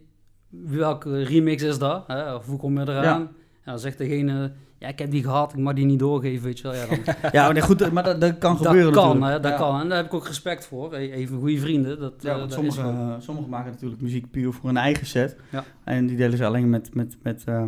welke 0.49 1.24
remix 1.24 1.64
is 1.64 1.78
dat? 1.78 2.04
Hè? 2.08 2.36
Of 2.36 2.45
hoe 2.45 2.58
kom 2.58 2.74
je 2.80 2.82
eraan? 2.82 3.04
Ja. 3.04 3.32
dan 3.66 3.80
zegt 3.80 3.97
degene, 3.97 4.52
ja, 4.82 4.88
ik 4.88 4.99
heb 4.99 5.11
die 5.11 5.23
gehad, 5.23 5.53
ik 5.53 5.59
mag 5.59 5.73
die 5.73 5.86
niet 5.86 5.99
doorgeven, 5.99 6.43
weet 6.43 6.57
je 6.59 6.63
wel. 6.63 6.73
Ja, 6.73 6.86
dan, 6.88 6.99
Ja, 7.32 7.51
nee, 7.51 7.61
goed, 7.61 7.91
maar 7.91 8.03
dat, 8.03 8.21
dat 8.21 8.38
kan 8.38 8.57
gebeuren 8.57 8.93
dat 8.93 9.03
kan, 9.03 9.07
natuurlijk. 9.19 9.34
hè, 9.43 9.49
dat 9.49 9.51
Ja. 9.59 9.65
kan. 9.65 9.82
En 9.82 9.88
daar 9.88 9.97
heb 9.97 10.05
ik 10.05 10.13
ook 10.13 10.27
respect 10.27 10.65
voor. 10.67 10.93
Even 10.93 11.39
goede 11.39 11.57
vrienden. 11.59 11.99
Dat, 11.99 12.13
Ja, 12.19 12.29
eh, 12.32 12.38
want 12.38 12.49
dat 12.49 12.57
sommige, 12.59 12.77
is 12.82 12.84
gewoon- 12.86 13.09
eh, 13.15 13.19
sommigen 13.19 13.49
maken 13.49 13.71
natuurlijk 13.71 14.01
muziek 14.01 14.32
puur 14.32 14.53
voor 14.53 14.65
hun 14.65 14.77
eigen 14.77 15.05
set. 15.05 15.36
Ja. 15.51 15.63
En 15.84 16.05
die 16.07 16.17
delen 16.17 16.38
ze 16.38 16.45
alleen 16.45 16.69
met, 16.69 16.95
met, 16.95 17.17
met 17.23 17.43
eh, 17.45 17.63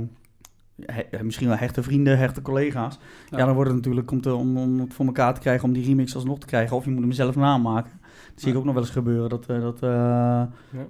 he- 0.86 1.24
misschien 1.24 1.47
wel 1.47 1.57
hechte 1.57 1.84
vrienden, 1.84 2.18
hechte 2.18 2.41
collega's. 2.41 2.99
Ja, 3.30 3.38
Ja. 3.38 3.45
dan 3.45 3.53
wordt 3.55 3.70
het 3.70 3.80
natuurlijk 3.80 4.11
om, 4.11 4.22
te, 4.22 4.34
om, 4.36 4.57
om 4.57 4.80
het 4.80 4.93
voor 4.93 5.05
elkaar 5.05 5.34
te 5.34 5.39
krijgen, 5.39 5.64
om 5.68 5.74
die 5.74 5.86
remix 5.86 6.16
alsnog 6.16 6.39
te 6.39 6.45
krijgen. 6.45 6.76
Of 6.78 6.86
je 6.86 6.91
moet 6.91 7.01
hem 7.01 7.11
zelf 7.11 7.36
namaken. 7.36 7.91
Dat 8.34 8.41
zie 8.41 8.51
ik 8.51 8.57
ook 8.57 8.64
nog 8.66 8.74
wel 8.74 8.84
eens 8.84 8.91
gebeuren, 8.91 9.30
dat, 9.30 9.45
eh, 9.45 9.61
dat 9.61 9.82
eh, 9.84 10.41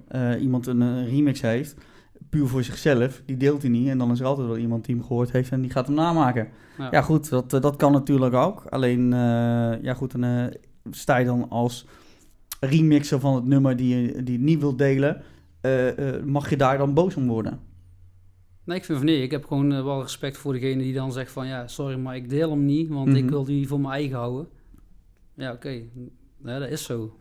eh, 0.08 0.42
iemand 0.42 0.66
een 0.66 0.82
eh, 0.82 1.08
remix 1.08 1.40
heeft, 1.40 1.76
puur 2.34 2.46
voor 2.48 2.62
zichzelf. 2.62 3.22
Die 3.26 3.36
deelt 3.36 3.62
hij 3.62 3.70
niet 3.70 3.88
en 3.88 3.98
dan 3.98 4.10
is 4.10 4.20
er 4.20 4.26
altijd 4.26 4.46
wel 4.46 4.56
iemand 4.56 4.84
die 4.84 4.94
hem 4.94 5.04
gehoord 5.04 5.32
heeft 5.32 5.50
en 5.50 5.60
die 5.60 5.70
gaat 5.70 5.86
hem 5.86 5.94
namaken. 5.96 6.48
ja. 6.78 6.88
Ja, 6.90 7.02
goed, 7.02 7.28
dat, 7.28 7.52
eh, 7.52 7.60
dat 7.60 7.76
kan 7.76 7.92
natuurlijk 7.92 8.34
ook. 8.34 8.64
Alleen, 8.68 9.12
eh, 9.12 9.82
ja 9.82 9.94
goed, 9.94 10.12
dan 10.12 10.24
eh, 10.24 10.44
sta 10.90 11.16
je 11.16 11.24
dan 11.24 11.48
als 11.50 11.86
remixer 12.60 13.20
van 13.20 13.34
het 13.34 13.44
nummer 13.44 13.76
die 13.76 13.96
je, 13.96 14.22
die 14.22 14.38
je 14.38 14.44
niet 14.44 14.60
wilt 14.60 14.78
delen, 14.78 15.22
mag 16.24 16.50
je 16.50 16.56
daar 16.56 16.78
dan 16.78 16.94
boos 16.94 17.16
om 17.16 17.26
worden? 17.26 17.58
Nee, 18.64 18.76
ik 18.76 18.84
vind 18.84 18.98
van 18.98 19.06
nee. 19.06 19.22
Ik 19.22 19.30
heb 19.30 19.44
gewoon 19.44 19.84
wel 19.84 20.02
respect 20.02 20.36
voor 20.36 20.52
degene 20.52 20.82
die 20.82 20.94
dan 20.94 21.12
zegt 21.12 21.30
van... 21.32 21.46
Ja, 21.46 21.66
sorry, 21.66 21.96
maar 21.98 22.16
ik 22.16 22.28
deel 22.28 22.50
hem 22.50 22.64
niet, 22.64 22.88
want 22.88 23.08
Mhm. 23.08 23.16
ik 23.16 23.30
wil 23.30 23.44
die 23.44 23.68
voor 23.68 23.80
mijn 23.80 23.94
eigen 23.94 24.16
houden. 24.16 24.48
Ja, 25.34 25.52
oké. 25.52 25.82
Ja, 26.44 26.58
dat 26.58 26.68
is 26.68 26.84
zo. 26.84 27.16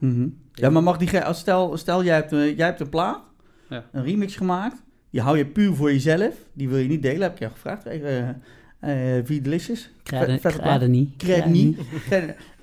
Ja, 0.53 0.69
maar 0.69 0.83
mag 0.83 0.97
die, 0.97 1.19
als 1.19 1.39
stel, 1.39 1.77
stel 1.77 2.03
jij, 2.03 2.15
hebt, 2.15 2.31
een- 2.31 2.55
jij 2.55 2.65
hebt 2.65 2.79
een 2.79 2.89
plaat, 2.89 3.21
Ja. 3.69 3.85
een 3.91 4.03
remix 4.03 4.35
gemaakt, 4.35 4.83
die 5.13 5.21
hou 5.21 5.37
je 5.37 5.45
puur 5.45 5.73
voor 5.75 5.91
jezelf, 5.91 6.33
die 6.53 6.69
wil 6.69 6.77
je 6.77 6.87
niet 6.87 7.01
delen, 7.01 7.21
heb 7.21 7.33
ik 7.33 7.39
je 7.39 7.49
gevraagd. 7.49 7.85
Eh, 7.85 9.19
Wie 9.25 9.41
Delicious? 9.41 9.89
Plaat. 10.03 10.87
niet. 10.87 11.17
Krijg 11.17 11.45
niet. 11.45 11.79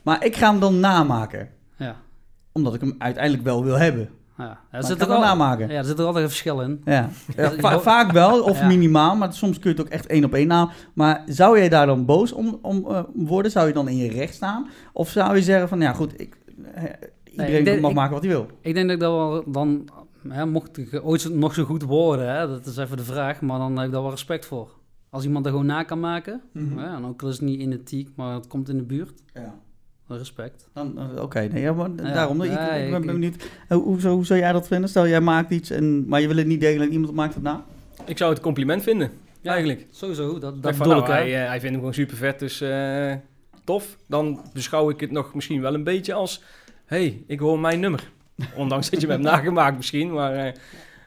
Maar 0.02 0.24
ik 0.24 0.36
ga 0.36 0.50
hem 0.50 0.60
dan 0.60 0.80
namaken, 0.80 1.48
Ja. 1.76 1.96
omdat 2.52 2.74
ik 2.74 2.80
hem 2.80 2.94
uiteindelijk 2.98 3.44
wel 3.44 3.64
wil 3.64 3.78
hebben. 3.78 4.08
Ja, 4.38 4.60
er 4.70 4.84
zit 4.84 5.00
er 5.00 5.06
al, 5.06 5.20
namaken. 5.20 5.68
ja, 5.68 5.74
er 5.78 5.84
zit 5.84 5.98
er 5.98 6.04
altijd 6.04 6.24
een 6.24 6.30
verschil 6.30 6.60
in. 6.60 6.82
Ja, 6.84 7.08
va- 7.58 7.80
vaak 7.80 8.12
wel, 8.12 8.42
of 8.42 8.58
Ja. 8.60 8.66
minimaal, 8.66 9.16
maar 9.16 9.32
soms 9.32 9.58
kun 9.58 9.70
je 9.70 9.76
het 9.76 9.86
ook 9.86 9.92
echt 9.92 10.06
één 10.06 10.24
op 10.24 10.34
één 10.34 10.46
na. 10.46 10.70
Maar 10.94 11.22
zou 11.26 11.58
jij 11.58 11.68
daar 11.68 11.86
dan 11.86 12.04
boos 12.04 12.32
om, 12.32 12.58
om 12.62 12.84
eh, 12.88 13.02
worden? 13.14 13.50
Zou 13.50 13.66
je 13.66 13.72
dan 13.72 13.88
in 13.88 13.96
je 13.96 14.10
recht 14.10 14.34
staan? 14.34 14.68
Of 14.92 15.08
zou 15.08 15.36
je 15.36 15.42
zeggen 15.42 15.68
van, 15.68 15.80
ja 15.80 15.92
goed, 15.92 16.20
ik, 16.20 16.36
eh, 16.74 16.82
iedereen 17.30 17.58
ik 17.58 17.64
denk- 17.64 17.80
mag 17.80 17.90
ik- 17.90 17.96
maken 17.96 18.12
wat 18.12 18.22
hij 18.22 18.30
wil? 18.32 18.46
Ik 18.60 18.74
denk 18.74 18.86
dat 18.86 18.94
ik 18.96 19.02
dat 19.02 19.12
wel 19.12 19.44
dan... 19.52 19.88
Hè, 20.28 20.46
mocht 20.46 20.78
ik 20.78 21.00
ooit 21.02 21.34
nog 21.34 21.54
zo 21.54 21.64
goed 21.64 21.82
worden, 21.82 22.34
hè, 22.34 22.46
dat 22.48 22.66
is 22.66 22.76
even 22.76 22.96
de 22.96 23.04
vraag. 23.04 23.40
Maar 23.40 23.58
dan 23.58 23.76
heb 23.76 23.86
ik 23.86 23.92
daar 23.92 24.02
wel 24.02 24.10
respect 24.10 24.46
voor. 24.46 24.70
Als 25.10 25.24
iemand 25.24 25.44
er 25.44 25.50
gewoon 25.50 25.66
na 25.66 25.82
kan 25.82 26.00
maken. 26.00 26.40
Mhm. 26.52 26.78
Ja, 26.78 26.96
en 26.96 27.04
ook 27.04 27.22
al 27.22 27.28
is 27.28 27.34
het 27.34 27.44
niet 27.44 27.60
identiek, 27.60 28.08
maar 28.16 28.34
het 28.34 28.46
komt 28.46 28.68
in 28.68 28.76
de 28.76 28.82
buurt. 28.82 29.22
Ja. 29.34 29.54
Respect. 30.06 30.68
Dan, 30.74 30.98
eh, 30.98 31.22
Oké, 31.22 31.40
nee, 31.52 31.62
ja, 31.62 31.72
maar 31.72 31.90
Ja, 31.96 32.12
daarom, 32.12 32.42
ik, 32.42 32.50
ja, 32.50 32.70
ik 32.72 32.90
ben 32.90 33.00
ik- 33.00 33.06
benieuwd, 33.06 33.48
eh, 33.68 33.78
hoe, 33.78 34.00
zou, 34.00 34.14
hoe 34.14 34.24
zou 34.26 34.38
jij 34.38 34.52
dat 34.52 34.66
vinden? 34.66 34.88
Stel, 34.88 35.08
jij 35.08 35.20
maakt 35.20 35.50
iets, 35.50 35.70
en, 35.70 36.08
maar 36.08 36.20
je 36.20 36.26
wil 36.26 36.36
het 36.36 36.46
niet 36.46 36.60
delen 36.60 36.86
en 36.86 36.92
iemand 36.92 37.14
maakt 37.14 37.34
het 37.34 37.42
na? 37.42 37.64
Ik 38.06 38.16
zou 38.18 38.28
het 38.30 38.38
een 38.38 38.44
compliment 38.44 38.82
vinden, 38.82 39.10
Ja, 39.40 39.50
eigenlijk. 39.50 39.86
Sowieso, 39.90 40.38
dat, 40.38 40.62
Dat 40.62 40.76
van, 40.76 40.88
nou, 40.88 41.02
hè. 41.04 41.12
hij, 41.12 41.26
eh, 41.42 41.48
hij 41.48 41.50
vindt 41.50 41.64
hem 41.64 41.74
gewoon 41.74 41.94
super 41.94 42.16
vet, 42.16 42.38
dus 42.38 42.60
eh, 42.60 43.12
tof. 43.64 43.96
Dan 44.08 44.40
beschouw 44.52 44.90
ik 44.90 45.00
het 45.00 45.10
nog 45.10 45.34
misschien 45.34 45.60
wel 45.60 45.74
een 45.74 45.84
beetje 45.84 46.12
als... 46.14 46.42
hey, 46.84 47.24
ik 47.26 47.38
hoor 47.38 47.58
mijn 47.60 47.80
nummer. 47.80 48.10
Ondanks 48.56 48.90
dat 48.90 49.00
je 49.00 49.06
me 49.06 49.12
hebt 49.12 49.24
nagemaakt 49.34 49.76
misschien, 49.76 50.12
maar... 50.12 50.34
eh, 50.34 50.52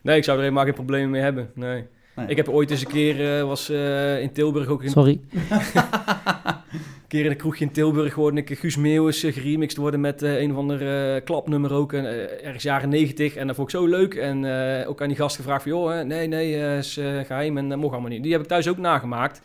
nee, 0.04 0.18
ik 0.18 0.24
zou 0.24 0.38
er 0.38 0.44
helemaal 0.44 0.66
geen 0.66 0.74
problemen 0.74 1.10
mee 1.10 1.22
hebben, 1.22 1.50
nee. 1.56 1.84
Nee. 2.16 2.28
Ik 2.28 2.38
heb 2.38 2.50
ooit 2.50 2.72
eens 2.72 2.82
een 2.82 2.92
keer, 2.92 3.38
eh, 3.38 3.44
was 3.44 3.70
eh, 3.70 4.22
in 4.22 4.32
Tilburg 4.32 4.68
ook... 4.68 4.84
In, 4.84 4.90
Sorry. 4.90 5.20
een 5.50 5.60
keer 7.08 7.26
in 7.26 7.32
een 7.32 7.38
kroegje 7.38 7.66
in 7.66 7.72
Tilburg 7.72 8.14
hoorde 8.14 8.42
ik 8.44 8.60
Guus 8.60 8.78
Meeuwis 8.78 9.24
uh, 9.24 9.34
geremixed 9.34 9.78
worden 9.78 10.00
met 10.02 10.22
eh, 10.22 10.42
een 10.42 10.52
of 10.52 10.58
ander 10.58 11.14
eh, 11.16 11.24
klapnummer 11.24 11.74
ook. 11.74 11.94
En, 11.94 12.06
eh, 12.06 12.46
ergens 12.46 12.64
jaren 12.64 12.90
90. 12.90 13.36
En 13.36 13.48
dat 13.48 13.56
vond 13.56 13.68
ik 13.72 13.76
zo 13.76 13.86
leuk. 13.86 14.14
En 14.16 14.46
eh, 14.82 14.90
ook 14.90 15.02
aan 15.02 15.08
die 15.08 15.18
gast 15.18 15.36
gevraagd 15.36 15.62
van, 15.64 15.72
joh, 15.72 15.90
hè, 15.92 16.04
nee, 16.04 16.28
nee, 16.28 16.56
eh, 16.56 16.78
is 16.78 16.98
eh, 16.98 17.20
geheim 17.26 17.58
en 17.58 17.70
dat 17.70 17.78
mocht 17.78 17.92
allemaal 17.94 18.12
niet. 18.12 18.24
Die 18.24 18.32
heb 18.32 18.42
ik 18.42 18.48
thuis 18.48 18.68
ook 18.68 18.78
nagemaakt. 18.78 19.42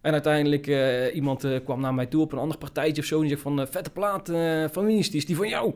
En 0.00 0.12
uiteindelijk, 0.12 0.66
eh, 0.66 1.14
iemand 1.14 1.44
eh, 1.44 1.50
kwam 1.64 1.80
naar 1.80 1.94
mij 1.94 2.06
toe 2.06 2.22
op 2.22 2.32
een 2.32 2.38
ander 2.38 2.58
partijtje 2.58 3.02
of 3.02 3.08
zo. 3.08 3.14
En 3.14 3.20
die 3.20 3.30
zegt 3.30 3.42
van, 3.42 3.66
vette 3.70 3.90
plaat 3.90 4.28
eh, 4.28 4.64
van 4.72 4.84
wie 4.86 4.98
is 4.98 5.10
die? 5.10 5.20
Is 5.20 5.26
die 5.26 5.36
van 5.36 5.48
jou? 5.48 5.74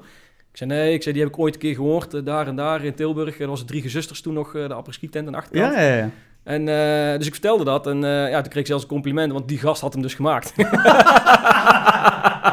Ik 0.54 0.60
zei, 0.60 0.70
nee, 0.70 0.92
ik 0.92 1.02
zei, 1.02 1.14
die 1.14 1.24
heb 1.24 1.32
ik 1.32 1.38
ooit 1.38 1.54
een 1.54 1.60
keer 1.60 1.74
gehoord. 1.74 2.14
eh, 2.14 2.20
daar 2.24 2.46
en 2.46 2.56
daar 2.56 2.84
in 2.84 2.94
Tilburg. 2.94 3.40
Er 3.40 3.46
was 3.48 3.64
drie 3.64 3.82
gezusters 3.82 4.20
toen 4.20 4.34
nog, 4.34 4.54
eh, 4.54 4.68
de 4.68 4.74
apres 4.74 4.98
tent 5.10 5.30
de 5.30 5.36
achterkant. 5.36 5.74
Ja, 5.74 5.80
ja, 5.82 5.94
ja. 5.96 6.10
En, 6.42 6.68
eh, 6.68 7.18
dus 7.18 7.26
ik 7.26 7.32
vertelde 7.32 7.64
dat. 7.64 7.86
En 7.86 8.04
eh, 8.04 8.30
ja, 8.30 8.40
toen 8.40 8.50
kreeg 8.50 8.62
ik 8.62 8.66
zelfs 8.66 8.82
een 8.82 8.88
compliment, 8.88 9.32
want 9.32 9.48
die 9.48 9.58
gast 9.58 9.80
had 9.80 9.92
hem 9.92 10.02
dus 10.02 10.14
gemaakt. 10.14 10.52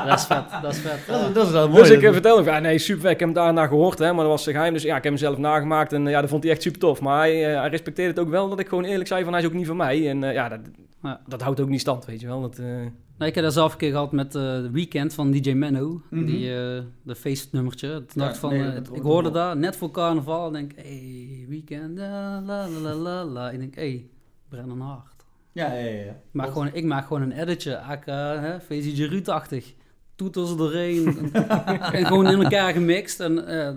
dat 0.08 0.20
is 0.20 0.26
vet, 0.26 0.44
dat 0.62 0.72
is 0.74 0.80
vet. 0.80 1.00
Dat, 1.08 1.20
ja. 1.22 1.28
is- 1.28 1.34
dat 1.34 1.46
is 1.46 1.52
wel 1.52 1.70
mooi. 1.70 1.82
Dus 1.82 1.90
ik 1.92 2.00
vertelde 2.14 2.44
hem, 2.44 2.54
ja, 2.54 2.60
nee, 2.60 2.78
super 2.78 3.02
vet. 3.02 3.12
Ik 3.12 3.20
heb 3.20 3.28
hem 3.28 3.38
daarna 3.44 3.68
gehoord, 3.68 4.00
hè, 4.00 4.06
maar 4.14 4.24
dat 4.26 4.34
was 4.34 4.44
geheim. 4.44 4.74
Dus 4.74 4.84
ja, 4.84 4.90
ik 4.98 5.04
heb 5.04 5.12
hem 5.12 5.18
zelf 5.22 5.38
nagemaakt 5.38 5.94
en 5.94 6.08
ja, 6.08 6.22
dat 6.22 6.30
vond 6.30 6.44
hij 6.44 6.52
echt 6.52 6.62
super 6.62 6.80
tof. 6.80 7.02
Maar 7.02 7.18
hij, 7.20 7.54
eh, 7.54 7.60
hij 7.60 7.70
respecteerde 7.70 8.12
het 8.12 8.20
ook 8.20 8.30
wel 8.30 8.50
dat 8.50 8.60
ik 8.60 8.68
gewoon 8.68 8.84
eerlijk 8.84 9.08
zei 9.08 9.24
van, 9.24 9.34
hij 9.34 9.42
is 9.42 9.48
ook 9.48 9.54
niet 9.54 9.68
van 9.68 9.78
mij. 9.78 10.10
En 10.10 10.24
eh, 10.24 10.34
ja, 10.34 10.50
dat, 10.50 10.60
Ja. 11.04 11.22
dat 11.28 11.42
houdt 11.42 11.60
ook 11.60 11.70
niet 11.70 11.80
stand, 11.80 12.06
weet 12.06 12.20
je 12.20 12.28
wel. 12.28 12.42
Dat, 12.42 12.60
eh, 12.60 12.86
Nee, 13.18 13.30
ik 13.30 13.36
heb 13.36 13.46
dat 13.46 13.54
zelf 13.54 13.72
een 13.72 13.78
keer 13.78 13.92
gehad 13.92 14.12
met 14.12 14.36
eh 14.36 14.42
The 14.42 14.70
Weekend 14.72 15.14
van 15.14 15.32
DJ 15.32 15.52
Menno. 15.52 16.02
Mhm. 16.10 16.26
Die, 16.26 16.50
eh 16.50 16.84
de 17.04 17.16
feestnummertje. 17.16 17.88
Ja, 17.88 18.02
dacht 18.14 18.38
van, 18.38 18.50
nee, 18.50 18.68
eh, 18.68 18.74
dat 18.74 18.96
ik 18.96 19.02
hoorde 19.02 19.32
dat 19.32 19.58
net 19.58 19.76
voor 19.76 19.92
carnaval. 19.92 20.46
En 20.46 20.54
denk, 20.54 20.72
hey, 20.76 21.46
Weekend, 21.48 21.98
la 21.98 22.42
la 22.42 22.94
la 22.94 23.26
la. 23.26 23.50
Ik 23.52 23.60
denk, 23.60 23.76
hey, 23.76 24.10
Brennan 24.50 24.82
Hart. 24.82 25.26
Ja, 25.52 25.74
ja, 25.74 25.80
ja. 25.80 26.04
ja. 26.04 26.12
Ik 26.12 26.16
maak, 26.32 26.52
gewoon, 26.52 26.70
ik 26.74 26.84
maak 26.84 27.08
gewoon 27.08 27.22
een 27.22 27.32
editje, 27.32 27.80
AK, 27.80 28.06
hè, 28.06 28.62
VCG 28.62 29.10
Ruud-achtig. 29.10 29.74
Toeters 30.16 30.56
erheen. 30.56 31.32
en 31.92 32.06
gewoon 32.06 32.28
in 32.28 32.42
elkaar 32.42 32.74
gemixt. 32.74 33.20
En 33.20 33.48
eh, 33.48 33.74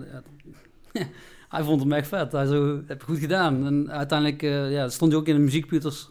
hij 1.49 1.63
vond 1.63 1.81
hem 1.81 1.91
echt 1.91 2.07
vet. 2.07 2.31
Hij 2.31 2.45
zo, 2.45 2.81
heb 2.85 2.99
je 2.99 3.05
goed 3.05 3.19
gedaan. 3.19 3.65
En 3.65 3.91
uiteindelijk 3.91 4.43
eh, 4.43 4.71
ja, 4.71 4.89
stond 4.89 5.11
hij 5.11 5.21
ook 5.21 5.27
in 5.27 5.35
de 5.35 5.41
muziekputers. 5.41 6.09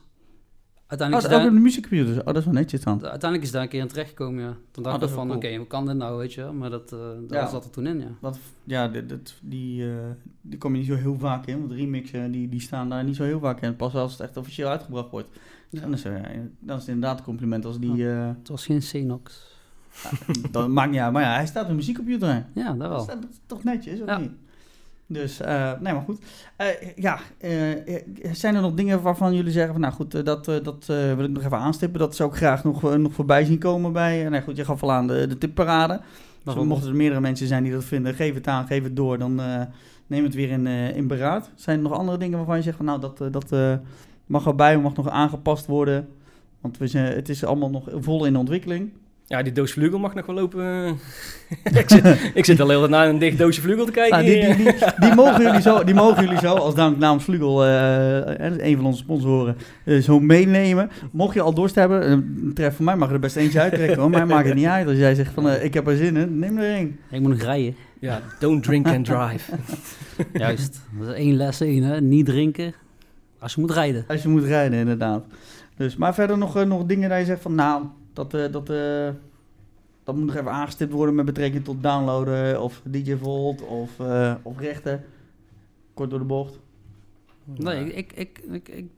Oh, 0.94 1.00
Uiteindelijk, 1.00 1.12
dat 1.12 1.30
is 1.30 1.36
ook 1.36 1.42
daar, 1.42 1.48
in 1.48 1.54
de 1.54 1.60
muziekcomputer. 1.60 2.18
Oh, 2.20 2.26
dat 2.26 2.36
is 2.36 2.44
wel 2.44 2.54
netjes 2.54 2.80
dan. 2.80 2.92
uiteindelijk 3.02 3.42
is 3.42 3.50
daar 3.50 3.62
een 3.62 3.68
keer 3.68 3.80
in 3.80 3.88
terechtgekomen, 3.88 4.42
ja. 4.42 4.56
Toen 4.70 4.82
dacht 4.82 5.02
Oh, 5.02 5.08
ik 5.08 5.14
van, 5.14 5.32
oké, 5.34 5.56
hoe 5.56 5.66
kan 5.66 5.86
dit 5.86 5.96
nou, 5.96 6.18
weet 6.18 6.32
je. 6.32 6.44
Maar 6.44 6.70
dat, 6.70 6.92
eh 6.92 7.40
was 7.40 7.52
dat 7.52 7.64
er 7.64 7.70
toen 7.70 7.86
in, 7.86 8.00
ja. 8.00 8.08
Wat, 8.20 8.38
ja, 8.64 8.88
dit, 8.88 9.08
dit- 9.08 9.38
die, 9.42 9.84
eh, 9.90 9.96
die 10.40 10.58
kom 10.58 10.72
je 10.72 10.78
niet 10.78 10.86
zo 10.86 10.94
heel 10.94 11.18
vaak 11.18 11.46
in. 11.46 11.58
Want 11.60 11.72
remixen 11.72 12.30
die, 12.30 12.48
die 12.48 12.60
staan 12.60 12.88
daar 12.88 13.04
niet 13.04 13.16
zo 13.16 13.24
heel 13.24 13.40
vaak 13.40 13.60
in. 13.60 13.76
Pas 13.76 13.94
als 13.94 14.12
het 14.12 14.20
echt 14.20 14.36
officieel 14.36 14.68
uitgebracht 14.68 15.10
wordt. 15.10 15.28
Dan, 15.70 15.92
is, 15.92 16.02
dan 16.02 16.76
is 16.76 16.82
het 16.82 16.88
inderdaad 16.88 17.18
een 17.18 17.24
compliment 17.24 17.64
als 17.64 17.78
die... 17.78 18.08
eh 18.10 18.28
Het 18.38 18.48
was 18.48 18.66
geen 18.66 18.78
Xenox. 18.78 19.52
dat 20.50 20.68
maakt 20.68 20.90
niet 20.90 21.00
uit. 21.00 21.12
Maar 21.12 21.22
ja, 21.22 21.34
hij 21.34 21.46
staat 21.46 21.62
in 21.62 21.68
de 21.70 21.74
muziekcomputer. 21.74 22.28
hè. 22.28 22.42
Ja, 22.60 22.72
dat 22.72 22.88
wel. 22.88 23.00
is 23.00 23.06
dat 23.06 23.16
is 23.30 23.40
toch 23.46 23.64
netjes, 23.64 24.00
of 24.00 24.18
niet? 24.18 24.30
Dus, 25.14 25.40
eh, 25.40 25.72
nee, 25.80 25.92
maar 25.92 26.02
goed. 26.02 26.18
Eh, 26.56 26.66
ja, 26.96 27.18
eh, 27.38 27.50
zijn 28.32 28.54
er 28.54 28.60
nog 28.60 28.74
dingen 28.74 29.02
waarvan 29.02 29.34
jullie 29.34 29.52
zeggen 29.52 29.72
van, 29.72 29.80
nou 29.80 29.94
goed, 29.94 30.24
dat, 30.24 30.44
dat 30.44 30.86
wil 30.86 31.24
ik 31.24 31.30
nog 31.30 31.44
even 31.44 31.58
aanstippen. 31.58 31.98
Dat 32.00 32.16
zou 32.16 32.30
ik 32.30 32.36
graag 32.36 32.64
nog, 32.64 32.96
nog 32.96 33.12
voorbij 33.12 33.44
zien 33.44 33.58
komen 33.58 33.92
bij, 33.92 34.28
nee 34.28 34.42
goed, 34.42 34.56
je 34.56 34.64
gaf 34.64 34.82
al 34.82 34.92
aan 34.92 35.06
de, 35.06 35.26
de 35.26 35.38
tipparade. 35.38 36.00
Dus 36.44 36.54
mochten 36.54 36.88
er 36.88 36.96
meerdere 36.96 37.20
mensen 37.20 37.46
zijn 37.46 37.62
die 37.62 37.72
dat 37.72 37.84
vinden, 37.84 38.14
geef 38.14 38.34
het 38.34 38.46
aan, 38.46 38.66
geef 38.66 38.82
het 38.82 38.96
door, 38.96 39.18
dan 39.18 39.40
neem 40.06 40.24
het 40.24 40.34
weer 40.34 40.50
in, 40.50 40.66
in 40.66 41.06
beraad. 41.06 41.50
Zijn 41.54 41.76
er 41.76 41.82
nog 41.82 41.92
andere 41.92 42.18
dingen 42.18 42.36
waarvan 42.36 42.56
je 42.56 42.62
zegt 42.62 42.76
van, 42.76 42.86
nou, 42.86 43.00
dat, 43.00 43.18
dat 43.30 43.78
mag 44.26 44.46
erbij, 44.46 44.78
mag 44.78 44.94
nog 44.94 45.08
aangepast 45.08 45.66
worden? 45.66 46.08
Want 46.60 46.78
we 46.78 46.86
zijn, 46.86 47.14
het 47.14 47.28
is 47.28 47.44
allemaal 47.44 47.70
nog 47.70 47.88
vol 47.92 48.24
in 48.24 48.36
ontwikkeling. 48.36 48.92
Ja, 49.26 49.42
die 49.42 49.52
doos 49.52 49.72
vlugel 49.72 49.98
mag 49.98 50.14
nog 50.14 50.26
wel 50.26 50.34
lopen. 50.34 50.88
ik, 51.80 51.84
zit, 51.86 52.30
ik 52.34 52.44
zit 52.44 52.60
al 52.60 52.68
heel 52.68 52.88
naar 52.88 53.08
een 53.08 53.18
dicht 53.18 53.38
doosje 53.38 53.60
vlugel 53.60 53.84
te 53.84 53.92
kijken. 53.92 54.24
Nou, 54.24 54.30
die, 54.30 54.54
die, 54.54 54.64
die, 54.64 54.74
die 54.98 55.14
mogen 55.14 55.42
jullie 55.42 55.60
zo, 55.60 55.84
die 55.84 55.94
mogen 55.94 56.24
jullie 56.24 56.38
zo 56.38 56.54
als 56.54 56.74
dank 56.74 56.98
namens 56.98 57.24
Vlugel, 57.24 57.64
eh, 57.64 58.46
eh, 58.46 58.52
een 58.58 58.76
van 58.76 58.86
onze 58.86 58.98
sponsoren, 58.98 59.56
eh, 59.84 59.98
zo 59.98 60.20
meenemen. 60.20 60.90
Mocht 61.12 61.34
je 61.34 61.40
al 61.40 61.54
dorst 61.54 61.74
hebben, 61.74 62.10
een 62.10 62.50
tref 62.54 62.76
van 62.76 62.84
mij 62.84 62.96
mag 62.96 63.10
er 63.10 63.18
best 63.18 63.36
eentje 63.36 63.60
uittrekken 63.60 64.00
hoor. 64.00 64.10
Mij 64.10 64.26
maakt 64.26 64.46
het 64.46 64.54
niet 64.54 64.66
uit. 64.66 64.86
Als 64.86 64.96
jij 64.96 65.14
zegt 65.14 65.32
van 65.32 65.48
eh, 65.48 65.64
ik 65.64 65.74
heb 65.74 65.86
er 65.86 65.96
zin 65.96 66.16
in, 66.16 66.38
neem 66.38 66.58
er 66.58 66.74
één. 66.74 66.98
Ik 67.10 67.20
moet 67.20 67.30
nog 67.30 67.42
rijden. 67.42 67.76
Ja, 68.00 68.20
don't 68.38 68.62
drink 68.62 68.86
and 68.86 69.04
drive. 69.04 69.52
Juist. 70.32 70.80
Dat 70.98 71.08
is 71.08 71.14
één 71.14 71.36
les 71.36 71.60
één, 71.60 71.82
hè. 71.82 72.00
Niet 72.00 72.26
drinken 72.26 72.74
als 73.38 73.54
je 73.54 73.60
moet 73.60 73.70
rijden. 73.70 74.04
Als 74.08 74.22
je 74.22 74.28
moet 74.28 74.44
rijden 74.44 74.78
inderdaad. 74.78 75.24
Dus, 75.76 75.96
maar 75.96 76.14
verder 76.14 76.38
nog, 76.38 76.56
eh, 76.56 76.66
nog 76.66 76.84
dingen 76.84 77.08
dat 77.08 77.18
je 77.18 77.24
zegt 77.24 77.42
van 77.42 77.54
nou, 77.54 77.84
dat, 78.14 78.34
eh, 78.34 78.52
dat, 78.52 78.70
eh, 78.70 79.08
dat 80.04 80.16
moet 80.16 80.24
nog 80.26 80.34
even 80.34 80.50
aangestipt 80.50 80.92
worden 80.92 81.14
met 81.14 81.24
betrekking 81.24 81.64
tot 81.64 81.82
downloaden 81.82 82.62
of 82.62 82.80
DJ 82.84 83.16
Volt 83.16 83.62
of, 83.62 84.00
eh, 84.00 84.34
of 84.42 84.58
rechten. 84.58 85.04
Kort 85.94 86.10
door 86.10 86.18
de 86.18 86.24
bocht. 86.24 86.58
Nee, 87.44 87.94
ik, 87.94 88.12
ik, 88.12 88.40
ik, 88.50 88.68
ik, 88.68 88.90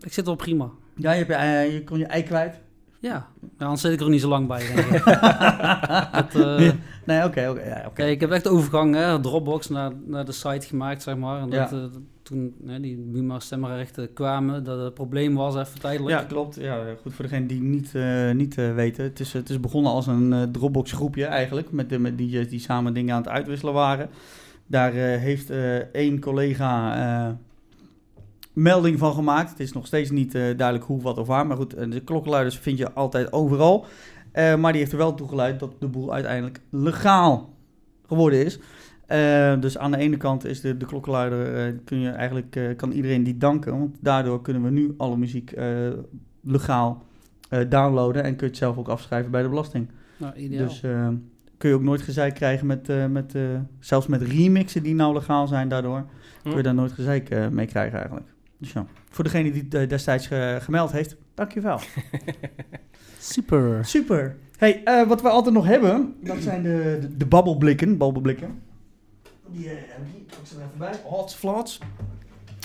ik, 0.00 0.12
zit 0.12 0.26
wel 0.26 0.34
prima. 0.34 0.70
Ja, 0.94 1.12
je, 1.12 1.24
hebt 1.24 1.72
je, 1.72 1.84
kon 1.84 1.98
je 1.98 2.06
ei 2.06 2.22
kwijt. 2.22 2.60
Ja, 3.00 3.26
ja 3.58 3.64
anders 3.64 3.80
zit 3.80 3.92
ik 3.92 4.00
er 4.00 4.08
niet 4.08 4.20
zo 4.20 4.28
lang 4.28 4.46
bij. 4.46 4.74
denk 4.74 4.86
ik. 4.86 5.04
Dat. 6.32 6.74
Nee, 7.04 7.24
oké, 7.24 7.48
oké. 7.48 7.64
ja, 7.64 7.82
oké. 7.86 7.92
Kijk, 7.94 8.10
ik 8.10 8.20
heb 8.20 8.30
echt 8.30 8.44
de 8.44 8.50
overgang, 8.50 8.94
hè, 8.94 9.20
Dropbox 9.20 9.68
naar, 9.68 9.92
naar 10.04 10.24
de 10.24 10.32
site 10.32 10.66
gemaakt, 10.66 11.02
zeg 11.02 11.16
maar. 11.16 11.40
En 11.40 11.50
dat, 11.50 11.70
Ja. 11.70 11.88
Toen 12.28 12.54
hè, 12.66 12.80
die 12.80 12.96
Buma 12.96 13.38
stemrechten 13.38 14.12
kwamen, 14.12 14.64
dat 14.64 14.80
het 14.80 14.94
probleem 14.94 15.34
was 15.34 15.56
even 15.56 15.80
tijdelijk. 15.80 16.20
Ja, 16.20 16.24
klopt. 16.24 16.54
Ja, 16.54 16.84
goed 17.02 17.14
voor 17.14 17.24
degene 17.24 17.46
die 17.46 17.60
niet, 17.60 17.94
eh, 17.94 18.30
niet 18.30 18.58
eh, 18.58 18.74
weten. 18.74 19.04
Het 19.04 19.20
is, 19.20 19.32
het 19.32 19.50
is 19.50 19.60
begonnen 19.60 19.92
als 19.92 20.06
een 20.06 20.32
eh, 20.32 20.42
Dropbox 20.42 20.92
groepje 20.92 21.24
eigenlijk. 21.24 21.70
Met, 21.70 21.98
met 21.98 22.18
DJ's 22.18 22.48
die 22.48 22.60
samen 22.60 22.94
dingen 22.94 23.14
aan 23.14 23.22
het 23.22 23.30
uitwisselen 23.30 23.74
waren. 23.74 24.08
Daar 24.66 24.92
heeft 24.92 25.50
één 25.92 26.20
collega 26.20 27.38
melding 28.52 28.98
van 28.98 29.14
gemaakt. 29.14 29.50
Het 29.50 29.60
is 29.60 29.72
nog 29.72 29.86
steeds 29.86 30.10
niet 30.10 30.32
duidelijk 30.32 30.84
hoe, 30.84 31.00
wat 31.00 31.18
of 31.18 31.26
waar. 31.26 31.46
Maar 31.46 31.56
goed, 31.56 31.92
de 31.92 32.00
klokkenluiders 32.00 32.58
vind 32.58 32.78
je 32.78 32.92
altijd 32.92 33.32
overal. 33.32 33.86
Maar 34.32 34.72
die 34.72 34.80
heeft 34.80 34.92
er 34.92 34.98
wel 34.98 35.14
toegeleid 35.14 35.60
dat 35.60 35.74
de 35.78 35.88
boel 35.88 36.12
uiteindelijk 36.12 36.60
legaal 36.70 37.54
geworden 38.06 38.44
is. 38.44 38.58
Eh, 39.08 39.60
dus 39.60 39.78
aan 39.78 39.90
de 39.90 39.96
ene 39.96 40.16
kant 40.16 40.44
is 40.44 40.60
de, 40.60 40.76
de 40.76 40.86
klokkenluider, 40.86 41.66
eh, 41.66 41.72
kun 41.84 41.98
je 42.00 42.08
eigenlijk, 42.10 42.56
eh, 42.56 42.76
kan 42.76 42.90
iedereen 42.92 43.22
die 43.22 43.36
danken. 43.36 43.78
Want 43.78 43.96
daardoor 44.00 44.42
kunnen 44.42 44.62
we 44.62 44.70
nu 44.70 44.94
alle 44.96 45.16
muziek 45.16 45.52
legaal 46.42 47.02
downloaden. 47.68 48.22
En 48.22 48.30
kun 48.36 48.46
je 48.46 48.52
het 48.52 48.56
zelf 48.56 48.76
ook 48.78 48.88
afschrijven 48.88 49.30
bij 49.30 49.42
de 49.42 49.48
belasting. 49.48 49.88
Nou, 50.16 50.34
ideaal. 50.34 50.66
Dus 50.66 50.80
kun 51.58 51.68
je 51.68 51.74
ook 51.74 51.82
nooit 51.82 52.02
gezeik 52.02 52.34
krijgen 52.34 52.66
met, 52.66 52.88
met 53.10 53.34
zelfs 53.80 54.06
met 54.06 54.22
remixen 54.22 54.82
die 54.82 54.94
nou 54.94 55.14
legaal 55.14 55.46
zijn 55.46 55.68
daardoor. 55.68 56.04
Kun 56.42 56.56
je 56.56 56.62
daar 56.62 56.74
nooit 56.74 56.92
gezeik 56.92 57.50
mee 57.50 57.66
krijgen 57.66 57.98
eigenlijk. 57.98 58.26
Dus 58.58 58.72
ja, 58.72 58.86
voor 59.10 59.24
degene 59.24 59.50
die 59.52 59.66
het 59.70 59.90
destijds 59.90 60.26
ge- 60.26 60.58
gemeld 60.60 60.92
heeft, 60.92 61.16
dankjewel. 61.34 61.80
Super. 63.18 63.84
Super. 63.84 64.36
Hey, 64.58 65.04
wat 65.08 65.22
we 65.22 65.28
altijd 65.28 65.54
nog 65.54 65.66
hebben, 65.66 66.14
dat 66.22 66.36
zijn 66.42 66.62
de, 66.62 66.98
de, 67.00 67.16
de 67.16 67.26
babbelblikken. 67.26 67.96
babbelblikken. 67.96 68.66
Die 69.52 69.68
eh, 69.70 69.76
heb 69.76 69.98
ik 70.06 70.12
hier, 70.12 70.22
pak 70.24 70.46
ze 70.46 70.54
er 70.54 70.60
even 70.60 70.78
bij. 70.78 70.92
Hots, 71.04 71.34
flats. 71.34 71.78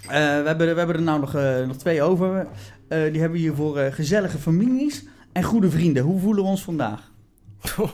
Eh, 0.03 0.09
we, 0.09 0.17
hebben, 0.17 0.67
er- 0.67 0.73
we 0.73 0.77
hebben 0.77 0.95
er 0.95 1.01
nou 1.01 1.19
nog, 1.19 1.35
eh, 1.35 1.65
nog 1.65 1.77
twee 1.77 2.01
over. 2.01 2.39
Eh, 2.39 2.47
die 2.87 2.97
hebben 2.97 3.31
we 3.31 3.37
hier 3.37 3.53
voor 3.55 3.77
eh, 3.77 3.93
gezellige 3.93 4.37
families 4.37 5.03
en 5.31 5.43
goede 5.43 5.69
vrienden. 5.69 6.03
Hoe 6.03 6.19
voelen 6.19 6.43
we 6.43 6.49
ons 6.49 6.63
vandaag? 6.63 7.11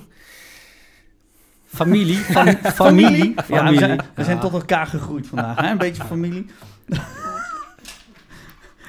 Familie. 1.65 2.15
fam- 2.17 2.55
familie. 2.57 3.29
Ja, 3.29 3.35
we 3.35 3.43
Familie. 3.43 3.79
zijn, 3.79 3.99
we 4.15 4.23
zijn 4.23 4.39
tot 4.39 4.53
elkaar 4.53 4.87
gegroeid 4.87 5.27
vandaag. 5.27 5.59
Hè? 5.61 5.69
Een 5.71 5.77
beetje 5.77 6.03
familie. 6.03 6.45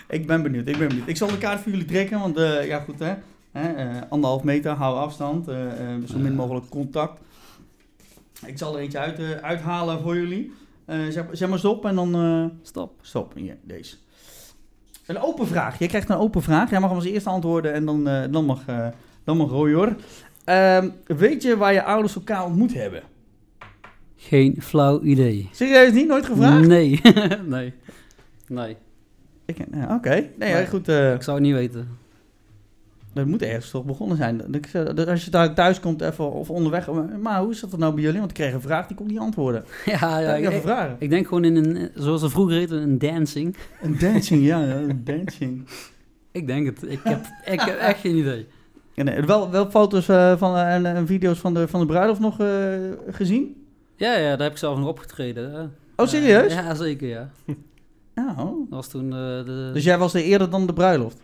ik 0.09 0.27
ben 0.27 0.43
benieuwd, 0.43 0.69
ik 0.69 0.79
ben 0.79 0.89
benieuwd. 0.89 1.09
Ik 1.09 1.17
zal 1.17 1.29
de 1.29 1.39
kaart 1.39 1.61
voor 1.61 1.71
jullie 1.71 1.87
trekken, 1.87 2.21
want 2.21 2.37
eh, 2.37 2.67
ja 2.67 2.79
goed 2.81 2.99
hè. 2.99 3.15
hè 3.53 3.73
eh, 3.73 4.03
anderhalf 4.09 4.43
meter, 4.43 4.73
hou 4.73 4.97
afstand. 4.99 5.49
eh, 5.49 5.65
eh, 5.95 6.03
zo 6.09 6.19
min 6.19 6.35
mogelijk 6.35 6.69
contact. 6.69 7.21
Ik 8.47 8.59
zal 8.59 8.75
er 8.77 8.81
eentje 8.83 8.99
uit, 8.99 9.19
eh, 9.19 9.31
uithalen 9.31 10.01
voor 10.01 10.17
jullie. 10.17 10.53
Eh, 10.85 10.99
zeg, 11.09 11.25
zeg 11.33 11.49
maar 11.49 11.59
stop 11.59 11.85
en 11.85 11.95
dan... 11.95 12.15
eh, 12.15 12.45
Stop. 12.63 12.93
Stop, 13.01 13.35
hier, 13.35 13.57
deze. 13.63 13.97
Een 15.07 15.19
open 15.19 15.47
vraag. 15.47 15.79
Je 15.79 15.87
krijgt 15.87 16.09
een 16.09 16.17
open 16.17 16.43
vraag. 16.43 16.71
Jij 16.71 16.81
mag 16.81 16.89
hem 16.89 16.99
als 16.99 17.07
eerste 17.09 17.31
antwoorden 17.31 17.73
en 17.73 17.85
dan, 17.85 18.09
eh, 18.09 18.23
dan, 18.31 18.45
mag, 18.45 18.63
eh 18.67 18.87
dan 19.25 19.37
mag 19.37 19.51
Roy 19.51 19.73
hoor. 19.73 19.95
Ehm, 20.45 20.89
weet 21.07 21.43
je 21.43 21.57
waar 21.57 21.73
je 21.73 21.83
ouders 21.83 22.15
elkaar 22.15 22.45
ontmoet 22.45 22.75
hebben? 22.75 23.03
Geen 24.17 24.57
flauw 24.63 25.03
idee. 25.03 25.49
Serieus 25.53 25.93
niet? 25.93 26.07
Nooit 26.07 26.27
gevraagd? 26.27 26.67
Nee. 26.67 27.01
nee. 27.47 27.75
Nee. 28.49 28.77
Oké, 29.91 30.29
nee, 30.39 30.51
ja, 30.51 30.65
goed. 30.65 30.89
eh, 30.89 31.15
Ik 31.15 31.23
zou 31.23 31.37
het 31.37 31.47
niet 31.47 31.55
weten. 31.57 31.99
Dat 33.13 33.27
moet 33.27 33.43
ergens 33.43 33.71
toch 33.71 33.85
begonnen 33.85 34.17
zijn. 34.17 34.43
Dat 34.95 35.09
Als 35.09 35.25
je 35.25 35.31
daar 35.31 35.55
thuis 35.55 35.81
komt 35.81 36.01
even, 36.01 36.33
of 36.33 36.51
onderweg. 36.51 36.89
Maar 37.23 37.41
hoe 37.41 37.51
is 37.51 37.61
dat 37.61 37.79
nou 37.79 37.95
bij 37.95 38.03
jullie? 38.03 38.19
Want 38.19 38.31
ik 38.31 38.37
kreeg 38.37 38.53
een 38.53 38.61
vraag, 38.61 38.87
die 38.87 38.97
kon 38.97 39.07
niet 39.07 39.19
antwoorden. 39.19 39.65
ja, 39.85 40.19
ja, 40.19 40.35
ik 40.35 40.65
een 40.65 40.97
ik, 40.99 41.11
denk 41.11 41.27
gewoon 41.27 41.45
in 41.45 41.57
een, 41.57 41.91
zoals 41.95 42.21
ze 42.21 42.31
vroeger 42.31 42.57
heette, 42.57 42.75
een 42.75 42.99
dancing. 42.99 43.57
Een 43.83 43.99
dancing, 43.99 44.45
ja, 44.45 44.63
een 44.63 45.05
dancing. 45.05 45.63
Ik 46.33 46.47
denk 46.47 46.67
het. 46.67 46.91
Ik 46.91 47.01
heb, 47.05 47.27
ik 47.45 47.61
heb 47.61 47.77
echt 47.79 48.01
geen 48.01 48.17
idee. 48.17 48.47
En, 48.95 49.09
eh, 49.09 49.25
wel, 49.25 49.51
wel 49.51 49.71
foto's 49.71 50.09
eh, 50.09 50.37
van, 50.37 50.57
eh, 50.57 50.75
en, 50.75 50.87
en 50.87 51.07
video's 51.07 51.39
van 51.39 51.55
de, 51.55 51.69
van 51.69 51.81
de 51.81 51.87
bruiloft 51.87 52.21
nog 52.21 52.41
eh, 52.41 52.49
gezien? 53.11 53.65
Ja, 53.97 54.13
ja, 54.17 54.29
daar 54.31 54.43
heb 54.43 54.53
ik 54.53 54.57
zelf 54.59 54.79
nog 54.79 54.89
opgetreden. 54.89 55.53
hè. 55.53 55.63
Oh, 55.97 56.07
serieus? 56.09 56.53
Eh, 56.53 56.59
ja, 56.59 56.75
zeker, 56.75 57.09
ja. 57.09 57.31
Oh. 58.15 58.37
Dat 58.37 58.67
was 58.69 58.89
toen 58.89 59.05
eh, 59.05 59.19
de... 59.45 59.71
Dus 59.73 59.85
jij 59.85 59.99
was 59.99 60.15
er 60.15 60.23
eerder 60.23 60.51
dan 60.51 60.67
de 60.67 60.73
bruiloft? 60.73 61.21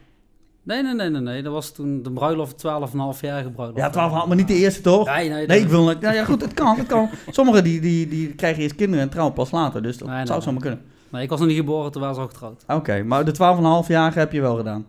Nee, 0.66 0.82
nee, 0.82 0.94
nee, 0.94 1.10
nee, 1.10 1.20
nee. 1.20 1.42
Dat 1.42 1.52
was 1.52 1.72
toen 1.72 2.02
de 2.02 2.10
bruiloft, 2.12 2.56
12,5-jarige 2.66 3.50
bruiloft. 3.50 3.78
Ja, 3.78 3.90
12 3.90 4.26
maar 4.26 4.36
niet 4.36 4.48
de 4.48 4.54
eerste 4.54 4.80
toch? 4.80 5.06
Nee, 5.06 5.28
nee. 5.28 5.46
Nee, 5.46 5.60
ik 5.60 5.68
wil 5.68 5.86
niet. 5.88 6.00
Nou 6.00 6.14
ja, 6.14 6.24
goed, 6.24 6.42
het 6.42 6.54
kan. 6.54 6.76
Het 6.76 6.86
kan. 6.86 7.08
Sommigen 7.30 7.64
die, 7.64 7.80
die, 7.80 8.08
die 8.08 8.34
krijgen 8.34 8.62
eerst 8.62 8.74
kinderen 8.74 9.04
en 9.04 9.10
trouwen 9.10 9.34
pas 9.34 9.50
later. 9.50 9.82
Dus 9.82 9.98
dat 9.98 10.08
Nee, 10.08 10.16
zou 10.26 10.38
nee. 10.38 10.40
zomaar 10.46 10.60
kunnen. 10.60 10.80
Nee, 11.10 11.22
ik 11.22 11.28
was 11.28 11.38
nog 11.38 11.48
niet 11.48 11.56
geboren, 11.56 11.92
toen 11.92 12.00
waren 12.00 12.16
ze 12.16 12.20
al 12.22 12.28
getrouwd. 12.28 12.64
Oké, 12.66 13.02
maar 13.02 13.24
de 13.24 13.32
12,5-jarige 13.34 14.18
heb 14.18 14.32
je 14.32 14.40
wel 14.40 14.56
gedaan. 14.56 14.86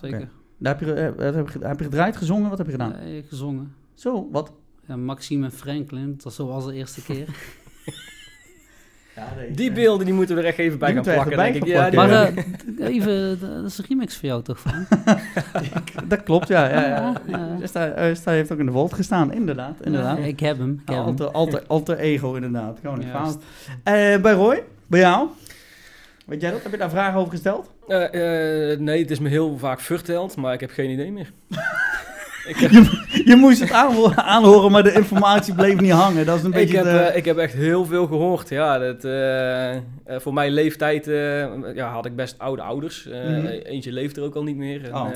Zeker. 0.00 0.18
Oké. 0.18 0.28
Daar 0.58 0.78
heb 0.78 0.88
je, 0.88 0.92
eh, 0.94 1.34
heb, 1.34 1.48
je, 1.48 1.66
heb 1.66 1.78
je 1.78 1.84
gedraaid, 1.84 2.16
gezongen? 2.16 2.48
Wat 2.48 2.58
heb 2.58 2.66
je 2.66 2.72
gedaan? 2.72 2.94
Nee, 3.04 3.22
gezongen. 3.28 3.74
Zo, 3.94 4.28
wat? 4.32 4.52
Ja, 4.86 4.96
Maxime 4.96 5.44
en 5.44 5.52
Franklin, 5.52 6.18
dat 6.22 6.36
was 6.36 6.64
de 6.66 6.74
eerste 6.74 7.02
keer. 7.02 7.26
Nee, 9.36 9.50
Die 9.50 9.72
beelden 9.72 10.06
die 10.06 10.14
moeten 10.14 10.34
we 10.36 10.40
er 10.42 10.46
echt 10.48 10.58
even 10.58 10.78
bij 10.78 10.92
Die 10.92 11.02
gaan 11.04 11.12
plakken, 11.14 11.32
even 11.40 11.52
denk 11.52 11.64
ik. 11.64 11.74
gaan 11.76 11.94
maar 11.94 12.10
eh, 12.78 12.88
even, 12.94 13.38
dat 13.40 13.64
is 13.70 13.78
een 13.78 13.84
remix 13.88 14.16
voor 14.16 14.28
jou 14.28 14.42
toch? 14.42 14.60
Van? 14.60 14.86
Dat 16.08 16.22
klopt, 16.22 16.48
ja. 16.48 16.68
ja, 16.68 16.86
ja. 16.86 17.12
Ja. 17.26 17.56
Esta, 17.62 17.88
Esta 17.88 18.30
heeft 18.30 18.52
ook 18.52 18.58
in 18.58 18.66
de 18.66 18.72
Volt 18.72 18.94
gestaan, 18.94 19.32
inderdaad. 19.32 19.74
inderdaad. 19.82 20.18
Ja, 20.18 20.24
ik 20.24 20.40
heb 20.40 20.58
hem. 20.58 20.72
Ik 20.72 20.88
heb 20.88 20.96
hem. 20.96 21.04
alter, 21.06 21.30
alter, 21.30 21.62
alter 21.66 21.98
ego, 21.98 22.34
inderdaad. 22.34 22.78
Gewoon 22.82 23.00
een 23.02 23.06
Juist. 23.08 23.16
fout. 23.22 23.42
Eh, 23.82 24.16
bij 24.22 24.32
Roy, 24.32 24.62
bij 24.86 25.00
jou? 25.00 25.28
Weet 26.26 26.40
jij 26.40 26.50
dat? 26.50 26.62
Heb 26.62 26.72
je 26.72 26.78
daar 26.78 26.90
vragen 26.90 27.18
over 27.18 27.30
gesteld? 27.32 27.70
Eh, 27.88 28.72
eh, 28.72 28.78
nee, 28.80 29.00
het 29.00 29.10
is 29.10 29.18
me 29.18 29.28
heel 29.28 29.58
vaak 29.58 29.80
verteld, 29.80 30.36
maar 30.36 30.52
ik 30.54 30.60
heb 30.60 30.70
geen 30.70 30.90
idee 30.90 31.12
meer. 31.12 31.32
ik 32.48 32.56
heb, 32.56 32.70
Je 33.24 33.36
moest 33.36 33.60
het 33.60 33.70
aanho- 33.72 34.12
aanhoren, 34.14 34.70
maar 34.72 34.82
de 34.82 34.92
informatie 34.92 35.54
bleef 35.54 35.80
niet 35.80 35.90
hangen. 35.90 36.26
Dat 36.26 36.36
is 36.36 36.42
een 36.42 36.48
ik, 36.48 36.54
beetje... 36.54 36.76
heb, 36.76 36.84
de- 36.84 36.90
eh, 36.98 37.16
ik 37.16 37.24
heb 37.24 37.36
echt 37.36 37.52
heel 37.52 37.84
veel 37.84 38.06
gehoord. 38.06 38.48
Ja, 38.48 38.78
dat, 38.78 39.04
eh, 39.04 39.74
eh, 39.76 39.80
voor 40.06 40.32
mijn 40.32 40.52
leeftijd 40.52 41.04
ja, 41.74 41.90
had 41.92 42.06
ik 42.06 42.16
best 42.16 42.38
oude 42.38 42.62
ouders. 42.62 43.04
Mhm. 43.04 43.46
Eentje 43.46 43.92
leeft 43.92 44.16
er 44.16 44.22
ook 44.22 44.34
al 44.34 44.42
niet 44.42 44.56
meer. 44.56 44.84
En, 44.84 44.94
Oh. 44.94 45.08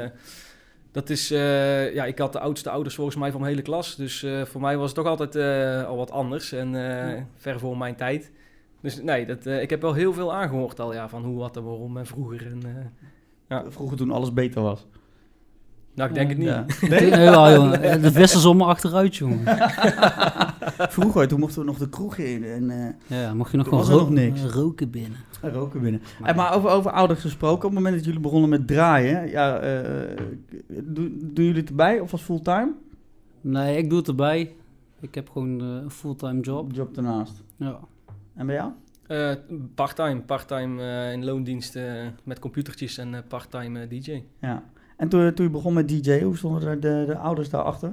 dat 0.93 1.11
is, 1.11 1.29
ja, 1.95 2.05
ik 2.05 2.19
had 2.19 2.33
de 2.33 2.41
oudste 2.41 2.71
ouders 2.71 2.95
volgens 2.95 3.17
mij 3.17 3.31
van 3.31 3.41
mijn 3.41 3.53
hele 3.53 3.65
klas. 3.67 3.97
Dus 3.97 4.27
voor 4.45 4.61
mij 4.61 4.77
was 4.77 4.87
het 4.87 4.95
toch 4.95 5.07
altijd 5.07 5.37
al 5.87 5.97
wat 5.97 6.11
anders. 6.11 6.53
En 6.53 6.75
ver 7.37 7.59
voor 7.59 7.77
mijn 7.79 7.95
tijd. 7.97 8.31
Dus 8.83 9.03
nee, 9.03 9.27
dat, 9.27 9.47
ik 9.47 9.71
heb 9.71 9.81
wel 9.83 9.93
heel 9.95 10.13
veel 10.13 10.33
aangehoord 10.35 10.81
al. 10.81 10.93
Ja, 10.95 11.09
van 11.09 11.25
hoe, 11.25 11.39
wat 11.39 11.57
en 11.57 11.65
waarom 11.65 11.97
en 11.97 12.07
vroeger. 12.07 12.47
En, 12.47 12.63
eh, 13.49 13.59
Vroeger 13.69 13.97
toen 13.97 14.11
alles 14.11 14.33
beter 14.33 14.63
was. 14.63 14.87
Nou, 15.95 16.09
ik 16.09 16.15
denk 16.15 16.29
het 16.29 16.39
niet. 16.39 16.47
Ja. 16.49 16.65
Nee, 16.89 17.11
wel, 17.11 17.53
jongen. 17.53 18.03
De 18.03 18.13
vissen 18.13 18.41
zomaar 18.41 18.67
achteruit, 18.69 19.17
jongen. 19.17 19.41
Vroeger, 20.97 21.29
toen 21.29 21.41
mochten 21.41 21.59
we 21.61 21.67
nog 21.67 21.79
de 21.79 21.89
kroeg 21.89 22.17
in 22.17 22.45
en 22.45 22.71
eh, 22.71 23.19
Ja, 23.21 23.35
mocht 23.35 23.51
je 23.51 23.57
nog 23.57 23.67
gewoon 23.69 23.81
was 23.81 23.91
nog 23.93 24.01
ro- 24.09 24.13
niks. 24.13 24.45
roken 24.45 24.91
binnen. 24.91 25.19
roken 25.43 25.81
binnen. 25.81 26.03
Eh, 26.25 26.37
maar 26.37 26.55
over, 26.55 26.71
over 26.71 26.91
ouders 26.91 27.21
gesproken, 27.21 27.57
op 27.57 27.63
het 27.63 27.73
moment 27.73 27.95
dat 27.95 28.05
jullie 28.05 28.21
begonnen 28.21 28.49
met 28.51 28.67
draaien, 28.67 29.29
ja, 29.31 29.59
eh, 29.59 30.17
doen, 30.69 31.19
doen 31.33 31.45
jullie 31.45 31.61
het 31.61 31.69
erbij 31.69 32.01
of 32.01 32.13
als 32.13 32.23
fulltime? 32.23 32.73
Nee, 33.41 33.77
ik 33.77 33.89
doe 33.89 33.99
het 33.99 34.09
erbij. 34.09 34.55
Ik 35.01 35.15
heb 35.15 35.29
gewoon 35.31 35.61
eh, 35.61 35.67
een 35.67 35.91
fulltime 35.91 36.41
job. 36.41 36.73
Job 36.73 36.95
daarnaast. 36.95 37.43
Ja. 37.57 37.79
En 38.35 38.47
bij 38.47 38.55
jou? 38.55 38.71
Eh, 39.07 39.33
parttime, 39.75 40.21
parttime 40.21 40.83
eh, 40.83 41.13
in 41.13 41.25
loondienst 41.25 41.77
eh, 41.77 41.85
met 42.25 42.39
computertjes 42.39 42.99
en 42.99 43.25
parttime 43.29 43.87
DJ. 43.89 44.23
Ja. 44.41 44.63
En 45.03 45.09
toen, 45.09 45.35
toen 45.35 45.45
je 45.47 45.51
begon 45.53 45.73
met 45.73 45.89
DJ, 45.89 46.21
hoe 46.21 46.37
stonden 46.37 46.69
er 46.69 46.81
de, 46.81 47.05
de 47.07 47.17
ouders 47.17 47.49
daarachter? 47.51 47.93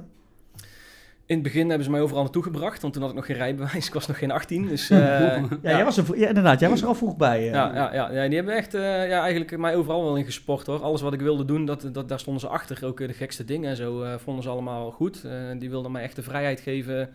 In 1.26 1.34
het 1.34 1.42
begin 1.42 1.66
hebben 1.68 1.84
ze 1.84 1.90
mij 1.90 2.00
overal 2.00 2.22
naartoe 2.22 2.42
gebracht, 2.42 2.82
want 2.82 2.92
toen 2.92 3.02
had 3.02 3.10
ik 3.10 3.16
nog 3.16 3.26
geen 3.26 3.36
rijbewijs. 3.36 3.86
Ik 3.86 3.92
was 3.94 4.06
nog 4.06 4.18
geen 4.18 4.30
18, 4.30 4.66
dus... 4.66 4.90
eh, 4.90 4.98
Ja, 4.98 5.44
Jij 5.62 5.84
was 5.84 5.96
er, 5.96 6.18
ja, 6.18 6.28
inderdaad, 6.28 6.60
jij 6.60 6.68
was 6.68 6.80
er 6.82 6.86
al 6.86 6.94
vroeg 6.94 7.16
bij. 7.16 7.38
eh. 7.38 7.52
Ja, 7.52 7.74
ja, 7.74 7.94
ja, 7.94 8.10
ja, 8.12 8.26
die 8.26 8.36
hebben 8.36 8.54
echt 8.56 8.74
eh, 8.74 9.08
ja, 9.08 9.20
eigenlijk 9.20 9.58
mij 9.58 9.76
overal 9.76 10.04
wel 10.04 10.16
in 10.16 10.24
gesport 10.24 10.66
hoor. 10.66 10.82
Alles 10.82 11.00
wat 11.00 11.12
ik 11.12 11.20
wilde 11.20 11.44
doen, 11.44 11.64
dat, 11.64 11.88
dat, 11.92 12.08
daar 12.08 12.18
stonden 12.20 12.40
ze 12.42 12.48
achter. 12.48 12.86
Ook 12.86 12.98
de 12.98 13.12
gekste 13.12 13.44
dingen 13.44 13.70
en 13.70 13.76
zo 13.76 14.04
vonden 14.18 14.42
ze 14.42 14.48
allemaal 14.48 14.90
goed. 14.90 15.24
Die 15.58 15.70
wilden 15.70 15.92
mij 15.92 16.02
echt 16.02 16.16
de 16.16 16.22
vrijheid 16.22 16.60
geven 16.60 17.08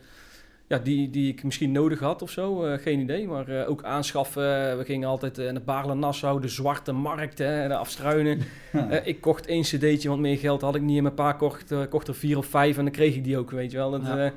ja, 0.67 0.77
die, 0.77 1.09
die 1.09 1.31
ik 1.31 1.43
misschien 1.43 1.71
nodig 1.71 1.99
had 1.99 2.21
of 2.21 2.29
zo. 2.29 2.63
Eh, 2.63 2.81
geen 2.81 2.99
idee, 2.99 3.27
maar 3.27 3.47
eh, 3.47 3.69
ook 3.69 3.83
aanschaffen. 3.83 4.77
We 4.77 4.83
gingen 4.85 5.09
altijd 5.09 5.37
eh, 5.37 5.51
naar 5.51 5.63
Baarle 5.63 5.95
Nassau, 5.95 6.41
de 6.41 6.47
zwarte 6.47 6.91
markt, 6.91 7.37
hè, 7.37 7.67
de 7.67 7.75
afstruinen. 7.75 8.39
Ja. 8.73 8.89
Ik 8.89 9.21
kocht 9.21 9.45
één 9.45 9.61
cd'tje, 9.61 10.09
want 10.09 10.21
meer 10.21 10.37
geld 10.37 10.61
had 10.61 10.75
ik 10.75 10.81
niet. 10.81 10.97
En 10.97 11.03
mijn 11.03 11.15
pa 11.15 11.33
kocht, 11.33 11.73
kocht 11.89 12.07
er 12.07 12.15
vier 12.15 12.37
of 12.37 12.45
vijf 12.45 12.77
en 12.77 12.83
dan 12.83 12.93
kreeg 12.93 13.15
ik 13.15 13.23
die 13.23 13.37
ook, 13.37 13.51
weet 13.51 13.71
je 13.71 13.77
wel. 13.77 13.91
Dat, 13.91 14.01
Ja. 14.01 14.31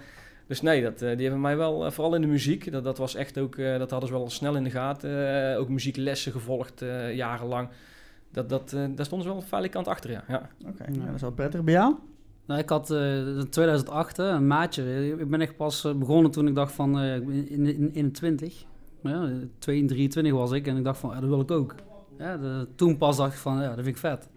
dus 0.46 0.60
nee, 0.60 0.82
dat, 0.82 0.98
die 0.98 1.08
hebben 1.08 1.40
mij 1.40 1.56
wel, 1.56 1.92
vooral 1.92 2.14
in 2.14 2.20
de 2.20 2.26
muziek, 2.26 2.72
dat, 2.72 2.84
dat 2.84 2.98
was 2.98 3.14
echt 3.14 3.38
ook, 3.38 3.56
dat 3.56 3.90
hadden 3.90 4.08
ze 4.08 4.14
wel 4.14 4.30
snel 4.30 4.56
in 4.56 4.64
de 4.64 4.70
gaten. 4.70 5.56
Ook 5.56 5.68
muzieklessen 5.68 6.32
gevolgd, 6.32 6.84
jarenlang. 7.12 7.68
Dat, 8.32 8.48
dat, 8.48 8.70
daar 8.70 9.04
stonden 9.04 9.28
ze 9.28 9.32
wel 9.34 9.42
veilig 9.42 9.70
kant 9.70 9.88
achter, 9.88 10.10
ja. 10.10 10.24
ja. 10.28 10.48
Oké, 10.66 10.90
nou, 10.90 11.06
dat 11.06 11.14
is 11.14 11.20
wel 11.20 11.32
prettig. 11.32 11.64
Bij 11.64 11.74
jou? 11.74 11.94
Nou, 12.48 12.60
ik 12.60 12.68
had 12.68 12.90
eh, 12.90 13.26
in 13.26 13.48
2008 13.50 14.16
hè, 14.16 14.28
een 14.28 14.46
maatje. 14.46 15.08
Ik 15.18 15.30
ben 15.30 15.40
echt 15.40 15.56
pas 15.56 15.84
eh, 15.84 15.94
begonnen 15.94 16.30
toen 16.30 16.48
ik 16.48 16.54
dacht 16.54 16.72
van, 16.72 17.00
ik 17.02 17.26
ben 17.26 17.48
in, 17.48 17.66
in, 17.66 17.90
21. 17.94 18.64
Ja, 19.02 19.30
2, 19.58 19.84
23 19.84 20.32
was 20.32 20.52
ik 20.52 20.66
en 20.66 20.76
ik 20.76 20.84
dacht 20.84 20.98
van, 20.98 21.10
ja, 21.10 21.20
dat 21.20 21.28
wil 21.28 21.40
ik 21.40 21.50
ook. 21.50 21.74
Ja, 22.18 22.36
de- 22.36 22.66
toen 22.74 22.96
pas 22.96 23.16
dacht 23.16 23.32
ik 23.32 23.38
van, 23.38 23.54
ja, 23.60 23.66
dat 23.66 23.74
vind 23.74 23.86
ik 23.86 23.96
vet. 23.96 24.28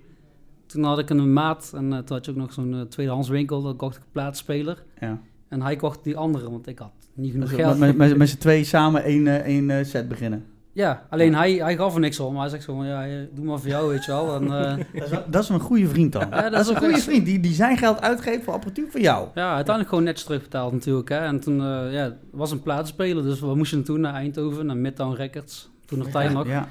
Toen 0.65 0.83
had 0.83 0.99
ik 0.99 1.09
een 1.09 1.33
maat 1.33 1.71
en 1.75 1.89
toen 1.89 2.15
had 2.17 2.25
je 2.25 2.31
ook 2.31 2.37
nog 2.37 2.53
zo'n 2.53 2.73
eh, 2.73 2.81
tweedehands 2.81 3.29
winkel. 3.29 3.61
Dan 3.61 3.75
kocht 3.75 3.95
ik 3.95 4.01
een 4.01 4.11
plaatspeler. 4.11 4.83
Ja. 4.99 5.21
En 5.47 5.61
hij 5.61 5.75
kocht 5.75 6.03
die 6.03 6.17
andere, 6.17 6.49
want 6.51 6.67
ik 6.67 6.79
had 6.79 6.91
niet 7.13 7.31
genoeg 7.31 7.49
Dus 7.49 7.57
geld. 7.57 7.79
met, 7.79 7.97
met, 7.97 8.17
met 8.17 8.29
z'n 8.29 8.37
twee 8.37 8.63
samen 8.63 9.03
één, 9.03 9.43
één 9.43 9.85
set 9.85 10.07
beginnen. 10.07 10.45
Ja, 10.73 11.05
alleen 11.09 11.35
Hij, 11.35 11.51
hij 11.53 11.75
gaf 11.75 11.93
er 11.93 11.99
niks 11.99 12.19
om. 12.19 12.33
Maar 12.33 12.41
hij 12.41 12.49
zegt 12.49 12.63
zo 12.63 12.75
van, 12.75 12.85
ja, 12.85 13.05
eh, 13.05 13.13
doe 13.31 13.45
maar 13.45 13.59
voor 13.59 13.69
jou, 13.69 13.89
weet 13.89 14.05
je 14.05 14.11
wel. 14.11 14.35
En, 14.35 14.43
eh, 14.57 14.77
Dat 14.93 15.03
is, 15.03 15.09
wel- 15.09 15.23
dat 15.29 15.43
is 15.43 15.49
een 15.49 15.59
goede 15.59 15.87
vriend 15.87 16.11
dan. 16.11 16.27
Ja, 16.29 16.41
dat 16.41 16.51
dat 16.51 16.61
is 16.61 16.67
een 16.67 16.77
goede 16.77 16.97
vriend 16.97 17.25
die, 17.25 17.39
die 17.39 17.53
zijn 17.53 17.77
geld 17.77 18.01
uitgeeft 18.01 18.43
voor 18.43 18.53
apparatuur 18.53 18.91
voor 18.91 18.99
jou. 18.99 19.27
Ja, 19.35 19.47
uiteindelijk 19.47 19.89
gewoon 19.89 20.03
netjes 20.03 20.25
terugbetaald 20.25 20.73
natuurlijk. 20.73 21.09
Hè. 21.09 21.17
En 21.17 21.39
toen 21.39 21.59
uh, 21.59 21.93
ja, 21.93 22.17
was 22.31 22.51
een 22.51 22.61
plaatspeler, 22.61 23.23
dus 23.23 23.39
we 23.39 23.55
moesten 23.55 23.83
toen 23.83 23.99
naar 24.01 24.13
Eindhoven, 24.13 24.65
naar 24.65 24.77
Midtown 24.77 25.15
Records. 25.15 25.69
Toen 25.85 25.99
nog 25.99 26.07
tijd 26.07 26.33
nog. 26.33 26.47
Ja. 26.47 26.67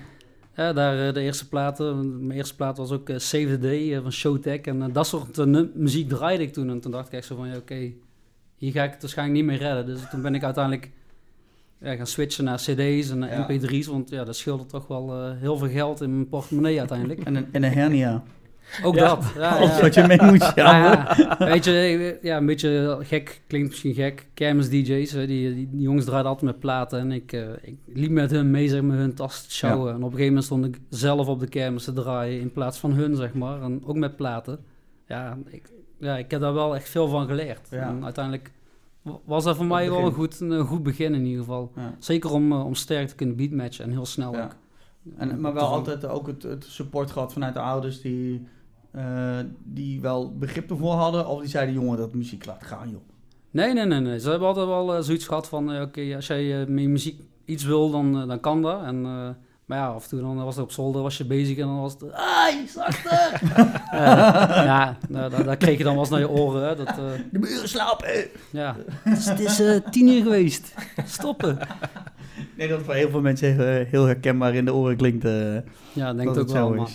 Ja, 0.56 0.72
daar 0.72 1.06
uh, 1.06 1.14
de 1.14 1.20
eerste 1.20 1.48
platen. 1.48 2.26
Mijn 2.26 2.38
eerste 2.38 2.56
plaat 2.56 2.76
was 2.76 2.90
ook 2.90 3.08
Save 3.16 3.46
the 3.46 3.58
Day 3.58 4.00
van 4.02 4.12
Showtech. 4.12 4.60
En 4.60 4.92
dat 4.92 5.06
soort 5.06 5.46
muziek 5.74 6.08
draaide 6.08 6.42
ik 6.42 6.52
toen. 6.52 6.70
En 6.70 6.80
toen 6.80 6.92
dacht 6.92 7.06
ik 7.06 7.12
echt 7.12 7.26
zo 7.26 7.36
van, 7.36 7.46
ja, 7.46 7.52
oké, 7.52 7.60
okay, 7.60 7.96
hier 8.56 8.72
ga 8.72 8.82
ik 8.84 8.92
het 8.92 9.00
waarschijnlijk 9.00 9.38
niet 9.38 9.46
meer 9.48 9.58
redden. 9.58 9.86
Dus 9.86 10.00
toen 10.10 10.22
ben 10.22 10.34
ik 10.34 10.44
uiteindelijk 10.44 10.90
ja, 11.80 11.94
gaan 11.96 12.06
switchen 12.06 12.44
naar 12.44 12.56
cd's 12.58 13.10
en 13.10 13.18
naar 13.18 13.30
Ja. 13.30 13.46
mp3's. 13.50 13.86
Want 13.86 14.10
ja, 14.10 14.24
dat 14.24 14.36
scheelde 14.36 14.66
toch 14.66 14.86
wel 14.86 15.16
uh, 15.28 15.30
heel 15.40 15.56
veel 15.56 15.68
geld 15.68 16.00
in 16.00 16.14
mijn 16.14 16.28
portemonnee 16.28 16.78
uiteindelijk. 16.78 17.20
En, 17.24 17.34
een, 17.34 17.46
en 17.52 17.64
een 17.64 17.72
hernia. 17.72 18.22
Ook 18.82 18.94
Ja. 18.94 19.08
dat. 19.08 19.32
Ja, 19.36 19.48
Alles 19.56 19.76
ja. 19.76 19.80
wat 19.80 19.94
je 19.94 20.06
mee 20.06 20.22
moet 20.22 20.52
Ja. 20.54 21.16
Weet 21.38 21.64
je, 21.64 22.18
ja, 22.22 22.36
een 22.36 22.46
beetje 22.46 22.98
gek, 23.00 23.40
klinkt 23.46 23.68
misschien 23.68 23.94
gek. 23.94 24.26
Kermis 24.34 24.68
DJ's, 24.68 25.12
hè, 25.12 25.26
die, 25.26 25.54
die, 25.54 25.68
die 25.70 25.80
jongens 25.80 26.04
draaiden 26.04 26.30
altijd 26.30 26.50
met 26.52 26.60
platen. 26.60 26.98
En 26.98 27.12
ik, 27.12 27.32
eh, 27.32 27.40
ik 27.62 27.76
liep 27.86 28.10
met 28.10 28.30
hun 28.30 28.50
mee, 28.50 28.68
zeg 28.68 28.82
maar, 28.82 28.96
hun 28.96 29.14
tas 29.14 29.42
te 29.46 29.52
sjouwen. 29.52 29.88
En 29.90 29.96
op 29.96 30.02
een 30.02 30.08
gegeven 30.18 30.26
moment 30.26 30.44
stond 30.44 30.64
ik 30.66 30.78
zelf 30.88 31.26
op 31.28 31.40
de 31.40 31.48
kermis 31.48 31.84
te 31.84 31.92
draaien 31.92 32.40
in 32.40 32.52
plaats 32.52 32.78
van 32.78 32.92
hun, 32.92 33.16
zeg 33.16 33.34
maar. 33.34 33.62
En 33.62 33.80
ook 33.84 33.96
met 33.96 34.16
platen. 34.16 34.58
Ja, 35.06 35.38
ik, 35.46 35.62
ja, 35.98 36.16
ik 36.16 36.30
heb 36.30 36.40
daar 36.40 36.54
wel 36.54 36.74
echt 36.74 36.88
veel 36.88 37.08
van 37.08 37.26
geleerd. 37.26 37.68
Ja. 37.70 37.88
En 37.88 38.04
uiteindelijk 38.04 38.50
was 39.24 39.44
dat 39.44 39.56
voor 39.56 39.66
mij 39.66 39.90
wel 39.90 40.06
een 40.06 40.12
goed, 40.12 40.40
een 40.40 40.66
goed 40.66 40.82
begin 40.82 41.14
in 41.14 41.24
ieder 41.24 41.38
geval. 41.44 41.72
Ja. 41.76 41.94
Zeker 41.98 42.32
om, 42.32 42.52
eh, 42.52 42.64
om 42.64 42.74
sterk 42.74 43.08
te 43.08 43.14
kunnen 43.14 43.36
beatmatchen 43.36 43.84
en 43.84 43.90
heel 43.90 44.06
snel 44.06 44.32
Ja. 44.32 44.44
ook. 44.44 44.56
En, 45.16 45.40
maar 45.40 45.54
wel 45.54 45.66
altijd 45.66 46.06
ook 46.06 46.26
het, 46.26 46.42
het 46.42 46.64
support 46.64 47.10
gehad 47.10 47.32
vanuit 47.32 47.54
de 47.54 47.60
ouders 47.60 48.00
die, 48.00 48.46
eh, 48.90 49.38
die 49.64 50.00
wel 50.00 50.36
begrip 50.38 50.70
ervoor 50.70 50.92
hadden. 50.92 51.26
Of 51.28 51.40
die 51.40 51.48
zeiden, 51.48 51.74
jongen, 51.74 51.98
dat 51.98 52.14
muziek 52.14 52.46
laat 52.46 52.64
gaan, 52.64 52.90
joh. 52.90 53.00
Nee, 53.50 53.72
nee, 53.72 53.84
nee, 53.86 54.00
nee. 54.00 54.20
Ze 54.20 54.30
hebben 54.30 54.48
altijd 54.48 54.66
wel 54.66 54.94
eh, 54.96 55.02
zoiets 55.02 55.26
gehad 55.26 55.48
van, 55.48 55.80
oké, 55.82 56.14
als 56.14 56.26
jij 56.26 56.66
met 56.66 56.88
muziek 56.88 57.20
iets 57.44 57.64
wil, 57.64 57.90
dan, 57.90 58.28
dan 58.28 58.40
kan 58.40 58.62
dat. 58.62 58.82
En, 58.82 59.36
maar 59.70 59.78
ja, 59.78 59.86
af 59.86 60.02
en 60.02 60.08
toe 60.08 60.20
dan 60.20 60.44
was 60.44 60.54
het 60.56 60.64
op 60.64 60.72
zolder, 60.72 61.02
was 61.02 61.16
je 61.16 61.24
bezig 61.24 61.58
en 61.58 61.66
dan 61.66 61.80
was 61.80 61.92
het, 61.92 62.12
ai, 62.12 62.66
zachter! 62.68 63.40
Eh, 63.90 64.06
ja, 64.64 64.98
nou, 65.08 65.30
dat, 65.30 65.44
dat 65.44 65.56
kreeg 65.56 65.78
je 65.78 65.84
dan 65.84 65.92
wel 65.92 66.02
eens 66.02 66.10
naar 66.10 66.20
je 66.20 66.28
oren, 66.28 66.68
hè. 66.68 66.76
Dat, 66.76 66.88
eh, 66.88 66.96
De 67.30 67.38
muren 67.38 67.68
slapen! 67.68 68.08
ja, 68.50 68.76
het 69.02 69.18
is, 69.18 69.26
het 69.26 69.40
is 69.40 69.60
eh, 69.60 69.76
tien 69.90 70.08
uur 70.08 70.22
geweest. 70.22 70.74
Stoppen. 71.04 71.58
denk 72.56 72.68
dat 72.70 72.78
het 72.78 72.86
voor 72.86 72.94
heel 72.94 73.10
veel 73.10 73.20
mensen 73.20 73.54
heel, 73.54 73.84
heel 73.86 74.04
herkenbaar 74.04 74.54
in 74.54 74.64
de 74.64 74.74
oren 74.74 74.96
klinkt. 74.96 75.24
eh, 75.24 75.54
Ja, 75.92 76.14
denk 76.14 76.34
dat 76.34 76.36
ik 76.36 76.42
ook 76.42 76.50
wel. 76.50 76.74
Maar, 76.74 76.90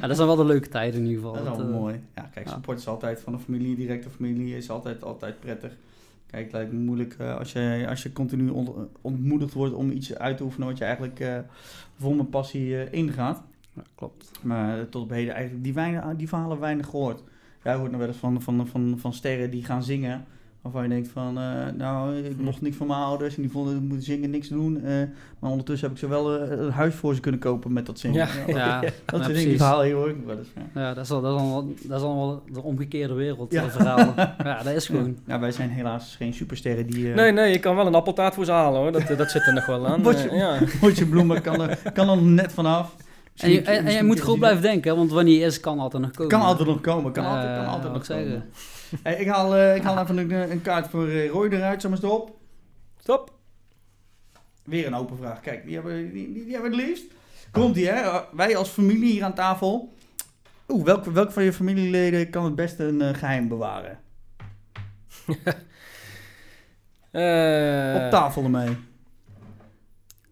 ja, 0.00 0.06
dat 0.06 0.16
zijn 0.16 0.28
wel 0.28 0.36
de 0.36 0.44
leuke 0.44 0.68
tijden 0.68 1.00
in 1.00 1.06
ieder 1.06 1.22
geval. 1.22 1.44
Dat 1.44 1.52
is 1.58 1.62
wel 1.62 1.80
mooi. 1.80 2.00
Ja, 2.14 2.28
kijk, 2.34 2.46
ja. 2.46 2.52
support 2.52 2.78
is 2.78 2.88
altijd 2.88 3.20
van 3.20 3.32
de 3.32 3.38
familie, 3.38 3.76
directe 3.76 4.10
familie, 4.10 4.56
is 4.56 4.70
altijd, 4.70 5.04
altijd 5.04 5.40
prettig. 5.40 5.72
Kijk, 6.30 6.44
het 6.44 6.52
lijkt 6.52 6.72
me 6.72 6.78
moeilijk 6.78 7.14
eh, 7.18 7.36
als, 7.36 7.52
je, 7.52 7.86
als 7.88 8.02
je 8.02 8.12
continu 8.12 8.48
on- 8.48 8.88
ontmoedigd 9.00 9.52
wordt 9.52 9.74
om 9.74 9.90
iets 9.90 10.14
uit 10.14 10.36
te 10.36 10.42
oefenen 10.42 10.68
wat 10.68 10.78
je 10.78 10.84
eigenlijk 10.84 11.20
eh, 11.20 11.38
vol 11.96 12.14
met 12.14 12.30
passie 12.30 12.82
eh, 12.82 12.92
ingaat. 12.92 13.42
ja, 13.74 13.82
klopt. 13.94 14.30
Maar 14.42 14.88
tot 14.88 15.02
op 15.02 15.10
heden 15.10 15.34
eigenlijk 15.34 15.64
die, 15.64 15.74
weinig, 15.74 16.16
die 16.16 16.28
verhalen 16.28 16.60
weinig 16.60 16.86
gehoord. 16.86 17.22
Jij 17.62 17.74
hoort 17.74 17.90
nog 17.90 18.00
wel 18.00 18.08
eens 18.08 18.16
van, 18.16 18.42
van, 18.42 18.66
van, 18.66 18.94
van 18.98 19.12
sterren 19.12 19.50
die 19.50 19.64
gaan 19.64 19.82
zingen. 19.82 20.24
Waarvan 20.62 20.82
je 20.82 20.88
denkt 20.88 21.08
van, 21.08 21.38
eh, 21.38 21.44
nou, 21.76 22.16
ik 22.16 22.36
mocht 22.40 22.60
niks 22.60 22.76
van 22.76 22.86
mijn 22.86 23.00
ouders 23.00 23.36
en 23.36 23.42
die 23.42 23.50
vonden 23.50 23.76
ik 23.76 23.82
moet 23.82 24.04
zingen, 24.04 24.30
niks 24.30 24.48
doen. 24.48 24.84
eh, 24.84 24.92
maar 25.38 25.50
ondertussen 25.50 25.88
heb 25.88 25.96
ik 25.96 26.02
ze 26.02 26.08
wel 26.08 26.38
eh, 26.38 26.58
een 26.58 26.70
huis 26.70 26.94
voor 26.94 27.14
ze 27.14 27.20
kunnen 27.20 27.40
kopen 27.40 27.72
met 27.72 27.86
dat 27.86 27.98
zingen. 27.98 28.16
Ja. 28.16 28.28
Ja, 28.46 28.56
Ja, 28.56 28.80
dat 28.80 29.20
ja, 29.20 29.26
die 29.26 29.32
precies. 29.32 29.56
verhalen 29.56 29.86
hier 29.86 29.94
hoor 29.94 30.08
ik 30.08 30.16
wel 30.26 30.38
eens. 30.38 30.48
Ja. 30.74 30.94
Dat 30.94 31.04
is, 31.04 31.10
al, 31.10 31.20
dat, 31.20 31.34
is 31.34 31.40
al, 31.40 31.74
dat 31.82 31.98
is 32.00 32.06
allemaal 32.06 32.42
de 32.52 32.62
omgekeerde 32.62 33.14
wereld, 33.14 33.52
Ja. 33.52 33.62
ja. 33.62 33.70
verhalen. 33.70 34.14
Ja, 34.44 34.62
dat 34.62 34.74
is 34.74 34.86
gewoon. 34.86 35.16
Ja, 35.26 35.38
wij 35.40 35.52
zijn 35.52 35.70
helaas 35.70 36.16
geen 36.16 36.32
supersterren 36.34 36.86
die... 36.86 37.06
Nee, 37.08 37.32
nee, 37.32 37.52
ik 37.52 37.60
kan 37.60 37.76
wel 37.76 37.86
een 37.86 37.94
appeltaart 37.94 38.34
voor 38.34 38.44
ze 38.44 38.52
halen 38.52 38.80
hoor. 38.80 38.92
Dat, 38.92 39.06
dat 39.18 39.30
zit 39.30 39.46
er 39.46 39.52
nog 39.54 39.66
wel 39.66 39.86
aan. 39.86 40.06
Eh, 40.14 40.32
ja. 40.38 40.58
Bloemen 41.10 41.42
kan 41.42 41.60
er, 41.60 41.78
kan 41.92 42.08
er 42.08 42.22
net 42.22 42.52
vanaf. 42.52 42.96
En 43.36 43.50
je, 43.50 43.62
en, 43.62 43.86
en 43.86 43.92
je 43.92 44.02
moet 44.02 44.20
goed 44.20 44.38
blijven 44.38 44.62
denken, 44.62 44.96
want 44.96 45.10
wanneer 45.12 45.46
is, 45.46 45.60
kan 45.60 45.78
altijd 45.78 46.02
nog 46.02 46.10
komen. 46.10 46.28
Kan 46.30 46.40
altijd 46.40 46.68
nog 46.68 46.80
komen, 46.80 47.12
kan 47.12 47.24
altijd, 47.24 47.56
kan 47.58 47.66
altijd 47.66 47.92
nog 47.92 48.04
zeggen. 48.04 48.26
komen. 48.26 48.44
Hey, 49.02 49.14
ik, 49.16 49.28
haal, 49.28 49.56
eh, 49.56 49.76
ik 49.76 49.82
haal 49.82 49.98
even 50.02 50.16
een, 50.18 50.50
een 50.50 50.62
kaart 50.62 50.88
voor 50.88 51.08
eh, 51.08 51.28
Roy 51.30 51.48
eruit, 51.48 51.80
zeg 51.80 51.90
maar 51.90 51.98
stop. 52.00 52.36
Stop. 52.98 53.32
Weer 54.64 54.86
een 54.86 54.94
open 54.94 55.16
vraag. 55.16 55.40
Kijk, 55.40 55.64
die 55.64 55.74
hebben, 55.74 56.12
die, 56.12 56.32
die, 56.32 56.44
die 56.44 56.52
hebben 56.52 56.70
het 56.72 56.80
liefst. 56.80 57.04
Komt 57.50 57.74
die, 57.74 57.88
hè? 57.88 58.02
Uh, 58.02 58.20
Wij 58.32 58.56
als 58.56 58.68
familie 58.68 59.12
hier 59.12 59.24
aan 59.24 59.34
tafel. 59.34 59.92
Oeh, 60.68 60.84
welk, 60.84 61.04
welk 61.04 61.32
van 61.32 61.42
je 61.44 61.52
familieleden 61.52 62.30
kan 62.30 62.44
het 62.44 62.54
beste 62.54 62.84
een 62.84 63.00
eh, 63.02 63.14
geheim 63.14 63.48
bewaren? 63.48 63.98
Eh, 67.10 67.94
Op 68.04 68.10
tafel 68.10 68.42
ermee. 68.42 68.76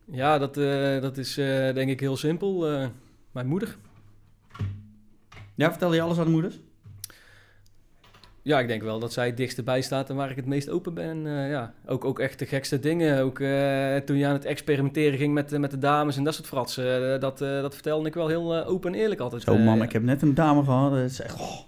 Ja, 0.05 0.39
dat, 0.39 0.57
eh, 0.57 1.01
dat 1.01 1.17
is 1.19 1.39
eh, 1.39 1.75
denk 1.75 1.91
ik 1.91 2.01
heel 2.01 2.17
simpel. 2.17 2.69
Eh, 2.71 2.87
mijn 3.33 3.47
moeder. 3.47 3.77
Ja, 5.55 5.71
vertel 5.71 5.95
je 5.95 6.01
alles 6.01 6.19
aan 6.19 6.25
de 6.25 6.31
moeders? 6.31 6.59
Ja, 8.47 8.61
ik 8.61 8.68
denk 8.68 8.82
wel 8.82 8.99
dat 8.99 9.12
zij 9.12 9.26
het 9.26 9.36
dichtst 9.36 9.64
bij 9.64 9.80
staat 9.80 10.11
en 10.11 10.16
waar 10.16 10.30
ik 10.30 10.36
het 10.36 10.47
meest 10.47 10.70
open 10.70 10.94
ben. 10.94 11.26
Eh, 11.26 11.51
ja. 11.51 11.72
ook, 11.86 12.05
ook 12.05 12.18
echt 12.18 12.38
de 12.38 12.47
gekste 12.47 12.80
dingen. 12.80 13.22
Ook 13.22 13.40
eh, 13.40 13.97
toen 13.97 14.16
je 14.16 14.26
aan 14.26 14.32
het 14.32 14.44
experimenteren 14.44 15.18
ging 15.18 15.34
met, 15.34 15.53
eh, 15.53 15.59
met 15.59 15.70
de 15.70 15.78
dames 15.78 16.16
en 16.16 16.24
dat 16.24 16.34
soort 16.34 16.47
fratsen. 16.47 17.20
dat, 17.20 17.38
dat 17.38 17.74
vertelde 17.74 18.09
ik 18.09 18.14
wel 18.14 18.28
heel 18.28 18.64
open 18.64 18.92
en 18.92 19.01
eerlijk 19.01 19.20
altijd. 19.20 19.42
Zo 19.42 19.55
Eh, 19.55 19.64
man, 19.64 19.82
ik 19.82 19.92
heb 19.92 20.03
net 20.03 20.22
een 20.22 20.34
dame 20.34 20.64
gehad. 20.64 20.90
Dat 20.90 21.01
is 21.01 21.20
echt, 21.20 21.40
oh, 21.40 21.59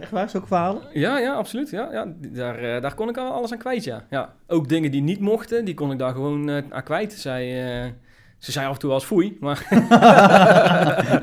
echt 0.00 0.10
waar, 0.10 0.30
zulke 0.30 0.46
verhalen? 0.46 0.82
Ja, 0.92 1.18
ja, 1.18 1.34
absoluut. 1.34 1.70
Ja, 1.70 1.88
ja. 1.92 2.12
Daar, 2.18 2.80
daar 2.80 2.94
kon 2.94 3.08
ik 3.08 3.16
al 3.16 3.32
alles 3.32 3.52
aan 3.52 3.58
kwijt, 3.58 3.84
ja. 3.84 4.04
ja. 4.10 4.34
Ook 4.46 4.68
dingen 4.68 4.90
die 4.90 5.02
niet 5.02 5.20
mochten, 5.20 5.64
die 5.64 5.74
kon 5.74 5.92
ik 5.92 5.98
daar 5.98 6.12
gewoon 6.12 6.72
aan 6.72 6.82
kwijt. 6.82 7.12
Zij, 7.12 7.94
ze 8.38 8.52
zei 8.52 8.66
af 8.66 8.72
en 8.72 8.78
toe 8.78 8.90
als 8.92 9.04
foei, 9.04 9.36
maar... 9.40 9.66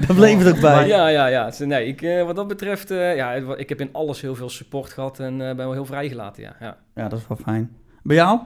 Daar 0.07 0.15
bleef 0.15 0.37
het 0.37 0.55
ook 0.55 0.59
bij. 0.61 0.87
Ja, 0.87 1.07
ja, 1.07 1.27
ja. 1.27 1.51
Ze- 1.51 1.65
Nee, 1.65 1.87
ik, 1.87 2.01
eh, 2.01 2.23
wat 2.23 2.35
dat 2.35 2.47
betreft, 2.47 2.91
eh, 2.91 3.15
ja, 3.15 3.31
ik 3.33 3.69
heb 3.69 3.79
in 3.81 3.89
alles 3.91 4.21
heel 4.21 4.35
veel 4.35 4.49
support 4.49 4.89
gehad 4.93 5.19
en 5.19 5.33
eh, 5.33 5.47
ben 5.47 5.55
wel 5.57 5.71
heel 5.71 5.85
vrijgelaten, 5.85 6.43
ja. 6.43 6.55
ja. 6.59 6.77
Ja, 6.95 7.07
dat 7.07 7.19
is 7.19 7.27
wel 7.27 7.37
fijn. 7.43 7.75
Bij 8.03 8.15
jou? 8.15 8.39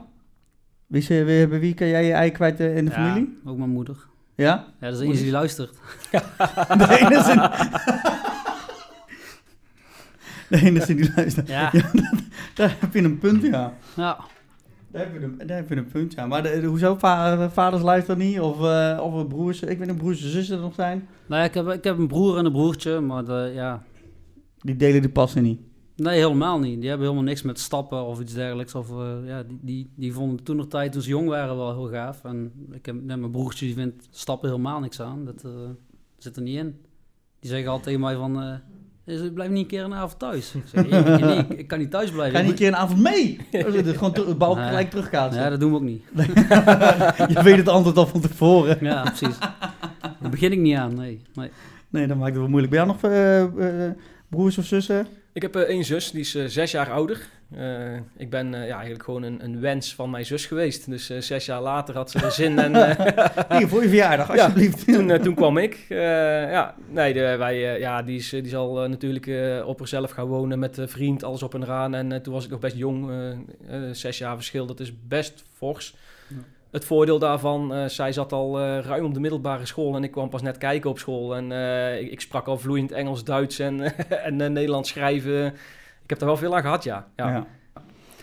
Wie, 0.88 1.06
wie, 1.08 1.48
bij 1.48 1.60
wie 1.60 1.74
kan 1.74 1.88
jij 1.88 2.06
je 2.06 2.12
ei 2.14 2.32
kwijt 2.32 2.60
in 2.60 2.86
de 2.86 2.92
Ja, 2.92 2.98
familie? 2.98 3.40
ook 3.46 3.58
mijn 3.58 3.70
moeder. 3.70 3.96
Ja? 4.36 4.46
Ja, 4.46 4.66
dat 4.80 4.92
is 4.94 4.98
de 5.00 5.06
enige 5.06 5.24
die 5.24 5.32
luistert. 5.32 5.74
De 6.78 6.98
enige 7.00 7.34
die... 7.34 7.50
De 10.60 10.66
enige 10.66 10.96
die 10.96 11.12
luistert. 11.16 11.48
Ja, 11.48 11.72
Daar 12.56 12.76
heb 12.80 12.94
je 12.94 13.02
een 13.02 13.18
punt, 13.18 13.44
ja. 13.44 13.74
ja. 13.96 14.18
Daar 14.92 15.02
heb 15.02 15.14
je 15.14 15.20
een, 15.26 15.48
daar 15.48 15.58
heb 15.58 15.70
je 15.70 15.76
een 15.76 15.88
punt, 15.88 16.14
ja. 16.14 16.28
Maar 16.28 16.44
de, 16.44 16.60
de- 16.62 16.68
hoezo 16.68 16.96
va- 16.96 17.50
vaders 17.50 17.82
luisteren 17.84 18.18
niet? 18.20 18.40
Of, 18.40 18.64
eh 18.64 19.00
of 19.04 19.28
broers? 19.28 19.62
Ik 19.62 19.68
weet 19.68 19.80
niet 19.80 19.90
of 19.90 19.98
broers 19.98 20.24
en 20.24 20.30
zussen 20.30 20.56
er 20.56 20.62
nog 20.62 20.74
zijn. 20.74 21.08
Nou 21.28 21.42
ja, 21.42 21.48
ik 21.48 21.54
heb, 21.54 21.68
ik 21.68 21.84
heb 21.84 21.98
een 21.98 22.08
broer 22.08 22.38
en 22.38 22.46
een 22.46 22.52
broertje, 22.52 23.00
maar 23.00 23.26
de, 23.26 23.52
ja... 23.54 23.84
Die 24.60 24.76
delen 24.76 25.02
die 25.02 25.10
passen 25.12 25.44
niet. 25.44 25.60
Nee, 25.96 26.18
helemaal 26.20 26.60
niet. 26.60 26.80
Die 26.80 26.90
hebben 26.90 27.08
helemaal 27.08 27.28
niks 27.28 27.42
met 27.42 27.60
stappen 27.60 28.06
of 28.06 28.20
iets 28.22 28.34
dergelijks. 28.34 28.76
Of, 28.76 28.90
eh, 28.90 29.16
ja, 29.26 29.44
die, 29.44 29.60
die, 29.62 29.90
die 29.96 30.14
vonden 30.14 30.44
toen 30.44 30.56
nog 30.56 30.68
tijd, 30.68 30.92
toen 30.92 31.02
ze 31.02 31.10
jong 31.10 31.28
waren, 31.28 31.56
wel 31.58 31.74
heel 31.74 31.90
gaaf. 31.90 32.24
En 32.24 32.52
ik 32.72 32.86
heb, 32.86 32.96
nee, 32.96 33.18
mijn 33.18 33.32
broertje 33.32 33.66
die 33.66 33.76
vindt 33.76 34.08
stappen 34.12 34.50
helemaal 34.50 34.80
niks 34.80 35.02
aan. 35.02 35.26
Dat 35.26 35.44
eh, 35.44 35.52
zit 36.18 36.36
er 36.36 36.42
niet 36.42 36.58
in. 36.58 36.76
Die 37.40 37.50
zeggen 37.50 37.68
altijd 37.68 37.86
tegen 37.86 38.00
mij 38.02 38.16
van... 38.16 38.60
"Eh, 39.10 39.34
blijf 39.34 39.50
niet 39.50 39.60
een 39.62 39.68
keer 39.68 39.84
een 39.84 39.94
avond 39.94 40.20
thuis. 40.20 40.54
Ik 40.56 40.64
zeg, 40.74 40.88
nee, 40.90 41.02
nee, 41.20 41.38
ik, 41.38 41.50
ik 41.50 41.68
kan 41.68 41.80
niet 41.80 41.92
thuis 41.92 42.12
blijven. 42.12 42.36
Ga 42.36 42.38
je 42.42 42.44
niet 42.44 42.52
een 42.54 42.60
keer 42.60 42.68
een 42.68 42.76
avond 42.80 43.00
mee? 43.02 43.40
Ja. 43.52 43.64
Dat 43.64 43.74
is 43.74 43.86
het 43.86 43.98
gewoon 43.98 44.14
het 44.28 44.38
bal 44.38 44.56
Nee. 44.56 44.68
gelijk 44.68 44.90
terugkaatsen. 44.90 45.42
Ja, 45.44 45.50
dat 45.50 45.60
doen 45.60 45.70
we 45.72 45.76
ook 45.78 45.84
niet. 45.84 46.04
Je 47.36 47.40
weet 47.44 47.58
het 47.58 47.68
antwoord 47.68 47.98
al 47.98 48.08
van 48.08 48.22
tevoren. 48.22 48.78
Ja, 48.82 49.02
precies. 49.02 49.38
Daar 50.20 50.30
begin 50.32 50.52
ik 50.52 50.60
niet 50.60 50.76
aan, 50.76 50.96
nee. 50.96 51.22
nee. 51.34 51.50
Nee, 51.90 52.08
dat 52.08 52.18
maakt 52.18 52.30
het 52.32 52.40
wel 52.40 52.48
moeilijk. 52.50 52.72
Ben 52.74 52.86
jij 52.86 52.94
nog 52.94 53.04
eh, 53.04 53.86
eh, 53.88 53.92
broers 54.30 54.58
of 54.58 54.66
zussen? 54.66 55.08
Ik 55.34 55.42
heb 55.42 55.56
eh, 55.56 55.62
één 55.62 55.84
zus, 55.86 56.12
die 56.12 56.22
is 56.22 56.36
eh, 56.36 56.46
zes 56.46 56.72
jaar 56.72 56.92
ouder. 56.92 57.28
Eh, 57.56 57.96
ik 58.18 58.30
ben 58.30 58.54
eh, 58.54 58.68
ja, 58.68 58.74
eigenlijk 58.74 59.04
gewoon 59.04 59.24
een, 59.24 59.44
een 59.44 59.60
wens 59.60 59.96
van 59.96 60.10
mijn 60.10 60.26
zus 60.26 60.46
geweest. 60.46 60.90
Dus 60.90 61.10
eh, 61.10 61.20
zes 61.20 61.46
jaar 61.46 61.62
later 61.62 61.96
had 61.96 62.12
ze 62.12 62.20
er 62.20 62.32
zin 62.32 62.60
en 62.60 62.76
Hier, 63.58 63.68
voor 63.68 63.82
je 63.82 63.88
verjaardag, 63.88 64.36
Ja, 64.36 64.44
alsjeblieft. 64.44 64.86
toen, 64.86 65.20
toen 65.22 65.36
kwam 65.36 65.58
ik. 65.58 65.86
Ja, 65.90 66.76
nee, 66.90 67.14
de, 67.14 67.36
wij, 67.38 67.80
ja, 67.80 68.02
die, 68.02 68.18
is, 68.18 68.30
die 68.30 68.48
zal 68.48 68.88
natuurlijk 68.88 69.30
op 69.66 69.78
zichzelf 69.78 70.12
gaan 70.12 70.28
wonen 70.28 70.60
met 70.60 70.78
een 70.78 70.90
vriend, 70.90 71.24
alles 71.24 71.44
op 71.44 71.54
en 71.54 71.64
eraan. 71.64 71.94
En 71.94 72.22
toen 72.22 72.34
was 72.34 72.46
ik 72.46 72.52
nog 72.52 72.60
best 72.60 72.76
jong, 72.76 73.12
zes 73.92 74.18
jaar 74.18 74.36
verschil, 74.36 74.66
dat 74.66 74.80
is 74.80 74.94
best 75.08 75.44
fors. 75.54 75.96
Ja. 76.28 76.36
Het 76.72 76.86
voordeel 76.86 77.20
daarvan, 77.20 77.90
zij 77.90 78.12
zat 78.12 78.32
al 78.32 78.60
ruim 78.62 79.06
op 79.06 79.14
de 79.14 79.20
middelbare 79.20 79.66
school 79.66 79.96
en 79.96 80.04
ik 80.04 80.12
kwam 80.12 80.30
pas 80.30 80.42
net 80.42 80.58
kijken 80.58 80.90
op 80.90 81.00
school. 81.00 81.36
En 81.36 81.52
ik, 82.00 82.12
ik 82.12 82.22
sprak 82.22 82.48
al 82.48 82.58
vloeiend 82.58 82.92
Engels, 82.92 83.24
Duits 83.24 83.60
en, 83.60 83.98
en 84.10 84.36
Nederlands 84.36 84.90
schrijven. 84.90 85.54
Ik 86.10 86.16
heb 86.20 86.24
er 86.24 86.34
wel 86.34 86.38
veel 86.44 86.56
aan 86.56 86.62
gehad, 86.62 86.84
ja. 86.84 87.08
ja. 87.16 87.28
Ja. 87.30 87.46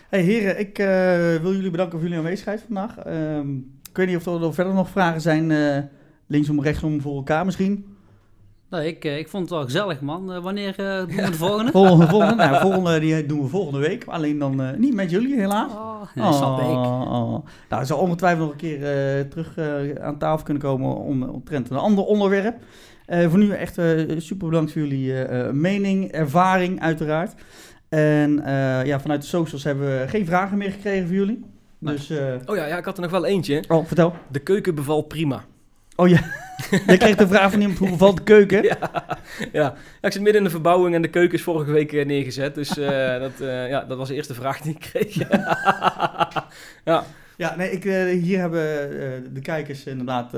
Hey 0.09 0.21
heren, 0.21 0.59
ik 0.59 0.79
eh, 0.79 0.87
wil 1.41 1.53
jullie 1.53 1.71
bedanken 1.71 1.99
voor 1.99 2.07
jullie 2.07 2.23
aanwezigheid 2.23 2.63
vandaag. 2.65 2.97
Ehm, 2.97 3.55
ik 3.89 3.97
weet 3.97 4.07
niet 4.07 4.15
of 4.15 4.25
er 4.25 4.53
verder 4.53 4.73
nog 4.73 4.89
vragen 4.89 5.21
zijn, 5.21 5.51
eh, 5.51 5.77
linksom, 6.27 6.61
rechtsom 6.61 7.01
voor 7.01 7.15
elkaar 7.15 7.45
misschien. 7.45 7.85
Nee, 8.69 8.87
ik, 8.87 9.05
eh, 9.05 9.17
ik 9.17 9.27
vond 9.27 9.43
het 9.43 9.51
wel 9.53 9.63
gezellig, 9.63 10.01
man. 10.01 10.41
Wanneer 10.41 10.79
eh, 10.79 11.07
doen 11.07 11.15
we 11.15 11.31
de 11.31 11.33
volgende? 11.47 11.71
Volgende, 11.71 12.07
volgende, 12.07 12.35
nou, 12.35 12.61
volgende 12.61 12.99
die 12.99 13.25
doen 13.25 13.41
we 13.41 13.47
volgende 13.47 13.79
week, 13.79 14.05
alleen 14.05 14.39
dan 14.39 14.61
eh, 14.61 14.77
niet 14.77 14.93
met 14.93 15.09
jullie 15.09 15.39
helaas. 15.39 15.71
Oh, 15.71 16.01
ja, 16.15 16.31
snap 16.31 16.59
ik. 16.59 16.65
Oh, 16.65 17.11
oh. 17.11 17.45
Nou, 17.69 17.85
zal 17.85 17.99
ongetwijfeld 17.99 18.41
nog 18.43 18.51
een 18.51 18.57
keer 18.57 18.83
eh, 18.83 19.25
terug 19.29 19.57
aan 19.99 20.17
tafel 20.17 20.45
kunnen 20.45 20.63
komen 20.63 20.95
om, 20.95 21.23
omtrent 21.23 21.69
een 21.69 21.77
ander 21.77 22.03
onderwerp. 22.03 22.57
Eh, 23.07 23.29
voor 23.29 23.39
nu 23.39 23.51
echt 23.51 23.77
eh, 23.77 24.17
super 24.17 24.47
bedankt 24.47 24.71
voor 24.71 24.81
jullie 24.81 25.13
eh, 25.13 25.47
eh, 25.47 25.53
mening, 25.53 26.11
ervaring 26.11 26.81
uiteraard. 26.81 27.33
En 27.89 28.43
eh, 28.45 28.85
ja, 28.85 28.99
vanuit 28.99 29.21
de 29.21 29.27
socials 29.27 29.63
hebben 29.63 29.99
we 29.99 30.07
geen 30.07 30.25
vragen 30.25 30.57
meer 30.57 30.71
gekregen 30.71 31.07
voor 31.07 31.15
jullie. 31.15 31.45
Nee. 31.77 31.95
Dus, 31.95 32.09
eh, 32.09 32.33
Oh 32.45 32.55
ja, 32.55 32.65
ja, 32.65 32.77
ik 32.77 32.85
had 32.85 32.95
er 32.95 33.01
nog 33.01 33.11
wel 33.11 33.25
eentje. 33.25 33.63
oh, 33.67 33.85
vertel. 33.85 34.15
De 34.31 34.39
keuken 34.39 34.75
bevalt 34.75 35.07
prima. 35.07 35.43
Oh 35.95 36.07
ja, 36.09 36.19
jij 36.87 36.97
kreeg 36.97 37.15
de 37.15 37.27
vraag 37.27 37.51
van 37.51 37.59
iemand 37.61 37.79
hoe 37.79 37.89
bevalt 37.89 38.17
de 38.17 38.23
keuken? 38.23 38.63
Ja, 38.67 38.77
ja. 39.51 39.73
ik 40.01 40.11
zit 40.11 40.21
midden 40.21 40.37
in 40.41 40.43
de 40.43 40.49
verbouwing 40.53 40.95
en 40.95 41.01
de 41.01 41.07
keuken 41.07 41.37
is 41.37 41.43
vorige 41.43 41.71
week 41.71 41.93
eh, 41.93 42.05
neergezet. 42.05 42.55
Dus 42.55 42.69
dat, 43.23 43.31
ja, 43.39 43.83
dat 43.83 43.97
was 43.97 44.07
de 44.07 44.13
eerste 44.15 44.33
vraag 44.33 44.61
die 44.61 44.73
ik 44.73 44.79
kreeg. 44.79 45.29
ja. 46.85 47.03
Ja, 47.37 47.55
nee, 47.55 47.71
ik, 47.71 47.83
hier 48.23 48.39
hebben 48.39 48.63
de 49.33 49.41
kijkers 49.41 49.83
inderdaad, 49.85 50.31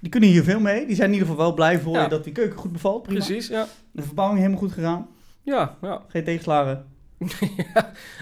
die 0.00 0.10
kunnen 0.10 0.28
hier 0.28 0.42
veel 0.44 0.60
mee. 0.60 0.86
Die 0.86 0.96
zijn 0.96 1.08
in 1.08 1.14
ieder 1.14 1.28
geval 1.28 1.44
wel 1.44 1.54
blij 1.54 1.78
voor 1.80 1.94
Ja. 1.94 2.02
je 2.02 2.08
dat 2.08 2.24
die 2.24 2.32
keuken 2.32 2.58
goed 2.58 2.72
bevalt. 2.72 3.02
Prima. 3.02 3.24
Precies, 3.24 3.48
ja. 3.48 3.66
De 3.92 4.02
verbouwing 4.02 4.38
helemaal 4.38 4.60
goed 4.60 4.72
gegaan. 4.72 5.06
Ja, 5.42 5.76
ja. 5.82 6.02
Geen 6.08 6.24
tegenslagen. 6.24 6.84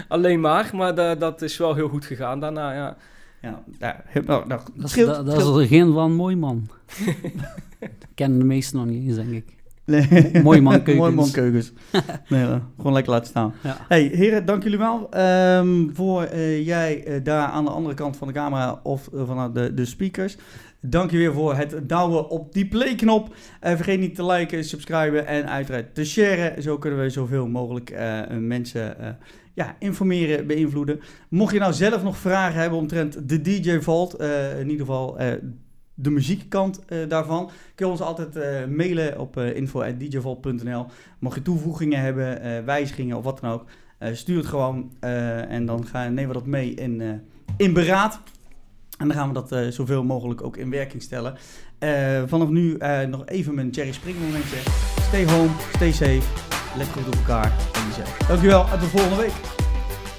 Alleen 0.07 0.39
maar, 0.39 0.69
maar 0.73 0.95
da- 0.95 1.15
dat 1.15 1.41
is 1.41 1.57
wel 1.57 1.75
heel 1.75 1.87
goed 1.89 2.05
gegaan 2.05 2.39
daarna, 2.39 2.73
ja. 2.73 2.97
Ja, 3.41 3.63
nou, 3.79 4.47
nou, 4.47 4.47
Dat 4.47 4.63
is, 4.83 4.91
scheelt- 4.91 5.07
dat, 5.15 5.25
dat 5.25 5.37
is 5.37 5.61
er 5.61 5.67
geen 5.67 5.93
van 5.93 6.11
mooi 6.13 6.35
man. 6.35 6.67
Kennen 8.15 8.39
de 8.39 8.45
meesten 8.45 8.77
nog 8.77 8.87
niet 8.87 9.07
eens, 9.07 9.15
denk 9.15 9.31
ik. 9.31 9.59
Nee. 9.85 10.07
Mooi 10.43 10.61
man 10.61 10.71
keukens. 10.73 10.97
Mooi 10.97 11.11
man 11.13 11.31
keukens. 11.31 11.71
nee, 12.29 12.43
eh, 12.43 12.55
gewoon 12.77 12.93
lekker 12.93 13.11
laten 13.11 13.27
staan. 13.27 13.53
Ja. 13.63 13.77
Hey, 13.87 14.01
heren, 14.03 14.45
dank 14.45 14.63
jullie 14.63 14.77
wel. 14.77 15.07
Ehm, 15.11 15.89
voor 15.93 16.23
eh, 16.23 16.65
jij 16.65 17.03
eh, 17.03 17.23
daar 17.23 17.47
aan 17.47 17.65
de 17.65 17.71
andere 17.71 17.95
kant 17.95 18.17
van 18.17 18.27
de 18.27 18.33
camera 18.33 18.79
of 18.83 19.09
uh, 19.13 19.27
vanuit 19.27 19.55
de, 19.55 19.73
de 19.73 19.85
speakers. 19.85 20.37
Dank 20.83 21.11
je 21.11 21.17
weer 21.17 21.33
voor 21.33 21.55
het 21.55 21.89
douwen 21.89 22.29
op 22.29 22.53
die 22.53 22.67
playknop. 22.67 23.35
Eh 23.59 23.75
vergeet 23.75 23.99
niet 23.99 24.15
te 24.15 24.25
liken, 24.25 24.63
subscriben 24.63 25.27
en 25.27 25.49
uiteraard 25.49 25.95
te 25.95 26.05
sharen. 26.05 26.63
Zo 26.63 26.77
kunnen 26.77 27.01
we 27.01 27.09
zoveel 27.09 27.47
mogelijk 27.47 27.89
eh, 27.89 28.21
mensen 28.29 28.99
eh, 28.99 29.09
ja, 29.53 29.75
informeren, 29.79 30.47
beïnvloeden. 30.47 30.99
Mocht 31.29 31.53
je 31.53 31.59
nou 31.59 31.73
zelf 31.73 32.03
nog 32.03 32.17
vragen 32.17 32.59
hebben 32.59 32.79
omtrent 32.79 33.29
de 33.29 33.41
DJ 33.41 33.79
Vault, 33.79 34.19
in 34.59 34.69
ieder 34.69 34.85
geval 34.85 35.17
de 35.93 36.09
muziekkant 36.09 36.81
daarvan, 37.07 37.51
kun 37.75 37.85
je 37.85 37.91
ons 37.91 38.01
altijd 38.01 38.35
mailen 38.69 39.19
op 39.19 39.37
uh. 39.37 40.85
Mocht 41.19 41.35
je 41.35 41.41
toevoegingen 41.41 41.99
hebben, 41.99 42.65
wijzigingen 42.65 43.17
of 43.17 43.23
wat 43.23 43.39
dan 43.39 43.51
ook, 43.51 43.65
stuur 44.13 44.37
het 44.37 44.45
gewoon 44.45 44.91
en 45.49 45.65
dan 45.65 45.85
gaan, 45.85 46.13
nemen 46.13 46.33
we 46.33 46.39
dat 46.39 46.47
mee 46.47 46.73
in, 46.73 47.21
in 47.57 47.73
beraad. 47.73 48.21
En 49.01 49.07
dan 49.07 49.17
gaan 49.17 49.27
we 49.27 49.33
dat 49.33 49.51
eh, 49.51 49.67
zoveel 49.67 50.03
mogelijk 50.03 50.43
ook 50.43 50.57
in 50.57 50.69
werking 50.69 51.01
stellen. 51.01 51.35
Eh, 51.79 52.21
vanaf 52.25 52.49
nu 52.49 52.77
eh, 52.77 52.99
nog 53.07 53.25
even 53.25 53.55
mijn 53.55 53.69
Jerry 53.69 53.91
Spring 53.91 54.19
momentje. 54.19 54.57
Stay 55.01 55.25
home, 55.25 55.49
stay 55.75 55.91
safe, 55.91 56.21
let 56.77 56.87
goed 56.87 57.07
op 57.07 57.13
elkaar 57.13 57.53
en 57.73 57.87
jezelf. 57.87 58.17
Dankjewel, 58.27 58.65
en 58.71 58.79
tot 58.79 58.89
volgende 58.89 59.15
week. 59.15 59.33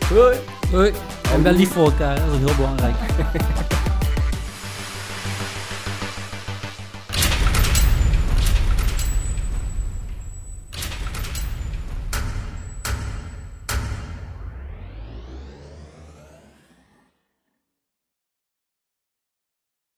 Hoi! 0.09 0.37
Hoi. 0.71 0.93
En 1.35 1.43
ben 1.43 1.55
lief 1.55 1.69
voor 1.69 1.85
elkaar, 1.85 2.17
dat 2.17 2.27
is 2.27 2.33
ook 2.33 2.47
heel 2.47 2.57
belangrijk. 2.57 2.97